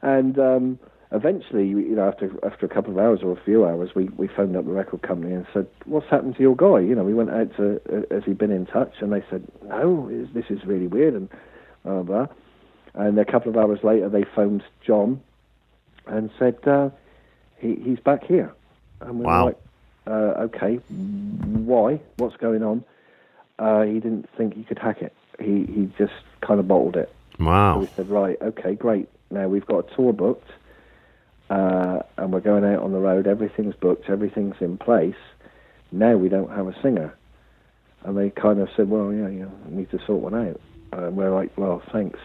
and 0.00 0.38
um, 0.38 0.78
eventually, 1.12 1.68
you 1.68 1.94
know, 1.94 2.08
after 2.08 2.30
after 2.44 2.64
a 2.64 2.68
couple 2.68 2.92
of 2.92 2.98
hours 2.98 3.20
or 3.22 3.32
a 3.32 3.44
few 3.44 3.66
hours, 3.66 3.90
we, 3.94 4.04
we 4.16 4.26
phoned 4.26 4.56
up 4.56 4.64
the 4.64 4.72
record 4.72 5.02
company 5.02 5.34
and 5.34 5.46
said, 5.52 5.66
"What's 5.84 6.08
happened 6.08 6.36
to 6.36 6.42
your 6.42 6.56
guy?" 6.56 6.80
You 6.80 6.94
know, 6.94 7.04
we 7.04 7.14
went 7.14 7.30
out 7.30 7.54
to 7.56 7.80
uh, 7.92 8.14
has 8.14 8.24
he 8.24 8.32
been 8.32 8.50
in 8.50 8.66
touch, 8.66 8.94
and 9.00 9.12
they 9.12 9.22
said, 9.30 9.46
"No, 9.64 10.08
this 10.32 10.46
is 10.48 10.64
really 10.64 10.86
weird," 10.86 11.14
and 11.14 11.28
blah 11.84 12.02
blah. 12.02 12.26
And 12.94 13.18
a 13.18 13.24
couple 13.24 13.50
of 13.50 13.56
hours 13.56 13.80
later, 13.82 14.08
they 14.08 14.24
phoned 14.34 14.62
John 14.86 15.20
and 16.06 16.30
said, 16.38 16.56
uh, 16.66 16.90
he, 17.58 17.76
"He's 17.76 18.00
back 18.00 18.24
here." 18.24 18.52
And 19.00 19.18
we 19.18 19.26
wow. 19.26 19.44
were 19.44 19.50
like, 19.50 19.58
uh, 20.06 20.46
okay, 20.46 20.76
why? 20.76 22.00
What's 22.16 22.36
going 22.36 22.62
on? 22.62 22.84
Uh, 23.58 23.82
he 23.82 23.94
didn't 23.94 24.28
think 24.36 24.54
he 24.54 24.64
could 24.64 24.78
hack 24.78 25.02
it. 25.02 25.14
He 25.38 25.64
he 25.64 25.90
just 25.98 26.12
kind 26.40 26.60
of 26.60 26.68
bottled 26.68 26.96
it. 26.96 27.14
Wow. 27.38 27.74
So 27.74 27.80
we 27.80 27.86
said, 27.96 28.08
right, 28.08 28.38
okay, 28.42 28.74
great. 28.74 29.08
Now 29.30 29.48
we've 29.48 29.66
got 29.66 29.90
a 29.90 29.94
tour 29.94 30.12
booked, 30.12 30.50
uh, 31.50 32.00
and 32.16 32.32
we're 32.32 32.40
going 32.40 32.64
out 32.64 32.82
on 32.82 32.92
the 32.92 32.98
road. 32.98 33.26
Everything's 33.26 33.74
booked. 33.74 34.08
Everything's 34.08 34.56
in 34.60 34.78
place. 34.78 35.14
Now 35.92 36.16
we 36.16 36.28
don't 36.28 36.50
have 36.50 36.66
a 36.66 36.82
singer. 36.82 37.14
And 38.04 38.16
they 38.16 38.30
kind 38.30 38.58
of 38.60 38.68
said, 38.76 38.88
well, 38.88 39.12
yeah, 39.12 39.28
you 39.28 39.50
need 39.68 39.90
to 39.90 39.98
sort 40.06 40.22
one 40.22 40.34
out. 40.34 40.60
And 40.92 41.16
we're 41.16 41.32
like, 41.32 41.56
well, 41.56 41.82
thanks. 41.92 42.18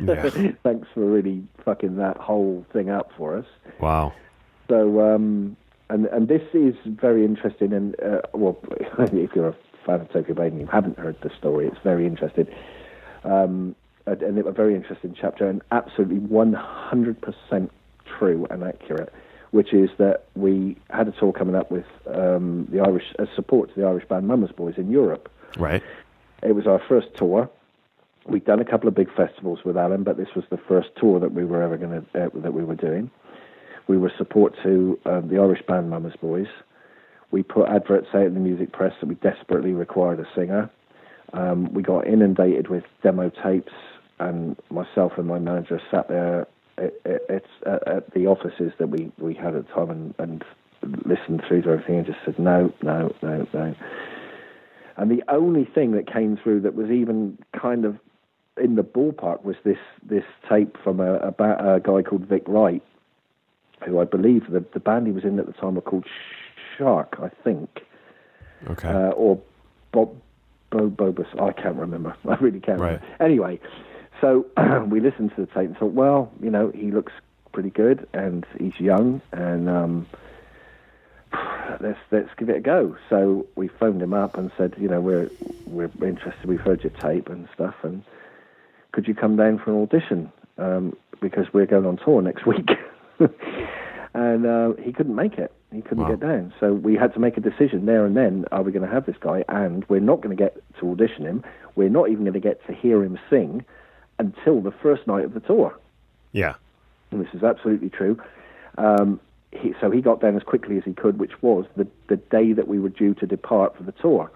Yeah. 0.00 0.28
thanks 0.62 0.88
for 0.92 1.00
really 1.00 1.46
fucking 1.64 1.96
that 1.96 2.16
whole 2.18 2.66
thing 2.72 2.90
up 2.90 3.10
for 3.16 3.36
us. 3.36 3.46
Wow. 3.80 4.12
So, 4.68 5.14
um, 5.14 5.56
and 5.88 6.06
and 6.06 6.28
this 6.28 6.42
is 6.52 6.74
very 6.84 7.24
interesting. 7.24 7.72
And 7.72 7.96
uh, 8.00 8.22
well, 8.32 8.58
if 8.98 9.30
you're 9.34 9.48
a 9.48 9.56
fan 9.84 10.00
of 10.00 10.12
Tokyo 10.12 10.34
Blade 10.34 10.52
and 10.52 10.60
you 10.60 10.66
haven't 10.66 10.98
heard 10.98 11.16
the 11.22 11.30
story, 11.38 11.66
it's 11.66 11.78
very 11.82 12.06
interesting. 12.06 12.46
Um, 13.24 13.74
and 14.06 14.22
and 14.22 14.38
a 14.38 14.52
very 14.52 14.74
interesting 14.74 15.14
chapter, 15.18 15.48
and 15.48 15.62
absolutely 15.72 16.18
100% 16.18 17.70
true 18.18 18.46
and 18.50 18.64
accurate. 18.64 19.12
Which 19.52 19.72
is 19.72 19.90
that 19.98 20.24
we 20.34 20.76
had 20.90 21.08
a 21.08 21.12
tour 21.12 21.32
coming 21.32 21.54
up 21.54 21.70
with 21.70 21.86
um, 22.12 22.68
the 22.70 22.80
Irish 22.80 23.14
as 23.18 23.28
support 23.34 23.72
to 23.72 23.80
the 23.80 23.86
Irish 23.86 24.06
band 24.06 24.26
Mama's 24.26 24.50
Boys 24.50 24.74
in 24.76 24.90
Europe. 24.90 25.30
Right. 25.56 25.82
It 26.42 26.52
was 26.52 26.66
our 26.66 26.82
first 26.88 27.08
tour. 27.16 27.48
We'd 28.26 28.44
done 28.44 28.60
a 28.60 28.64
couple 28.64 28.88
of 28.88 28.94
big 28.94 29.08
festivals 29.14 29.60
with 29.64 29.76
Alan, 29.76 30.02
but 30.02 30.16
this 30.16 30.28
was 30.34 30.44
the 30.50 30.58
first 30.58 30.88
tour 30.96 31.20
that 31.20 31.32
we 31.32 31.44
were 31.44 31.62
ever 31.62 31.78
going 31.78 32.04
to 32.12 32.24
uh, 32.24 32.28
that 32.34 32.52
we 32.52 32.64
were 32.64 32.74
doing. 32.74 33.10
We 33.88 33.96
were 33.96 34.12
support 34.18 34.54
to 34.62 34.98
um, 35.04 35.28
the 35.28 35.38
Irish 35.38 35.62
band 35.66 35.90
Mama's 35.90 36.16
Boys. 36.20 36.48
We 37.30 37.42
put 37.42 37.68
adverts 37.68 38.08
out 38.14 38.26
in 38.26 38.34
the 38.34 38.40
music 38.40 38.72
press 38.72 38.92
that 39.00 39.06
we 39.06 39.16
desperately 39.16 39.72
required 39.72 40.20
a 40.20 40.26
singer. 40.34 40.70
Um, 41.32 41.72
we 41.72 41.82
got 41.82 42.06
inundated 42.06 42.68
with 42.68 42.84
demo 43.02 43.30
tapes, 43.42 43.72
and 44.18 44.56
myself 44.70 45.12
and 45.16 45.26
my 45.26 45.38
manager 45.38 45.80
sat 45.90 46.08
there 46.08 46.46
it's 46.78 47.46
uh, 47.64 47.78
at 47.86 48.12
the 48.12 48.26
offices 48.26 48.72
that 48.78 48.88
we, 48.88 49.10
we 49.18 49.34
had 49.34 49.54
at 49.54 49.66
the 49.66 49.72
time 49.72 49.90
and, 49.90 50.14
and 50.18 50.44
listened 51.04 51.42
through 51.46 51.62
to 51.62 51.70
everything 51.70 51.96
and 51.96 52.06
just 52.06 52.18
said 52.24 52.38
no, 52.38 52.72
no, 52.82 53.14
no, 53.22 53.46
no. 53.52 53.74
And 54.96 55.10
the 55.10 55.22
only 55.28 55.64
thing 55.64 55.92
that 55.92 56.10
came 56.10 56.38
through 56.42 56.60
that 56.60 56.74
was 56.74 56.90
even 56.90 57.38
kind 57.58 57.84
of 57.84 57.98
in 58.62 58.76
the 58.76 58.82
ballpark 58.82 59.44
was 59.44 59.56
this 59.64 59.78
this 60.02 60.24
tape 60.48 60.76
from 60.82 61.00
a, 61.00 61.14
a, 61.16 61.74
a 61.74 61.80
guy 61.80 62.02
called 62.02 62.26
Vic 62.26 62.44
Wright, 62.46 62.82
who 63.84 64.00
I 64.00 64.04
believe 64.04 64.50
the 64.50 64.64
the 64.72 64.80
band 64.80 65.06
he 65.06 65.12
was 65.12 65.24
in 65.24 65.38
at 65.38 65.46
the 65.46 65.52
time 65.52 65.74
were 65.74 65.80
called 65.80 66.06
Shark, 66.76 67.16
I 67.22 67.28
think, 67.44 67.82
Okay. 68.68 68.88
uh, 68.88 69.10
or 69.10 69.40
Bob 69.92 70.14
Bo 70.70 70.88
Bobus. 70.90 71.40
I 71.40 71.52
can't 71.52 71.76
remember. 71.76 72.14
I 72.28 72.34
really 72.36 72.60
can't. 72.60 72.80
Right. 72.80 73.00
Remember. 73.00 73.22
Anyway, 73.22 73.60
so 74.20 74.46
we 74.88 75.00
listened 75.00 75.34
to 75.36 75.42
the 75.42 75.46
tape 75.46 75.68
and 75.68 75.76
thought, 75.76 75.92
well, 75.92 76.30
you 76.42 76.50
know, 76.50 76.70
he 76.74 76.90
looks 76.90 77.12
pretty 77.52 77.70
good 77.70 78.06
and 78.12 78.44
he's 78.58 78.78
young 78.78 79.22
and 79.32 79.68
um, 79.68 80.06
let's 81.80 81.98
let's 82.10 82.28
give 82.36 82.48
it 82.50 82.56
a 82.56 82.60
go. 82.60 82.96
So 83.08 83.46
we 83.56 83.68
phoned 83.68 84.02
him 84.02 84.12
up 84.14 84.36
and 84.36 84.50
said, 84.56 84.74
you 84.78 84.88
know, 84.88 85.00
we're 85.00 85.30
we're 85.66 85.90
interested. 86.02 86.44
We've 86.46 86.60
heard 86.60 86.82
your 86.82 86.92
tape 86.92 87.28
and 87.28 87.48
stuff, 87.54 87.74
and 87.82 88.02
could 88.92 89.06
you 89.06 89.14
come 89.14 89.36
down 89.36 89.58
for 89.58 89.70
an 89.70 89.82
audition? 89.82 90.32
Um, 90.58 90.96
because 91.20 91.46
we're 91.52 91.66
going 91.66 91.86
on 91.86 91.98
tour 91.98 92.22
next 92.22 92.46
week. 92.46 92.70
and 94.14 94.46
uh, 94.46 94.72
he 94.82 94.92
couldn't 94.92 95.14
make 95.14 95.38
it. 95.38 95.52
He 95.72 95.82
couldn't 95.82 96.04
Wow. 96.04 96.10
get 96.10 96.20
down. 96.20 96.52
So 96.60 96.72
we 96.72 96.94
had 96.94 97.12
to 97.14 97.20
make 97.20 97.36
a 97.36 97.40
decision 97.40 97.86
there 97.86 98.06
and 98.06 98.16
then: 98.16 98.44
Are 98.52 98.62
we 98.62 98.72
going 98.72 98.86
to 98.86 98.92
have 98.92 99.06
this 99.06 99.16
guy? 99.20 99.44
And 99.48 99.84
we're 99.88 100.00
not 100.00 100.20
going 100.20 100.36
to 100.36 100.42
get 100.42 100.56
to 100.80 100.90
audition 100.90 101.24
him. 101.26 101.44
We're 101.74 101.88
not 101.90 102.08
even 102.08 102.24
going 102.24 102.34
to 102.34 102.40
get 102.40 102.64
to 102.66 102.72
hear 102.72 103.02
him 103.02 103.18
sing 103.28 103.64
until 104.18 104.60
the 104.60 104.70
first 104.70 105.06
night 105.06 105.24
of 105.24 105.34
the 105.34 105.40
tour 105.40 105.76
yeah. 106.32 106.54
and 107.10 107.20
this 107.24 107.32
is 107.34 107.42
absolutely 107.42 107.90
true. 107.90 108.20
Um, 108.78 109.20
he, 109.52 109.74
so 109.80 109.90
he 109.90 110.00
got 110.02 110.20
down 110.20 110.36
as 110.36 110.42
quickly 110.42 110.76
as 110.76 110.84
he 110.84 110.92
could, 110.92 111.18
which 111.18 111.40
was 111.42 111.64
the, 111.76 111.86
the 112.08 112.16
day 112.16 112.52
that 112.52 112.68
we 112.68 112.78
were 112.78 112.88
due 112.90 113.14
to 113.14 113.26
depart 113.26 113.76
for 113.76 113.82
the 113.82 113.92
tour. 113.92 114.30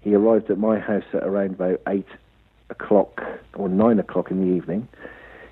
He 0.00 0.14
arrived 0.14 0.50
at 0.50 0.58
my 0.58 0.78
house 0.78 1.04
at 1.12 1.24
around 1.24 1.50
about 1.54 1.80
eight 1.88 2.06
o'clock 2.70 3.22
or 3.54 3.68
nine 3.68 3.98
o'clock 3.98 4.30
in 4.30 4.40
the 4.40 4.56
evening. 4.56 4.88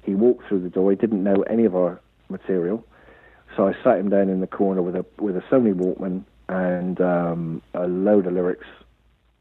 He 0.02 0.14
walked 0.14 0.46
through 0.48 0.60
the 0.60 0.68
door. 0.70 0.90
He 0.90 0.96
didn't 0.96 1.22
know 1.22 1.42
any 1.42 1.64
of 1.64 1.74
our 1.74 2.00
material, 2.30 2.84
so 3.56 3.66
I 3.68 3.72
sat 3.82 3.98
him 3.98 4.08
down 4.10 4.28
in 4.28 4.40
the 4.40 4.46
corner 4.46 4.82
with 4.82 4.96
a 4.96 5.04
with 5.18 5.36
a 5.36 5.40
Sony 5.50 5.74
Walkman 5.74 6.24
and 6.48 7.00
um, 7.00 7.62
a 7.74 7.86
load 7.86 8.26
of 8.26 8.32
lyrics 8.32 8.66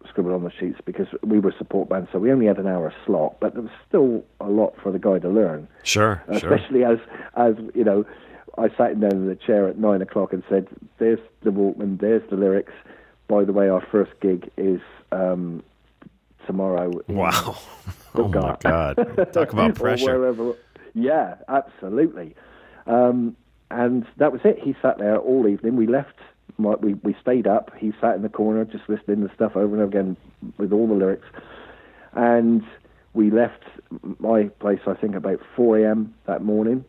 scribbled 0.08 0.34
on 0.34 0.44
the 0.44 0.52
sheets 0.60 0.80
because 0.86 1.08
we 1.24 1.40
were 1.40 1.54
support 1.58 1.90
band, 1.90 2.08
so 2.12 2.20
we 2.20 2.32
only 2.32 2.46
had 2.46 2.58
an 2.58 2.68
hour 2.68 2.94
slot, 3.06 3.36
but 3.40 3.54
there 3.54 3.62
was 3.64 3.72
still 3.88 4.24
a 4.40 4.48
lot 4.50 4.74
for 4.82 4.92
the 4.92 5.00
guy 5.00 5.20
to 5.20 5.28
learn 5.30 5.68
Sure. 5.84 6.24
Sure. 6.28 6.36
especially 6.54 6.84
as 6.84 6.98
as 7.36 7.56
you 7.76 7.84
know 7.84 8.06
I 8.58 8.70
sat 8.78 8.92
him 8.92 9.02
down 9.02 9.12
in 9.12 9.28
the 9.28 9.36
chair 9.36 9.68
at 9.68 9.78
nine 9.78 10.02
o'clock 10.02 10.34
and 10.34 10.44
said, 10.50 10.68
"There's 10.98 11.20
the 11.44 11.52
Walkman, 11.52 12.00
there's 12.00 12.28
the 12.30 12.36
lyrics. 12.36 12.74
By 13.28 13.44
the 13.44 13.54
way, 13.54 13.70
our 13.70 13.82
first 13.92 14.12
gig 14.22 14.50
is 14.58 14.82
um, 15.12 15.64
tomorrow." 16.46 16.92
Wow. 17.08 17.58
Oh 18.16 18.28
my 18.28 18.58
God. 18.60 18.96
Talk 19.34 19.54
about 19.54 19.76
pressure. 19.84 20.34
Yeah, 20.96 21.36
absolutely. 21.48 22.36
Um, 22.90 23.38
and 23.72 24.06
that 24.18 24.32
was 24.32 24.42
it. 24.44 24.58
He 24.60 24.76
sat 24.82 24.98
there 24.98 25.18
all 25.18 25.48
evening. 25.48 25.76
We 25.76 25.88
left. 25.88 26.16
We 26.58 26.96
we 26.96 27.16
stayed 27.22 27.48
up. 27.48 27.72
He 27.78 27.94
sat 28.02 28.16
in 28.16 28.24
the 28.24 28.30
corner, 28.30 28.66
just 28.66 28.90
listening 28.90 29.26
to 29.26 29.34
stuff 29.34 29.56
over 29.56 29.76
and 29.76 29.84
over 29.84 29.86
again 29.86 30.18
with 30.58 30.74
all 30.74 30.88
the 30.88 30.96
lyrics. 30.96 31.28
And 32.14 32.64
we 33.14 33.30
left 33.30 33.64
my 34.20 34.46
place, 34.60 34.80
I 34.88 34.96
think, 34.96 35.16
about 35.16 35.40
4 35.56 35.80
a.m. 35.80 36.14
that 36.26 36.44
morning. 36.44 36.84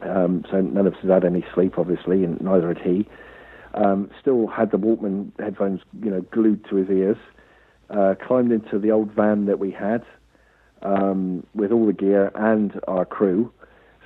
Um, 0.00 0.44
so 0.50 0.60
none 0.60 0.86
of 0.86 0.94
us 0.94 1.00
had 1.08 1.24
any 1.24 1.44
sleep, 1.54 1.78
obviously, 1.78 2.24
and 2.24 2.40
neither 2.40 2.68
had 2.68 2.78
he. 2.78 3.08
Um, 3.74 4.10
still 4.20 4.48
had 4.48 4.70
the 4.70 4.76
Walkman 4.76 5.32
headphones, 5.38 5.80
you 6.02 6.10
know, 6.10 6.20
glued 6.20 6.64
to 6.68 6.76
his 6.76 6.90
ears. 6.90 7.16
Uh, 7.90 8.14
climbed 8.26 8.50
into 8.52 8.78
the 8.78 8.90
old 8.90 9.12
van 9.12 9.46
that 9.46 9.58
we 9.58 9.70
had 9.70 10.04
um, 10.82 11.46
with 11.54 11.70
all 11.70 11.86
the 11.86 11.92
gear 11.92 12.32
and 12.34 12.80
our 12.88 13.04
crew. 13.04 13.52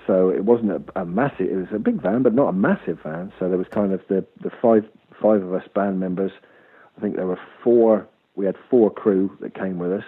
So 0.08 0.30
it 0.30 0.44
wasn't 0.44 0.72
a, 0.72 1.00
a 1.02 1.04
massive. 1.04 1.48
It 1.48 1.54
was 1.54 1.66
a 1.72 1.78
big 1.78 2.00
van, 2.02 2.22
but 2.22 2.34
not 2.34 2.48
a 2.48 2.52
massive 2.52 2.98
van. 3.04 3.30
So 3.38 3.48
there 3.48 3.58
was 3.58 3.68
kind 3.70 3.92
of 3.92 4.00
the 4.08 4.24
the 4.42 4.50
five 4.60 4.84
five 5.22 5.42
of 5.42 5.52
us 5.52 5.68
band 5.74 6.00
members. 6.00 6.32
I 6.96 7.00
think 7.00 7.14
there 7.16 7.26
were 7.26 7.38
four. 7.62 8.08
We 8.34 8.46
had 8.46 8.56
four 8.70 8.90
crew 8.90 9.36
that 9.40 9.54
came 9.54 9.78
with 9.78 9.92
us, 9.92 10.04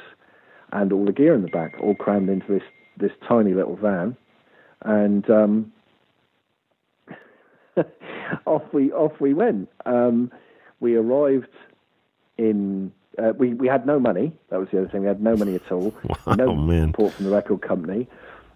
and 0.72 0.90
all 0.92 1.04
the 1.04 1.12
gear 1.12 1.34
in 1.34 1.42
the 1.42 1.48
back, 1.48 1.74
all 1.80 1.94
crammed 1.94 2.30
into 2.30 2.46
this 2.50 2.62
this 2.96 3.12
tiny 3.28 3.52
little 3.52 3.76
van, 3.76 4.16
and 4.82 5.28
um, 5.28 5.72
off 8.46 8.62
we 8.72 8.90
off 8.92 9.20
we 9.20 9.34
went. 9.34 9.68
Um, 9.84 10.32
we 10.80 10.96
arrived 10.96 11.54
in. 12.38 12.90
Uh, 13.18 13.32
we 13.36 13.52
we 13.52 13.68
had 13.68 13.86
no 13.86 14.00
money. 14.00 14.32
That 14.48 14.60
was 14.60 14.68
the 14.72 14.78
other 14.78 14.88
thing. 14.88 15.02
We 15.02 15.08
had 15.08 15.20
no 15.20 15.36
money 15.36 15.56
at 15.56 15.70
all. 15.70 15.94
Wow, 16.26 16.34
no 16.36 16.54
man. 16.54 16.88
support 16.92 17.12
from 17.14 17.26
the 17.26 17.32
record 17.32 17.60
company, 17.60 18.08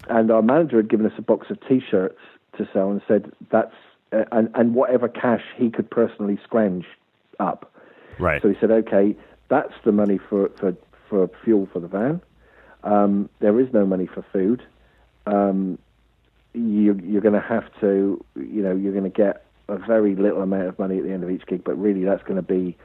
and 0.08 0.30
our 0.30 0.42
manager 0.42 0.76
had 0.76 0.88
given 0.88 1.06
us 1.06 1.12
a 1.18 1.22
box 1.22 1.48
of 1.50 1.58
T-shirts 1.66 2.18
to 2.58 2.68
sell 2.72 2.90
and 2.90 3.00
said 3.08 3.32
that's 3.50 3.74
uh, 4.12 4.24
and 4.32 4.50
and 4.54 4.74
whatever 4.74 5.08
cash 5.08 5.42
he 5.56 5.70
could 5.70 5.90
personally 5.90 6.38
scrounge 6.44 6.86
up. 7.40 7.72
Right. 8.18 8.40
So 8.42 8.48
he 8.48 8.54
said, 8.60 8.70
okay, 8.70 9.16
that's 9.48 9.72
the 9.84 9.92
money 9.92 10.18
for, 10.18 10.50
for, 10.58 10.74
for 11.08 11.28
fuel 11.44 11.68
for 11.72 11.80
the 11.80 11.88
van. 11.88 12.20
Um, 12.82 13.28
there 13.40 13.58
is 13.60 13.72
no 13.72 13.86
money 13.86 14.06
for 14.06 14.24
food. 14.32 14.62
Um, 15.26 15.78
you, 16.52 16.98
you're 17.02 17.22
going 17.22 17.34
to 17.34 17.40
have 17.40 17.64
to, 17.80 18.24
you 18.36 18.62
know, 18.62 18.76
you're 18.76 18.92
going 18.92 19.04
to 19.04 19.10
get 19.10 19.44
a 19.68 19.78
very 19.78 20.14
little 20.14 20.42
amount 20.42 20.68
of 20.68 20.78
money 20.78 20.98
at 20.98 21.04
the 21.04 21.12
end 21.12 21.24
of 21.24 21.30
each 21.30 21.46
gig, 21.46 21.64
but 21.64 21.74
really 21.74 22.04
that's 22.04 22.22
going 22.22 22.36
to 22.36 22.42
be, 22.42 22.76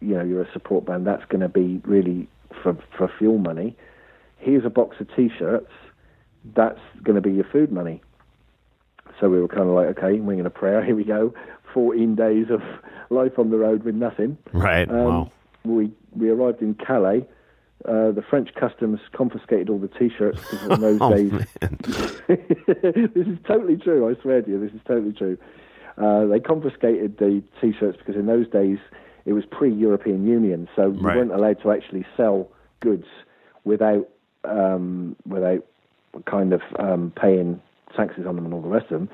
you 0.00 0.14
know, 0.14 0.24
you're 0.24 0.42
a 0.42 0.52
support 0.52 0.86
band. 0.86 1.06
That's 1.06 1.24
going 1.26 1.40
to 1.40 1.48
be 1.48 1.82
really 1.84 2.28
for, 2.62 2.76
for 2.96 3.12
fuel 3.18 3.38
money. 3.38 3.76
Here's 4.38 4.64
a 4.64 4.70
box 4.70 4.96
of 5.00 5.14
T-shirts. 5.14 5.70
That's 6.44 6.80
going 7.02 7.16
to 7.16 7.20
be 7.22 7.32
your 7.32 7.44
food 7.44 7.70
money. 7.72 8.02
So 9.20 9.28
we 9.28 9.40
were 9.40 9.48
kind 9.48 9.68
of 9.68 9.74
like, 9.74 9.88
okay, 9.98 10.18
we're 10.20 10.32
going 10.34 10.44
to 10.44 10.50
prayer. 10.50 10.84
Here 10.84 10.96
we 10.96 11.04
go. 11.04 11.34
14 11.74 12.14
days 12.14 12.46
of 12.50 12.60
life 13.10 13.38
on 13.38 13.50
the 13.50 13.56
road 13.58 13.84
with 13.84 13.94
nothing. 13.94 14.36
Right. 14.52 14.88
Um, 14.88 15.04
wow. 15.04 15.30
We 15.64 15.92
we 16.16 16.28
arrived 16.30 16.60
in 16.60 16.74
Calais. 16.74 17.24
Uh, 17.84 18.10
the 18.12 18.22
French 18.28 18.50
customs 18.54 19.00
confiscated 19.12 19.68
all 19.68 19.78
the 19.78 19.88
T-shirts 19.88 20.38
because 20.50 20.70
in 20.70 20.80
those 20.80 20.98
Oh, 21.00 21.10
days. 21.14 21.32
this 22.28 23.26
is 23.26 23.38
totally 23.46 23.76
true. 23.76 24.08
I 24.08 24.20
swear 24.22 24.42
to 24.42 24.50
you, 24.50 24.60
this 24.60 24.72
is 24.72 24.80
totally 24.86 25.12
true. 25.12 25.36
Uh, 25.98 26.26
they 26.26 26.40
confiscated 26.40 27.18
the 27.18 27.42
T-shirts 27.60 27.98
because 27.98 28.16
in 28.16 28.26
those 28.26 28.48
days 28.48 28.78
it 29.24 29.32
was 29.34 29.44
pre-European 29.46 30.26
Union, 30.26 30.68
so 30.74 30.86
you 30.92 31.00
Right. 31.00 31.16
weren't 31.16 31.32
allowed 31.32 31.60
to 31.62 31.70
actually 31.72 32.04
sell 32.16 32.48
goods 32.80 33.06
without 33.64 34.08
um, 34.44 35.14
without 35.26 35.64
kind 36.26 36.52
of 36.52 36.60
um, 36.78 37.12
paying 37.20 37.60
taxes 37.96 38.26
on 38.26 38.36
them 38.36 38.44
and 38.44 38.54
all 38.54 38.62
the 38.62 38.68
rest 38.68 38.90
of 38.90 39.00
them. 39.00 39.08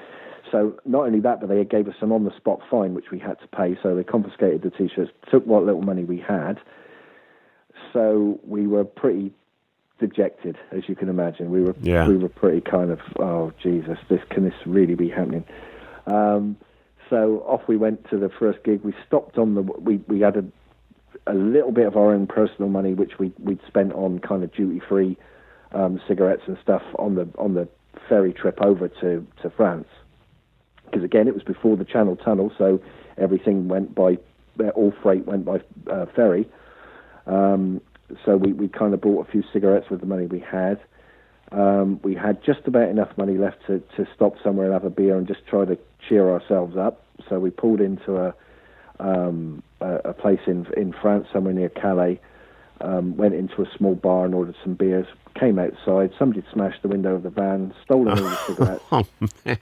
So 0.51 0.79
not 0.85 1.07
only 1.07 1.21
that, 1.21 1.41
but 1.41 1.49
they 1.49 1.63
gave 1.65 1.89
us 1.89 1.95
an 2.01 2.11
on-the-spot 2.11 2.61
fine 2.71 2.95
which 2.95 3.11
we 3.11 3.19
had 3.19 3.39
to 3.41 3.47
pay. 3.49 3.77
So 3.83 3.95
they 3.95 4.05
confiscated 4.05 4.63
the 4.63 4.71
T-shirts, 4.71 5.11
took 5.31 5.47
what 5.47 5.65
little 5.65 5.83
money 5.83 6.05
we 6.05 6.19
had. 6.19 6.59
So 7.93 8.41
we 8.45 8.67
were 8.67 8.85
pretty 8.85 9.33
dejected, 10.01 10.57
as 10.71 10.89
you 10.89 10.95
can 10.95 11.09
imagine. 11.09 11.51
We 11.51 11.63
were 11.63 11.75
Yeah. 11.83 12.09
we 12.09 12.17
were 12.17 12.29
pretty 12.29 12.61
kind 12.61 12.91
of 12.91 13.01
oh 13.19 13.53
Jesus, 13.63 13.99
this 14.09 14.21
can 14.31 14.45
this 14.45 14.55
really 14.67 14.95
be 14.95 15.09
happening? 15.09 15.45
Um, 16.07 16.57
so 17.11 17.41
off 17.47 17.67
we 17.67 17.77
went 17.77 18.09
to 18.11 18.17
the 18.19 18.29
first 18.29 18.63
gig. 18.65 18.83
We 18.85 18.95
stopped 19.07 19.39
on 19.39 19.55
the 19.55 19.63
we 19.63 20.01
we 20.09 20.21
had 20.21 20.37
a 20.37 20.45
a 21.27 21.35
little 21.35 21.73
bit 21.73 21.87
of 21.87 21.97
our 21.97 22.15
own 22.15 22.27
personal 22.27 22.69
money, 22.69 22.95
which 22.95 23.19
we 23.19 23.33
we'd 23.39 23.61
spent 23.67 23.93
on 23.93 24.19
kind 24.21 24.45
of 24.45 24.53
duty 24.53 24.81
free 24.89 25.17
um, 25.73 26.01
cigarettes 26.09 26.43
and 26.47 26.57
stuff 26.63 26.83
on 26.99 27.15
the 27.15 27.29
on 27.39 27.55
the 27.55 27.69
ferry 28.09 28.33
trip 28.33 28.61
over 28.61 28.89
to 28.89 29.27
to 29.43 29.51
France. 29.51 29.89
Because 30.85 31.05
again, 31.05 31.29
it 31.29 31.35
was 31.35 31.43
before 31.43 31.77
the 31.77 31.85
Channel 31.85 32.17
Tunnel, 32.17 32.53
so 32.57 32.81
everything 33.19 33.69
went 33.69 33.95
by 33.95 34.19
uh, 34.61 34.69
all 34.71 34.93
freight 35.03 35.27
went 35.27 35.45
by 35.45 35.61
uh, 35.91 36.07
ferry. 36.15 36.49
Um, 37.27 37.81
so 38.25 38.37
we, 38.37 38.53
we 38.53 38.69
kind 38.69 38.95
of 38.95 39.01
bought 39.01 39.29
a 39.29 39.31
few 39.31 39.45
cigarettes 39.53 39.91
with 39.91 40.01
the 40.01 40.07
money 40.07 40.27
we 40.27 40.41
had. 40.41 40.81
Um, 41.53 42.01
we 42.03 42.15
had 42.15 42.43
just 42.43 42.61
about 42.67 42.89
enough 42.89 43.17
money 43.17 43.37
left 43.37 43.67
to, 43.67 43.81
to 43.97 44.07
stop 44.15 44.35
somewhere 44.43 44.67
and 44.67 44.75
have 44.75 44.85
a 44.85 44.91
beer 44.91 45.17
and 45.17 45.27
just 45.27 45.47
try 45.47 45.65
to 45.65 45.79
cheer 46.07 46.31
ourselves 46.31 46.77
up. 46.77 47.05
So 47.29 47.39
we 47.39 47.51
pulled 47.51 47.81
into 47.81 48.17
a 48.17 48.35
um, 49.01 49.63
a, 49.81 49.97
a 50.07 50.13
place 50.13 50.41
in 50.47 50.67
in 50.77 50.93
France, 50.93 51.29
somewhere 51.33 51.55
near 51.55 51.69
Calais. 51.69 52.21
Um, 52.81 53.17
went 53.17 53.35
into 53.35 53.61
a 53.63 53.67
small 53.77 53.97
bar 53.97 54.25
and 54.25 54.33
ordered 54.35 54.55
some 54.63 54.75
beers. 54.75 55.07
Came 55.35 55.59
outside. 55.59 56.13
Somebody 56.19 56.45
smashed 56.53 56.83
the 56.83 56.89
window 56.89 57.15
of 57.17 57.25
the 57.25 57.31
van, 57.31 57.75
stolen 57.85 58.09
all 58.11 58.15
the 58.17 58.37
cigarettes, 58.47 58.85
Oh, 58.93 59.05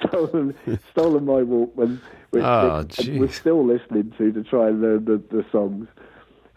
stolen, 0.08 0.54
stolen 0.90 1.24
my 1.24 1.40
Walkman, 1.40 1.98
which 2.30 2.44
Oh, 2.44 2.82
they- 2.82 3.18
we're 3.18 3.28
still 3.30 3.64
listening 3.64 4.12
to 4.18 4.32
to 4.32 4.42
try 4.42 4.68
and 4.68 4.82
learn 4.82 5.04
the, 5.06 5.16
the 5.34 5.44
songs. 5.50 5.88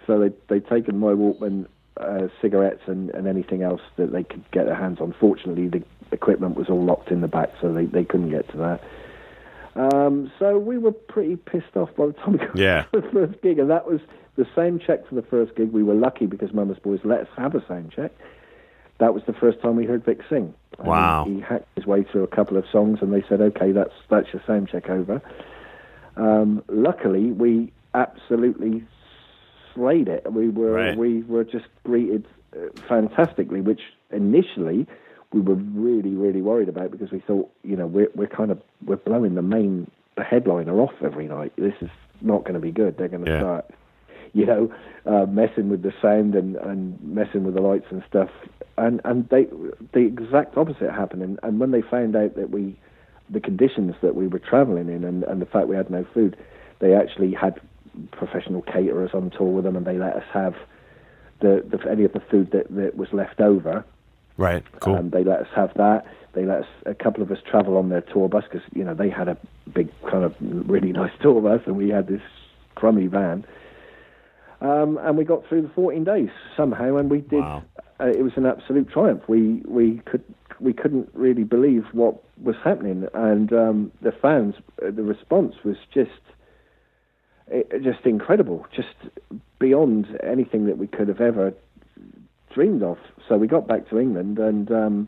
So 0.05 0.19
they 0.19 0.31
they 0.49 0.59
taken 0.59 0.99
my 0.99 1.13
Walkman 1.13 1.65
uh, 1.97 2.27
cigarettes 2.41 2.81
and, 2.87 3.09
and 3.11 3.25
anything 3.27 3.61
else 3.63 3.81
that 3.97 4.11
they 4.11 4.23
could 4.23 4.43
get 4.51 4.65
their 4.65 4.75
hands 4.75 4.99
on. 4.99 5.13
Fortunately, 5.19 5.67
the 5.69 5.83
equipment 6.11 6.55
was 6.57 6.67
all 6.69 6.83
locked 6.83 7.09
in 7.11 7.21
the 7.21 7.27
back, 7.27 7.51
so 7.61 7.71
they, 7.73 7.85
they 7.85 8.03
couldn't 8.03 8.31
get 8.31 8.49
to 8.51 8.57
that. 8.57 8.83
Um, 9.79 10.29
so 10.37 10.57
we 10.57 10.77
were 10.77 10.91
pretty 10.91 11.37
pissed 11.37 11.75
off 11.77 11.89
by 11.95 12.07
the 12.07 12.13
time 12.13 12.33
we 12.33 12.39
got 12.39 12.55
Yeah. 12.57 12.83
to 12.93 12.99
the 13.01 13.09
first 13.11 13.41
gig, 13.41 13.59
and 13.59 13.69
that 13.69 13.87
was 13.89 14.01
the 14.35 14.45
same 14.55 14.77
check 14.77 15.07
for 15.07 15.15
the 15.15 15.21
first 15.21 15.55
gig. 15.55 15.71
We 15.71 15.83
were 15.83 15.93
lucky 15.93 16.25
because 16.25 16.53
Mama's 16.53 16.79
Boys 16.79 16.99
let 17.05 17.21
us 17.21 17.27
have 17.37 17.55
a 17.55 17.65
sound 17.65 17.91
check. 17.91 18.11
That 18.97 19.13
was 19.13 19.23
the 19.25 19.33
first 19.33 19.61
time 19.61 19.77
we 19.77 19.85
heard 19.85 20.03
Vic 20.03 20.19
sing. 20.29 20.53
And 20.77 20.87
Wow. 20.87 21.23
He, 21.25 21.35
he 21.35 21.39
hacked 21.39 21.67
his 21.75 21.85
way 21.85 22.03
through 22.03 22.23
a 22.23 22.27
couple 22.27 22.57
of 22.57 22.65
songs, 22.69 22.99
and 23.01 23.13
they 23.13 23.23
said, 23.29 23.39
"Okay, 23.41 23.71
that's 23.71 23.93
that's 24.09 24.27
your 24.33 24.41
sound 24.45 24.67
check 24.67 24.89
over." 24.89 25.21
Um, 26.17 26.61
luckily, 26.67 27.31
we 27.31 27.71
absolutely 27.93 28.83
slayed 29.73 30.09
it. 30.09 30.29
We 30.31 30.49
were 30.49 30.73
Right. 30.73 30.97
we 30.97 31.23
were 31.23 31.45
just 31.45 31.67
greeted 31.85 32.25
uh, 32.53 32.67
fantastically, 32.89 33.61
which 33.61 33.81
initially 34.11 34.87
we 35.31 35.41
were 35.41 35.55
really 35.55 36.11
really 36.15 36.41
worried 36.41 36.69
about 36.69 36.91
because 36.91 37.11
we 37.11 37.19
thought, 37.19 37.49
you 37.63 37.75
know, 37.75 37.87
we're 37.87 38.09
we're 38.15 38.27
kind 38.27 38.51
of 38.51 38.61
we're 38.85 38.95
blowing 38.97 39.35
the 39.35 39.41
main 39.41 39.89
the 40.15 40.23
headliner 40.23 40.79
off 40.81 40.93
every 41.03 41.27
night. 41.27 41.53
This 41.55 41.75
is 41.81 41.89
not 42.21 42.43
going 42.43 42.55
to 42.55 42.59
be 42.59 42.71
good. 42.71 42.97
They're 42.97 43.07
going 43.07 43.25
to 43.25 43.31
Yeah. 43.31 43.39
start, 43.39 43.65
you 44.33 44.45
know, 44.45 44.73
uh, 45.05 45.25
messing 45.27 45.69
with 45.69 45.81
the 45.83 45.93
sound 46.01 46.35
and 46.35 46.55
and 46.55 46.99
messing 47.01 47.43
with 47.43 47.53
the 47.55 47.61
lights 47.61 47.85
and 47.91 48.03
stuff. 48.07 48.29
And 48.77 49.01
and 49.05 49.27
they 49.29 49.47
the 49.93 49.99
exact 49.99 50.57
opposite 50.57 50.91
happened. 50.91 51.21
And, 51.23 51.39
and 51.43 51.59
when 51.59 51.71
they 51.71 51.81
found 51.81 52.15
out 52.15 52.35
that 52.35 52.49
we 52.49 52.75
the 53.29 53.39
conditions 53.39 53.93
that 54.01 54.15
we 54.15 54.27
were 54.27 54.39
traveling 54.39 54.89
in 54.89 55.03
and, 55.03 55.23
and 55.23 55.39
the 55.41 55.45
fact 55.45 55.67
we 55.67 55.75
had 55.75 55.91
no 55.91 56.03
food, 56.13 56.35
they 56.79 56.95
actually 56.95 57.33
had 57.33 57.61
professional 58.11 58.61
caterers 58.63 59.11
on 59.13 59.29
tour 59.29 59.47
with 59.47 59.63
them, 59.65 59.75
and 59.75 59.85
they 59.85 59.97
let 59.97 60.15
us 60.15 60.23
have 60.33 60.55
the, 61.39 61.63
the 61.69 61.79
any 61.89 62.03
of 62.03 62.13
the 62.13 62.19
food 62.19 62.49
that, 62.51 62.65
that 62.75 62.95
was 62.97 63.09
left 63.13 63.39
over. 63.39 63.85
Right. 64.39 64.63
Cool. 64.79 64.95
Um, 64.95 65.09
they 65.09 65.25
let 65.25 65.41
us 65.41 65.47
have 65.53 65.73
that. 65.75 66.05
They 66.33 66.45
let 66.45 66.59
us 66.59 66.67
a 66.85 66.95
couple 66.95 67.21
of 67.21 67.29
us 67.29 67.39
travel 67.45 67.75
on 67.75 67.89
their 67.89 67.99
tour 67.99 68.29
bus 68.29 68.45
because 68.49 68.65
you 68.73 68.85
know 68.85 68.93
they 68.93 69.09
had 69.09 69.27
a 69.27 69.37
big 69.75 69.89
kind 70.09 70.23
of 70.23 70.33
really 70.39 70.91
nice 70.93 71.11
tour 71.21 71.41
bus, 71.41 71.61
and 71.65 71.75
we 71.75 71.89
had 71.89 72.07
this 72.07 72.21
crummy 72.75 73.07
van. 73.07 73.45
Um, 74.61 74.97
and 75.01 75.17
we 75.17 75.25
got 75.25 75.47
through 75.47 75.63
the 75.63 75.69
14 75.69 76.03
days 76.03 76.29
somehow, 76.55 76.95
and 76.95 77.09
we 77.09 77.19
did. 77.19 77.39
Wow. 77.39 77.63
Uh, 77.99 78.07
it 78.07 78.23
was 78.23 78.33
an 78.37 78.45
absolute 78.45 78.89
triumph. 78.89 79.23
We 79.27 79.61
we 79.67 80.01
could 80.05 80.23
we 80.61 80.71
couldn't 80.71 81.09
really 81.13 81.43
believe 81.43 81.83
what 81.91 82.23
was 82.41 82.55
happening, 82.63 83.07
and 83.13 83.51
um, 83.51 83.91
the 84.01 84.13
fans, 84.13 84.55
uh, 84.81 84.91
the 84.91 85.03
response 85.03 85.55
was 85.65 85.75
just 85.93 86.11
it, 87.47 87.83
just 87.83 88.05
incredible, 88.05 88.65
just 88.73 88.95
beyond 89.59 90.07
anything 90.23 90.65
that 90.67 90.77
we 90.77 90.87
could 90.87 91.09
have 91.09 91.19
ever 91.19 91.53
dreamed 92.53 92.83
of. 92.83 92.97
So 93.27 93.37
we 93.37 93.47
got 93.47 93.67
back 93.67 93.89
to 93.89 93.99
England, 93.99 94.39
and 94.39 94.71
um, 94.71 95.07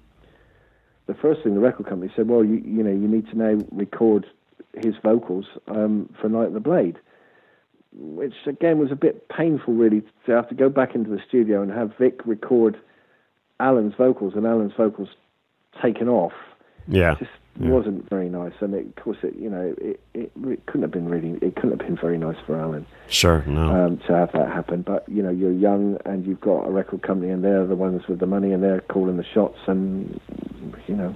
the 1.07 1.13
first 1.13 1.43
thing 1.43 1.53
the 1.53 1.59
record 1.59 1.87
company 1.87 2.11
said, 2.15 2.27
"Well, 2.27 2.43
you 2.43 2.61
you 2.65 2.83
know, 2.83 2.91
you 2.91 3.07
need 3.07 3.27
to 3.29 3.37
now 3.37 3.63
record 3.71 4.25
his 4.77 4.95
vocals 5.03 5.45
um, 5.67 6.13
for 6.21 6.29
Night 6.29 6.47
of 6.47 6.53
the 6.53 6.59
Blade," 6.59 6.97
which 7.93 8.33
again 8.45 8.77
was 8.77 8.91
a 8.91 8.95
bit 8.95 9.27
painful, 9.29 9.73
really, 9.73 10.01
to 10.25 10.31
have 10.31 10.47
to 10.49 10.55
go 10.55 10.69
back 10.69 10.95
into 10.95 11.09
the 11.09 11.19
studio 11.27 11.61
and 11.61 11.71
have 11.71 11.91
Vic 11.97 12.21
record 12.25 12.77
Alan's 13.59 13.93
vocals 13.97 14.33
and 14.35 14.45
Alan's 14.45 14.73
vocals 14.77 15.09
taken 15.81 16.07
off. 16.07 16.33
yeah. 16.87 17.15
Just 17.15 17.31
wasn't 17.59 18.09
very 18.09 18.29
nice, 18.29 18.53
and 18.61 18.73
it, 18.73 18.87
of 18.87 18.95
course, 19.03 19.17
it 19.23 19.35
you 19.35 19.49
know, 19.49 19.75
it, 19.77 19.99
it, 20.13 20.31
it 20.45 20.65
couldn't 20.65 20.83
have 20.83 20.91
been 20.91 21.09
really, 21.09 21.37
it 21.45 21.55
couldn't 21.55 21.71
have 21.71 21.79
been 21.79 21.97
very 21.97 22.17
nice 22.17 22.37
for 22.45 22.59
Alan 22.59 22.85
Sure. 23.07 23.43
No. 23.45 23.85
um, 23.85 23.97
to 24.07 24.13
have 24.13 24.31
that 24.31 24.47
happen. 24.47 24.81
But 24.81 25.07
you 25.07 25.21
know, 25.21 25.29
you're 25.29 25.51
young 25.51 25.97
and 26.05 26.25
you've 26.25 26.41
got 26.41 26.67
a 26.67 26.71
record 26.71 27.01
company, 27.03 27.31
and 27.31 27.43
they're 27.43 27.67
the 27.67 27.75
ones 27.75 28.03
with 28.07 28.19
the 28.19 28.25
money, 28.25 28.51
and 28.51 28.63
they're 28.63 28.81
calling 28.81 29.17
the 29.17 29.25
shots, 29.33 29.59
and 29.67 30.19
you 30.87 30.95
know. 30.95 31.15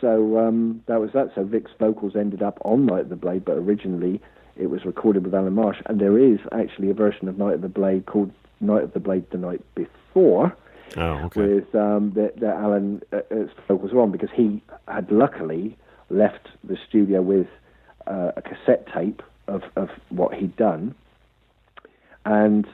So 0.00 0.38
um, 0.38 0.82
that 0.86 1.00
was 1.00 1.10
that. 1.12 1.32
So 1.34 1.44
Vic's 1.44 1.70
vocals 1.78 2.16
ended 2.16 2.42
up 2.42 2.58
on 2.64 2.86
Night 2.86 3.00
of 3.02 3.08
the 3.08 3.16
Blade, 3.16 3.44
but 3.44 3.56
originally 3.56 4.20
it 4.56 4.68
was 4.68 4.84
recorded 4.84 5.24
with 5.24 5.34
Alan 5.34 5.54
Marsh, 5.54 5.78
and 5.86 6.00
there 6.00 6.18
is 6.18 6.38
actually 6.52 6.90
a 6.90 6.94
version 6.94 7.28
of 7.28 7.38
Night 7.38 7.54
of 7.54 7.60
the 7.62 7.68
Blade 7.68 8.06
called 8.06 8.32
Night 8.60 8.82
of 8.82 8.92
the 8.94 9.00
Blade 9.00 9.24
the 9.30 9.38
night 9.38 9.62
before 9.74 10.56
oh. 10.96 11.00
Okay. 11.00 11.40
with 11.40 11.74
um, 11.74 12.12
that, 12.14 12.38
that 12.40 12.56
Alan 12.56 13.02
uh, 13.12 13.20
was 13.68 13.92
were 13.92 14.02
on 14.02 14.12
because 14.12 14.30
he 14.34 14.62
had 14.88 15.10
luckily 15.10 15.76
left 16.10 16.48
the 16.64 16.76
studio 16.88 17.22
with 17.22 17.48
uh, 18.06 18.32
a 18.36 18.42
cassette 18.42 18.86
tape 18.92 19.22
of, 19.48 19.62
of 19.76 19.90
what 20.10 20.34
he'd 20.34 20.56
done. 20.56 20.94
And 22.24 22.66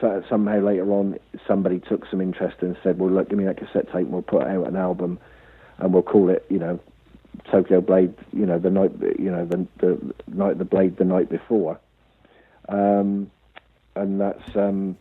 so, 0.00 0.22
somehow 0.28 0.60
later 0.60 0.90
on, 0.92 1.18
somebody 1.46 1.80
took 1.80 2.06
some 2.08 2.20
interest 2.20 2.58
and 2.60 2.76
said, 2.82 3.00
"Well, 3.00 3.10
look, 3.10 3.28
give 3.28 3.38
me 3.38 3.44
that 3.44 3.56
cassette 3.56 3.86
tape, 3.86 4.06
and 4.06 4.12
we'll 4.12 4.22
put 4.22 4.42
out 4.42 4.68
an 4.68 4.76
album, 4.76 5.18
and 5.78 5.92
we'll 5.92 6.04
call 6.04 6.30
it, 6.30 6.46
you 6.48 6.60
know, 6.60 6.78
Tokyo 7.50 7.80
Blade, 7.80 8.14
you 8.32 8.46
know, 8.46 8.60
the 8.60 8.70
night, 8.70 8.92
you 9.18 9.32
know, 9.32 9.44
the 9.44 9.66
the 9.78 10.14
night 10.28 10.58
the 10.58 10.64
Blade, 10.64 10.96
the 10.96 11.04
night 11.04 11.28
before." 11.28 11.80
Um, 12.68 13.32
and 13.96 14.20
that's 14.20 14.56
um, 14.56 14.96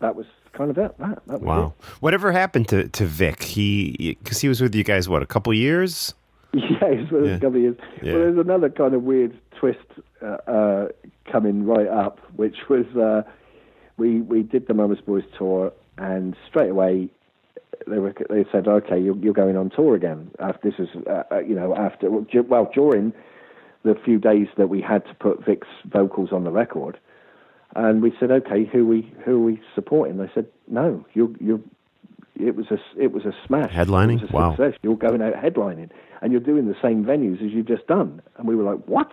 that 0.00 0.16
was 0.16 0.26
kind 0.52 0.70
of 0.70 0.78
it. 0.78 0.96
That, 0.98 1.22
that 1.26 1.40
was 1.40 1.42
Wow. 1.42 1.72
Whatever 2.00 2.32
happened 2.32 2.68
to 2.68 2.88
to 2.88 3.04
Vic? 3.06 3.42
He 3.42 4.16
because 4.22 4.40
he 4.40 4.48
was 4.48 4.60
with 4.60 4.74
you 4.74 4.84
guys 4.84 5.08
what 5.08 5.22
a 5.22 5.26
couple 5.26 5.52
years. 5.54 6.14
Yeah, 6.52 6.78
it's 6.82 7.10
been 7.10 7.24
Yeah. 7.26 7.30
a 7.36 7.38
couple 7.38 7.56
of 7.56 7.62
years. 7.62 7.76
Yeah. 8.02 8.12
Well, 8.14 8.22
there's 8.22 8.38
another 8.38 8.70
kind 8.70 8.92
of 8.94 9.02
weird 9.04 9.38
twist 9.60 9.78
uh, 10.20 10.38
uh, 10.50 10.88
coming 11.30 11.64
right 11.64 11.86
up, 11.86 12.18
which 12.34 12.56
was 12.68 12.86
uh, 12.96 13.22
we 13.98 14.20
we 14.20 14.42
did 14.42 14.66
the 14.66 14.74
Mamas 14.74 15.00
Boys 15.00 15.22
tour, 15.38 15.72
and 15.96 16.34
straight 16.48 16.70
away 16.70 17.08
they 17.86 17.98
were 17.98 18.12
they 18.28 18.44
said, 18.50 18.66
okay, 18.66 18.98
you're, 18.98 19.16
you're 19.18 19.32
going 19.32 19.56
on 19.56 19.70
tour 19.70 19.94
again. 19.94 20.30
After 20.40 20.70
this 20.70 20.78
is 20.80 20.88
uh, 21.06 21.22
uh, 21.30 21.38
you 21.38 21.54
know 21.54 21.76
after 21.76 22.10
well 22.10 22.68
during 22.74 23.12
the 23.84 23.94
few 24.04 24.18
days 24.18 24.48
that 24.58 24.68
we 24.68 24.80
had 24.80 25.06
to 25.06 25.14
put 25.14 25.44
Vic's 25.46 25.68
vocals 25.86 26.32
on 26.32 26.42
the 26.44 26.50
record. 26.50 26.98
And 27.76 28.02
we 28.02 28.12
said, 28.18 28.30
okay, 28.30 28.64
who 28.64 28.86
we 28.86 29.12
who 29.24 29.36
are 29.36 29.44
we 29.44 29.60
supporting? 29.74 30.16
They 30.18 30.30
said, 30.34 30.46
no, 30.68 31.04
you're 31.14 31.30
you're. 31.40 31.60
It 32.38 32.56
was 32.56 32.66
a 32.70 32.78
it 32.96 33.12
was 33.12 33.24
a 33.26 33.32
smash. 33.46 33.70
Headlining? 33.72 34.28
A 34.28 34.32
Wow. 34.34 34.50
success. 34.56 34.74
You're 34.82 34.96
going 34.96 35.20
out 35.22 35.34
headlining, 35.34 35.90
and 36.22 36.32
you're 36.32 36.40
doing 36.40 36.66
the 36.68 36.76
same 36.82 37.04
venues 37.04 37.44
as 37.44 37.52
you've 37.52 37.66
just 37.68 37.86
done. 37.86 38.22
And 38.36 38.48
we 38.48 38.56
were 38.56 38.64
like, 38.64 38.84
what? 38.86 39.10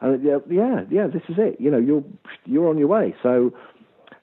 And 0.00 0.22
yeah, 0.22 0.38
yeah, 0.50 0.82
yeah, 0.90 1.06
this 1.06 1.22
is 1.28 1.36
it. 1.38 1.60
You 1.60 1.70
know, 1.70 1.78
you're 1.78 2.04
you're 2.44 2.68
on 2.68 2.78
your 2.78 2.88
way. 2.88 3.14
So 3.22 3.54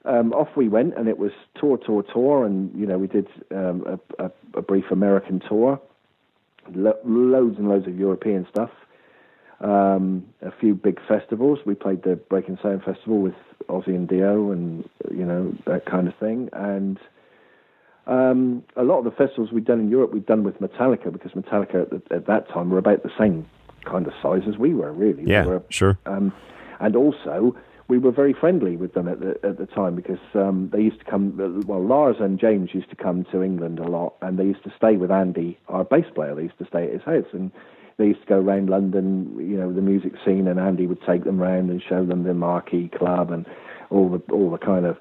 um, 0.04 0.32
off 0.32 0.48
we 0.54 0.68
went, 0.68 0.96
and 0.96 1.08
it 1.08 1.18
was 1.18 1.32
tour, 1.58 1.78
tour, 1.78 2.02
tour, 2.04 2.44
and 2.44 2.72
you 2.78 2.86
know 2.86 2.98
we 2.98 3.06
did 3.08 3.26
um, 3.50 3.98
a, 4.18 4.24
a, 4.26 4.30
a 4.58 4.62
brief 4.62 4.84
American 4.90 5.40
tour, 5.40 5.80
lo- 6.74 6.98
loads 7.04 7.58
and 7.58 7.68
loads 7.68 7.86
of 7.88 7.98
European 7.98 8.46
stuff, 8.50 8.70
um, 9.64 10.26
a 10.42 10.52
few 10.52 10.74
big 10.74 11.00
festivals. 11.08 11.58
We 11.64 11.74
played 11.74 12.02
the 12.02 12.16
Breaking 12.16 12.58
Sound 12.62 12.84
Festival 12.84 13.20
with 13.20 13.34
Ozzy 13.68 13.88
and 13.88 14.06
Dio, 14.06 14.50
and 14.52 14.88
you 15.10 15.24
know 15.24 15.54
that 15.66 15.86
kind 15.86 16.06
of 16.08 16.14
thing, 16.16 16.50
and. 16.52 16.98
Um, 18.06 18.62
a 18.76 18.82
lot 18.82 18.98
of 18.98 19.04
the 19.04 19.12
festivals 19.12 19.50
we'd 19.50 19.64
done 19.64 19.80
in 19.80 19.88
Europe, 19.88 20.12
we'd 20.12 20.26
done 20.26 20.44
with 20.44 20.60
Metallica 20.60 21.10
because 21.10 21.32
Metallica 21.32 21.84
at, 21.84 21.88
the, 21.88 22.02
at 22.14 22.26
that 22.26 22.50
time 22.50 22.68
were 22.68 22.76
about 22.76 23.02
the 23.02 23.10
same 23.18 23.46
kind 23.86 24.06
of 24.06 24.12
size 24.22 24.42
as 24.46 24.58
we 24.58 24.74
were, 24.74 24.92
really. 24.92 25.22
Yeah. 25.24 25.46
were 25.46 25.62
Sure. 25.70 25.98
um, 26.04 26.30
and 26.80 26.96
also, 26.96 27.56
we 27.88 27.96
were 27.96 28.10
very 28.10 28.34
friendly 28.34 28.76
with 28.76 28.92
them 28.92 29.08
at 29.08 29.20
the 29.20 29.38
at 29.42 29.56
the 29.56 29.64
time 29.64 29.94
because 29.94 30.18
um, 30.34 30.68
they 30.70 30.82
used 30.82 30.98
to 30.98 31.04
come. 31.06 31.62
Well, 31.66 31.82
Lars 31.82 32.16
and 32.20 32.38
James 32.38 32.74
used 32.74 32.90
to 32.90 32.96
come 32.96 33.24
to 33.32 33.42
England 33.42 33.78
a 33.78 33.88
lot, 33.88 34.16
and 34.20 34.38
they 34.38 34.44
used 34.44 34.64
to 34.64 34.72
stay 34.76 34.96
with 34.96 35.10
Andy, 35.10 35.58
our 35.68 35.84
bass 35.84 36.04
player. 36.14 36.34
They 36.34 36.42
used 36.42 36.58
to 36.58 36.66
stay 36.66 36.84
at 36.84 36.92
his 36.92 37.02
house, 37.02 37.32
and 37.32 37.50
they 37.96 38.06
used 38.06 38.20
to 38.20 38.26
go 38.26 38.38
around 38.40 38.68
London, 38.70 39.34
you 39.38 39.56
know, 39.56 39.72
the 39.72 39.80
music 39.80 40.12
scene, 40.24 40.48
and 40.48 40.58
Andy 40.58 40.86
would 40.86 41.02
take 41.06 41.24
them 41.24 41.40
round 41.40 41.70
and 41.70 41.82
show 41.82 42.04
them 42.04 42.24
the 42.24 42.34
Marquee 42.34 42.88
Club 42.88 43.30
and 43.30 43.46
all 43.90 44.08
the 44.08 44.18
all 44.32 44.50
the 44.50 44.58
kind 44.58 44.84
of 44.86 44.96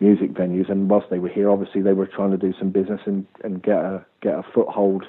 music 0.00 0.32
venues. 0.32 0.70
And 0.70 0.88
whilst 0.88 1.10
they 1.10 1.18
were 1.18 1.28
here, 1.28 1.50
obviously 1.50 1.82
they 1.82 1.92
were 1.92 2.06
trying 2.06 2.30
to 2.30 2.36
do 2.36 2.54
some 2.58 2.70
business 2.70 3.00
and, 3.06 3.26
and 3.42 3.62
get 3.62 3.78
a 3.78 4.04
get 4.22 4.34
a 4.34 4.42
foothold 4.54 5.04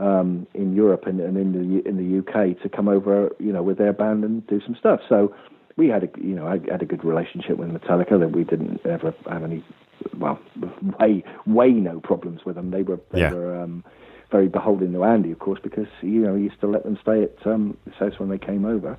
um, 0.00 0.46
in 0.54 0.74
Europe 0.74 1.06
and, 1.06 1.20
and 1.20 1.36
in 1.36 1.52
the 1.52 1.88
in 1.88 1.96
the 1.96 2.18
UK 2.18 2.60
to 2.62 2.68
come 2.68 2.88
over, 2.88 3.30
you 3.38 3.52
know, 3.52 3.62
with 3.62 3.78
their 3.78 3.92
band 3.92 4.24
and 4.24 4.46
do 4.46 4.60
some 4.64 4.74
stuff. 4.76 5.00
So 5.08 5.34
we 5.76 5.88
had 5.88 6.04
a 6.04 6.08
you 6.20 6.34
know 6.34 6.46
I 6.46 6.58
had 6.70 6.82
a 6.82 6.86
good 6.86 7.04
relationship 7.04 7.56
with 7.56 7.68
Metallica 7.68 8.18
that 8.18 8.32
we 8.32 8.44
didn't 8.44 8.84
ever 8.84 9.14
have 9.28 9.44
any 9.44 9.64
well 10.18 10.40
way 10.98 11.22
way 11.46 11.70
no 11.70 12.00
problems 12.00 12.44
with 12.44 12.56
them. 12.56 12.70
They 12.70 12.82
were 12.82 13.00
they 13.12 13.20
Yeah. 13.20 13.32
were 13.32 13.60
um, 13.62 13.84
very 14.34 14.48
beholden 14.48 14.92
to 14.92 15.04
Andy, 15.04 15.30
of 15.30 15.38
course, 15.38 15.60
because 15.62 15.86
you 16.02 16.20
know 16.20 16.34
he 16.34 16.42
used 16.42 16.60
to 16.60 16.66
let 16.66 16.82
them 16.82 16.98
stay 17.00 17.22
at 17.22 17.46
um, 17.46 17.76
his 17.84 17.94
house 17.94 18.18
when 18.18 18.30
they 18.30 18.38
came 18.38 18.64
over. 18.64 18.98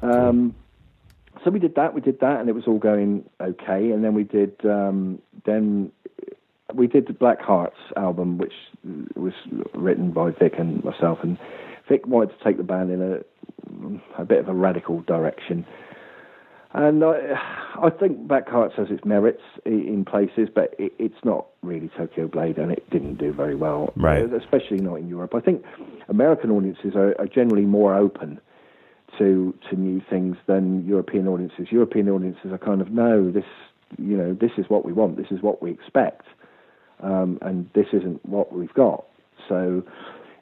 Um, 0.00 0.54
so 1.44 1.50
we 1.50 1.58
did 1.58 1.74
that, 1.74 1.92
we 1.92 2.00
did 2.00 2.20
that, 2.20 2.40
and 2.40 2.48
it 2.48 2.54
was 2.54 2.66
all 2.66 2.78
going 2.78 3.28
okay. 3.42 3.90
And 3.90 4.02
then 4.02 4.14
we 4.14 4.24
did, 4.24 4.54
um, 4.64 5.20
then 5.44 5.92
we 6.72 6.86
did 6.86 7.08
the 7.08 7.12
Black 7.12 7.42
Hearts 7.42 7.76
album, 7.94 8.38
which 8.38 8.54
was 9.14 9.34
written 9.74 10.12
by 10.12 10.30
Vic 10.30 10.54
and 10.58 10.82
myself. 10.82 11.18
And 11.22 11.36
Vic 11.86 12.06
wanted 12.06 12.38
to 12.38 12.42
take 12.42 12.56
the 12.56 12.62
band 12.62 12.90
in 12.90 13.02
a 13.02 13.18
a 14.18 14.24
bit 14.24 14.38
of 14.38 14.48
a 14.48 14.54
radical 14.54 15.02
direction. 15.02 15.66
And 16.74 17.02
I, 17.02 17.16
I 17.82 17.90
think 17.90 18.28
Black 18.28 18.48
Hearts 18.48 18.74
has 18.76 18.88
its 18.90 19.04
merits 19.04 19.42
in 19.64 20.04
places, 20.04 20.48
but 20.54 20.74
it, 20.78 20.92
it's 20.98 21.24
not 21.24 21.46
really 21.62 21.90
Tokyo 21.96 22.28
Blade, 22.28 22.58
and 22.58 22.70
it 22.70 22.88
didn't 22.90 23.16
do 23.16 23.32
very 23.32 23.54
well, 23.54 23.92
right? 23.96 24.30
Especially 24.32 24.78
not 24.78 24.96
in 24.96 25.08
Europe. 25.08 25.34
I 25.34 25.40
think 25.40 25.64
American 26.08 26.50
audiences 26.50 26.94
are, 26.94 27.18
are 27.18 27.26
generally 27.26 27.64
more 27.64 27.94
open 27.94 28.40
to 29.16 29.54
to 29.70 29.76
new 29.76 30.02
things 30.10 30.36
than 30.46 30.86
European 30.86 31.26
audiences. 31.26 31.68
European 31.70 32.10
audiences 32.10 32.52
are 32.52 32.58
kind 32.58 32.82
of 32.82 32.90
no, 32.90 33.30
this 33.30 33.46
you 33.96 34.16
know 34.16 34.34
this 34.34 34.52
is 34.58 34.66
what 34.68 34.84
we 34.84 34.92
want, 34.92 35.16
this 35.16 35.30
is 35.30 35.40
what 35.40 35.62
we 35.62 35.70
expect, 35.70 36.26
um, 37.02 37.38
and 37.40 37.70
this 37.74 37.86
isn't 37.94 38.24
what 38.26 38.52
we've 38.52 38.74
got. 38.74 39.06
So 39.48 39.82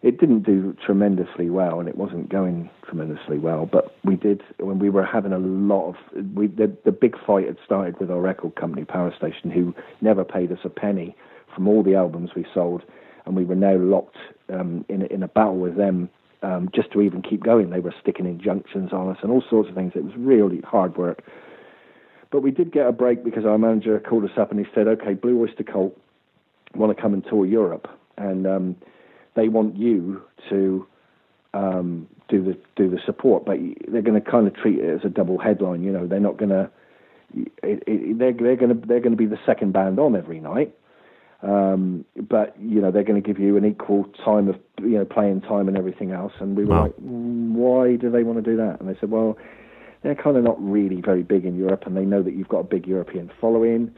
it 0.02 0.18
didn't 0.18 0.42
do 0.42 0.76
tremendously 0.84 1.50
well, 1.50 1.80
and 1.80 1.88
it 1.88 1.96
wasn't 1.96 2.28
going 2.28 2.70
tremendously 2.84 3.38
well. 3.38 3.66
But 3.66 3.96
we 4.04 4.16
did 4.16 4.42
when 4.58 4.78
we 4.78 4.90
were 4.90 5.04
having 5.04 5.32
a 5.32 5.38
lot 5.38 5.88
of 5.88 5.96
we 6.34 6.48
the, 6.48 6.74
the 6.84 6.92
big 6.92 7.16
fight 7.26 7.46
had 7.46 7.56
started 7.64 7.98
with 7.98 8.10
our 8.10 8.20
record 8.20 8.56
company 8.56 8.84
Power 8.84 9.12
Station, 9.16 9.50
who 9.50 9.74
never 10.00 10.24
paid 10.24 10.52
us 10.52 10.58
a 10.64 10.68
penny 10.68 11.16
from 11.54 11.66
all 11.66 11.82
the 11.82 11.94
albums 11.94 12.30
we 12.36 12.44
sold, 12.52 12.82
and 13.24 13.34
we 13.34 13.44
were 13.44 13.54
now 13.54 13.76
locked 13.76 14.16
um, 14.52 14.84
in 14.88 15.02
in 15.06 15.22
a 15.22 15.28
battle 15.28 15.56
with 15.56 15.76
them 15.76 16.10
um, 16.42 16.68
just 16.74 16.92
to 16.92 17.00
even 17.00 17.22
keep 17.22 17.42
going. 17.42 17.70
They 17.70 17.80
were 17.80 17.94
sticking 18.00 18.26
injunctions 18.26 18.92
on 18.92 19.08
us 19.08 19.18
and 19.22 19.32
all 19.32 19.42
sorts 19.48 19.68
of 19.68 19.74
things. 19.74 19.92
It 19.94 20.04
was 20.04 20.14
really 20.16 20.60
hard 20.60 20.96
work. 20.96 21.22
But 22.30 22.42
we 22.42 22.50
did 22.50 22.72
get 22.72 22.86
a 22.86 22.92
break 22.92 23.24
because 23.24 23.44
our 23.46 23.56
manager 23.56 23.98
called 24.00 24.24
us 24.24 24.36
up 24.36 24.50
and 24.50 24.60
he 24.60 24.66
said, 24.74 24.86
"Okay, 24.88 25.14
Blue 25.14 25.40
Oyster 25.40 25.64
Cult 25.64 25.98
want 26.74 26.94
to 26.94 27.00
come 27.00 27.14
and 27.14 27.24
tour 27.24 27.46
Europe, 27.46 27.88
and 28.18 28.46
um, 28.46 28.76
they 29.36 29.48
want 29.48 29.76
you 29.76 30.22
to 30.50 30.86
um, 31.54 32.08
do 32.28 32.42
the 32.42 32.58
do 32.74 32.90
the 32.90 32.98
support, 33.06 33.44
but 33.44 33.58
they're 33.88 34.02
going 34.02 34.20
to 34.20 34.30
kind 34.30 34.46
of 34.46 34.54
treat 34.54 34.78
it 34.78 34.90
as 34.90 35.04
a 35.04 35.08
double 35.08 35.38
headline. 35.38 35.82
You 35.84 35.92
know, 35.92 36.06
they're 36.06 36.20
not 36.20 36.36
going 36.36 36.50
to." 36.50 36.70
It, 37.62 37.82
it, 37.86 38.18
they're 38.18 38.32
they're 38.32 38.56
going 38.56 38.80
to 38.80 38.86
they're 38.86 39.00
going 39.00 39.12
to 39.12 39.16
be 39.16 39.26
the 39.26 39.38
second 39.44 39.72
band 39.72 39.98
on 39.98 40.14
every 40.14 40.38
night, 40.38 40.72
um, 41.42 42.04
but 42.16 42.54
you 42.60 42.80
know 42.80 42.92
they're 42.92 43.02
going 43.02 43.20
to 43.20 43.26
give 43.26 43.40
you 43.40 43.56
an 43.56 43.64
equal 43.64 44.04
time 44.24 44.48
of 44.48 44.56
you 44.80 44.96
know 44.96 45.04
playing 45.04 45.40
time 45.40 45.66
and 45.66 45.76
everything 45.76 46.12
else. 46.12 46.32
And 46.38 46.56
we 46.56 46.64
were 46.64 46.74
Wow. 46.74 46.82
like, 46.84 46.96
"Mm, 46.96 47.52
why 47.52 47.96
do 47.96 48.10
they 48.10 48.22
want 48.22 48.42
to 48.42 48.48
do 48.48 48.56
that? 48.58 48.78
And 48.80 48.88
they 48.88 48.98
said, 49.00 49.10
well, 49.10 49.36
they're 50.02 50.14
kind 50.14 50.36
of 50.36 50.44
not 50.44 50.56
really 50.62 51.00
very 51.00 51.24
big 51.24 51.44
in 51.44 51.56
Europe, 51.58 51.84
and 51.84 51.96
they 51.96 52.04
know 52.04 52.22
that 52.22 52.34
you've 52.34 52.48
got 52.48 52.60
a 52.60 52.64
big 52.64 52.86
European 52.86 53.30
following, 53.40 53.92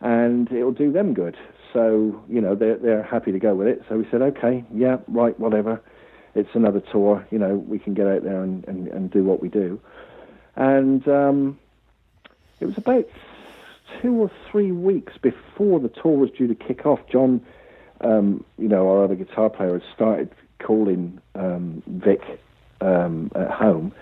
and 0.00 0.50
it'll 0.50 0.72
do 0.72 0.90
them 0.90 1.12
good. 1.12 1.36
So 1.72 2.22
you 2.28 2.40
know 2.40 2.54
they're 2.54 2.76
they're 2.76 3.02
happy 3.02 3.32
to 3.32 3.38
go 3.38 3.54
with 3.54 3.68
it. 3.68 3.84
So 3.88 3.98
we 3.98 4.06
said, 4.10 4.22
okay, 4.22 4.64
yeah, 4.72 4.98
right, 5.08 5.38
whatever. 5.38 5.80
It's 6.34 6.54
another 6.54 6.80
tour. 6.80 7.26
You 7.30 7.38
know, 7.38 7.56
we 7.56 7.78
can 7.78 7.94
get 7.94 8.06
out 8.06 8.22
there 8.22 8.42
and 8.42 8.66
and, 8.66 8.88
and 8.88 9.10
do 9.10 9.24
what 9.24 9.40
we 9.40 9.48
do. 9.48 9.80
And 10.56 11.06
um, 11.08 11.58
it 12.60 12.66
was 12.66 12.76
about 12.76 13.08
two 14.00 14.14
or 14.14 14.30
three 14.50 14.72
weeks 14.72 15.16
before 15.18 15.80
the 15.80 15.88
tour 15.88 16.16
was 16.16 16.30
due 16.30 16.46
to 16.46 16.54
kick 16.54 16.86
off. 16.86 17.00
John, 17.10 17.44
um, 18.00 18.44
you 18.58 18.68
know, 18.68 18.88
our 18.90 19.04
other 19.04 19.14
guitar 19.14 19.50
player, 19.50 19.72
had 19.72 19.82
started 19.94 20.30
calling 20.58 21.20
um, 21.34 21.82
Vic 21.86 22.22
um, 22.80 23.30
at 23.34 23.50
home 23.50 23.92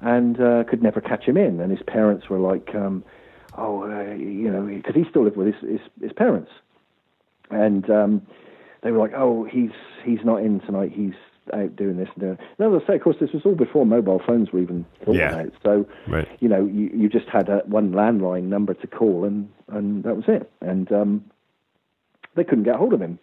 and 0.00 0.40
uh, 0.40 0.64
could 0.64 0.82
never 0.82 1.00
catch 1.00 1.24
him 1.24 1.36
in. 1.36 1.60
And 1.60 1.70
his 1.70 1.82
parents 1.86 2.28
were 2.28 2.38
like, 2.38 2.74
um, 2.74 3.04
"Oh, 3.56 3.82
uh, 3.84 4.14
you 4.14 4.50
know," 4.50 4.62
because 4.62 4.94
he 4.94 5.04
still 5.08 5.24
lived 5.24 5.36
with 5.36 5.54
his 5.54 5.70
his, 5.70 5.80
his 6.00 6.12
parents, 6.12 6.50
and 7.50 7.88
um, 7.90 8.26
they 8.82 8.90
were 8.92 8.98
like, 8.98 9.12
"Oh, 9.16 9.44
he's 9.44 9.70
he's 10.04 10.24
not 10.24 10.42
in 10.42 10.60
tonight. 10.60 10.92
He's 10.94 11.14
out 11.54 11.76
doing 11.76 11.96
this 11.96 12.08
and 12.14 12.20
doing." 12.20 12.38
No, 12.58 12.74
I 12.78 12.86
say, 12.86 12.94
of 12.96 13.02
course, 13.02 13.16
this 13.20 13.32
was 13.32 13.42
all 13.44 13.54
before 13.54 13.84
mobile 13.84 14.20
phones 14.26 14.52
were 14.52 14.60
even 14.60 14.86
thought 15.04 15.16
Yeah. 15.16 15.34
about. 15.34 15.52
So, 15.62 15.86
Right. 16.08 16.28
you 16.40 16.48
know, 16.48 16.64
you, 16.64 16.90
you 16.94 17.08
just 17.08 17.28
had 17.28 17.48
a, 17.48 17.58
one 17.66 17.92
landline 17.92 18.44
number 18.44 18.74
to 18.74 18.86
call, 18.86 19.24
and 19.24 19.48
and 19.68 20.04
that 20.04 20.16
was 20.16 20.24
it. 20.28 20.50
And 20.60 20.90
um, 20.92 21.24
they 22.36 22.44
couldn't 22.44 22.64
get 22.64 22.76
hold 22.76 22.92
of 22.92 23.00
him. 23.00 23.18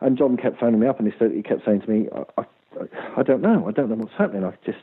And 0.00 0.16
John 0.16 0.36
kept 0.36 0.58
phoning 0.60 0.80
me 0.80 0.86
up, 0.86 0.98
and 0.98 1.10
he 1.10 1.18
said 1.18 1.30
he 1.32 1.42
kept 1.42 1.64
saying 1.64 1.82
to 1.82 1.90
me, 1.90 2.08
I, 2.38 2.42
I, 2.42 2.84
I 3.18 3.22
don't 3.22 3.42
know, 3.42 3.68
I 3.68 3.72
don't 3.72 3.90
know 3.90 3.96
what's 3.96 4.14
happening. 4.16 4.44
I 4.44 4.52
just, 4.64 4.78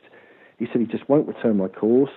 he 0.60 0.68
said 0.72 0.80
he 0.82 0.86
just 0.86 1.10
won't 1.10 1.28
return 1.28 1.58
my 1.58 1.68
calls. 1.68 2.10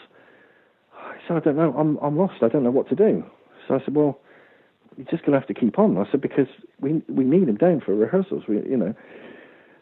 I 0.95 1.17
said, 1.27 1.37
I 1.39 1.41
don't 1.41 1.57
know, 1.57 1.73
I'm 1.79 1.97
I'm 1.99 2.19
lost. 2.19 2.43
I 2.43 2.49
don't 2.49 2.63
know 2.63 2.71
what 2.71 2.89
to 2.91 2.95
do. 2.95 3.25
So 3.67 3.75
I 3.77 3.79
said, 3.85 3.95
well, 3.95 4.19
you're 4.97 5.07
just 5.07 5.23
going 5.25 5.33
to 5.33 5.39
have 5.39 5.49
to 5.49 5.55
keep 5.55 5.79
on. 5.79 5.97
I 5.97 6.11
said 6.11 6.21
because 6.21 6.49
we 6.81 7.03
we 7.09 7.25
need 7.25 7.49
him 7.49 7.57
down 7.57 7.81
for 7.81 7.95
rehearsals. 7.95 8.45
We, 8.49 8.57
you 8.57 8.77
know. 8.77 8.95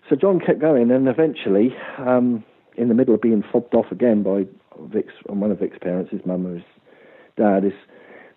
So 0.08 0.16
John 0.16 0.40
kept 0.40 0.58
going, 0.60 0.90
and 0.90 1.06
eventually, 1.06 1.76
um, 1.98 2.42
in 2.76 2.88
the 2.88 2.94
middle 2.94 3.14
of 3.14 3.20
being 3.20 3.44
fobbed 3.52 3.74
off 3.74 3.92
again 3.92 4.22
by 4.22 4.46
Vic's, 4.80 5.12
one 5.26 5.50
of 5.50 5.58
Vic's 5.58 5.78
parents, 5.78 6.10
his 6.10 6.24
mum 6.24 6.46
or 6.46 6.54
his 6.54 6.64
dad, 7.36 7.64
his, 7.64 7.74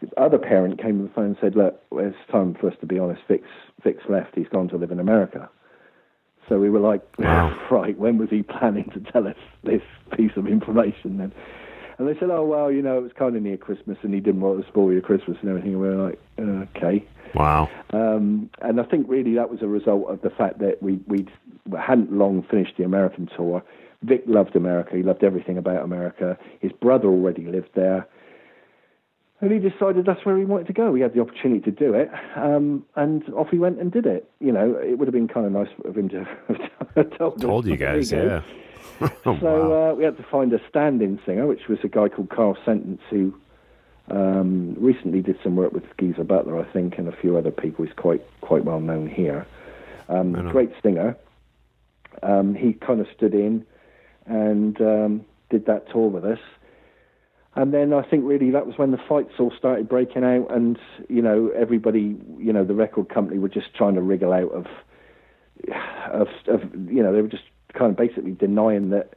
his 0.02 0.10
other 0.18 0.38
parent 0.38 0.82
came 0.82 0.98
to 0.98 1.04
the 1.04 1.14
phone 1.14 1.26
and 1.28 1.38
said, 1.40 1.56
"Look, 1.56 1.82
it's 1.94 2.16
time 2.32 2.56
for 2.60 2.70
us 2.70 2.76
to 2.82 2.86
be 2.86 3.00
honest. 3.00 3.22
Vic's 3.28 3.48
Vic's 3.84 4.04
left. 4.10 4.36
He's 4.36 4.50
gone 4.50 4.68
to 4.70 4.78
live 4.78 4.92
in 4.92 5.00
America." 5.00 5.50
So 6.50 6.60
we 6.60 6.70
were 6.70 6.80
like, 6.80 7.02
Wow. 7.18 7.58
"Right, 7.72 7.98
when 7.98 8.18
was 8.18 8.30
he 8.30 8.44
planning 8.44 8.90
to 8.94 9.12
tell 9.12 9.28
us 9.28 9.38
this 9.64 9.84
piece 10.16 10.36
of 10.36 10.48
information?" 10.48 11.18
Then, 11.18 11.34
and 12.02 12.10
they 12.16 12.20
said, 12.20 12.30
"Oh 12.30 12.44
well, 12.46 12.72
you 12.72 12.82
know, 12.82 12.98
it 12.98 13.02
was 13.04 13.12
kind 13.18 13.36
of 13.36 13.44
near 13.44 13.58
Christmas, 13.58 13.98
and 14.02 14.14
he 14.14 14.20
didn't 14.20 14.42
want 14.42 14.62
to 14.62 14.68
spoil 14.68 14.92
your 14.92 15.02
Christmas 15.02 15.38
and 15.42 15.50
everything." 15.50 15.74
And 15.74 15.82
we 15.82 15.90
were 15.90 16.10
like, 16.10 16.20
"Okay." 16.76 17.06
Wow. 17.36 17.70
Um, 17.92 18.50
and 18.62 18.80
I 18.80 18.84
think 18.84 19.08
really 19.08 19.36
that 19.36 19.50
was 19.50 19.62
a 19.62 19.68
result 19.68 20.10
of 20.10 20.22
the 20.22 20.30
fact 20.30 20.60
that 20.60 20.82
we 20.82 21.00
we 21.08 21.28
hadn't 21.80 22.12
long 22.12 22.44
finished 22.50 22.74
the 22.78 22.84
American 22.84 23.30
tour. 23.38 23.64
Vic 24.04 24.24
loved 24.26 24.56
America. 24.56 24.96
He 24.96 25.04
loved 25.04 25.24
everything 25.24 25.58
about 25.58 25.84
America. 25.84 26.38
His 26.60 26.72
brother 26.72 27.08
already 27.08 27.46
lived 27.46 27.70
there. 27.76 28.08
And 29.40 29.52
he 29.52 29.58
decided 29.58 30.06
that's 30.06 30.24
where 30.24 30.38
he 30.38 30.46
wanted 30.46 30.68
to 30.68 30.74
go. 30.74 30.94
He 30.94 31.02
had 31.02 31.14
the 31.14 31.20
opportunity 31.22 31.62
to 31.62 31.72
do 31.72 31.96
it, 31.96 32.12
um, 32.36 32.86
and 32.96 33.24
off 33.34 33.50
he 33.50 33.58
went 33.58 33.80
and 33.80 33.92
did 33.92 34.06
it. 34.06 34.30
You 34.40 34.52
know, 34.52 34.76
it 34.76 35.00
would 35.00 35.08
have 35.08 35.14
been 35.14 35.28
kind 35.28 35.48
of 35.48 35.52
nice 35.52 35.70
of 35.84 35.98
him 35.98 36.10
to 36.10 36.26
have 36.96 37.18
told, 37.18 37.42
Told 37.42 37.66
you 37.66 37.76
"There 37.76 37.96
guys, 37.96 38.12
go." 38.12 38.24
yeah. 38.24 38.42
Oh, 39.26 39.38
So 39.40 39.70
wow. 39.70 39.92
uh, 39.92 39.96
we 39.96 40.04
had 40.04 40.18
to 40.18 40.24
find 40.24 40.54
a 40.54 40.62
stand-in 40.70 41.20
singer, 41.26 41.48
which 41.48 41.68
was 41.68 41.80
a 41.84 41.88
guy 41.88 42.10
called 42.10 42.30
Carl 42.30 42.58
Sentence, 42.66 43.02
who 43.10 43.34
um, 44.10 44.76
recently 44.80 45.22
did 45.22 45.38
some 45.44 45.56
work 45.56 45.74
with 45.74 45.84
Geezer 46.00 46.24
Butler, 46.24 46.60
I 46.60 46.66
think, 46.72 46.98
and 46.98 47.08
a 47.08 47.16
few 47.16 47.38
other 47.38 47.52
people. 47.52 47.86
He's 47.86 47.94
quite 47.96 48.22
quite 48.42 48.64
well 48.66 48.80
known 48.80 49.08
here. 49.08 49.46
Um, 50.10 50.34
great 50.50 50.72
singer. 50.84 51.16
Um, 52.22 52.54
he 52.54 52.74
kind 52.74 53.00
of 53.00 53.08
stood 53.16 53.34
in 53.34 53.66
and 54.26 54.80
um, 54.82 55.26
did 55.50 55.66
that 55.66 55.90
tour 55.90 56.10
with 56.10 56.26
us. 56.26 56.40
And 57.56 57.74
then 57.74 57.94
I 57.94 58.02
think 58.04 58.24
really 58.26 58.52
that 58.52 58.66
was 58.66 58.78
when 58.78 58.92
the 58.92 58.98
fights 59.10 59.34
all 59.40 59.52
started 59.58 59.90
breaking 59.90 60.24
out, 60.24 60.54
and 60.54 60.80
you 61.10 61.22
know 61.22 61.50
everybody, 61.50 62.18
you 62.38 62.54
know, 62.54 62.64
the 62.64 62.74
record 62.74 63.10
company 63.10 63.40
were 63.40 63.50
just 63.50 63.74
trying 63.76 63.96
to 63.96 64.02
wriggle 64.02 64.32
out 64.32 64.52
of, 64.52 64.68
of, 66.12 66.28
of 66.48 66.62
you 66.90 67.04
know, 67.04 67.14
they 67.14 67.22
were 67.22 67.28
just 67.28 67.44
kind 67.74 67.92
of 67.92 67.98
basically 67.98 68.32
denying 68.32 68.90
that 68.90 69.14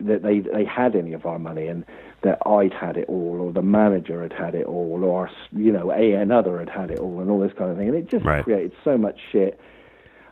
that 0.00 0.22
they 0.22 0.40
they 0.40 0.64
had 0.64 0.96
any 0.96 1.12
of 1.12 1.26
our 1.26 1.38
money 1.38 1.66
and 1.66 1.84
that 2.22 2.38
I'd 2.46 2.72
had 2.72 2.96
it 2.96 3.06
all 3.08 3.38
or 3.40 3.52
the 3.52 3.62
manager 3.62 4.22
had 4.22 4.32
had 4.32 4.54
it 4.54 4.66
all 4.66 5.04
or 5.04 5.30
you 5.52 5.72
know 5.72 5.90
a 5.92 6.12
another 6.12 6.58
had 6.58 6.68
had 6.70 6.90
it 6.90 6.98
all 6.98 7.20
and 7.20 7.30
all 7.30 7.38
this 7.40 7.52
kind 7.58 7.70
of 7.70 7.76
thing 7.76 7.88
and 7.88 7.96
it 7.96 8.08
just 8.08 8.24
Right. 8.24 8.42
created 8.44 8.72
so 8.84 8.96
much 8.96 9.18
shit 9.30 9.60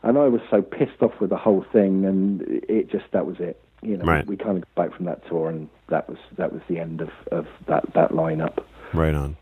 and 0.02 0.16
I 0.16 0.28
was 0.28 0.40
so 0.50 0.62
pissed 0.62 1.02
off 1.02 1.20
with 1.20 1.30
the 1.30 1.36
whole 1.36 1.64
thing 1.72 2.04
and 2.06 2.42
it 2.68 2.90
just 2.90 3.04
that 3.12 3.26
was 3.26 3.40
it 3.40 3.60
you 3.82 3.96
know 3.96 4.04
Right. 4.04 4.26
we 4.26 4.36
kind 4.36 4.56
of 4.56 4.62
got 4.74 4.74
back 4.86 4.96
from 4.96 5.04
that 5.06 5.26
tour 5.28 5.50
and 5.50 5.68
that 5.88 6.08
was 6.08 6.18
that 6.36 6.52
was 6.52 6.62
the 6.68 6.78
end 6.78 7.00
of 7.02 7.10
of 7.30 7.46
that 7.66 7.84
that 7.94 8.12
lineup 8.12 8.58
Right 8.94 9.14
on. 9.14 9.36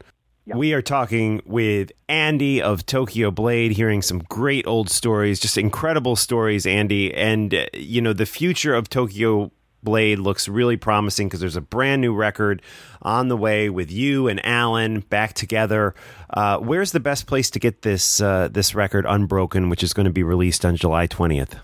We 0.54 0.74
are 0.74 0.82
talking 0.82 1.42
with 1.44 1.90
Andy 2.08 2.62
of 2.62 2.86
Tokyo 2.86 3.32
Blade, 3.32 3.72
hearing 3.72 4.00
some 4.00 4.20
great 4.28 4.64
old 4.64 4.88
stories, 4.88 5.40
just 5.40 5.58
incredible 5.58 6.14
stories, 6.14 6.66
Andy. 6.66 7.12
And, 7.12 7.52
uh, 7.52 7.66
you 7.72 8.00
know, 8.00 8.12
the 8.12 8.26
future 8.26 8.72
of 8.72 8.88
Tokyo 8.88 9.50
Blade 9.82 10.20
looks 10.20 10.46
really 10.46 10.76
promising 10.76 11.26
because 11.26 11.40
there's 11.40 11.56
a 11.56 11.60
brand 11.60 12.00
new 12.00 12.14
record 12.14 12.62
on 13.02 13.26
the 13.26 13.36
way 13.36 13.68
with 13.68 13.90
you 13.90 14.28
and 14.28 14.44
Alan 14.46 15.00
back 15.00 15.32
together. 15.32 15.96
Uh, 16.30 16.58
where's 16.58 16.92
the 16.92 17.00
best 17.00 17.26
place 17.26 17.50
to 17.50 17.58
get 17.58 17.82
this 17.82 18.20
uh, 18.20 18.48
this 18.48 18.72
record, 18.72 19.04
Unbroken, 19.04 19.68
which 19.68 19.82
is 19.82 19.92
going 19.92 20.06
to 20.06 20.12
be 20.12 20.22
released 20.22 20.64
on 20.64 20.76
July 20.76 21.08
20th? 21.08 21.58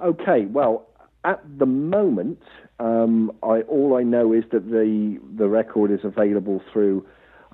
Okay, 0.00 0.46
well, 0.46 0.88
at 1.24 1.40
the 1.58 1.66
moment, 1.66 2.42
um, 2.80 3.30
I 3.44 3.60
all 3.62 3.96
I 3.96 4.02
know 4.02 4.32
is 4.32 4.42
that 4.50 4.68
the 4.68 5.20
the 5.36 5.48
record 5.48 5.92
is 5.92 6.00
available 6.02 6.60
through 6.72 7.06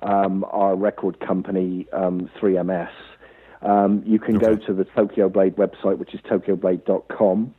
um, 0.03 0.45
our 0.51 0.75
record 0.75 1.19
company, 1.19 1.87
um, 1.93 2.29
3MS. 2.41 2.89
Um, 3.61 4.03
you 4.05 4.19
can 4.19 4.37
go 4.37 4.55
to 4.55 4.73
the 4.73 4.85
Tokyo 4.85 5.27
Blade 5.29 5.55
website, 5.57 5.97
which 5.97 6.13
is 6.13 6.21
tokyoblade.com. 6.21 7.53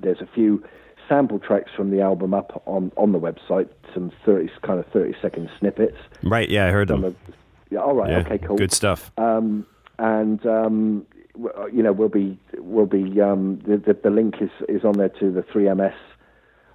There's 0.00 0.20
a 0.20 0.28
few 0.34 0.64
sample 1.08 1.38
tracks 1.38 1.70
from 1.76 1.90
the 1.90 2.00
album 2.00 2.32
up 2.32 2.62
on, 2.66 2.90
on 2.96 3.12
the 3.12 3.18
website, 3.18 3.68
some 3.92 4.12
30 4.24 4.48
kind 4.62 4.78
of 4.80 4.86
30 4.86 5.14
second 5.20 5.50
snippets. 5.58 5.96
Right, 6.22 6.48
yeah, 6.48 6.66
I 6.66 6.70
heard 6.70 6.88
Some 6.88 7.02
them. 7.02 7.16
of, 7.28 7.34
yeah, 7.70 7.80
all 7.80 7.94
right, 7.94 8.10
Yeah, 8.10 8.18
okay, 8.20 8.38
cool 8.38 8.56
Good 8.56 8.72
stuff. 8.72 9.10
um, 9.18 9.66
and 9.98 10.44
um, 10.46 11.06
uh, 11.58 11.66
you 11.66 11.82
know 11.82 11.92
we'll 11.92 12.08
be 12.08 12.38
we'll 12.56 12.86
be 12.86 13.20
um, 13.20 13.60
the, 13.66 13.76
the 13.76 13.92
the 14.02 14.08
link 14.10 14.36
is 14.40 14.50
is 14.68 14.82
on 14.84 14.92
there 14.96 15.10
to 15.10 15.30
the 15.30 15.42
3ms 15.42 15.92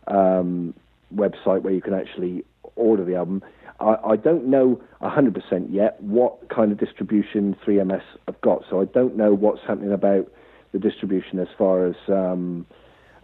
um, 0.07 0.73
website 1.13 1.61
where 1.63 1.73
you 1.73 1.81
can 1.81 1.93
actually 1.95 2.43
order 2.75 3.03
the 3.03 3.15
album. 3.15 3.41
I, 3.79 3.95
I 4.11 4.15
don't 4.15 4.47
know 4.47 4.81
100% 5.01 5.67
yet 5.69 6.01
what 6.01 6.49
kind 6.49 6.71
of 6.71 6.79
distribution 6.79 7.55
3MS 7.65 8.03
have 8.27 8.39
got, 8.41 8.63
so 8.69 8.81
I 8.81 8.85
don't 8.85 9.15
know 9.15 9.33
what's 9.33 9.61
happening 9.67 9.91
about 9.91 10.31
the 10.71 10.79
distribution 10.79 11.39
as 11.39 11.47
far 11.57 11.85
as 11.85 11.95
um, 12.07 12.65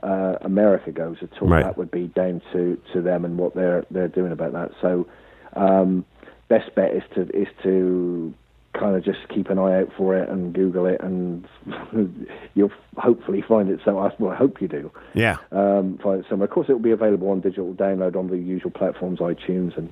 uh, 0.03 0.36
America 0.41 0.91
goes 0.91 1.18
at 1.22 1.30
all. 1.41 1.48
Right. 1.48 1.64
That 1.64 1.78
would 1.78 1.91
be 1.91 2.07
down 2.07 2.41
to, 2.53 2.82
to 2.94 3.02
them 3.02 3.26
and 3.26 3.38
what 3.38 3.56
they're 3.56 3.86
they're 3.91 4.07
doing 4.07 4.32
about 4.32 4.53
that. 4.53 4.72
So, 4.82 5.07
um, 5.53 6.06
best 6.48 6.73
bet 6.76 6.94
is 6.94 7.03
to 7.15 7.22
is 7.30 7.48
to 7.64 8.34
kind 8.73 8.95
of 8.95 9.03
just 9.03 9.19
keep 9.28 9.49
an 9.49 9.60
eye 9.60 9.82
out 9.82 9.90
for 9.98 10.18
it 10.18 10.30
and 10.30 10.53
Google 10.53 10.86
it, 10.86 11.02
and 11.02 11.45
you'll 12.56 12.72
hopefully 12.98 13.44
find 13.45 13.69
it 13.69 13.80
somewhere. 13.84 14.11
Well, 14.18 14.32
I 14.32 14.36
hope 14.36 14.61
you 14.61 14.68
do. 14.68 14.91
Yeah. 15.14 15.38
Um, 15.52 15.99
find 16.02 16.22
it 16.22 16.26
somewhere. 16.30 16.45
Of 16.45 16.52
course, 16.52 16.68
it 16.69 16.73
will 16.73 16.80
be 16.80 16.91
available 16.91 17.30
on 17.30 17.41
digital 17.41 17.73
download 17.73 18.15
on 18.15 18.30
the 18.30 18.38
usual 18.38 18.72
platforms, 18.72 19.19
iTunes 19.19 19.78
and 19.78 19.91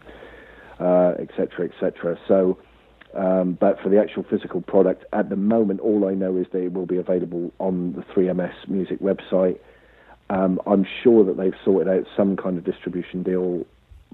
uh, 0.79 1.13
et 1.19 1.29
cetera, 1.35 1.65
et 1.65 1.71
cetera. 1.79 2.17
So, 2.27 2.57
um, 3.13 3.57
but 3.59 3.79
for 3.81 3.89
the 3.89 3.99
actual 3.99 4.23
physical 4.23 4.61
product, 4.61 5.05
at 5.13 5.29
the 5.29 5.35
moment, 5.35 5.79
all 5.79 6.07
I 6.07 6.13
know 6.13 6.37
is 6.37 6.47
it 6.53 6.73
will 6.73 6.85
be 6.85 6.97
available 6.97 7.51
on 7.59 7.93
the 7.93 8.01
3MS 8.01 8.67
Music 8.67 8.99
website. 8.99 9.59
Um, 10.29 10.61
I'm 10.67 10.85
sure 11.03 11.25
that 11.25 11.37
they've 11.37 11.55
sorted 11.65 11.91
out 11.91 12.05
some 12.15 12.37
kind 12.37 12.57
of 12.57 12.63
distribution 12.63 13.23
deal 13.23 13.65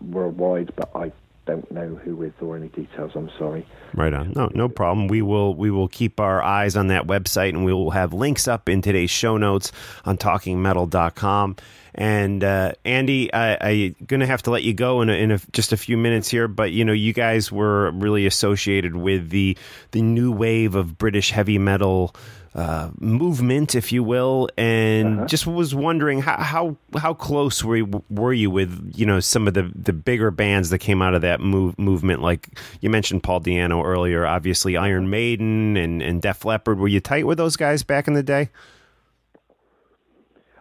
worldwide, 0.01 0.73
but 0.75 0.89
I 0.95 1.11
don't 1.45 1.69
know 1.71 1.95
who 1.95 2.15
with 2.15 2.33
or 2.41 2.55
any 2.55 2.69
details. 2.69 3.11
I'm 3.15 3.29
sorry. 3.37 3.65
Right 3.93 4.13
on. 4.13 4.33
No, 4.35 4.49
no 4.53 4.67
problem. 4.67 5.07
We 5.07 5.21
will 5.21 5.53
we 5.53 5.71
will 5.71 5.87
keep 5.87 6.19
our 6.19 6.41
eyes 6.41 6.75
on 6.75 6.87
that 6.87 7.05
website 7.05 7.49
and 7.49 7.63
we 7.65 7.73
will 7.73 7.91
have 7.91 8.13
links 8.13 8.47
up 8.47 8.67
in 8.67 8.81
today's 8.81 9.11
show 9.11 9.37
notes 9.37 9.71
on 10.05 10.17
talkingmetal.com. 10.17 11.55
And 11.95 12.43
uh, 12.43 12.73
Andy, 12.84 13.34
I, 13.34 13.57
I'm 13.61 13.95
gonna 14.05 14.26
have 14.26 14.43
to 14.43 14.51
let 14.51 14.63
you 14.63 14.73
go 14.73 15.01
in, 15.01 15.09
a, 15.09 15.13
in 15.13 15.31
a, 15.31 15.39
just 15.53 15.72
a 15.72 15.77
few 15.77 15.97
minutes 15.97 16.30
here, 16.30 16.47
but 16.47 16.72
you 16.73 16.84
know, 16.84 16.93
you 16.93 17.13
guys 17.13 17.51
were 17.51 17.91
really 17.91 18.26
associated 18.26 18.95
with 18.97 19.30
the 19.30 19.57
the 19.91 20.01
new 20.01 20.31
wave 20.31 20.76
of 20.76 20.97
British 20.97 21.31
heavy 21.31 21.57
metal 21.57 22.13
uh, 22.53 22.89
movement, 22.99 23.76
if 23.76 23.91
you 23.91 24.01
will, 24.01 24.49
and 24.57 25.27
just 25.27 25.45
was 25.45 25.76
wondering 25.76 26.22
how 26.22 26.38
how 26.38 26.77
how 26.97 27.13
close 27.13 27.63
were 27.63 27.77
you, 27.77 28.03
were 28.09 28.34
you 28.34 28.49
with 28.49 28.93
you 28.95 29.05
know 29.05 29.19
some 29.19 29.47
of 29.47 29.53
the 29.53 29.72
the 29.76 29.91
bigger 29.93 30.31
bands 30.31 30.69
that 30.69 30.80
came 30.80 31.01
out 31.01 31.13
of 31.13 31.22
that 31.22 31.41
move, 31.41 31.77
movement? 31.77 32.22
Like 32.22 32.57
you 32.80 32.89
mentioned 32.89 33.23
Paul 33.23 33.41
Di'Anno 33.41 33.84
earlier, 33.85 34.26
obviously 34.26 34.77
Iron 34.77 35.09
Maiden 35.09 35.76
and 35.76 36.01
and 36.01 36.22
Def 36.22 36.45
Leppard. 36.45 36.80
Were 36.80 36.88
you 36.88 37.01
tight 37.01 37.27
with 37.27 37.38
those 37.38 37.57
guys 37.57 37.84
back 37.84 38.07
in 38.07 38.13
the 38.13 38.23
day? 38.23 38.49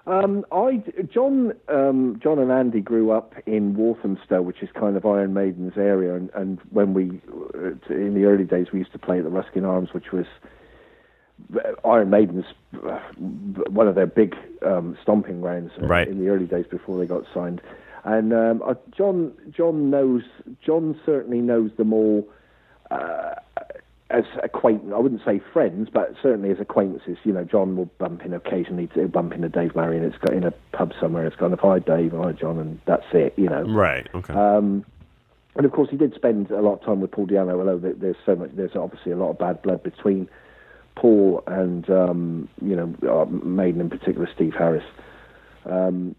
Um, 0.07 0.45
I 0.53 0.83
John 1.13 1.55
um, 1.69 2.21
John 2.23 2.39
and 2.39 2.53
Andy 2.53 2.81
grew 2.81 3.11
up 3.11 3.35
in 3.47 3.75
Walthamstow, 3.75 4.43
which 4.43 4.63
is 4.63 4.69
kind 4.79 4.97
of 4.97 5.07
Iron 5.07 5.33
Maiden's 5.33 5.79
area, 5.79 6.15
and, 6.15 6.31
and 6.35 6.59
when 6.71 6.93
we 6.93 7.23
uh, 7.55 7.71
in 7.89 8.15
the 8.15 8.25
early 8.25 8.45
days 8.45 8.67
we 8.73 8.81
used 8.81 8.93
to 8.93 8.99
play 8.99 9.19
at 9.19 9.25
the 9.25 9.31
Ruskin 9.31 9.65
Arms, 9.65 9.95
which 9.95 10.13
was 10.13 10.27
Iron 11.87 12.11
Maiden's 12.11 12.45
uh, 12.87 12.99
one 13.71 13.89
of 13.89 13.95
their 13.95 14.07
big 14.07 14.35
um, 14.65 14.97
stomping 15.03 15.41
grounds 15.41 15.73
uh, 15.83 15.87
Right. 15.87 16.07
in 16.07 16.19
the 16.19 16.29
early 16.29 16.47
days 16.47 16.67
before 16.71 16.99
they 16.99 17.07
got 17.07 17.25
signed. 17.33 17.63
And 18.05 18.35
um, 18.35 18.63
uh, 18.63 18.75
John 18.95 19.33
John 19.51 19.89
knows 19.89 20.23
John 20.65 21.01
certainly 21.07 21.41
knows 21.41 21.71
them 21.79 21.95
all 21.95 22.29
uh, 22.91 23.37
as 24.15 24.25
acquaintance. 24.43 24.93
I 24.95 24.99
wouldn't 24.99 25.25
say 25.25 25.41
friends, 25.53 25.89
but 25.93 26.15
certainly 26.23 26.51
as 26.51 26.61
acquaintances. 26.61 27.19
You 27.25 27.33
know, 27.33 27.45
John 27.45 27.77
will 27.77 27.91
bump 27.99 28.25
in 28.25 28.33
occasionally 28.33 28.87
to 28.89 29.09
bump 29.09 29.33
into 29.35 29.49
Dave 29.49 29.75
Murray. 29.75 29.99
It's 29.99 30.17
got 30.19 30.33
in 30.35 30.45
a 30.45 30.53
pub 30.73 30.93
somewhere. 31.01 31.27
It's 31.27 31.37
kind 31.37 31.53
of 31.53 31.61
hi 31.61 31.79
Dave, 31.81 32.13
hi 32.13 32.33
John, 32.33 32.59
and 32.59 32.81
that's 32.87 33.07
it. 33.13 33.35
You 33.37 33.49
know. 33.49 33.63
Right. 33.63 34.09
Okay. 34.15 34.33
Um, 34.33 34.85
and 35.57 35.65
of 35.67 35.73
course, 35.73 35.89
he 35.91 35.97
did 35.97 36.15
spend 36.15 36.51
a 36.51 36.61
lot 36.61 36.75
of 36.75 36.83
time 36.85 37.01
with 37.01 37.11
Paul 37.13 37.27
Di'Anno. 37.27 37.59
Although 37.59 37.79
there's 37.79 38.17
so 38.27 38.35
much, 38.37 38.51
there's 38.55 38.75
obviously 38.77 39.13
a 39.13 39.17
lot 39.17 39.31
of 39.31 39.39
bad 39.39 39.63
blood 39.63 39.83
between 39.83 40.29
Paul 40.97 41.43
and 41.47 41.89
um, 41.91 42.49
you 42.63 42.77
know 42.77 42.95
uh, 43.09 43.25
Maiden 43.27 43.81
in 43.81 43.91
particular, 43.91 44.29
Steve 44.35 44.55
Harris. 44.57 44.85
Um, 45.65 46.15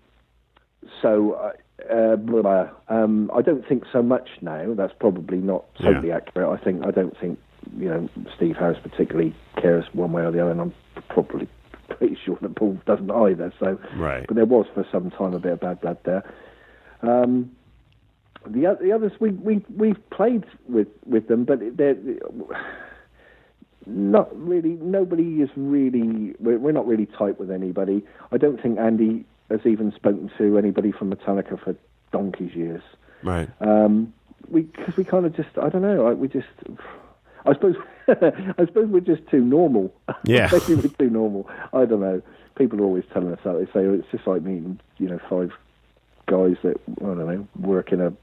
so 1.02 1.34
uh, 1.34 1.94
uh, 1.94 2.16
blah, 2.16 2.42
blah. 2.42 2.70
Um, 2.90 3.30
I 3.34 3.42
don't 3.42 3.68
think 3.68 3.84
so 3.92 4.02
much 4.02 4.30
now. 4.42 4.74
That's 4.74 4.94
probably 5.00 5.38
not 5.38 5.66
Yeah. 5.80 5.92
totally 5.92 6.12
accurate. 6.12 6.50
I 6.60 6.64
think 6.64 6.86
I 6.86 6.92
don't 6.92 7.18
think 7.20 7.40
you 7.78 7.90
know 7.90 8.10
Steve 8.36 8.56
Harris 8.58 8.78
particularly 8.82 9.34
cares 9.58 9.86
one 9.94 10.12
way 10.12 10.24
or 10.24 10.32
the 10.32 10.42
other, 10.42 10.52
and 10.52 10.62
I'm 10.62 10.74
probably 11.10 11.48
pretty 11.90 12.18
sure 12.26 12.38
that 12.42 12.56
Paul 12.56 12.80
doesn't 12.86 13.12
either. 13.12 13.54
So, 13.60 13.80
Right. 13.96 14.26
but 14.28 14.36
there 14.36 14.46
was 14.46 14.66
for 14.74 14.86
some 14.92 15.12
time 15.12 15.34
a 15.34 15.40
bit 15.40 15.54
of 15.54 15.60
bad 15.60 15.82
blood 15.82 15.98
there. 16.04 16.24
Um, 17.02 17.52
the 18.46 18.78
the 18.82 18.92
others 18.92 19.12
we 19.20 19.32
we 19.32 19.66
we've 19.76 20.10
played 20.12 20.46
with 20.68 20.88
with 21.06 21.28
them, 21.28 21.46
but 21.46 21.60
they're 21.78 21.98
not 23.86 24.36
really. 24.36 24.78
Nobody 24.82 25.42
is 25.42 25.50
really. 25.56 26.36
We're, 26.40 26.58
we're 26.58 26.72
not 26.72 26.88
really 26.88 27.06
tight 27.06 27.40
with 27.40 27.52
anybody. 27.52 28.04
I 28.32 28.38
don't 28.38 28.62
think 28.62 28.80
Andy 28.80 29.26
has 29.50 29.60
even 29.66 29.92
spoken 29.96 30.32
to 30.38 30.58
anybody 30.58 30.92
from 30.92 31.12
Metallica 31.14 31.62
for 31.64 31.76
donkey's 32.12 32.56
years. 32.56 32.82
right. 33.24 33.50
Um, 33.62 34.14
we 34.50 34.62
because 34.62 34.96
we 34.98 35.04
kind 35.04 35.26
of 35.26 35.36
just 35.36 35.50
I 35.62 35.70
don't 35.70 35.82
know. 35.82 36.04
Like 36.04 36.18
we 36.18 36.28
just. 36.28 36.48
I 37.46 37.54
suppose 37.54 37.76
I 38.08 38.66
suppose 38.66 38.88
we're 38.90 39.00
just 39.00 39.28
too 39.30 39.42
normal. 39.42 39.94
Yeah. 40.24 40.50
Maybe 40.52 40.76
we're 40.76 40.90
too 40.90 41.10
normal. 41.10 41.50
I 41.74 41.86
don't 41.86 42.02
know. 42.02 42.22
People 42.58 42.80
are 42.82 42.86
always 42.86 43.04
telling 43.14 43.32
us 43.32 43.40
that. 43.44 43.54
They 43.54 43.66
say 43.66 43.86
oh, 43.86 43.94
it's 43.94 44.08
just 44.12 44.28
like 44.28 44.42
meeting, 44.42 44.80
you 44.98 45.10
know, 45.10 45.20
five 45.30 45.52
guys 46.28 46.56
that 46.64 46.80
I 47.02 47.04
don't 47.04 47.18
know 47.18 47.48
work 47.60 47.92
in 47.92 48.02
a 48.02 48.14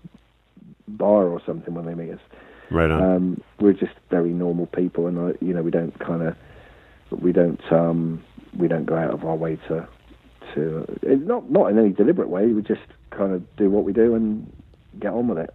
bar 0.88 1.26
or 1.26 1.40
something 1.44 1.74
when 1.74 1.86
they 1.86 1.94
meet 1.94 2.12
us. 2.12 2.20
Right 2.70 2.90
on. 2.90 3.02
Um, 3.02 3.42
we're 3.60 3.74
just 3.74 3.92
very 4.10 4.30
normal 4.30 4.66
people, 4.66 5.06
and 5.06 5.18
I, 5.18 5.44
you 5.44 5.52
know, 5.52 5.62
we 5.62 5.70
don't 5.70 5.96
kind 5.98 6.22
of, 6.22 6.36
we 7.10 7.32
don't, 7.32 7.60
um, 7.70 8.24
we 8.56 8.66
don't 8.68 8.86
go 8.86 8.96
out 8.96 9.10
of 9.10 9.24
our 9.24 9.36
way 9.36 9.56
to, 9.68 9.86
to, 10.54 11.00
not 11.02 11.50
not 11.50 11.70
in 11.70 11.78
any 11.78 11.90
deliberate 11.90 12.28
way. 12.28 12.46
We 12.46 12.62
just 12.62 12.80
kind 13.10 13.32
of 13.32 13.56
do 13.56 13.70
what 13.70 13.84
we 13.84 13.92
do 13.92 14.14
and 14.14 14.50
get 14.98 15.12
on 15.12 15.28
with 15.28 15.38
it. 15.38 15.54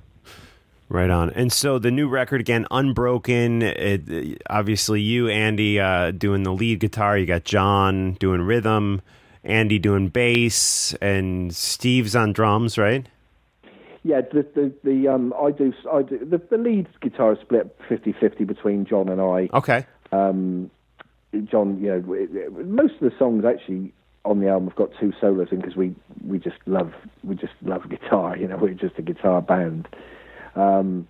Right 0.90 1.10
on. 1.10 1.32
And 1.32 1.52
so 1.52 1.80
the 1.80 1.92
new 1.92 2.08
record 2.08 2.40
again, 2.40 2.66
Unbroken. 2.72 3.62
It, 3.62 4.42
obviously, 4.50 5.02
you 5.02 5.28
Andy 5.28 5.80
uh, 5.82 6.12
doing 6.12 6.44
the 6.44 6.54
lead 6.54 6.80
guitar. 6.80 7.18
You 7.18 7.26
got 7.26 7.44
John 7.44 8.14
doing 8.14 8.42
rhythm, 8.42 9.02
Andy 9.44 9.80
doing 9.80 10.08
bass, 10.08 10.94
and 11.02 11.54
Steve's 11.54 12.16
on 12.16 12.32
drums. 12.32 12.78
Right. 12.78 13.06
Yeah, 14.04 14.22
the 14.22 14.44
the, 14.56 14.74
the 14.86 15.08
um, 15.10 15.34
I 15.38 15.52
do 15.52 15.74
I 15.92 16.04
do 16.04 16.20
the, 16.20 16.38
the 16.38 16.58
lead 16.58 16.88
guitar 17.02 17.34
is 17.34 17.40
split 17.42 17.78
50-50 17.90 18.48
between 18.48 18.86
John 18.86 19.10
and 19.10 19.20
I. 19.20 19.50
Okay. 19.54 19.86
Um, 20.14 20.72
John, 21.52 21.82
you 21.82 21.90
know, 21.90 22.14
it- 22.14 22.30
it- 22.34 22.68
most 22.68 22.94
of 22.94 23.00
the 23.02 23.12
songs 23.20 23.44
actually 23.44 23.92
on 24.24 24.40
the 24.40 24.48
album 24.48 24.70
have 24.70 24.78
got 24.78 24.92
two 24.98 25.12
solos 25.20 25.50
in 25.52 25.58
because 25.60 25.76
we 25.76 25.94
we 26.26 26.40
just 26.40 26.58
love 26.66 26.94
we 27.26 27.36
just 27.36 27.54
love 27.64 27.90
guitar. 27.90 28.38
You 28.38 28.48
know, 28.48 28.56
we're 28.56 28.74
just 28.74 28.98
a 28.98 29.02
guitar 29.02 29.42
band. 29.42 29.90
Um, 30.58 31.08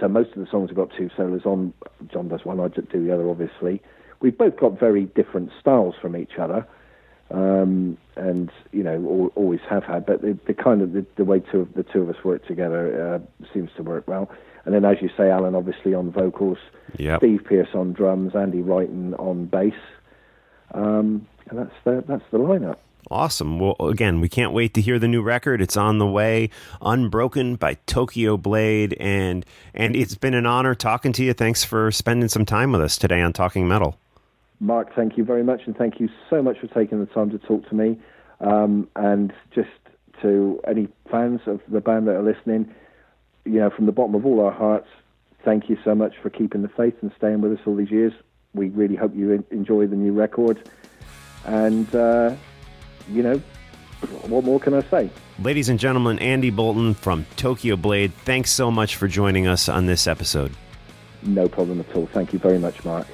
so 0.00 0.08
most 0.08 0.30
of 0.30 0.36
the 0.36 0.50
songs 0.50 0.70
have 0.70 0.76
got 0.76 0.90
two 0.96 1.10
solos 1.16 1.44
on. 1.44 1.72
John 2.12 2.28
does 2.28 2.44
one, 2.44 2.58
I 2.58 2.68
do 2.68 2.82
the 3.06 3.12
other, 3.12 3.28
obviously. 3.28 3.82
We've 4.20 4.36
both 4.36 4.56
got 4.56 4.78
very 4.80 5.04
different 5.04 5.50
styles 5.60 5.94
from 6.00 6.16
each 6.16 6.38
other, 6.38 6.66
um, 7.30 7.98
and 8.16 8.50
you 8.72 8.82
know, 8.82 8.94
al- 8.94 9.32
always 9.42 9.60
have 9.68 9.84
had. 9.84 10.06
But 10.06 10.22
the, 10.22 10.38
the 10.46 10.54
kind 10.54 10.80
of 10.80 10.92
the, 10.94 11.04
the 11.16 11.24
way 11.24 11.40
two 11.40 11.60
of 11.60 11.74
the 11.74 11.82
two 11.82 12.02
of 12.02 12.08
us 12.08 12.24
work 12.24 12.46
together 12.46 13.14
uh, 13.14 13.46
seems 13.52 13.70
to 13.76 13.82
work 13.82 14.08
well. 14.08 14.30
And 14.64 14.74
then, 14.74 14.84
as 14.86 15.02
you 15.02 15.10
say, 15.14 15.30
Alan 15.30 15.54
obviously 15.54 15.92
on 15.92 16.10
vocals, 16.10 16.58
Yep. 16.96 17.20
Steve 17.20 17.44
Pierce 17.46 17.68
on 17.74 17.92
drums, 17.92 18.34
Andy 18.34 18.62
Wrighton 18.62 19.18
on 19.18 19.44
bass, 19.44 19.74
um, 20.72 21.26
and 21.50 21.58
that's 21.58 21.74
the 21.84 22.02
that's 22.08 22.24
the 22.30 22.38
lineup. 22.38 22.78
Awesome. 23.10 23.58
Well, 23.58 23.76
again, 23.80 24.20
we 24.20 24.28
can't 24.28 24.52
wait 24.52 24.74
to 24.74 24.80
hear 24.80 24.98
the 24.98 25.08
new 25.08 25.22
record. 25.22 25.60
It's 25.60 25.76
on 25.76 25.98
the 25.98 26.06
way. 26.06 26.50
Unbroken 26.80 27.56
by 27.56 27.74
Tokyo 27.86 28.36
Blade, 28.36 28.96
and 28.98 29.44
and 29.74 29.94
it's 29.94 30.14
been 30.14 30.34
an 30.34 30.46
honor 30.46 30.74
talking 30.74 31.12
to 31.14 31.24
you. 31.24 31.32
Thanks 31.32 31.64
for 31.64 31.90
spending 31.90 32.28
some 32.28 32.44
time 32.44 32.72
with 32.72 32.80
us 32.80 32.96
today 32.96 33.20
on 33.20 33.32
Talking 33.32 33.68
Metal. 33.68 33.98
Mark, 34.60 34.94
thank 34.94 35.18
you 35.18 35.24
very 35.24 35.42
much, 35.42 35.62
and 35.66 35.76
thank 35.76 36.00
you 36.00 36.08
so 36.30 36.42
much 36.42 36.58
for 36.58 36.68
taking 36.68 37.00
the 37.00 37.06
time 37.06 37.30
to 37.30 37.38
talk 37.38 37.68
to 37.68 37.74
me. 37.74 37.98
Um, 38.40 38.88
and 38.96 39.32
just 39.54 39.68
to 40.22 40.60
any 40.66 40.88
fans 41.10 41.40
of 41.46 41.60
the 41.68 41.80
band 41.80 42.08
that 42.08 42.16
are 42.16 42.22
listening, 42.22 42.72
you 43.44 43.60
know, 43.60 43.70
from 43.70 43.86
the 43.86 43.92
bottom 43.92 44.14
of 44.14 44.24
all 44.24 44.40
our 44.40 44.52
hearts, 44.52 44.88
thank 45.44 45.68
you 45.68 45.76
so 45.84 45.94
much 45.94 46.14
for 46.22 46.30
keeping 46.30 46.62
the 46.62 46.68
faith 46.68 46.94
and 47.02 47.12
staying 47.16 47.42
with 47.42 47.52
us 47.52 47.58
all 47.66 47.76
these 47.76 47.90
years. 47.90 48.12
We 48.54 48.68
really 48.68 48.96
hope 48.96 49.14
you 49.14 49.44
enjoy 49.50 49.86
the 49.86 49.96
new 49.96 50.12
record. 50.12 50.66
And, 51.44 51.92
uh, 51.94 52.36
you 53.10 53.22
know, 53.22 53.40
what 54.26 54.44
more 54.44 54.60
can 54.60 54.74
I 54.74 54.82
say? 54.82 55.10
Ladies 55.38 55.68
and 55.68 55.78
gentlemen, 55.78 56.18
Andy 56.18 56.50
Boulton 56.50 56.94
from 56.94 57.26
Tokyo 57.36 57.76
Blade, 57.76 58.12
thanks 58.24 58.50
so 58.50 58.70
much 58.70 58.96
for 58.96 59.08
joining 59.08 59.46
us 59.46 59.68
on 59.68 59.86
this 59.86 60.06
episode. 60.06 60.52
No 61.22 61.48
problem 61.48 61.80
at 61.80 61.96
all. 61.96 62.06
Thank 62.06 62.32
you 62.32 62.38
very 62.38 62.58
much, 62.58 62.84
Mark. 62.84 63.06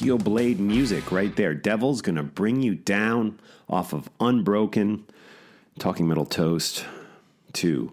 Tokyo 0.00 0.16
Blade 0.16 0.58
music 0.58 1.12
right 1.12 1.36
there. 1.36 1.52
Devil's 1.52 2.00
gonna 2.00 2.22
bring 2.22 2.62
you 2.62 2.74
down 2.74 3.38
off 3.68 3.92
of 3.92 4.08
Unbroken. 4.18 5.04
Talking 5.78 6.08
Metal 6.08 6.24
Toast 6.24 6.86
to 7.52 7.92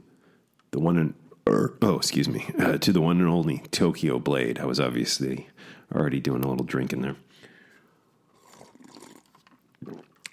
the 0.71 0.79
one 0.79 0.97
and 0.97 1.13
or, 1.45 1.73
oh, 1.81 1.97
excuse 1.97 2.29
me, 2.29 2.49
uh, 2.59 2.77
to 2.77 2.93
the 2.93 3.01
one 3.01 3.19
and 3.19 3.27
only 3.27 3.57
Tokyo 3.71 4.19
Blade. 4.19 4.57
I 4.57 4.63
was 4.65 4.79
obviously 4.79 5.49
already 5.93 6.21
doing 6.21 6.45
a 6.45 6.47
little 6.47 6.65
drinking 6.65 7.01
there. 7.01 7.17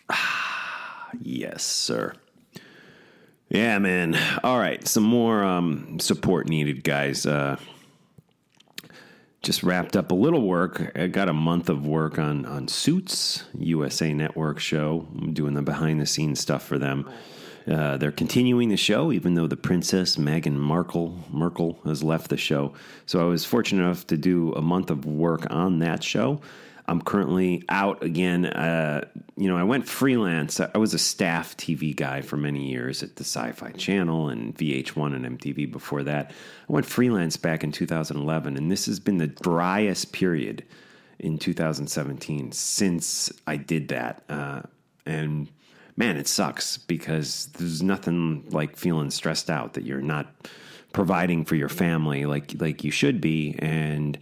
Ah, 0.09 1.09
yes, 1.21 1.65
sir. 1.65 2.15
Yeah, 3.49 3.81
man. 3.81 4.17
All 4.45 4.61
right, 4.61 4.87
some 4.87 5.03
more 5.03 5.43
um, 5.43 5.99
support 5.99 6.49
needed, 6.49 6.85
guys. 6.85 7.27
Uh, 7.27 7.57
just 9.45 9.63
wrapped 9.63 9.95
up 9.95 10.11
a 10.11 10.15
little 10.15 10.43
work. 10.43 10.91
I 10.97 11.07
got 11.07 11.29
a 11.29 11.35
month 11.35 11.69
of 11.69 11.87
work 11.87 12.19
on 12.19 12.47
on 12.47 12.67
Suits, 12.67 13.45
USA 13.59 14.13
Network 14.13 14.59
show. 14.59 15.07
I'm 15.21 15.35
doing 15.35 15.55
the 15.55 15.63
behind 15.63 16.01
the 16.01 16.07
scenes 16.07 16.41
stuff 16.41 16.65
for 16.67 16.79
them. 16.79 17.09
Uh, 17.71 17.97
they're 17.97 18.13
continuing 18.13 18.69
the 18.69 18.77
show, 18.77 19.13
even 19.13 19.35
though 19.35 19.47
the 19.47 19.57
Princess 19.57 20.17
Meghan 20.17 20.57
Markle 20.57 21.25
Merkel 21.31 21.79
has 21.85 22.03
left 22.03 22.29
the 22.29 22.37
show. 22.37 22.75
So 23.07 23.21
I 23.21 23.25
was 23.25 23.45
fortunate 23.45 23.83
enough 23.83 24.07
to 24.09 24.17
do 24.17 24.53
a 24.53 24.63
month 24.63 24.91
of 24.91 25.07
work 25.07 25.47
on 25.51 25.79
that 25.79 26.03
show. 26.03 26.41
I'm 26.87 27.01
currently 27.01 27.65
out 27.69 28.03
again. 28.03 28.47
Uh, 28.47 29.07
you 29.37 29.49
know, 29.49 29.57
I 29.57 29.63
went 29.63 29.89
freelance. 29.89 30.61
I 30.61 30.77
was 30.77 30.93
a 30.93 30.99
staff 30.99 31.57
TV 31.57 31.97
guy 31.97 32.21
for 32.21 32.37
many 32.37 32.69
years 32.69 33.03
at 33.03 33.17
the 33.17 33.25
Sci 33.25 33.53
Fi 33.53 33.71
Channel 33.73 34.29
and 34.29 34.55
VH1 34.57 35.15
and 35.15 35.39
MTV 35.39 35.71
before 35.73 36.03
that. 36.03 36.31
I 36.69 36.73
went 36.73 36.87
freelance 36.87 37.37
back 37.37 37.65
in 37.65 37.73
2011, 37.73 38.57
and 38.57 38.71
this 38.71 38.87
has 38.87 39.01
been 39.01 39.19
the 39.19 39.27
driest 39.27 40.13
period 40.13 40.65
in 41.19 41.39
2017 41.39 42.53
since 42.53 43.33
I 43.47 43.57
did 43.57 43.89
that. 43.89 44.23
Uh, 44.29 44.63
and 45.07 45.49
man, 45.97 46.17
it 46.17 46.29
sucks 46.29 46.77
because 46.77 47.47
there's 47.59 47.83
nothing 47.83 48.45
like 48.51 48.77
feeling 48.77 49.11
stressed 49.11 49.49
out 49.49 49.73
that 49.75 49.85
you're 49.85 50.03
not 50.03 50.27
providing 50.93 51.45
for 51.45 51.57
your 51.57 51.69
family 51.69 52.25
like 52.25 52.55
like 52.61 52.85
you 52.85 52.91
should 52.93 53.21
be 53.21 53.57
and 53.59 54.17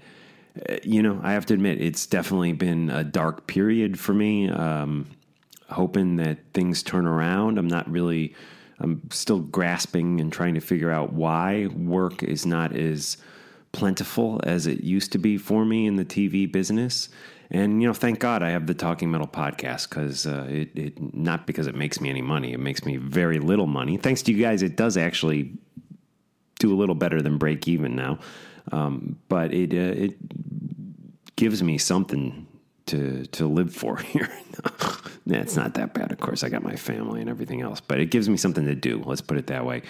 you 0.83 1.03
know 1.03 1.21
i 1.23 1.33
have 1.33 1.47
to 1.47 1.55
admit 1.55 1.81
it's 1.81 2.07
definitely 2.07 2.53
been 2.53 2.91
a 2.91 3.05
dark 3.05 3.47
period 3.47 3.99
for 3.99 4.13
me 4.13 4.49
um, 4.51 5.07
hoping 5.71 6.17
that 6.17 6.39
things 6.53 6.83
turn 6.83 7.07
around 7.07 7.59
i'm 7.59 7.69
not 7.69 7.91
really 7.91 8.35
i'm 8.81 9.01
still 9.11 9.41
grasping 9.41 10.21
and 10.21 10.33
trying 10.33 10.55
to 10.55 10.61
figure 10.61 10.91
out 10.91 11.13
why 11.13 11.67
work 11.75 12.23
is 12.23 12.45
not 12.45 12.75
as 12.77 13.17
plentiful 13.73 14.41
as 14.45 14.67
it 14.67 14.83
used 14.83 15.13
to 15.13 15.19
be 15.19 15.39
for 15.39 15.65
me 15.65 15.87
in 15.87 15.97
the 15.97 16.05
tv 16.05 16.51
business 16.51 17.09
and 17.55 17.83
you 17.83 17.89
know, 17.89 17.93
thank 17.93 18.19
God 18.19 18.43
I 18.43 18.49
have 18.49 18.67
the 18.67 18.73
Talking 18.73 19.11
Metal 19.11 19.27
podcast 19.27 19.91
because 19.91 20.27
uh, 20.27 20.47
it, 20.49 20.71
it 20.75 21.15
not 21.15 21.47
because 21.47 21.67
it 21.67 21.75
makes 21.75 22.01
me 22.01 22.09
any 22.09 22.23
money. 22.23 22.55
It 22.55 22.61
makes 22.61 22.87
me 22.87 22.97
very 22.97 23.39
little 23.41 23.67
money. 23.67 23.99
Thanks 23.99 24.23
to 24.23 24.33
you 24.33 24.43
guys, 24.43 24.63
it 24.63 24.75
does 24.75 24.97
actually 24.97 25.53
do 26.59 26.73
a 26.73 26.77
little 26.77 26.95
better 26.95 27.21
than 27.21 27.37
break 27.37 27.69
even 27.69 27.95
now. 27.95 28.19
Um, 28.71 29.19
but 29.29 29.53
it 29.53 29.73
uh, 29.73 30.05
it 30.05 31.37
gives 31.37 31.63
me 31.63 31.79
something 31.79 32.47
to 32.87 33.27
to 33.27 33.47
live 33.47 33.75
for 33.75 33.97
here. 34.13 34.29
nah, 35.27 35.39
it's 35.39 35.57
not 35.57 35.75
that 35.75 35.95
bad. 35.95 36.13
Of 36.13 36.21
course, 36.21 36.45
I 36.45 36.49
got 36.49 36.63
my 36.63 36.77
family 36.77 37.21
and 37.21 37.29
everything 37.29 37.61
else, 37.61 37.81
but 37.81 38.01
it 38.01 38.11
gives 38.11 38.29
me 38.29 38.37
something 38.37 38.65
to 38.67 38.75
do. 38.75 39.03
Let's 39.05 39.21
put 39.21 39.39
it 39.39 39.49
that 39.49 39.65
way. 39.67 39.83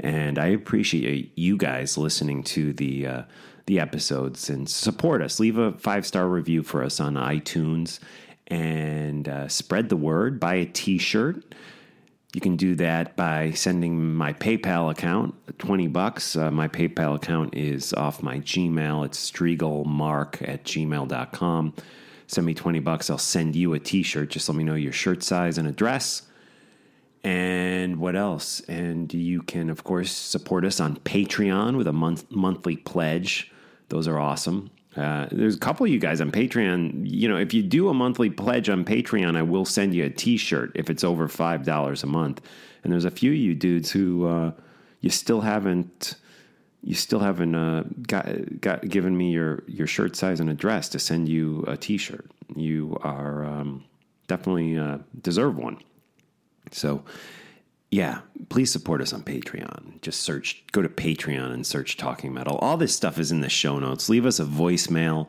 And 0.00 0.38
I 0.38 0.48
appreciate 0.48 1.32
you 1.36 1.56
guys 1.56 1.96
listening 1.96 2.42
to 2.44 2.72
the. 2.72 3.06
Uh, 3.06 3.22
the 3.66 3.78
episodes 3.78 4.48
and 4.48 4.66
support 4.66 5.20
us. 5.20 5.38
Leave 5.38 5.58
a 5.58 5.72
five 5.72 6.06
star 6.06 6.26
review 6.26 6.62
for 6.62 6.82
us 6.82 7.00
on 7.00 7.16
iTunes 7.16 7.98
and 8.46 9.28
uh, 9.28 9.46
spread 9.46 9.90
the 9.90 9.96
word. 9.96 10.40
Buy 10.40 10.54
a 10.54 10.64
t 10.64 10.96
shirt. 10.96 11.54
You 12.34 12.40
can 12.40 12.56
do 12.56 12.74
that 12.76 13.16
by 13.16 13.52
sending 13.52 14.14
my 14.14 14.34
PayPal 14.34 14.90
account 14.90 15.34
20 15.58 15.86
bucks. 15.88 16.36
Uh, 16.36 16.50
my 16.50 16.68
PayPal 16.68 17.16
account 17.16 17.54
is 17.54 17.94
off 17.94 18.22
my 18.22 18.38
Gmail. 18.40 19.06
It's 19.06 19.30
striegelmark 19.30 20.46
at 20.46 20.64
gmail.com. 20.64 21.74
Send 22.26 22.46
me 22.46 22.54
20 22.54 22.80
bucks. 22.80 23.08
I'll 23.08 23.16
send 23.16 23.56
you 23.56 23.72
a 23.72 23.78
t 23.78 24.02
shirt. 24.02 24.28
Just 24.28 24.48
let 24.48 24.56
me 24.56 24.64
know 24.64 24.74
your 24.74 24.92
shirt 24.92 25.22
size 25.22 25.56
and 25.56 25.66
address. 25.66 26.22
And 27.24 27.98
what 27.98 28.14
else? 28.14 28.60
And 28.68 29.12
you 29.12 29.42
can, 29.42 29.70
of 29.70 29.82
course, 29.82 30.12
support 30.12 30.64
us 30.64 30.80
on 30.80 30.96
Patreon 30.96 31.76
with 31.76 31.86
a 31.86 31.92
month, 31.92 32.30
monthly 32.30 32.76
pledge 32.76 33.50
those 33.88 34.06
are 34.06 34.18
awesome. 34.18 34.70
Uh, 34.98 35.28
there's 35.30 35.54
a 35.54 35.60
couple 35.60 35.86
of 35.86 35.92
you 35.92 35.98
guys 35.98 36.20
on 36.20 36.32
Patreon. 36.32 37.02
You 37.04 37.28
know, 37.28 37.36
if 37.36 37.54
you 37.54 37.62
do 37.62 37.88
a 37.88 37.94
monthly 37.94 38.30
pledge 38.30 38.68
on 38.68 38.84
Patreon, 38.84 39.36
I 39.36 39.42
will 39.42 39.64
send 39.64 39.94
you 39.94 40.04
a 40.04 40.10
T-shirt 40.10 40.72
if 40.74 40.90
it's 40.90 41.04
over 41.04 41.28
five 41.28 41.64
dollars 41.64 42.02
a 42.02 42.06
month. 42.06 42.40
And 42.82 42.92
there's 42.92 43.04
a 43.04 43.10
few 43.10 43.30
of 43.30 43.36
you 43.36 43.54
dudes 43.54 43.90
who 43.90 44.26
uh, 44.26 44.52
you 45.00 45.10
still 45.10 45.40
haven't 45.40 46.16
you 46.82 46.94
still 46.94 47.20
haven't 47.20 47.54
uh, 47.54 47.84
got 48.06 48.60
got 48.60 48.88
given 48.88 49.16
me 49.16 49.30
your 49.30 49.62
your 49.66 49.86
shirt 49.86 50.16
size 50.16 50.40
and 50.40 50.50
address 50.50 50.88
to 50.90 50.98
send 50.98 51.28
you 51.28 51.64
a 51.66 51.76
T-shirt. 51.76 52.30
You 52.56 52.98
are 53.02 53.44
um, 53.44 53.84
definitely 54.26 54.78
uh, 54.78 54.98
deserve 55.22 55.58
one. 55.58 55.78
So 56.70 57.04
yeah, 57.90 58.20
please 58.50 58.70
support 58.70 59.00
us 59.00 59.12
on 59.12 59.22
Patreon. 59.22 60.00
Just 60.02 60.20
search, 60.20 60.64
go 60.72 60.82
to 60.82 60.88
Patreon 60.88 61.52
and 61.52 61.66
search 61.66 61.96
Talking 61.96 62.34
Metal. 62.34 62.58
All 62.58 62.76
this 62.76 62.94
stuff 62.94 63.18
is 63.18 63.32
in 63.32 63.40
the 63.40 63.48
show 63.48 63.78
notes. 63.78 64.08
Leave 64.08 64.26
us 64.26 64.38
a 64.38 64.44
voicemail. 64.44 65.28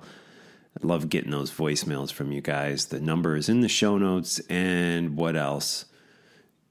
I 0.81 0.85
love 0.85 1.09
getting 1.09 1.31
those 1.31 1.51
voicemails 1.51 2.11
from 2.11 2.31
you 2.31 2.41
guys. 2.41 2.87
The 2.87 2.99
number 2.99 3.35
is 3.35 3.49
in 3.49 3.61
the 3.61 3.69
show 3.69 3.97
notes. 3.97 4.39
And 4.49 5.15
what 5.15 5.35
else? 5.35 5.85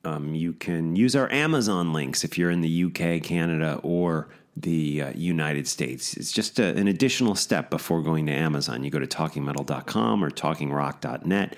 Um, 0.05 0.35
you 0.35 0.53
can 0.53 0.95
use 0.95 1.17
our 1.17 1.31
Amazon 1.33 1.93
links 1.93 2.23
if 2.23 2.39
you're 2.39 2.51
in 2.51 2.61
the 2.61 2.85
UK, 2.85 3.23
Canada, 3.23 3.81
or 3.83 4.29
the 4.57 5.03
uh, 5.03 5.13
United 5.15 5.67
States. 5.67 6.17
It's 6.17 6.33
just 6.33 6.59
a, 6.59 6.77
an 6.77 6.89
additional 6.89 7.35
step 7.35 7.71
before 7.71 8.03
going 8.03 8.27
to 8.27 8.33
Amazon. 8.33 8.85
You 8.85 8.91
go 8.91 8.99
to 8.99 9.07
talkingmetal.com 9.07 10.23
or 10.23 10.31
talkingrock.net 10.31 11.57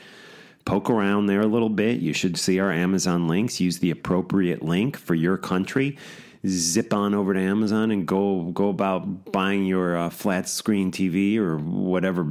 poke 0.65 0.91
around 0.91 1.27
there 1.27 1.41
a 1.41 1.47
little 1.47 1.69
bit. 1.69 2.01
You 2.01 2.13
should 2.13 2.37
see 2.37 2.59
our 2.61 2.71
Amazon 2.73 3.29
links. 3.29 3.61
Use 3.61 3.79
the 3.79 3.91
appropriate 3.91 4.63
link 4.63 4.97
for 4.97 5.15
your 5.15 5.37
country. 5.37 5.97
Zip 6.47 6.95
on 6.95 7.15
over 7.15 7.35
to 7.35 7.41
Amazon 7.41 7.91
and 7.91 8.07
go 8.07 8.45
go 8.45 8.71
about 8.71 9.31
buying 9.31 9.67
your 9.67 9.97
uh, 9.97 10.09
flat 10.09 10.49
screen 10.49 10.91
TV 10.91 11.37
or 11.37 11.59
whatever 11.59 12.25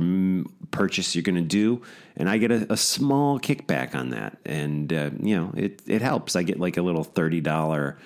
purchase 0.71 1.15
you're 1.15 1.21
going 1.21 1.35
to 1.35 1.41
do, 1.41 1.83
and 2.15 2.27
I 2.27 2.39
get 2.39 2.51
a, 2.51 2.73
a, 2.73 2.77
small 2.77 3.39
kickback 3.39 3.93
on 3.93 4.09
that, 4.09 4.39
and 4.45 4.91
uh, 4.91 5.11
you 5.21 5.35
know 5.35 5.53
it 5.55 5.83
it 5.85 6.01
helps. 6.01 6.35
I 6.35 6.41
get 6.41 6.59
like 6.59 6.77
a 6.77 6.81
little 6.81 7.03
thirty 7.03 7.39
dollar 7.39 7.99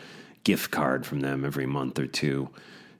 gift 0.44 0.72
card 0.72 1.06
from 1.06 1.22
them 1.22 1.46
every 1.46 1.66
month 1.66 1.98
or 1.98 2.08
two, 2.08 2.50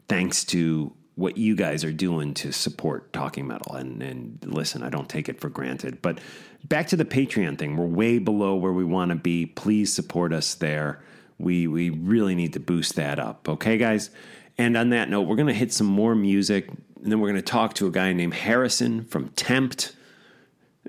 thanks 0.08 0.46
to 0.46 0.94
what 1.16 1.38
you 1.38 1.56
guys 1.56 1.84
are 1.84 1.92
doing 1.92 2.34
to 2.34 2.52
support 2.52 3.12
talking 3.14 3.46
metal 3.46 3.76
and 3.76 4.02
and 4.02 4.40
listen 4.46 4.82
i 4.82 4.90
don't 4.90 5.10
take 5.10 5.30
it 5.30 5.40
for 5.40 5.48
granted 5.48 6.02
but 6.02 6.20
back 6.64 6.88
to 6.88 6.96
the 6.96 7.06
patreon 7.06 7.58
thing. 7.58 7.76
We're 7.76 7.86
way 7.86 8.20
below 8.20 8.56
where 8.56 8.72
we 8.72 8.84
want 8.84 9.10
to 9.10 9.16
be. 9.16 9.46
Please 9.46 9.94
support 9.94 10.34
us 10.34 10.56
there. 10.56 11.02
We 11.38 11.68
we 11.68 11.90
really 11.90 12.36
need 12.36 12.54
to 12.54 12.60
boost 12.60 12.96
that 12.96 13.20
up 13.20 13.50
okay 13.50 13.78
guys? 13.78 14.10
And 14.58 14.78
on 14.78 14.90
that 14.90 15.10
note 15.10 15.24
we're 15.24 15.36
going 15.36 15.48
to 15.48 15.54
hit 15.54 15.74
some 15.74 15.88
more 15.88 16.16
music 16.16 16.70
and 16.70 17.12
then 17.12 17.20
we're 17.20 17.30
going 17.30 17.42
to 17.42 17.52
talk 17.52 17.74
to 17.76 17.88
a 17.88 17.92
guy 17.92 18.14
named 18.14 18.34
harrison 18.36 19.06
from 19.06 19.30
tempt 19.30 19.96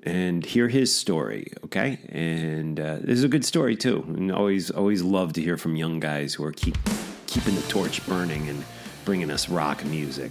and 0.02 0.44
hear 0.44 0.68
his 0.68 0.94
story 0.94 1.52
okay? 1.64 1.98
And 2.10 2.78
uh, 2.78 2.98
this 3.00 3.18
is 3.18 3.24
a 3.24 3.28
good 3.28 3.44
story 3.44 3.74
too. 3.74 4.04
And 4.06 4.30
always 4.30 4.70
always 4.70 5.02
love 5.02 5.32
to 5.32 5.42
hear 5.42 5.56
from 5.56 5.76
young 5.76 5.98
guys 5.98 6.34
who 6.34 6.44
are 6.44 6.52
keep 6.52 6.76
keeping 7.26 7.54
the 7.54 7.62
torch 7.62 8.06
burning 8.06 8.48
and 8.48 8.64
bringing 9.04 9.30
us 9.30 9.48
rock 9.48 9.84
music. 9.84 10.30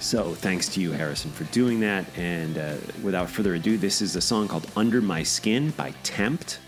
So 0.00 0.34
thanks 0.34 0.68
to 0.70 0.80
you, 0.80 0.92
Harrison, 0.92 1.30
for 1.30 1.44
doing 1.44 1.80
that. 1.80 2.06
And 2.16 2.56
uh, 2.56 2.76
without 3.02 3.28
further 3.28 3.54
ado, 3.54 3.76
this 3.76 4.00
is 4.00 4.16
a 4.16 4.20
song 4.20 4.48
called 4.48 4.70
Under 4.76 5.00
My 5.00 5.22
Skin 5.22 5.70
by 5.70 5.92
Tempt. 6.02 6.60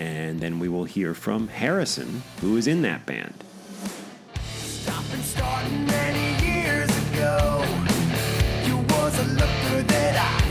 And 0.00 0.40
then 0.40 0.58
we 0.58 0.68
will 0.68 0.84
hear 0.84 1.14
from 1.14 1.48
Harrison, 1.48 2.22
who 2.40 2.56
is 2.56 2.66
in 2.66 2.82
that 2.82 3.06
band. 3.06 3.44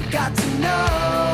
got 0.10 0.36
to 0.36 0.60
know. 0.60 1.27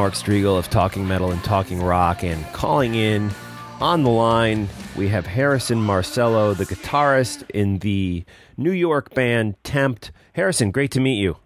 Mark 0.00 0.14
Strigl 0.14 0.58
of 0.58 0.70
Talking 0.70 1.06
Metal 1.06 1.30
and 1.30 1.44
Talking 1.44 1.82
Rock, 1.82 2.24
and 2.24 2.42
calling 2.54 2.94
in 2.94 3.30
on 3.82 4.02
the 4.02 4.08
line, 4.08 4.66
we 4.96 5.08
have 5.08 5.26
Harrison 5.26 5.78
Marcello, 5.78 6.54
the 6.54 6.64
guitarist 6.64 7.44
in 7.50 7.80
the 7.80 8.24
New 8.56 8.72
York 8.72 9.12
band 9.12 9.62
Tempt. 9.62 10.10
Harrison, 10.32 10.70
great 10.70 10.90
to 10.92 11.00
meet 11.00 11.20
you. 11.20 11.36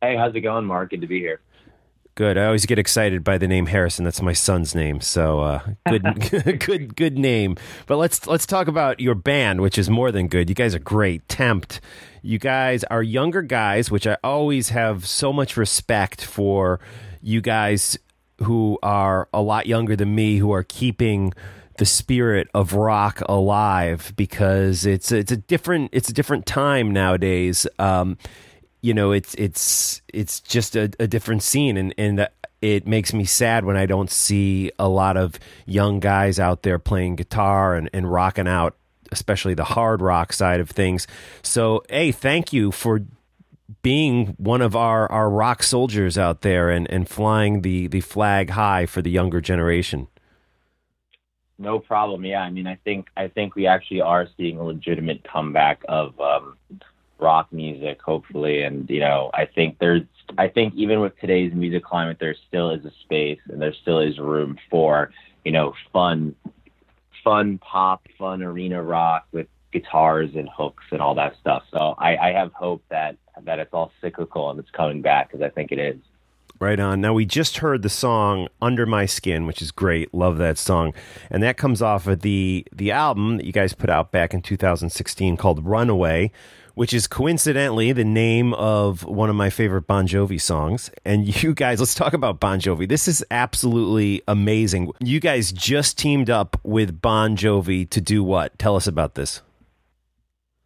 Hey, 0.00 0.16
how's 0.16 0.34
it 0.34 0.40
going, 0.40 0.64
Mark? 0.64 0.90
Good 0.90 1.02
to 1.02 1.06
be 1.06 1.20
here. 1.20 1.40
Good. 2.16 2.36
I 2.36 2.46
always 2.46 2.66
get 2.66 2.80
excited 2.80 3.22
by 3.22 3.38
the 3.38 3.46
name 3.46 3.66
Harrison. 3.66 4.04
That's 4.04 4.20
my 4.20 4.32
son's 4.32 4.74
name. 4.74 5.00
So 5.00 5.38
uh, 5.38 5.60
good, 5.88 6.02
good, 6.66 6.96
good 6.96 7.16
name. 7.16 7.56
But 7.86 7.98
let's 7.98 8.26
let's 8.26 8.44
talk 8.44 8.66
about 8.66 8.98
your 8.98 9.14
band, 9.14 9.60
which 9.60 9.78
is 9.78 9.88
more 9.88 10.10
than 10.10 10.26
good. 10.26 10.48
You 10.48 10.56
guys 10.56 10.74
are 10.74 10.80
great. 10.80 11.28
Tempt. 11.28 11.80
You 12.22 12.40
guys 12.40 12.82
are 12.90 13.04
younger 13.04 13.42
guys, 13.42 13.88
which 13.88 14.08
I 14.08 14.16
always 14.24 14.70
have 14.70 15.06
so 15.06 15.32
much 15.32 15.56
respect 15.56 16.24
for. 16.24 16.80
You 17.22 17.40
guys 17.40 17.98
who 18.42 18.78
are 18.82 19.28
a 19.32 19.42
lot 19.42 19.66
younger 19.66 19.96
than 19.96 20.14
me, 20.14 20.38
who 20.38 20.52
are 20.52 20.62
keeping 20.64 21.32
the 21.78 21.86
spirit 21.86 22.48
of 22.52 22.74
rock 22.74 23.22
alive 23.26 24.12
because 24.16 24.84
it's 24.84 25.12
it's 25.12 25.32
a 25.32 25.36
different 25.36 25.90
it's 25.92 26.08
a 26.08 26.12
different 26.12 26.46
time 26.46 26.92
nowadays. 26.92 27.66
Um, 27.78 28.18
you 28.82 28.94
know, 28.94 29.12
it's 29.12 29.34
it's 29.34 30.02
it's 30.12 30.40
just 30.40 30.76
a, 30.76 30.90
a 30.98 31.06
different 31.06 31.42
scene, 31.42 31.76
and 31.76 31.94
and 31.98 32.28
it 32.62 32.86
makes 32.86 33.12
me 33.12 33.24
sad 33.24 33.64
when 33.64 33.76
I 33.76 33.86
don't 33.86 34.10
see 34.10 34.70
a 34.78 34.88
lot 34.88 35.16
of 35.16 35.38
young 35.66 36.00
guys 36.00 36.38
out 36.38 36.62
there 36.62 36.78
playing 36.78 37.16
guitar 37.16 37.74
and, 37.74 37.88
and 37.92 38.10
rocking 38.10 38.48
out, 38.48 38.76
especially 39.12 39.54
the 39.54 39.64
hard 39.64 40.02
rock 40.02 40.32
side 40.32 40.60
of 40.60 40.68
things. 40.68 41.06
So, 41.42 41.82
hey, 41.88 42.12
thank 42.12 42.52
you 42.52 42.70
for 42.70 43.00
being 43.82 44.34
one 44.38 44.62
of 44.62 44.74
our, 44.74 45.10
our 45.10 45.30
rock 45.30 45.62
soldiers 45.62 46.18
out 46.18 46.42
there 46.42 46.70
and, 46.70 46.90
and 46.90 47.08
flying 47.08 47.62
the, 47.62 47.86
the 47.86 48.00
flag 48.00 48.50
high 48.50 48.86
for 48.86 49.02
the 49.02 49.10
younger 49.10 49.40
generation. 49.40 50.08
No 51.58 51.78
problem. 51.78 52.24
Yeah, 52.24 52.40
I 52.40 52.50
mean, 52.50 52.66
I 52.66 52.76
think 52.76 53.08
I 53.18 53.28
think 53.28 53.54
we 53.54 53.66
actually 53.66 54.00
are 54.00 54.26
seeing 54.38 54.58
a 54.58 54.64
legitimate 54.64 55.22
comeback 55.30 55.82
of 55.88 56.18
um, 56.18 56.56
rock 57.18 57.52
music, 57.52 58.00
hopefully. 58.00 58.62
And 58.62 58.88
you 58.88 59.00
know, 59.00 59.30
I 59.34 59.44
think 59.44 59.78
there's, 59.78 60.02
I 60.38 60.48
think 60.48 60.74
even 60.74 61.00
with 61.00 61.18
today's 61.20 61.52
music 61.52 61.84
climate, 61.84 62.16
there 62.18 62.34
still 62.48 62.70
is 62.70 62.84
a 62.86 62.92
space 63.02 63.40
and 63.50 63.60
there 63.60 63.74
still 63.74 64.00
is 64.00 64.18
room 64.18 64.58
for 64.70 65.10
you 65.44 65.52
know 65.52 65.74
fun, 65.92 66.34
fun 67.22 67.58
pop, 67.58 68.06
fun 68.18 68.42
arena 68.42 68.82
rock 68.82 69.26
with 69.30 69.46
guitars 69.72 70.30
and 70.34 70.48
hooks 70.54 70.84
and 70.90 71.00
all 71.00 71.14
that 71.14 71.34
stuff. 71.40 71.62
So 71.70 71.94
I, 71.98 72.16
I 72.16 72.32
have 72.32 72.52
hope 72.52 72.82
that 72.90 73.16
that 73.44 73.58
it's 73.58 73.72
all 73.72 73.90
cyclical 74.00 74.50
and 74.50 74.58
it's 74.60 74.70
coming 74.70 75.00
back 75.00 75.28
because 75.30 75.42
I 75.42 75.48
think 75.48 75.72
it 75.72 75.78
is. 75.78 75.96
Right 76.58 76.78
on. 76.78 77.00
Now 77.00 77.14
we 77.14 77.24
just 77.24 77.58
heard 77.58 77.80
the 77.80 77.88
song 77.88 78.48
"Under 78.60 78.84
My 78.84 79.06
Skin," 79.06 79.46
which 79.46 79.62
is 79.62 79.70
great. 79.70 80.12
Love 80.12 80.36
that 80.38 80.58
song, 80.58 80.92
and 81.30 81.42
that 81.42 81.56
comes 81.56 81.80
off 81.80 82.06
of 82.06 82.20
the 82.20 82.66
the 82.70 82.90
album 82.90 83.38
that 83.38 83.46
you 83.46 83.52
guys 83.52 83.72
put 83.72 83.88
out 83.88 84.12
back 84.12 84.34
in 84.34 84.42
2016 84.42 85.38
called 85.38 85.64
"Runaway," 85.64 86.32
which 86.74 86.92
is 86.92 87.06
coincidentally 87.06 87.92
the 87.92 88.04
name 88.04 88.52
of 88.52 89.04
one 89.06 89.30
of 89.30 89.36
my 89.36 89.48
favorite 89.48 89.86
Bon 89.86 90.06
Jovi 90.06 90.38
songs. 90.38 90.90
And 91.02 91.26
you 91.42 91.54
guys, 91.54 91.80
let's 91.80 91.94
talk 91.94 92.12
about 92.12 92.40
Bon 92.40 92.60
Jovi. 92.60 92.86
This 92.86 93.08
is 93.08 93.24
absolutely 93.30 94.20
amazing. 94.28 94.92
You 95.00 95.18
guys 95.18 95.52
just 95.52 95.96
teamed 95.96 96.28
up 96.28 96.58
with 96.62 97.00
Bon 97.00 97.38
Jovi 97.38 97.88
to 97.88 98.02
do 98.02 98.22
what? 98.22 98.58
Tell 98.58 98.76
us 98.76 98.86
about 98.86 99.14
this 99.14 99.40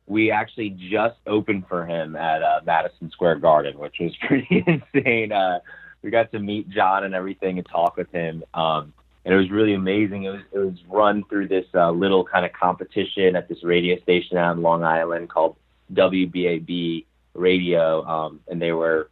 we 0.06 0.30
actually 0.30 0.70
just 0.70 1.16
opened 1.26 1.66
for 1.68 1.86
him 1.86 2.16
at 2.16 2.42
uh, 2.42 2.60
Madison 2.64 3.10
Square 3.10 3.36
Garden, 3.36 3.78
which 3.78 3.96
was 4.00 4.14
pretty 4.26 4.64
insane. 4.66 5.32
Uh, 5.32 5.60
we 6.02 6.10
got 6.10 6.30
to 6.32 6.38
meet 6.38 6.68
John 6.68 7.04
and 7.04 7.14
everything 7.14 7.58
and 7.58 7.66
talk 7.66 7.96
with 7.96 8.10
him. 8.12 8.44
Um, 8.52 8.92
and 9.24 9.32
it 9.32 9.36
was 9.38 9.50
really 9.50 9.72
amazing. 9.72 10.24
It 10.24 10.30
was 10.30 10.42
it 10.52 10.58
was 10.58 10.74
run 10.88 11.24
through 11.28 11.48
this 11.48 11.64
uh, 11.74 11.90
little 11.90 12.24
kind 12.24 12.44
of 12.44 12.52
competition 12.52 13.36
at 13.36 13.48
this 13.48 13.64
radio 13.64 13.98
station 14.02 14.36
out 14.36 14.56
in 14.56 14.62
Long 14.62 14.84
Island 14.84 15.30
called 15.30 15.56
WBAB 15.92 17.06
Radio, 17.32 18.04
um, 18.04 18.40
and 18.48 18.60
they 18.60 18.72
were 18.72 19.08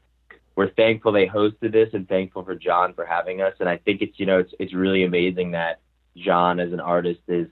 we're 0.54 0.70
thankful 0.70 1.12
they 1.12 1.26
hosted 1.26 1.72
this 1.72 1.88
and 1.94 2.06
thankful 2.06 2.44
for 2.44 2.54
John 2.54 2.92
for 2.92 3.06
having 3.06 3.40
us. 3.40 3.54
And 3.58 3.70
I 3.70 3.78
think 3.78 4.02
it's 4.02 4.20
you 4.20 4.26
know 4.26 4.38
it's 4.38 4.52
it's 4.58 4.74
really 4.74 5.04
amazing 5.04 5.52
that 5.52 5.80
John 6.16 6.60
as 6.60 6.74
an 6.74 6.80
artist 6.80 7.20
is 7.26 7.48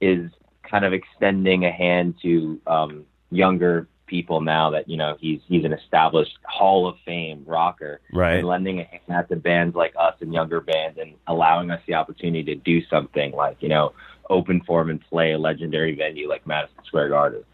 is 0.00 0.32
kind 0.62 0.84
of 0.84 0.92
extending 0.92 1.64
a 1.64 1.70
hand 1.72 2.14
to 2.22 2.60
um, 2.66 3.04
younger 3.30 3.88
people 4.10 4.40
now 4.40 4.70
that 4.70 4.88
you 4.88 4.96
know 4.96 5.16
he's 5.20 5.40
he's 5.46 5.64
an 5.64 5.72
established 5.72 6.36
Hall 6.44 6.86
of 6.86 6.96
Fame 7.06 7.44
rocker, 7.46 8.00
right? 8.12 8.38
And 8.38 8.46
lending 8.46 8.80
a 8.80 9.00
hand 9.08 9.28
to 9.28 9.36
bands 9.36 9.76
like 9.76 9.94
us 9.98 10.14
and 10.20 10.34
younger 10.34 10.60
bands, 10.60 10.98
and 11.00 11.14
allowing 11.26 11.70
us 11.70 11.80
the 11.86 11.94
opportunity 11.94 12.42
to 12.54 12.54
do 12.56 12.84
something 12.86 13.32
like 13.32 13.56
you 13.60 13.68
know 13.68 13.92
open 14.28 14.60
form 14.62 14.90
and 14.90 15.00
play 15.00 15.32
a 15.32 15.38
legendary 15.38 15.94
venue 15.94 16.28
like 16.28 16.46
Madison 16.46 16.84
Square 16.84 17.10
Garden. 17.10 17.44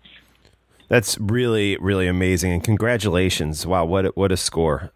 That's 0.89 1.19
really 1.21 1.77
really 1.77 2.09
amazing, 2.09 2.53
and 2.53 2.65
congratulations! 2.65 3.67
Wow, 3.67 3.85
what 3.85 4.07
a, 4.07 4.09
what 4.11 4.33
a 4.33 4.37
score! 4.37 4.93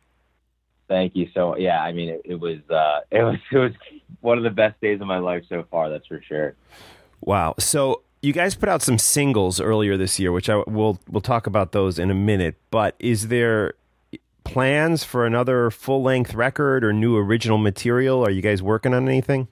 Thank 0.88 1.14
you. 1.14 1.28
So 1.34 1.56
yeah, 1.56 1.82
I 1.82 1.92
mean 1.92 2.08
it, 2.08 2.22
it 2.24 2.40
was 2.40 2.58
uh, 2.70 3.00
it 3.10 3.22
was 3.22 3.38
it 3.52 3.58
was 3.58 3.72
one 4.20 4.38
of 4.38 4.44
the 4.44 4.50
best 4.50 4.80
days 4.80 5.00
of 5.00 5.06
my 5.06 5.18
life 5.18 5.44
so 5.48 5.64
far. 5.70 5.90
That's 5.90 6.06
for 6.06 6.22
sure. 6.22 6.54
Wow. 7.20 7.54
So 7.58 8.02
you 8.22 8.32
guys 8.32 8.54
put 8.54 8.68
out 8.68 8.82
some 8.82 8.98
singles 8.98 9.60
earlier 9.60 9.96
this 9.96 10.18
year, 10.18 10.32
which 10.32 10.48
I 10.48 10.56
will 10.66 11.00
we'll 11.08 11.20
talk 11.20 11.46
about 11.46 11.72
those 11.72 11.98
in 11.98 12.10
a 12.10 12.14
minute. 12.14 12.56
But 12.70 12.94
is 12.98 13.28
there 13.28 13.74
plans 14.44 15.04
for 15.04 15.26
another 15.26 15.70
full 15.70 16.02
length 16.02 16.34
record 16.34 16.84
or 16.84 16.92
new 16.92 17.16
original 17.16 17.58
material? 17.58 18.24
Are 18.24 18.30
you 18.30 18.42
guys 18.42 18.62
working 18.62 18.94
on 18.94 19.08
anything? 19.08 19.48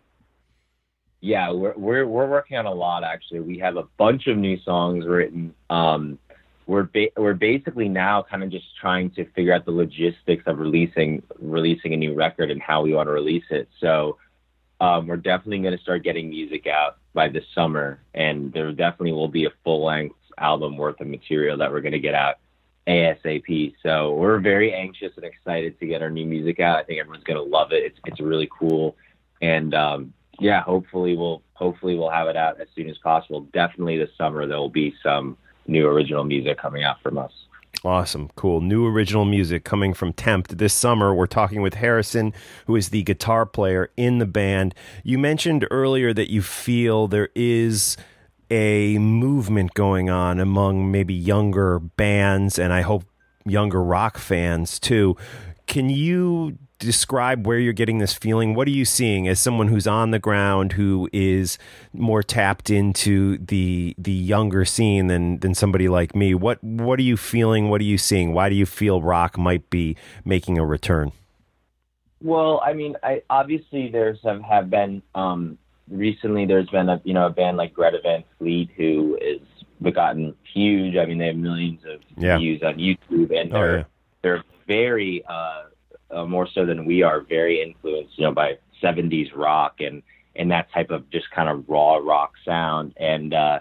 Yeah, 1.21 1.51
we're 1.51 1.75
we're 1.77 2.07
we're 2.07 2.29
working 2.29 2.57
on 2.57 2.67
a 2.67 2.75
lot 2.75 3.05
actually. 3.05 3.41
We 3.41 3.59
have 3.59 3.77
a 3.77 3.85
bunch 3.97 4.27
of 4.27 4.37
new 4.37 4.59
songs 4.61 5.07
written. 5.07 5.55
Um, 5.69 6.19
we're 6.67 6.85
ba- 6.85 7.11
we're 7.17 7.35
basically 7.35 7.89
now 7.89 8.23
kind 8.23 8.45
of 8.45 8.51
just 8.51 8.67
trying 8.81 9.11
to 9.13 9.25
figure 9.31 9.53
out 9.53 9.65
the 9.65 9.73
logistics 9.73 10.45
of 10.47 10.59
releasing 10.59 11.23
releasing 11.41 11.95
a 11.95 11.97
new 11.97 12.15
record 12.15 12.51
and 12.51 12.63
how 12.63 12.83
we 12.83 12.93
want 12.93 13.09
to 13.09 13.13
release 13.13 13.45
it. 13.51 13.69
So 13.81 14.19
um, 14.81 15.07
we're 15.07 15.17
definitely 15.17 15.59
going 15.59 15.77
to 15.77 15.83
start 15.83 16.05
getting 16.05 16.29
music 16.29 16.67
out 16.67 16.99
by 17.15 17.29
this 17.29 17.45
summer, 17.55 18.01
and 18.15 18.53
there 18.53 18.71
definitely 18.73 19.13
will 19.13 19.29
be 19.29 19.45
a 19.45 19.51
full 19.65 19.85
length 19.85 20.15
album 20.39 20.77
worth 20.77 21.01
of 21.01 21.09
material 21.09 21.57
that 21.59 21.71
we're 21.71 21.81
going 21.81 21.93
to 21.93 21.99
get 21.99 22.15
out 22.15 22.37
ASAP. 22.87 23.75
So 23.83 24.15
we're 24.15 24.39
very 24.39 24.73
anxious 24.73 25.13
and 25.17 25.25
excited 25.25 25.79
to 25.81 25.87
get 25.87 26.01
our 26.01 26.11
new 26.11 26.25
music 26.25 26.61
out. 26.61 26.79
I 26.79 26.85
think 26.85 27.01
everyone's 27.01 27.25
going 27.25 27.37
to 27.37 27.43
love 27.43 27.73
it. 27.73 27.83
It's 27.85 27.99
it's 28.07 28.21
really 28.21 28.49
cool, 28.57 28.97
and 29.43 29.75
um, 29.75 30.13
yeah, 30.39 30.63
hopefully 30.63 31.17
we'll 31.17 31.43
hopefully 31.55 31.97
we'll 31.97 32.11
have 32.11 32.29
it 32.29 32.37
out 32.37 32.61
as 32.61 32.69
soon 32.75 32.89
as 32.89 32.97
possible. 32.99 33.43
Definitely 33.53 33.99
this 33.99 34.11
summer 34.17 34.47
there 34.47 34.59
will 34.59 34.71
be 34.71 34.95
some 35.03 35.37
new 35.67 35.87
original 35.87 36.25
music 36.25 36.59
coming 36.59 36.85
out 36.85 37.03
from 37.03 37.19
us. 37.19 37.33
Awesome. 37.85 38.29
Cool. 38.35 38.61
New 38.61 38.87
original 38.87 39.25
music 39.25 39.65
coming 39.65 39.95
from 39.95 40.13
Tempt 40.13 40.59
this 40.59 40.75
summer. 40.75 41.15
We're 41.15 41.27
talking 41.27 41.63
with 41.63 41.75
Harrison, 41.75 42.35
who 42.67 42.75
is 42.75 42.89
the 42.89 43.03
guitar 43.05 43.47
player 43.47 43.91
in 43.97 44.19
the 44.19 44.27
band. 44.27 44.75
You 45.05 45.19
mentioned 45.19 45.67
earlier 45.71 46.13
that 46.13 46.31
you 46.31 46.43
feel 46.43 47.07
there 47.07 47.29
is 47.37 47.97
a 48.51 48.99
movement 48.99 49.75
going 49.75 50.11
on 50.11 50.41
among 50.41 50.91
maybe 50.91 51.15
younger 51.15 51.79
bands 51.79 52.59
and 52.59 52.73
I 52.73 52.81
hope 52.81 53.05
younger 53.45 53.83
rock 53.83 54.19
fans 54.19 54.81
too. 54.81 55.17
Can 55.67 55.89
you 55.89 56.59
describe 56.79 57.47
where 57.47 57.59
you're 57.59 57.73
getting 57.73 57.99
this 57.99 58.15
feeling? 58.15 58.55
What 58.55 58.69
are 58.69 58.73
you 58.73 58.85
seeing 58.85 59.29
as 59.29 59.41
someone 59.41 59.69
who's 59.69 59.87
on 59.87 60.11
the 60.11 60.19
ground 60.19 60.73
who 60.73 61.09
is 61.13 61.59
more 61.93 62.23
tapped 62.23 62.71
into 62.71 63.39
the 63.39 63.95
the 63.99 64.13
younger 64.13 64.65
scene 64.65 65.09
than 65.09 65.39
than 65.39 65.55
somebody 65.55 65.89
like 65.89 66.15
me? 66.15 66.35
What 66.35 66.63
what 66.63 66.99
are 66.99 67.03
you 67.03 67.17
feeling? 67.17 67.69
What 67.69 67.81
are 67.81 67.85
you 67.85 67.99
seeing? 67.99 68.33
Why 68.33 68.49
do 68.49 68.55
you 68.55 68.67
feel 68.67 69.03
rock 69.03 69.37
might 69.37 69.69
be 69.71 69.97
making 70.25 70.59
a 70.59 70.65
return? 70.65 71.13
Well, 72.21 72.61
I 72.65 72.73
mean, 72.73 72.97
I 73.03 73.23
obviously 73.31 73.91
there's 73.91 74.19
have, 74.25 74.43
have 74.43 74.71
been 74.71 75.03
um, 75.15 75.59
recently 75.89 76.47
there's 76.47 76.69
been 76.69 76.89
a 76.89 77.01
you 77.05 77.15
know 77.15 77.27
a 77.27 77.31
band 77.31 77.57
like 77.57 77.75
Greta 77.75 77.99
Van 78.03 78.25
Fleet 78.39 78.71
who 78.77 79.19
is 79.21 79.41
gotten 79.93 80.35
huge. 80.53 80.97
I 80.97 81.07
mean, 81.07 81.19
they 81.19 81.27
have 81.27 81.37
millions 81.37 81.81
of 81.85 82.01
yeah. 82.17 82.39
views 82.39 82.63
on 82.63 82.75
YouTube, 82.75 83.39
and 83.39 83.53
they're 83.53 83.71
oh, 83.71 83.77
yeah. 83.79 83.85
they're 84.23 84.45
very 84.67 85.25
uh, 85.29 85.65
uh, 86.11 86.25
more 86.25 86.49
so 86.53 86.67
than 86.67 86.85
we 86.85 87.03
are, 87.03 87.21
very 87.21 87.63
influenced, 87.63 88.19
you 88.19 88.25
know, 88.25 88.33
by 88.33 88.59
70s 88.83 89.31
rock 89.35 89.81
and 89.81 90.03
and 90.37 90.53
that 90.53 90.71
type 90.73 90.91
of 90.91 91.11
just 91.11 91.29
kind 91.33 91.49
of 91.49 91.69
raw 91.69 91.97
rock 91.97 92.35
sound. 92.45 92.95
And 92.97 93.35
uh, 93.35 93.59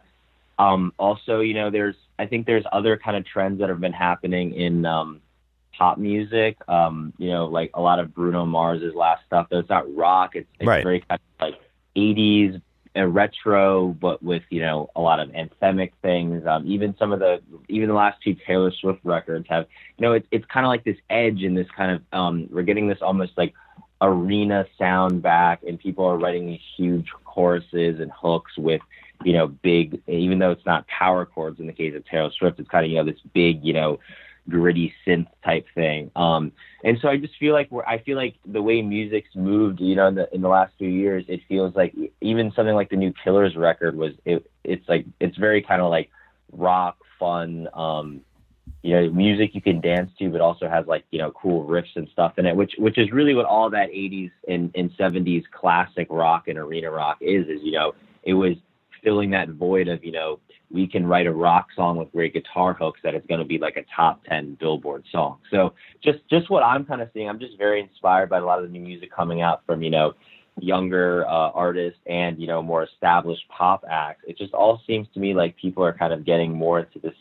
um, 0.59 0.93
also, 0.99 1.39
you 1.39 1.55
know, 1.55 1.71
there's 1.71 1.95
I 2.19 2.27
think 2.27 2.45
there's 2.45 2.65
other 2.71 2.97
kind 2.97 3.17
of 3.17 3.25
trends 3.25 3.59
that 3.59 3.69
have 3.69 3.79
been 3.79 3.93
happening 3.93 4.53
in 4.53 4.85
um, 4.85 5.21
pop 5.77 5.97
music. 5.97 6.57
Um, 6.67 7.13
you 7.17 7.29
know, 7.29 7.45
like 7.45 7.71
a 7.73 7.81
lot 7.81 7.99
of 7.99 8.13
Bruno 8.13 8.45
Mars's 8.45 8.93
last 8.95 9.25
stuff. 9.25 9.47
Though 9.49 9.59
it's 9.59 9.69
not 9.69 9.93
rock. 9.95 10.35
It's, 10.35 10.49
it's 10.59 10.67
right. 10.67 10.83
very 10.83 11.01
kind 11.01 11.19
of 11.19 11.41
like 11.41 11.59
80s 11.95 12.61
a 12.97 13.07
retro, 13.07 13.89
but 13.99 14.21
with 14.21 14.43
you 14.49 14.61
know 14.61 14.89
a 14.95 15.01
lot 15.01 15.19
of 15.19 15.29
anthemic 15.29 15.91
things. 16.01 16.45
Um, 16.45 16.63
even 16.65 16.95
some 16.97 17.11
of 17.11 17.19
the 17.19 17.41
even 17.67 17.89
the 17.89 17.95
last 17.95 18.21
two 18.23 18.35
Taylor 18.45 18.71
Swift 18.71 18.99
records 19.03 19.45
have 19.49 19.65
you 19.97 20.05
know 20.05 20.13
it's 20.13 20.27
it's 20.31 20.45
kind 20.45 20.65
of 20.65 20.69
like 20.69 20.83
this 20.83 20.97
edge 21.09 21.43
and 21.43 21.57
this 21.57 21.67
kind 21.75 21.91
of 21.91 22.19
um, 22.19 22.47
we're 22.51 22.63
getting 22.63 22.87
this 22.87 22.99
almost 23.01 23.33
like 23.37 23.53
arena 24.01 24.65
sound 24.77 25.21
back, 25.21 25.63
and 25.67 25.79
people 25.79 26.05
are 26.05 26.17
writing 26.17 26.47
these 26.47 26.61
huge 26.75 27.07
choruses 27.23 27.99
and 27.99 28.11
hooks 28.11 28.57
with 28.57 28.81
you 29.23 29.33
know 29.33 29.47
big 29.47 30.01
even 30.07 30.39
though 30.39 30.51
it's 30.51 30.65
not 30.65 30.87
power 30.87 31.25
chords 31.25 31.59
in 31.59 31.67
the 31.67 31.73
case 31.73 31.95
of 31.95 32.05
Taylor 32.05 32.31
Swift, 32.37 32.59
it's 32.59 32.69
kind 32.69 32.85
of 32.85 32.91
you 32.91 32.97
know 32.97 33.05
this 33.05 33.19
big 33.33 33.63
you 33.63 33.73
know 33.73 33.99
gritty 34.49 34.93
synth 35.05 35.27
type 35.43 35.65
thing. 35.75 36.11
Um, 36.15 36.51
and 36.83 36.97
so 37.01 37.09
I 37.09 37.17
just 37.17 37.33
feel 37.39 37.53
like 37.53 37.69
we're, 37.71 37.85
I 37.85 37.99
feel 37.99 38.17
like 38.17 38.35
the 38.45 38.61
way 38.61 38.81
music's 38.81 39.35
moved, 39.35 39.79
you 39.79 39.95
know, 39.95 40.07
in 40.07 40.15
the 40.15 40.33
in 40.33 40.41
the 40.41 40.47
last 40.47 40.73
few 40.77 40.89
years, 40.89 41.25
it 41.27 41.41
feels 41.47 41.75
like 41.75 41.95
even 42.21 42.51
something 42.55 42.75
like 42.75 42.89
the 42.89 42.95
new 42.95 43.13
Killers 43.23 43.55
record 43.55 43.95
was 43.95 44.13
it, 44.25 44.49
it's 44.63 44.87
like 44.87 45.05
it's 45.19 45.37
very 45.37 45.61
kind 45.61 45.81
of 45.81 45.89
like 45.89 46.09
rock, 46.51 46.97
fun, 47.19 47.67
um, 47.73 48.21
you 48.83 48.93
know, 48.93 49.09
music 49.11 49.53
you 49.53 49.61
can 49.61 49.81
dance 49.81 50.11
to, 50.19 50.29
but 50.29 50.41
also 50.41 50.69
has 50.69 50.85
like 50.87 51.03
you 51.11 51.19
know 51.19 51.31
cool 51.31 51.67
riffs 51.67 51.95
and 51.95 52.07
stuff 52.09 52.37
in 52.37 52.45
it, 52.45 52.55
which 52.55 52.73
which 52.77 52.97
is 52.97 53.11
really 53.11 53.33
what 53.33 53.45
all 53.45 53.69
that 53.69 53.89
80s 53.89 54.31
and, 54.47 54.71
and 54.75 54.91
70s 54.97 55.43
classic 55.51 56.07
rock 56.09 56.47
and 56.47 56.57
arena 56.57 56.91
rock 56.91 57.17
is. 57.21 57.47
Is 57.47 57.59
you 57.63 57.71
know, 57.71 57.93
it 58.23 58.33
was 58.33 58.55
filling 59.03 59.31
that 59.31 59.49
void 59.49 59.87
of 59.87 60.03
you 60.03 60.11
know 60.11 60.39
we 60.71 60.87
can 60.87 61.05
write 61.05 61.27
a 61.27 61.31
rock 61.31 61.67
song 61.75 61.97
with 61.97 62.11
great 62.11 62.33
guitar 62.33 62.73
hooks 62.73 62.99
that 63.03 63.15
is 63.15 63.23
going 63.27 63.39
to 63.39 63.45
be 63.45 63.57
like 63.57 63.77
a 63.77 63.85
top 63.95 64.23
10 64.25 64.57
billboard 64.59 65.03
song. 65.11 65.37
So 65.51 65.73
just 66.03 66.19
just 66.29 66.49
what 66.49 66.63
i'm 66.63 66.85
kind 66.85 67.01
of 67.01 67.09
seeing 67.13 67.29
i'm 67.29 67.39
just 67.39 67.57
very 67.57 67.81
inspired 67.81 68.29
by 68.29 68.37
a 68.37 68.45
lot 68.45 68.59
of 68.59 68.65
the 68.65 68.71
new 68.71 68.81
music 68.81 69.11
coming 69.11 69.41
out 69.41 69.63
from 69.65 69.81
you 69.81 69.89
know 69.89 70.13
younger 70.59 71.25
uh, 71.27 71.51
artists 71.51 71.99
and 72.07 72.39
you 72.39 72.47
know 72.47 72.61
more 72.61 72.83
established 72.83 73.43
pop 73.49 73.83
acts. 73.89 74.23
It 74.27 74.37
just 74.37 74.53
all 74.53 74.81
seems 74.87 75.07
to 75.13 75.19
me 75.19 75.33
like 75.33 75.55
people 75.57 75.83
are 75.83 75.93
kind 75.93 76.13
of 76.13 76.25
getting 76.25 76.53
more 76.53 76.79
into 76.79 76.99
this 76.99 77.15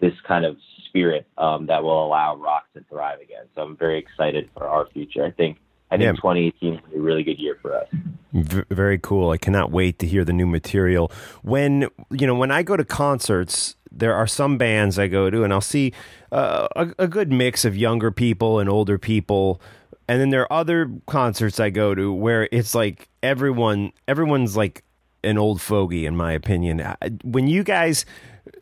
this 0.00 0.12
kind 0.26 0.44
of 0.44 0.56
spirit 0.88 1.26
um, 1.38 1.66
that 1.66 1.82
will 1.82 2.06
allow 2.06 2.36
rock 2.36 2.64
to 2.74 2.84
thrive 2.88 3.20
again. 3.20 3.44
So 3.54 3.62
i'm 3.62 3.76
very 3.76 3.98
excited 3.98 4.48
for 4.54 4.66
our 4.66 4.86
future 4.92 5.24
i 5.24 5.30
think 5.30 5.58
I 5.90 5.96
think 5.96 6.06
yeah. 6.06 6.12
2018 6.12 6.74
is 6.74 6.80
a 6.94 6.98
really 7.00 7.22
good 7.22 7.38
year 7.38 7.58
for 7.62 7.74
us. 7.74 7.88
V- 8.32 8.64
very 8.70 8.98
cool. 8.98 9.30
I 9.30 9.38
cannot 9.38 9.70
wait 9.70 9.98
to 10.00 10.06
hear 10.06 10.24
the 10.24 10.32
new 10.32 10.46
material. 10.46 11.10
When 11.42 11.88
you 12.10 12.26
know, 12.26 12.34
when 12.34 12.50
I 12.50 12.62
go 12.62 12.76
to 12.76 12.84
concerts, 12.84 13.76
there 13.90 14.14
are 14.14 14.26
some 14.26 14.58
bands 14.58 14.98
I 14.98 15.06
go 15.06 15.30
to, 15.30 15.44
and 15.44 15.52
I'll 15.52 15.60
see 15.60 15.92
uh, 16.32 16.68
a, 16.74 16.88
a 16.98 17.08
good 17.08 17.32
mix 17.32 17.64
of 17.64 17.76
younger 17.76 18.10
people 18.10 18.58
and 18.58 18.68
older 18.68 18.98
people. 18.98 19.60
And 20.08 20.20
then 20.20 20.30
there 20.30 20.42
are 20.42 20.52
other 20.52 20.90
concerts 21.06 21.58
I 21.58 21.70
go 21.70 21.94
to 21.94 22.12
where 22.12 22.48
it's 22.52 22.74
like 22.74 23.08
everyone, 23.22 23.92
everyone's 24.06 24.56
like 24.56 24.84
an 25.24 25.38
old 25.38 25.60
fogey, 25.60 26.06
in 26.06 26.16
my 26.16 26.32
opinion. 26.32 26.94
When 27.24 27.48
you 27.48 27.64
guys 27.64 28.04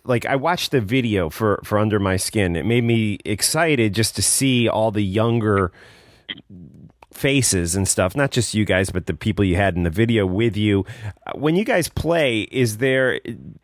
like 0.04 0.26
I 0.26 0.36
watched 0.36 0.70
the 0.70 0.80
video 0.80 1.30
for 1.30 1.60
for 1.64 1.78
Under 1.78 1.98
My 1.98 2.16
Skin. 2.16 2.56
It 2.56 2.66
made 2.66 2.84
me 2.84 3.18
excited 3.24 3.94
just 3.94 4.16
to 4.16 4.22
see 4.22 4.68
all 4.68 4.90
the 4.90 5.02
younger 5.02 5.72
faces 7.14 7.74
and 7.74 7.86
stuff, 7.86 8.16
not 8.16 8.30
just 8.30 8.54
you 8.54 8.64
guys, 8.64 8.90
but 8.90 9.06
the 9.06 9.14
people 9.14 9.44
you 9.44 9.56
had 9.56 9.76
in 9.76 9.84
the 9.84 9.90
video 9.90 10.26
with 10.26 10.56
you. 10.56 10.84
When 11.34 11.56
you 11.56 11.64
guys 11.64 11.88
play, 11.88 12.42
is 12.42 12.78
there, 12.78 13.20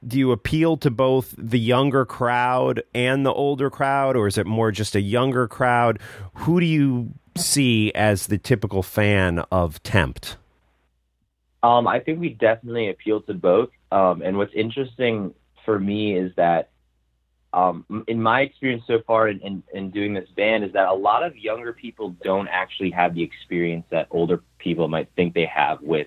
do 0.06 0.18
you 0.18 0.32
appeal 0.32 0.76
to 0.78 0.90
both 0.90 1.34
the 1.36 1.58
younger 1.58 2.06
crowd 2.06 2.82
and 2.94 3.26
the 3.26 3.32
older 3.32 3.68
crowd, 3.68 4.16
or 4.16 4.26
is 4.26 4.38
it 4.38 4.46
more 4.46 4.70
just 4.70 4.94
a 4.94 5.00
younger 5.00 5.48
crowd? 5.48 5.98
Who 6.34 6.60
do 6.60 6.66
you 6.66 7.12
see 7.36 7.92
as 7.94 8.28
the 8.28 8.38
typical 8.38 8.82
fan 8.82 9.40
of 9.50 9.82
Tempt? 9.82 10.36
Um, 11.62 11.86
I 11.86 12.00
think 12.00 12.20
we 12.20 12.30
definitely 12.30 12.88
appeal 12.88 13.20
to 13.22 13.34
both. 13.34 13.70
Um, 13.92 14.22
and 14.22 14.38
what's 14.38 14.54
interesting 14.54 15.34
for 15.64 15.78
me 15.78 16.16
is 16.16 16.32
that 16.36 16.70
um, 17.52 17.84
in 18.06 18.22
my 18.22 18.42
experience 18.42 18.84
so 18.86 18.98
far 19.06 19.28
in, 19.28 19.40
in, 19.40 19.62
in, 19.74 19.90
doing 19.90 20.14
this 20.14 20.28
band 20.36 20.62
is 20.62 20.72
that 20.72 20.88
a 20.88 20.94
lot 20.94 21.24
of 21.24 21.36
younger 21.36 21.72
people 21.72 22.14
don't 22.22 22.46
actually 22.48 22.90
have 22.90 23.14
the 23.14 23.22
experience 23.22 23.84
that 23.90 24.06
older 24.12 24.42
people 24.58 24.86
might 24.86 25.08
think 25.16 25.34
they 25.34 25.46
have 25.46 25.80
with 25.82 26.06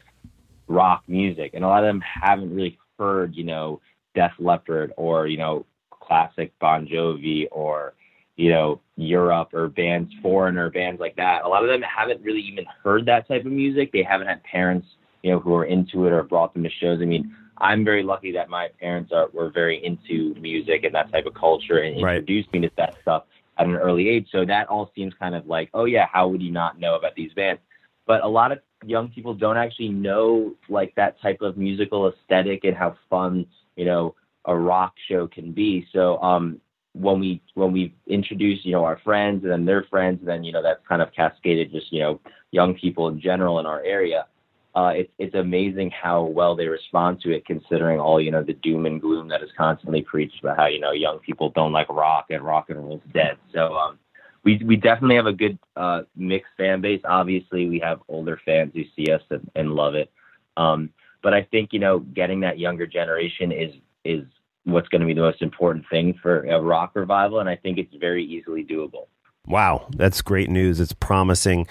rock 0.67 1.03
music. 1.07 1.51
And 1.53 1.65
a 1.65 1.67
lot 1.67 1.83
of 1.83 1.89
them 1.89 2.01
haven't 2.01 2.55
really 2.55 2.77
heard, 2.97 3.35
you 3.35 3.43
know, 3.43 3.81
Def 4.15 4.31
Leppard 4.39 4.93
or, 4.95 5.27
you 5.27 5.37
know, 5.37 5.65
classic 5.89 6.53
Bon 6.59 6.87
Jovi 6.87 7.47
or, 7.51 7.93
you 8.37 8.49
know, 8.49 8.79
Europe 8.95 9.53
or 9.53 9.67
bands, 9.67 10.13
foreigner 10.21 10.69
bands 10.69 11.01
like 11.01 11.15
that. 11.17 11.43
A 11.43 11.47
lot 11.47 11.63
of 11.63 11.69
them 11.69 11.81
haven't 11.81 12.21
really 12.21 12.41
even 12.41 12.65
heard 12.83 13.05
that 13.07 13.27
type 13.27 13.45
of 13.45 13.51
music. 13.51 13.91
They 13.91 14.03
haven't 14.03 14.27
had 14.27 14.41
parents, 14.43 14.87
you 15.23 15.31
know, 15.31 15.39
who 15.39 15.53
are 15.55 15.65
into 15.65 16.05
it 16.05 16.13
or 16.13 16.23
brought 16.23 16.53
them 16.53 16.63
to 16.63 16.69
shows. 16.69 17.01
I 17.01 17.05
mean, 17.05 17.35
I'm 17.57 17.85
very 17.85 18.03
lucky 18.03 18.31
that 18.33 18.49
my 18.49 18.69
parents 18.79 19.11
are 19.11 19.29
were 19.33 19.49
very 19.49 19.83
into 19.83 20.33
music 20.39 20.83
and 20.83 20.95
that 20.95 21.11
type 21.11 21.25
of 21.25 21.33
culture 21.33 21.79
and 21.79 22.01
right. 22.01 22.17
introduced 22.17 22.51
me 22.53 22.61
to 22.61 22.71
that 22.77 22.95
stuff 23.01 23.23
at 23.57 23.67
an 23.67 23.75
early 23.75 24.09
age. 24.09 24.27
So 24.31 24.45
that 24.45 24.67
all 24.67 24.91
seems 24.95 25.13
kind 25.19 25.35
of 25.35 25.45
like, 25.45 25.69
oh 25.73 25.85
yeah, 25.85 26.07
how 26.11 26.27
would 26.27 26.41
you 26.41 26.51
not 26.51 26.79
know 26.79 26.95
about 26.95 27.15
these 27.15 27.33
bands? 27.33 27.61
But 28.05 28.23
a 28.23 28.27
lot 28.27 28.51
of 28.51 28.59
young 28.85 29.09
people 29.09 29.33
don't 29.33 29.57
actually 29.57 29.89
know 29.89 30.55
like 30.67 30.93
that 30.95 31.21
type 31.21 31.41
of 31.41 31.57
musical 31.57 32.11
aesthetic 32.11 32.63
and 32.63 32.75
how 32.75 32.97
fun, 33.09 33.45
you 33.75 33.85
know, 33.85 34.15
a 34.45 34.55
rock 34.55 34.93
show 35.07 35.27
can 35.27 35.51
be. 35.51 35.87
So 35.93 36.21
um 36.21 36.59
when 36.93 37.19
we 37.19 37.41
when 37.53 37.71
we 37.71 37.93
introduce, 38.07 38.59
you 38.63 38.71
know, 38.71 38.83
our 38.83 38.99
friends 39.03 39.43
and 39.43 39.51
then 39.51 39.65
their 39.65 39.83
friends, 39.83 40.19
and 40.19 40.27
then 40.27 40.43
you 40.43 40.51
know 40.51 40.61
that's 40.61 40.85
kind 40.87 41.01
of 41.01 41.11
cascaded 41.13 41.71
just, 41.71 41.91
you 41.91 42.01
know, 42.01 42.19
young 42.51 42.73
people 42.73 43.07
in 43.07 43.21
general 43.21 43.59
in 43.59 43.65
our 43.65 43.81
area 43.83 44.25
uh, 44.75 44.91
it's 44.95 45.11
it's 45.19 45.35
amazing 45.35 45.91
how 45.91 46.23
well 46.23 46.55
they 46.55 46.67
respond 46.67 47.21
to 47.21 47.31
it, 47.31 47.45
considering 47.45 47.99
all 47.99 48.19
you 48.19 48.31
know 48.31 48.43
the 48.43 48.53
doom 48.53 48.85
and 48.85 48.99
gloom 48.99 49.27
that 49.27 49.43
is 49.43 49.49
constantly 49.55 50.01
preached 50.01 50.39
about 50.41 50.57
how 50.57 50.65
you 50.65 50.79
know 50.79 50.91
young 50.91 51.19
people 51.19 51.49
don't 51.49 51.71
like 51.71 51.87
rock 51.89 52.25
and 52.31 52.43
rock 52.43 52.69
and 52.69 52.79
roll's 52.79 53.01
dead. 53.13 53.37
So 53.53 53.75
um, 53.75 53.99
we 54.43 54.61
we 54.65 54.75
definitely 54.75 55.17
have 55.17 55.27
a 55.27 55.33
good 55.33 55.59
uh, 55.75 56.01
mixed 56.15 56.51
fan 56.57 56.81
base. 56.81 57.01
Obviously, 57.05 57.69
we 57.69 57.79
have 57.79 57.99
older 58.07 58.39
fans 58.43 58.71
who 58.73 58.83
see 58.95 59.11
us 59.11 59.21
and, 59.29 59.49
and 59.55 59.71
love 59.73 59.93
it. 59.93 60.11
Um, 60.57 60.89
but 61.21 61.33
I 61.35 61.43
think 61.43 61.71
you 61.71 61.79
know 61.79 61.99
getting 61.99 62.39
that 62.39 62.57
younger 62.57 62.87
generation 62.87 63.51
is 63.51 63.73
is 64.03 64.25
what's 64.63 64.87
going 64.87 65.01
to 65.01 65.07
be 65.07 65.13
the 65.13 65.21
most 65.21 65.41
important 65.41 65.85
thing 65.89 66.17
for 66.21 66.45
a 66.45 66.59
rock 66.59 66.93
revival, 66.95 67.39
and 67.39 67.49
I 67.49 67.57
think 67.57 67.77
it's 67.77 67.93
very 67.95 68.25
easily 68.25 68.63
doable. 68.63 69.07
Wow, 69.45 69.87
that's 69.95 70.21
great 70.21 70.49
news. 70.49 70.79
It's 70.79 70.93
promising 70.93 71.67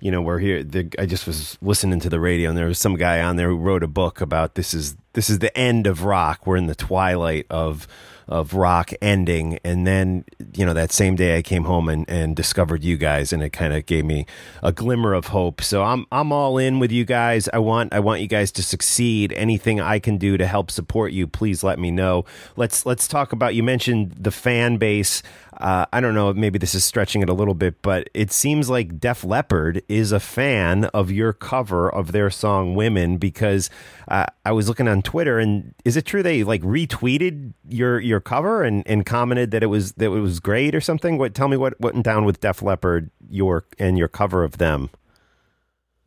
you 0.00 0.10
know, 0.10 0.20
we're 0.20 0.38
here. 0.38 0.62
The, 0.62 0.90
I 0.98 1.06
just 1.06 1.26
was 1.26 1.58
listening 1.60 2.00
to 2.00 2.08
the 2.08 2.20
radio, 2.20 2.50
and 2.50 2.58
there 2.58 2.66
was 2.66 2.78
some 2.78 2.96
guy 2.96 3.20
on 3.20 3.36
there 3.36 3.48
who 3.48 3.56
wrote 3.56 3.82
a 3.82 3.88
book 3.88 4.20
about 4.20 4.54
this 4.54 4.74
is 4.74 4.96
this 5.12 5.30
is 5.30 5.38
the 5.38 5.56
end 5.56 5.86
of 5.86 6.04
rock. 6.04 6.46
We're 6.46 6.56
in 6.56 6.66
the 6.66 6.74
twilight 6.74 7.46
of 7.50 7.86
of 8.28 8.54
rock 8.54 8.92
ending. 9.00 9.58
And 9.62 9.86
then, 9.86 10.24
you 10.54 10.66
know, 10.66 10.74
that 10.74 10.92
same 10.92 11.14
day 11.14 11.38
I 11.38 11.42
came 11.42 11.64
home 11.64 11.88
and, 11.88 12.08
and 12.08 12.34
discovered 12.34 12.82
you 12.82 12.96
guys 12.96 13.32
and 13.32 13.42
it 13.42 13.50
kind 13.50 13.72
of 13.72 13.86
gave 13.86 14.04
me 14.04 14.26
a 14.62 14.72
glimmer 14.72 15.14
of 15.14 15.26
hope. 15.26 15.62
So 15.62 15.82
I'm 15.82 16.06
I'm 16.10 16.32
all 16.32 16.58
in 16.58 16.80
with 16.80 16.90
you 16.90 17.04
guys. 17.04 17.48
I 17.52 17.58
want 17.58 17.92
I 17.92 18.00
want 18.00 18.20
you 18.20 18.26
guys 18.26 18.50
to 18.52 18.62
succeed. 18.62 19.32
Anything 19.34 19.80
I 19.80 19.98
can 19.98 20.18
do 20.18 20.36
to 20.36 20.46
help 20.46 20.70
support 20.70 21.12
you, 21.12 21.26
please 21.26 21.62
let 21.62 21.78
me 21.78 21.90
know. 21.90 22.24
Let's 22.56 22.84
let's 22.84 23.06
talk 23.06 23.32
about 23.32 23.54
you 23.54 23.62
mentioned 23.62 24.14
the 24.18 24.32
fan 24.32 24.76
base. 24.76 25.22
Uh, 25.58 25.86
I 25.92 26.00
don't 26.00 26.14
know, 26.14 26.34
maybe 26.34 26.58
this 26.58 26.74
is 26.74 26.84
stretching 26.84 27.22
it 27.22 27.28
a 27.28 27.32
little 27.32 27.54
bit, 27.54 27.80
but 27.80 28.10
it 28.12 28.30
seems 28.30 28.68
like 28.68 29.00
Def 29.00 29.24
Leppard 29.24 29.82
is 29.88 30.12
a 30.12 30.20
fan 30.20 30.84
of 30.86 31.10
your 31.10 31.32
cover 31.32 31.88
of 31.88 32.12
their 32.12 32.28
song 32.28 32.74
"Women" 32.74 33.16
because 33.16 33.70
uh, 34.08 34.26
I 34.44 34.52
was 34.52 34.68
looking 34.68 34.86
on 34.86 35.00
Twitter, 35.00 35.38
and 35.38 35.74
is 35.84 35.96
it 35.96 36.04
true 36.04 36.22
they 36.22 36.44
like 36.44 36.60
retweeted 36.62 37.54
your 37.68 37.98
your 38.00 38.20
cover 38.20 38.62
and, 38.62 38.86
and 38.86 39.06
commented 39.06 39.50
that 39.52 39.62
it 39.62 39.66
was 39.66 39.92
that 39.92 40.06
it 40.06 40.20
was 40.20 40.40
great 40.40 40.74
or 40.74 40.80
something? 40.80 41.16
What 41.16 41.34
tell 41.34 41.48
me 41.48 41.56
what 41.56 41.80
went 41.80 42.02
down 42.02 42.26
with 42.26 42.40
Def 42.40 42.60
Leppard 42.60 43.10
your 43.30 43.64
and 43.78 43.96
your 43.96 44.08
cover 44.08 44.44
of 44.44 44.58
them? 44.58 44.90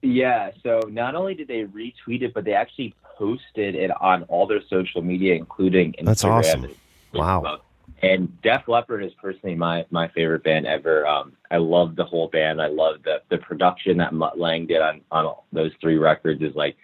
Yeah, 0.01 0.51
so 0.63 0.80
not 0.89 1.15
only 1.15 1.34
did 1.34 1.47
they 1.47 1.63
retweet 1.63 2.21
it, 2.21 2.34
but 2.34 2.45
they 2.45 2.53
actually 2.53 2.93
posted 3.17 3.76
it 3.76 3.91
on 3.99 4.23
all 4.23 4.47
their 4.47 4.61
social 4.69 5.01
media, 5.01 5.34
including 5.35 5.93
Instagram. 5.93 6.05
That's 6.05 6.23
awesome! 6.23 6.76
Wow. 7.13 7.61
And 8.01 8.41
Def 8.41 8.67
Leppard 8.67 9.03
is 9.03 9.11
personally 9.21 9.55
my 9.55 9.85
my 9.91 10.07
favorite 10.09 10.43
band 10.43 10.65
ever. 10.65 11.05
Um, 11.05 11.34
I 11.51 11.57
love 11.57 11.95
the 11.95 12.05
whole 12.05 12.30
band. 12.30 12.61
I 12.61 12.67
love 12.67 12.97
the 13.03 13.21
the 13.30 13.38
production 13.39 13.97
that 13.97 14.13
Mutt 14.13 14.39
Lange 14.39 14.67
did 14.67 14.81
on 14.81 15.01
on 15.11 15.35
those 15.51 15.71
three 15.81 15.97
records 15.97 16.41
is 16.41 16.55
like 16.55 16.77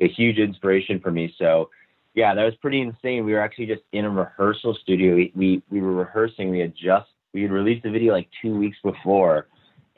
a 0.00 0.08
huge 0.08 0.38
inspiration 0.38 1.00
for 1.00 1.10
me. 1.10 1.32
So 1.38 1.70
yeah, 2.14 2.34
that 2.34 2.44
was 2.44 2.54
pretty 2.56 2.80
insane. 2.80 3.24
We 3.24 3.34
were 3.34 3.40
actually 3.40 3.66
just 3.66 3.82
in 3.92 4.06
a 4.06 4.10
rehearsal 4.10 4.76
studio. 4.82 5.14
We 5.14 5.32
we, 5.36 5.62
we 5.70 5.80
were 5.80 5.92
rehearsing. 5.92 6.50
We 6.50 6.60
had 6.60 6.74
just 6.74 7.10
we 7.32 7.42
had 7.42 7.52
released 7.52 7.84
the 7.84 7.90
video 7.90 8.12
like 8.12 8.28
two 8.42 8.56
weeks 8.56 8.78
before, 8.82 9.46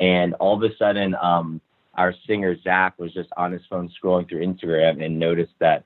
and 0.00 0.34
all 0.34 0.56
of 0.56 0.70
a 0.70 0.76
sudden, 0.76 1.14
um, 1.22 1.60
our 1.94 2.12
singer 2.26 2.56
Zach 2.62 2.98
was 2.98 3.14
just 3.14 3.30
on 3.36 3.52
his 3.52 3.62
phone 3.70 3.90
scrolling 3.90 4.28
through 4.28 4.44
Instagram 4.44 5.04
and 5.04 5.18
noticed 5.18 5.54
that 5.60 5.84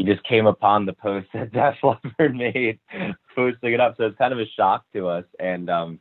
he 0.00 0.06
just 0.06 0.24
came 0.24 0.46
upon 0.46 0.86
the 0.86 0.94
post 0.94 1.26
that 1.34 1.52
Def 1.52 1.74
Leppard 1.82 2.34
made, 2.34 2.80
posting 3.34 3.74
it 3.74 3.80
up. 3.80 3.96
So 3.98 4.04
it's 4.04 4.16
kind 4.16 4.32
of 4.32 4.40
a 4.40 4.46
shock 4.56 4.86
to 4.94 5.08
us, 5.08 5.26
and 5.38 5.68
um, 5.68 5.98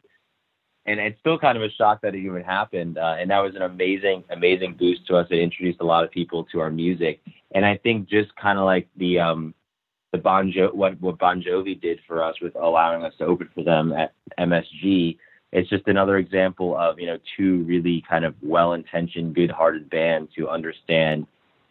and 0.86 1.02
it's 1.02 1.20
still 1.20 1.38
kind 1.38 1.58
of 1.58 1.66
a 1.66 1.72
shock 1.72 2.00
that 2.04 2.16
it 2.16 2.20
even 2.20 2.42
happened. 2.42 2.98
Uh, 2.98 3.18
and 3.20 3.30
that 3.30 3.40
was 3.40 3.56
an 3.56 3.64
amazing, 3.64 4.24
amazing 4.30 4.78
boost 4.80 5.06
to 5.08 5.18
us. 5.18 5.28
It 5.30 5.40
introduced 5.40 5.82
a 5.82 5.86
lot 5.86 6.06
of 6.06 6.12
people 6.12 6.46
to 6.46 6.62
our 6.62 6.72
music. 6.72 7.20
And 7.54 7.66
I 7.66 7.76
think 7.76 8.08
just 8.08 8.34
kind 8.38 8.58
of 8.58 8.64
like 8.64 8.88
the 8.96 9.20
um, 9.20 9.54
the 10.14 10.18
Bon 10.18 10.50
jo- 10.50 10.72
what 10.72 11.00
what 11.02 11.20
Bon 11.20 11.44
Jovi 11.44 11.80
did 11.80 12.00
for 12.08 12.24
us 12.24 12.36
with 12.42 12.56
allowing 12.56 13.04
us 13.04 13.14
to 13.18 13.26
open 13.26 13.50
for 13.54 13.66
them 13.66 13.92
at 13.92 14.14
MSG. 14.40 15.18
It's 15.52 15.70
just 15.70 15.90
another 15.90 16.20
example 16.20 16.78
of 16.78 17.02
you 17.02 17.08
know 17.08 17.18
two 17.36 17.64
really 17.64 18.02
kind 18.10 18.24
of 18.24 18.34
well-intentioned, 18.42 19.36
good-hearted 19.36 19.90
bands 19.90 20.32
who 20.38 20.48
understand 20.48 21.28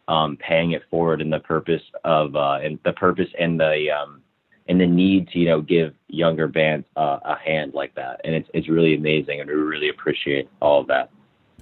um, 0.08 0.36
paying 0.36 0.72
it 0.72 0.82
forward 0.90 1.20
and 1.20 1.32
the 1.32 1.38
purpose 1.40 1.82
of 2.04 2.34
uh, 2.34 2.58
and 2.62 2.78
the 2.84 2.92
purpose 2.94 3.28
and 3.38 3.60
the 3.60 3.90
um, 3.90 4.22
and 4.66 4.80
the 4.80 4.86
need 4.86 5.28
to 5.28 5.38
you 5.38 5.46
know 5.46 5.60
give 5.60 5.94
younger 6.08 6.48
bands 6.48 6.86
uh, 6.96 7.18
a 7.24 7.36
hand 7.36 7.74
like 7.74 7.94
that. 7.94 8.20
And 8.24 8.34
it's 8.34 8.48
it's 8.54 8.68
really 8.68 8.94
amazing, 8.94 9.40
and 9.40 9.48
we 9.48 9.54
really 9.54 9.88
appreciate 9.88 10.48
all 10.60 10.80
of 10.80 10.86
that. 10.88 11.10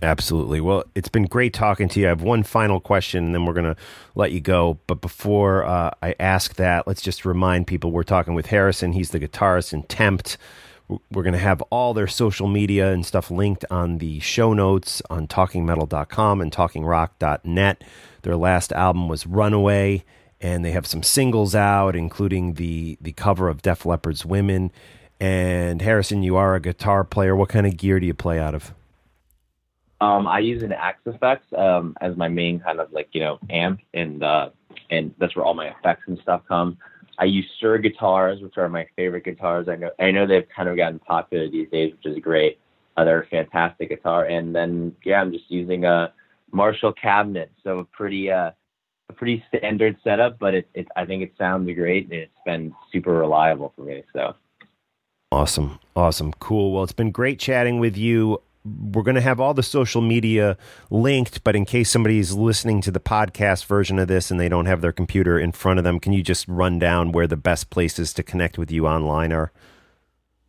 Absolutely. 0.03 0.61
Well, 0.61 0.85
it's 0.95 1.09
been 1.09 1.25
great 1.25 1.55
talking 1.55 1.89
to 1.89 2.01
you. 2.01 2.07
I 2.07 2.09
have 2.11 2.23
one 2.23 2.43
final 2.43 2.81
question, 2.81 3.25
and 3.25 3.35
then 3.35 3.47
we're 3.47 3.55
going 3.55 3.75
to 3.75 3.77
let 4.15 4.31
you 4.31 4.41
go. 4.41 4.79
But 4.87 5.01
before 5.01 5.65
uh, 5.65 5.93
I 6.03 6.15
ask 6.21 6.57
that, 6.57 6.87
let's 6.87 7.01
just 7.01 7.25
remind 7.25 7.67
people 7.67 7.91
we're 7.91 8.03
talking 8.03 8.35
with 8.35 8.47
Harrison. 8.47 8.93
He's 8.93 9.11
the 9.11 9.21
guitarist 9.21 9.73
in 9.73 9.85
Tempt. 9.85 10.37
We're 11.11 11.23
going 11.23 11.33
to 11.33 11.39
have 11.39 11.63
all 11.71 11.95
their 11.95 12.07
social 12.07 12.47
media 12.47 12.93
and 12.93 13.07
stuff 13.07 13.31
linked 13.31 13.65
on 13.71 13.99
the 13.99 14.21
show 14.21 14.53
notes 14.53 15.01
on 15.09 15.27
talkingmetal.com 15.27 16.41
and 16.43 16.53
talkingrock.net. 16.53 17.85
Their 18.27 18.37
last 18.37 18.73
album 18.73 19.09
was 19.09 19.25
Runaway, 19.25 20.03
and 20.41 20.65
they 20.65 20.73
have 20.73 20.85
some 20.85 21.05
singles 21.05 21.55
out, 21.55 21.95
including 21.95 22.55
the, 22.55 22.99
the 23.01 23.13
cover 23.13 23.49
of 23.49 23.63
Def 23.63 23.87
Leppard's 23.87 24.27
Women. 24.27 24.73
And 25.21 25.81
Harrison, 25.81 26.25
you 26.25 26.35
are 26.35 26.57
a 26.57 26.61
guitar 26.61 27.05
player. 27.05 27.37
What 27.37 27.51
kind 27.51 27.69
of 27.69 27.77
gear 27.77 28.01
do 28.01 28.07
you 28.07 28.15
play 28.15 28.41
out 28.41 28.53
of? 28.53 28.75
Um, 30.01 30.27
I 30.27 30.41
use 30.41 30.65
an 30.65 30.73
Axe-Fx 30.73 31.57
um, 31.57 31.97
as 32.01 32.17
my 32.17 32.27
main 32.27 32.59
kind 32.59 32.81
of 32.81 32.93
like 32.93 33.11
you 33.13 33.21
know 33.21 33.39
amp, 33.49 33.79
and 33.95 34.25
uh, 34.25 34.51
and 34.91 35.15
that's 35.21 35.37
where 35.37 35.45
all 35.45 35.55
my 35.55 35.69
effects 35.69 36.03
and 36.09 36.19
stuff 36.19 36.43
come. 36.49 36.79
I 37.21 37.27
use 37.27 37.47
Suhr 37.63 37.81
guitars, 37.81 38.43
which 38.43 38.59
are 38.59 38.69
my 38.69 38.89
favorite 38.97 39.25
guitars. 39.25 39.69
I 39.69 39.77
know 39.77 39.91
I 40.01 40.11
know 40.11 40.27
they've 40.27 40.49
kind 40.49 40.69
of 40.69 40.77
gotten 40.77 40.99
popular 40.99 41.49
these 41.49 41.71
days, 41.71 41.93
which 41.93 42.13
is 42.13 42.21
great. 42.21 42.59
Uh, 42.97 43.05
they're 43.05 43.23
a 43.23 43.27
fantastic 43.29 43.89
guitar, 43.91 44.25
and 44.25 44.53
then 44.53 44.97
yeah, 45.05 45.21
I'm 45.21 45.31
just 45.31 45.49
using 45.49 45.85
a 45.85 46.13
Marshall 46.53 46.93
cabinet, 46.93 47.51
so 47.63 47.81
a 47.81 47.85
pretty 47.85 48.31
uh, 48.31 48.51
a 49.09 49.13
pretty 49.13 49.45
standard 49.49 49.97
setup, 50.03 50.39
but 50.39 50.55
it, 50.55 50.69
it 50.75 50.89
I 50.97 51.05
think 51.05 51.23
it 51.23 51.33
sounds 51.39 51.71
great, 51.75 52.05
and 52.05 52.15
it's 52.15 52.33
been 52.45 52.75
super 52.93 53.13
reliable 53.13 53.73
for 53.77 53.83
me. 53.83 54.03
So 54.13 54.35
awesome, 55.33 55.79
awesome, 55.95 56.33
cool. 56.35 56.73
Well, 56.73 56.85
it's 56.85 56.93
been 56.93 57.11
great 57.11 57.39
chatting 57.39 57.79
with 57.79 57.97
you 57.97 58.41
we're 58.93 59.03
going 59.03 59.17
to 59.17 59.21
have 59.21 59.41
all 59.41 59.55
the 59.55 59.63
social 59.63 60.01
media 60.01 60.57
linked, 60.91 61.45
but 61.45 61.55
in 61.55 61.65
case 61.65 61.91
somebody's 61.91 62.33
listening 62.33 62.81
to 62.83 62.91
the 62.91 63.01
podcast 63.01 63.67
version 63.67 63.99
of 63.99 64.09
this 64.09 64.31
and 64.31 64.41
they 64.41 64.49
don't 64.49 64.67
have 64.67 64.81
their 64.81 64.93
computer 64.93 65.39
in 65.39 65.53
front 65.53 65.79
of 65.79 65.85
them, 65.85 66.01
can 66.01 66.13
you 66.13 66.23
just 66.23 66.47
run 66.49 66.79
down 66.79 67.13
where 67.13 67.27
the 67.27 67.37
best 67.37 67.71
places 67.71 68.13
to 68.15 68.23
connect 68.23 68.59
with 68.59 68.71
you 68.71 68.87
online 68.87 69.33
are? 69.33 69.53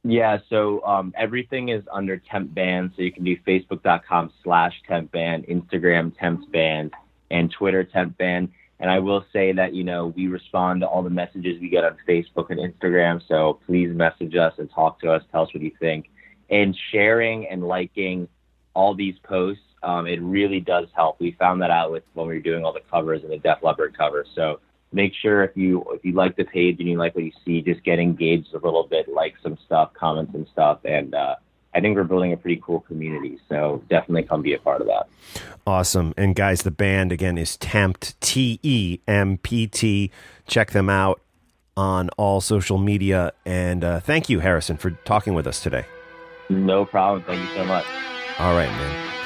Yeah, 0.09 0.37
so 0.49 0.83
um, 0.85 1.13
everything 1.17 1.69
is 1.69 1.83
under 1.91 2.17
Tempt 2.17 2.53
Band. 2.53 2.91
So 2.95 3.01
you 3.01 3.11
can 3.11 3.23
do 3.23 3.35
facebook.com 3.45 4.31
slash 4.43 4.73
Tempt 4.87 5.11
Band, 5.11 5.45
Instagram 5.47 6.17
Tempt 6.17 6.49
Band, 6.51 6.93
and 7.29 7.51
Twitter 7.51 7.83
Tempt 7.83 8.17
Band. 8.17 8.49
And 8.79 8.89
I 8.89 8.99
will 8.99 9.25
say 9.33 9.51
that, 9.51 9.73
you 9.73 9.83
know, 9.83 10.07
we 10.15 10.27
respond 10.27 10.81
to 10.81 10.87
all 10.87 11.03
the 11.03 11.09
messages 11.09 11.59
we 11.59 11.67
get 11.67 11.83
on 11.83 11.97
Facebook 12.07 12.51
and 12.51 12.59
Instagram. 12.59 13.21
So 13.27 13.59
please 13.65 13.93
message 13.93 14.35
us 14.35 14.53
and 14.59 14.71
talk 14.71 14.99
to 15.01 15.11
us. 15.11 15.23
Tell 15.31 15.43
us 15.43 15.53
what 15.53 15.61
you 15.61 15.71
think 15.79 16.09
and 16.49 16.77
sharing 16.91 17.47
and 17.47 17.67
liking 17.67 18.27
all 18.73 18.95
these 18.95 19.15
posts, 19.23 19.63
um, 19.83 20.07
it 20.07 20.21
really 20.21 20.59
does 20.59 20.87
help. 20.95 21.19
We 21.19 21.35
found 21.39 21.61
that 21.61 21.71
out 21.71 21.91
with 21.91 22.03
when 22.13 22.27
we 22.27 22.35
were 22.35 22.41
doing 22.41 22.63
all 22.63 22.73
the 22.73 22.81
covers 22.91 23.23
and 23.23 23.31
the 23.31 23.37
Def 23.37 23.59
Leppard 23.63 23.97
covers. 23.97 24.27
So 24.35 24.59
make 24.91 25.13
sure 25.13 25.43
if 25.43 25.55
you 25.55 25.83
if 25.93 26.03
you 26.05 26.13
like 26.13 26.35
the 26.35 26.45
page 26.45 26.79
and 26.79 26.87
you 26.87 26.97
like 26.97 27.15
what 27.15 27.23
you 27.23 27.31
see, 27.45 27.61
just 27.61 27.83
get 27.83 27.99
engaged 27.99 28.53
a 28.53 28.59
little 28.59 28.87
bit, 28.87 29.07
like 29.09 29.35
some 29.43 29.57
stuff, 29.65 29.93
comment 29.93 30.29
some 30.31 30.47
stuff, 30.51 30.79
and 30.85 31.13
uh, 31.13 31.35
I 31.75 31.81
think 31.81 31.95
we're 31.95 32.05
building 32.05 32.33
a 32.33 32.37
pretty 32.37 32.61
cool 32.63 32.79
community. 32.81 33.39
So 33.49 33.83
definitely 33.89 34.23
come 34.23 34.41
be 34.41 34.53
a 34.53 34.59
part 34.59 34.81
of 34.81 34.87
that. 34.87 35.07
Awesome. 35.67 36.13
And 36.17 36.35
guys, 36.35 36.63
the 36.63 36.71
band 36.71 37.11
again 37.11 37.37
is 37.37 37.57
Tempt 37.57 38.19
T 38.21 38.59
E 38.63 38.99
M 39.07 39.37
P 39.37 39.67
T. 39.67 40.11
Check 40.47 40.71
them 40.71 40.89
out 40.89 41.21
on 41.75 42.09
all 42.17 42.41
social 42.41 42.77
media. 42.77 43.33
And 43.45 43.83
uh, 43.83 43.99
thank 43.99 44.29
you, 44.29 44.39
Harrison, 44.39 44.77
for 44.77 44.91
talking 44.91 45.33
with 45.33 45.45
us 45.45 45.61
today. 45.61 45.85
No 46.49 46.85
problem. 46.85 47.23
Thank 47.23 47.41
you 47.41 47.55
so 47.55 47.65
much. 47.65 47.85
All 48.39 48.53
right, 48.53 48.69
man. 48.69 49.16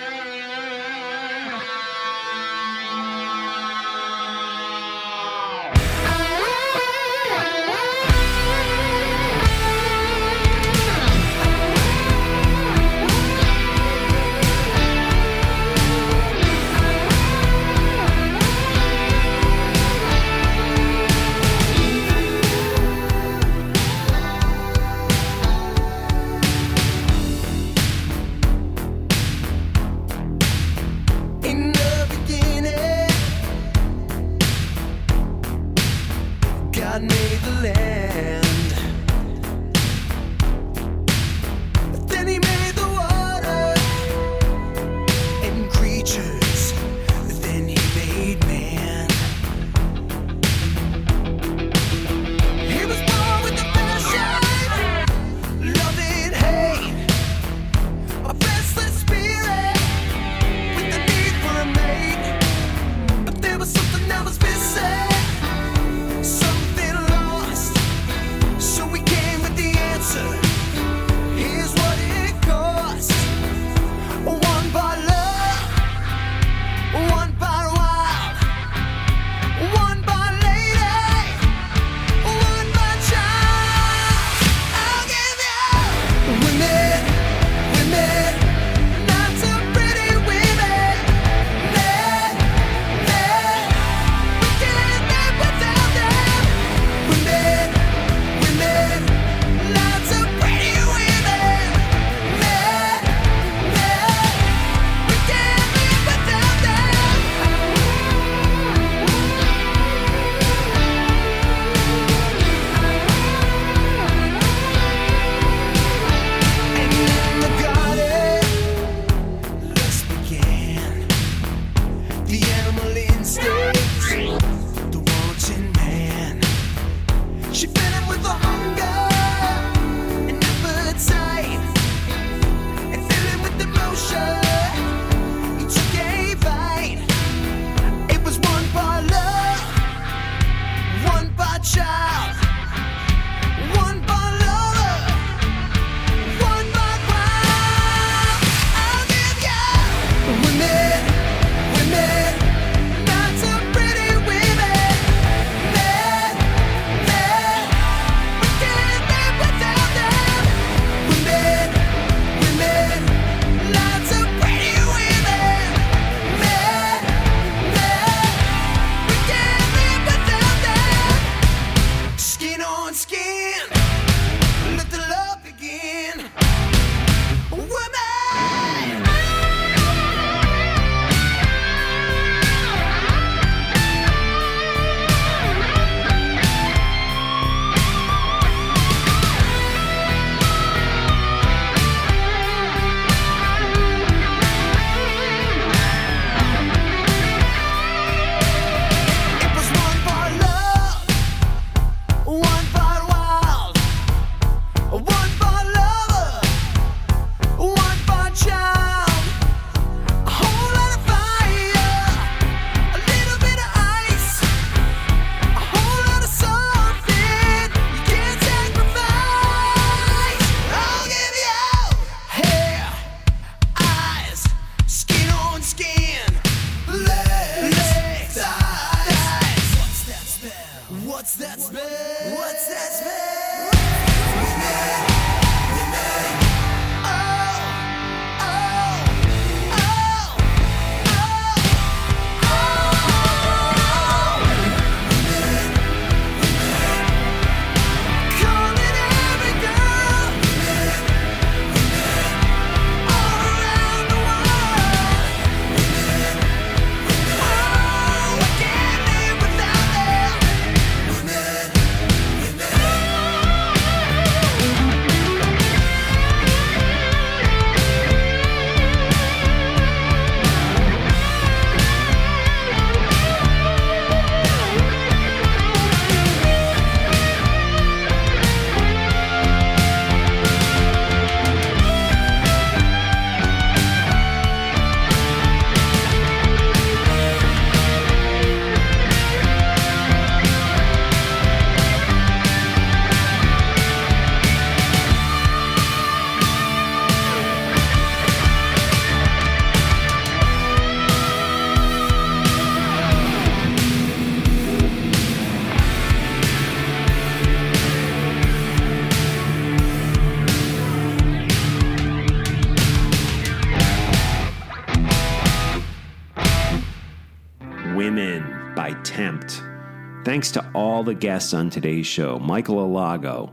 Thanks 320.31 320.51
to 320.51 320.65
all 320.73 321.03
the 321.03 321.13
guests 321.13 321.53
on 321.53 321.69
today's 321.69 322.07
show 322.07 322.39
Michael 322.39 322.77
Alago, 322.77 323.51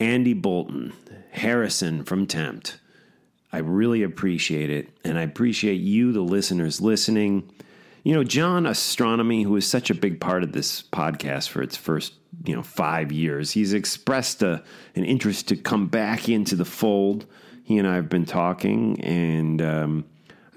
Andy 0.00 0.34
Boulton, 0.34 0.92
Harrison 1.30 2.02
from 2.02 2.26
Tempt. 2.26 2.80
I 3.52 3.58
really 3.58 4.02
appreciate 4.02 4.70
it. 4.70 4.88
And 5.04 5.16
I 5.16 5.22
appreciate 5.22 5.80
you, 5.80 6.10
the 6.10 6.20
listeners, 6.20 6.80
listening. 6.80 7.48
You 8.02 8.12
know, 8.12 8.24
John 8.24 8.64
Ostronomy, 8.64 9.44
who 9.44 9.54
is 9.54 9.68
such 9.68 9.88
a 9.88 9.94
big 9.94 10.20
part 10.20 10.42
of 10.42 10.50
this 10.50 10.82
podcast 10.82 11.48
for 11.48 11.62
its 11.62 11.76
first, 11.76 12.14
you 12.44 12.56
know, 12.56 12.64
five 12.64 13.12
years, 13.12 13.52
he's 13.52 13.72
expressed 13.72 14.42
a, 14.42 14.64
an 14.96 15.04
interest 15.04 15.46
to 15.46 15.56
come 15.56 15.86
back 15.86 16.28
into 16.28 16.56
the 16.56 16.64
fold. 16.64 17.24
He 17.62 17.78
and 17.78 17.86
I 17.86 17.94
have 17.94 18.08
been 18.08 18.26
talking, 18.26 19.00
and 19.00 19.62
um, 19.62 20.06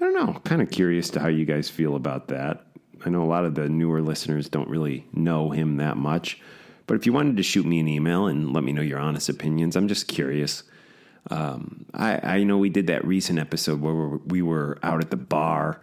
don't 0.00 0.14
know, 0.14 0.40
kind 0.40 0.60
of 0.60 0.72
curious 0.72 1.10
to 1.10 1.20
how 1.20 1.28
you 1.28 1.44
guys 1.44 1.70
feel 1.70 1.94
about 1.94 2.26
that. 2.26 2.66
I 3.04 3.10
know 3.10 3.22
a 3.22 3.26
lot 3.26 3.44
of 3.44 3.54
the 3.54 3.68
newer 3.68 4.00
listeners 4.00 4.48
don't 4.48 4.68
really 4.68 5.06
know 5.12 5.50
him 5.50 5.76
that 5.78 5.96
much, 5.96 6.40
but 6.86 6.96
if 6.96 7.06
you 7.06 7.12
wanted 7.12 7.36
to 7.36 7.42
shoot 7.42 7.66
me 7.66 7.80
an 7.80 7.88
email 7.88 8.26
and 8.26 8.52
let 8.52 8.64
me 8.64 8.72
know 8.72 8.82
your 8.82 8.98
honest 8.98 9.28
opinions, 9.28 9.76
I'm 9.76 9.88
just 9.88 10.08
curious. 10.08 10.62
Um, 11.30 11.86
I, 11.94 12.36
I 12.38 12.44
know 12.44 12.58
we 12.58 12.68
did 12.68 12.88
that 12.88 13.04
recent 13.04 13.38
episode 13.38 13.80
where 13.80 14.18
we 14.26 14.42
were 14.42 14.78
out 14.82 15.00
at 15.00 15.10
the 15.10 15.16
bar, 15.16 15.80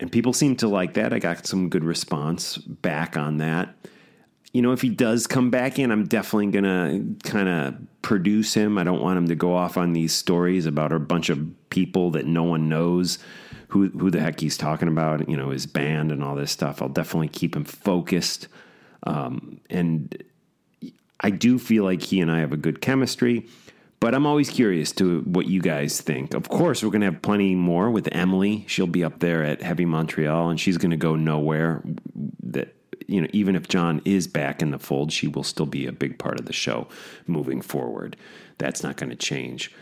and 0.00 0.10
people 0.10 0.32
seemed 0.32 0.58
to 0.60 0.68
like 0.68 0.94
that. 0.94 1.12
I 1.12 1.18
got 1.18 1.46
some 1.46 1.68
good 1.68 1.84
response 1.84 2.56
back 2.56 3.16
on 3.16 3.38
that. 3.38 3.74
You 4.52 4.60
know, 4.60 4.72
if 4.72 4.82
he 4.82 4.90
does 4.90 5.26
come 5.26 5.50
back 5.50 5.78
in, 5.78 5.90
I'm 5.90 6.06
definitely 6.06 6.48
gonna 6.48 7.02
kind 7.22 7.48
of 7.48 8.02
produce 8.02 8.54
him. 8.54 8.76
I 8.76 8.84
don't 8.84 9.00
want 9.00 9.16
him 9.16 9.28
to 9.28 9.34
go 9.34 9.54
off 9.54 9.76
on 9.76 9.92
these 9.92 10.12
stories 10.12 10.66
about 10.66 10.92
a 10.92 10.98
bunch 10.98 11.30
of 11.30 11.46
people 11.70 12.10
that 12.12 12.26
no 12.26 12.42
one 12.42 12.68
knows 12.68 13.18
who 13.72 13.88
who 13.88 14.10
the 14.10 14.20
heck 14.20 14.40
he's 14.40 14.58
talking 14.58 14.88
about. 14.88 15.28
You 15.28 15.36
know, 15.36 15.50
his 15.50 15.66
band 15.66 16.12
and 16.12 16.22
all 16.22 16.34
this 16.34 16.50
stuff. 16.50 16.82
I'll 16.82 16.88
definitely 16.88 17.28
keep 17.28 17.56
him 17.56 17.64
focused. 17.64 18.48
Um, 19.04 19.60
and 19.70 20.22
I 21.20 21.30
do 21.30 21.58
feel 21.58 21.84
like 21.84 22.02
he 22.02 22.20
and 22.20 22.30
I 22.30 22.40
have 22.40 22.52
a 22.52 22.58
good 22.58 22.80
chemistry. 22.80 23.46
But 23.98 24.14
I'm 24.14 24.26
always 24.26 24.50
curious 24.50 24.92
to 24.92 25.20
what 25.20 25.46
you 25.46 25.62
guys 25.62 26.00
think. 26.00 26.34
Of 26.34 26.48
course, 26.48 26.82
we're 26.82 26.90
going 26.90 27.02
to 27.02 27.06
have 27.12 27.22
plenty 27.22 27.54
more 27.54 27.88
with 27.88 28.08
Emily. 28.12 28.64
She'll 28.66 28.88
be 28.88 29.04
up 29.04 29.20
there 29.20 29.44
at 29.44 29.62
Heavy 29.62 29.84
Montreal, 29.84 30.50
and 30.50 30.60
she's 30.60 30.76
going 30.76 30.90
to 30.90 30.96
go 30.96 31.14
nowhere. 31.16 31.82
That 32.42 32.74
you 33.06 33.22
know, 33.22 33.28
even 33.32 33.56
if 33.56 33.68
John 33.68 34.02
is 34.04 34.26
back 34.26 34.60
in 34.60 34.70
the 34.70 34.78
fold, 34.78 35.12
she 35.12 35.28
will 35.28 35.44
still 35.44 35.66
be 35.66 35.86
a 35.86 35.92
big 35.92 36.18
part 36.18 36.38
of 36.38 36.46
the 36.46 36.52
show 36.52 36.88
moving 37.26 37.62
forward. 37.62 38.16
That's 38.58 38.82
not 38.82 38.96
going 38.96 39.10
to 39.10 39.16
change. 39.16 39.72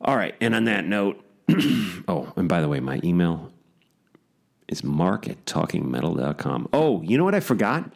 All 0.00 0.16
right, 0.16 0.34
and 0.40 0.54
on 0.54 0.64
that 0.64 0.86
note, 0.86 1.22
oh, 2.08 2.32
and 2.36 2.48
by 2.48 2.60
the 2.60 2.68
way, 2.68 2.80
my 2.80 3.00
email 3.04 3.52
is 4.68 4.82
mark 4.82 5.28
at 5.28 5.44
talkingmetal.com. 5.44 6.68
Oh, 6.72 7.02
you 7.02 7.18
know 7.18 7.24
what 7.24 7.34
I 7.34 7.40
forgot? 7.40 7.90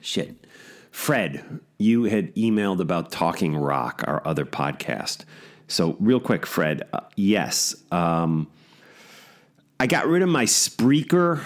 Shit. 0.00 0.46
Fred, 0.90 1.60
you 1.78 2.04
had 2.04 2.34
emailed 2.34 2.80
about 2.80 3.12
Talking 3.12 3.56
Rock, 3.56 4.02
our 4.06 4.26
other 4.26 4.44
podcast. 4.44 5.24
So, 5.68 5.96
real 6.00 6.18
quick, 6.18 6.46
Fred, 6.46 6.82
uh, 6.92 7.00
yes, 7.14 7.76
um, 7.92 8.48
I 9.78 9.86
got 9.86 10.08
rid 10.08 10.22
of 10.22 10.28
my 10.28 10.44
Spreaker 10.44 11.44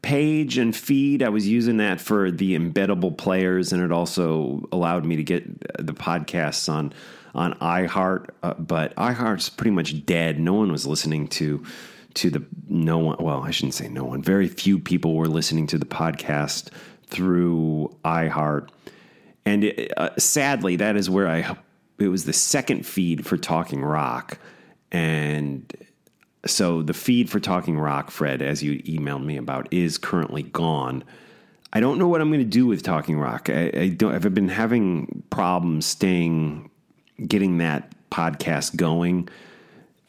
page 0.00 0.58
and 0.58 0.76
feed. 0.76 1.22
I 1.22 1.30
was 1.30 1.48
using 1.48 1.78
that 1.78 2.00
for 2.00 2.30
the 2.30 2.56
embeddable 2.56 3.16
players, 3.16 3.72
and 3.72 3.82
it 3.82 3.90
also 3.90 4.68
allowed 4.70 5.04
me 5.04 5.16
to 5.16 5.24
get 5.24 5.84
the 5.84 5.94
podcasts 5.94 6.68
on 6.68 6.92
on 7.34 7.54
iHeart. 7.54 8.30
Uh, 8.42 8.54
but 8.54 8.94
iHeart's 8.96 9.48
pretty 9.48 9.70
much 9.70 10.04
dead. 10.06 10.38
No 10.38 10.54
one 10.54 10.70
was 10.70 10.86
listening 10.86 11.28
to 11.28 11.64
to 12.14 12.30
the 12.30 12.44
no 12.68 12.98
one. 12.98 13.16
Well, 13.20 13.42
I 13.42 13.50
shouldn't 13.50 13.74
say 13.74 13.88
no 13.88 14.04
one. 14.04 14.22
Very 14.22 14.48
few 14.48 14.78
people 14.78 15.14
were 15.14 15.28
listening 15.28 15.66
to 15.68 15.78
the 15.78 15.86
podcast 15.86 16.70
through 17.06 17.94
iHeart, 18.04 18.68
and 19.44 19.64
it, 19.64 19.92
uh, 19.96 20.10
sadly, 20.18 20.76
that 20.76 20.96
is 20.96 21.10
where 21.10 21.28
I. 21.28 21.56
It 21.98 22.08
was 22.08 22.24
the 22.24 22.32
second 22.32 22.86
feed 22.86 23.26
for 23.26 23.36
Talking 23.36 23.82
Rock, 23.82 24.38
and 24.90 25.72
so 26.46 26.82
the 26.82 26.94
feed 26.94 27.30
for 27.30 27.40
Talking 27.40 27.78
Rock, 27.78 28.10
Fred, 28.10 28.42
as 28.42 28.62
you 28.62 28.80
emailed 28.82 29.24
me 29.24 29.36
about, 29.36 29.68
is 29.72 29.98
currently 29.98 30.42
gone. 30.42 31.04
I 31.72 31.80
don't 31.80 31.98
know 31.98 32.06
what 32.06 32.20
I'm 32.20 32.28
going 32.28 32.40
to 32.40 32.44
do 32.44 32.66
with 32.66 32.82
Talking 32.82 33.18
Rock. 33.18 33.50
I, 33.50 33.70
I 33.74 33.88
don't. 33.88 34.14
I've 34.14 34.34
been 34.34 34.48
having 34.48 35.24
problems 35.30 35.86
staying, 35.86 36.70
getting 37.26 37.58
that 37.58 37.92
podcast 38.10 38.76
going. 38.76 39.28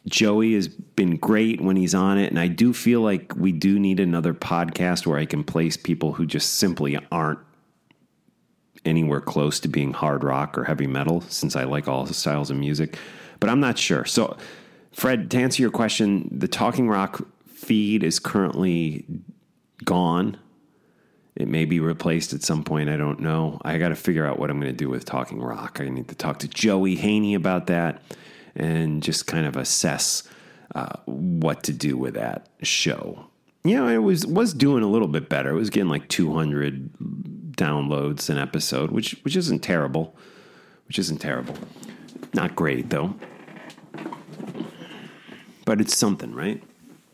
Joey 0.06 0.54
has 0.54 0.68
been 0.68 1.16
great 1.16 1.60
when 1.60 1.76
he's 1.76 1.94
on 1.94 2.18
it, 2.18 2.30
and 2.30 2.38
I 2.38 2.46
do 2.46 2.72
feel 2.72 3.00
like 3.00 3.34
we 3.36 3.50
do 3.50 3.78
need 3.78 3.98
another 3.98 4.32
podcast 4.32 5.06
where 5.06 5.18
I 5.18 5.24
can 5.24 5.42
place 5.42 5.76
people 5.76 6.12
who 6.12 6.26
just 6.26 6.54
simply 6.54 6.96
aren't 7.10 7.40
anywhere 8.84 9.20
close 9.20 9.58
to 9.60 9.68
being 9.68 9.92
hard 9.92 10.22
rock 10.22 10.56
or 10.56 10.64
heavy 10.64 10.86
metal, 10.86 11.20
since 11.22 11.56
I 11.56 11.64
like 11.64 11.88
all 11.88 12.06
styles 12.06 12.50
of 12.50 12.56
music. 12.56 12.98
But 13.40 13.50
I'm 13.50 13.60
not 13.60 13.78
sure. 13.78 14.04
So 14.04 14.36
Fred, 14.92 15.30
to 15.32 15.38
answer 15.38 15.60
your 15.60 15.72
question, 15.72 16.28
the 16.30 16.48
Talking 16.48 16.88
Rock 16.88 17.26
feed 17.48 18.02
is 18.02 18.18
currently 18.18 19.04
gone. 19.84 20.38
It 21.36 21.48
may 21.48 21.64
be 21.64 21.80
replaced 21.80 22.32
at 22.32 22.42
some 22.42 22.64
point. 22.64 22.88
I 22.88 22.96
don't 22.96 23.20
know. 23.20 23.60
I 23.64 23.78
got 23.78 23.90
to 23.90 23.96
figure 23.96 24.26
out 24.26 24.38
what 24.38 24.50
I'm 24.50 24.58
going 24.58 24.72
to 24.72 24.76
do 24.76 24.88
with 24.88 25.04
Talking 25.04 25.40
Rock. 25.40 25.78
I 25.80 25.88
need 25.88 26.08
to 26.08 26.14
talk 26.14 26.38
to 26.40 26.48
Joey 26.48 26.96
Haney 26.96 27.34
about 27.34 27.66
that 27.66 28.02
and 28.54 29.02
just 29.02 29.26
kind 29.26 29.46
of 29.46 29.56
assess 29.56 30.22
uh, 30.74 30.96
what 31.04 31.62
to 31.64 31.72
do 31.72 31.96
with 31.96 32.14
that 32.14 32.48
show. 32.62 33.26
You 33.64 33.76
know, 33.76 33.88
it 33.88 33.98
was 33.98 34.26
was 34.26 34.54
doing 34.54 34.82
a 34.82 34.88
little 34.88 35.08
bit 35.08 35.28
better. 35.28 35.50
It 35.50 35.56
was 35.56 35.70
getting 35.70 35.88
like 35.88 36.08
200 36.08 36.92
downloads 37.52 38.30
an 38.30 38.38
episode, 38.38 38.90
which 38.90 39.12
which 39.22 39.36
isn't 39.36 39.60
terrible. 39.60 40.16
Which 40.86 40.98
isn't 41.00 41.18
terrible. 41.18 41.56
Not 42.32 42.54
great 42.54 42.90
though 42.90 43.14
but 45.66 45.80
it's 45.80 45.94
something, 45.94 46.32
right? 46.32 46.62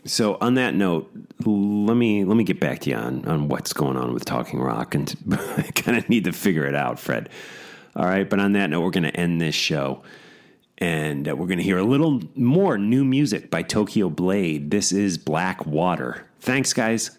So 0.04 0.36
on 0.40 0.54
that 0.54 0.74
note, 0.74 1.10
let 1.46 1.94
me 1.94 2.24
let 2.24 2.36
me 2.36 2.44
get 2.44 2.58
back 2.58 2.80
to 2.80 2.90
you 2.90 2.96
on, 2.96 3.24
on 3.24 3.48
what's 3.48 3.72
going 3.72 3.96
on 3.96 4.12
with 4.12 4.24
Talking 4.24 4.60
Rock, 4.60 4.94
and 4.94 5.14
I 5.32 5.62
kind 5.74 5.96
of 5.96 6.08
need 6.08 6.24
to 6.24 6.32
figure 6.32 6.66
it 6.66 6.74
out, 6.74 6.98
Fred. 6.98 7.28
All 7.94 8.06
right, 8.06 8.28
but 8.28 8.40
on 8.40 8.52
that 8.52 8.70
note, 8.70 8.80
we're 8.80 8.90
going 8.90 9.04
to 9.04 9.16
end 9.16 9.40
this 9.40 9.54
show, 9.54 10.02
and 10.78 11.28
uh, 11.28 11.36
we're 11.36 11.46
going 11.46 11.58
to 11.58 11.64
hear 11.64 11.78
a 11.78 11.84
little 11.84 12.20
more 12.34 12.78
new 12.78 13.04
music 13.04 13.50
by 13.50 13.62
Tokyo 13.62 14.08
Blade. 14.08 14.70
This 14.70 14.92
is 14.92 15.18
Black 15.18 15.66
Water. 15.66 16.26
Thanks, 16.40 16.72
guys. 16.72 17.18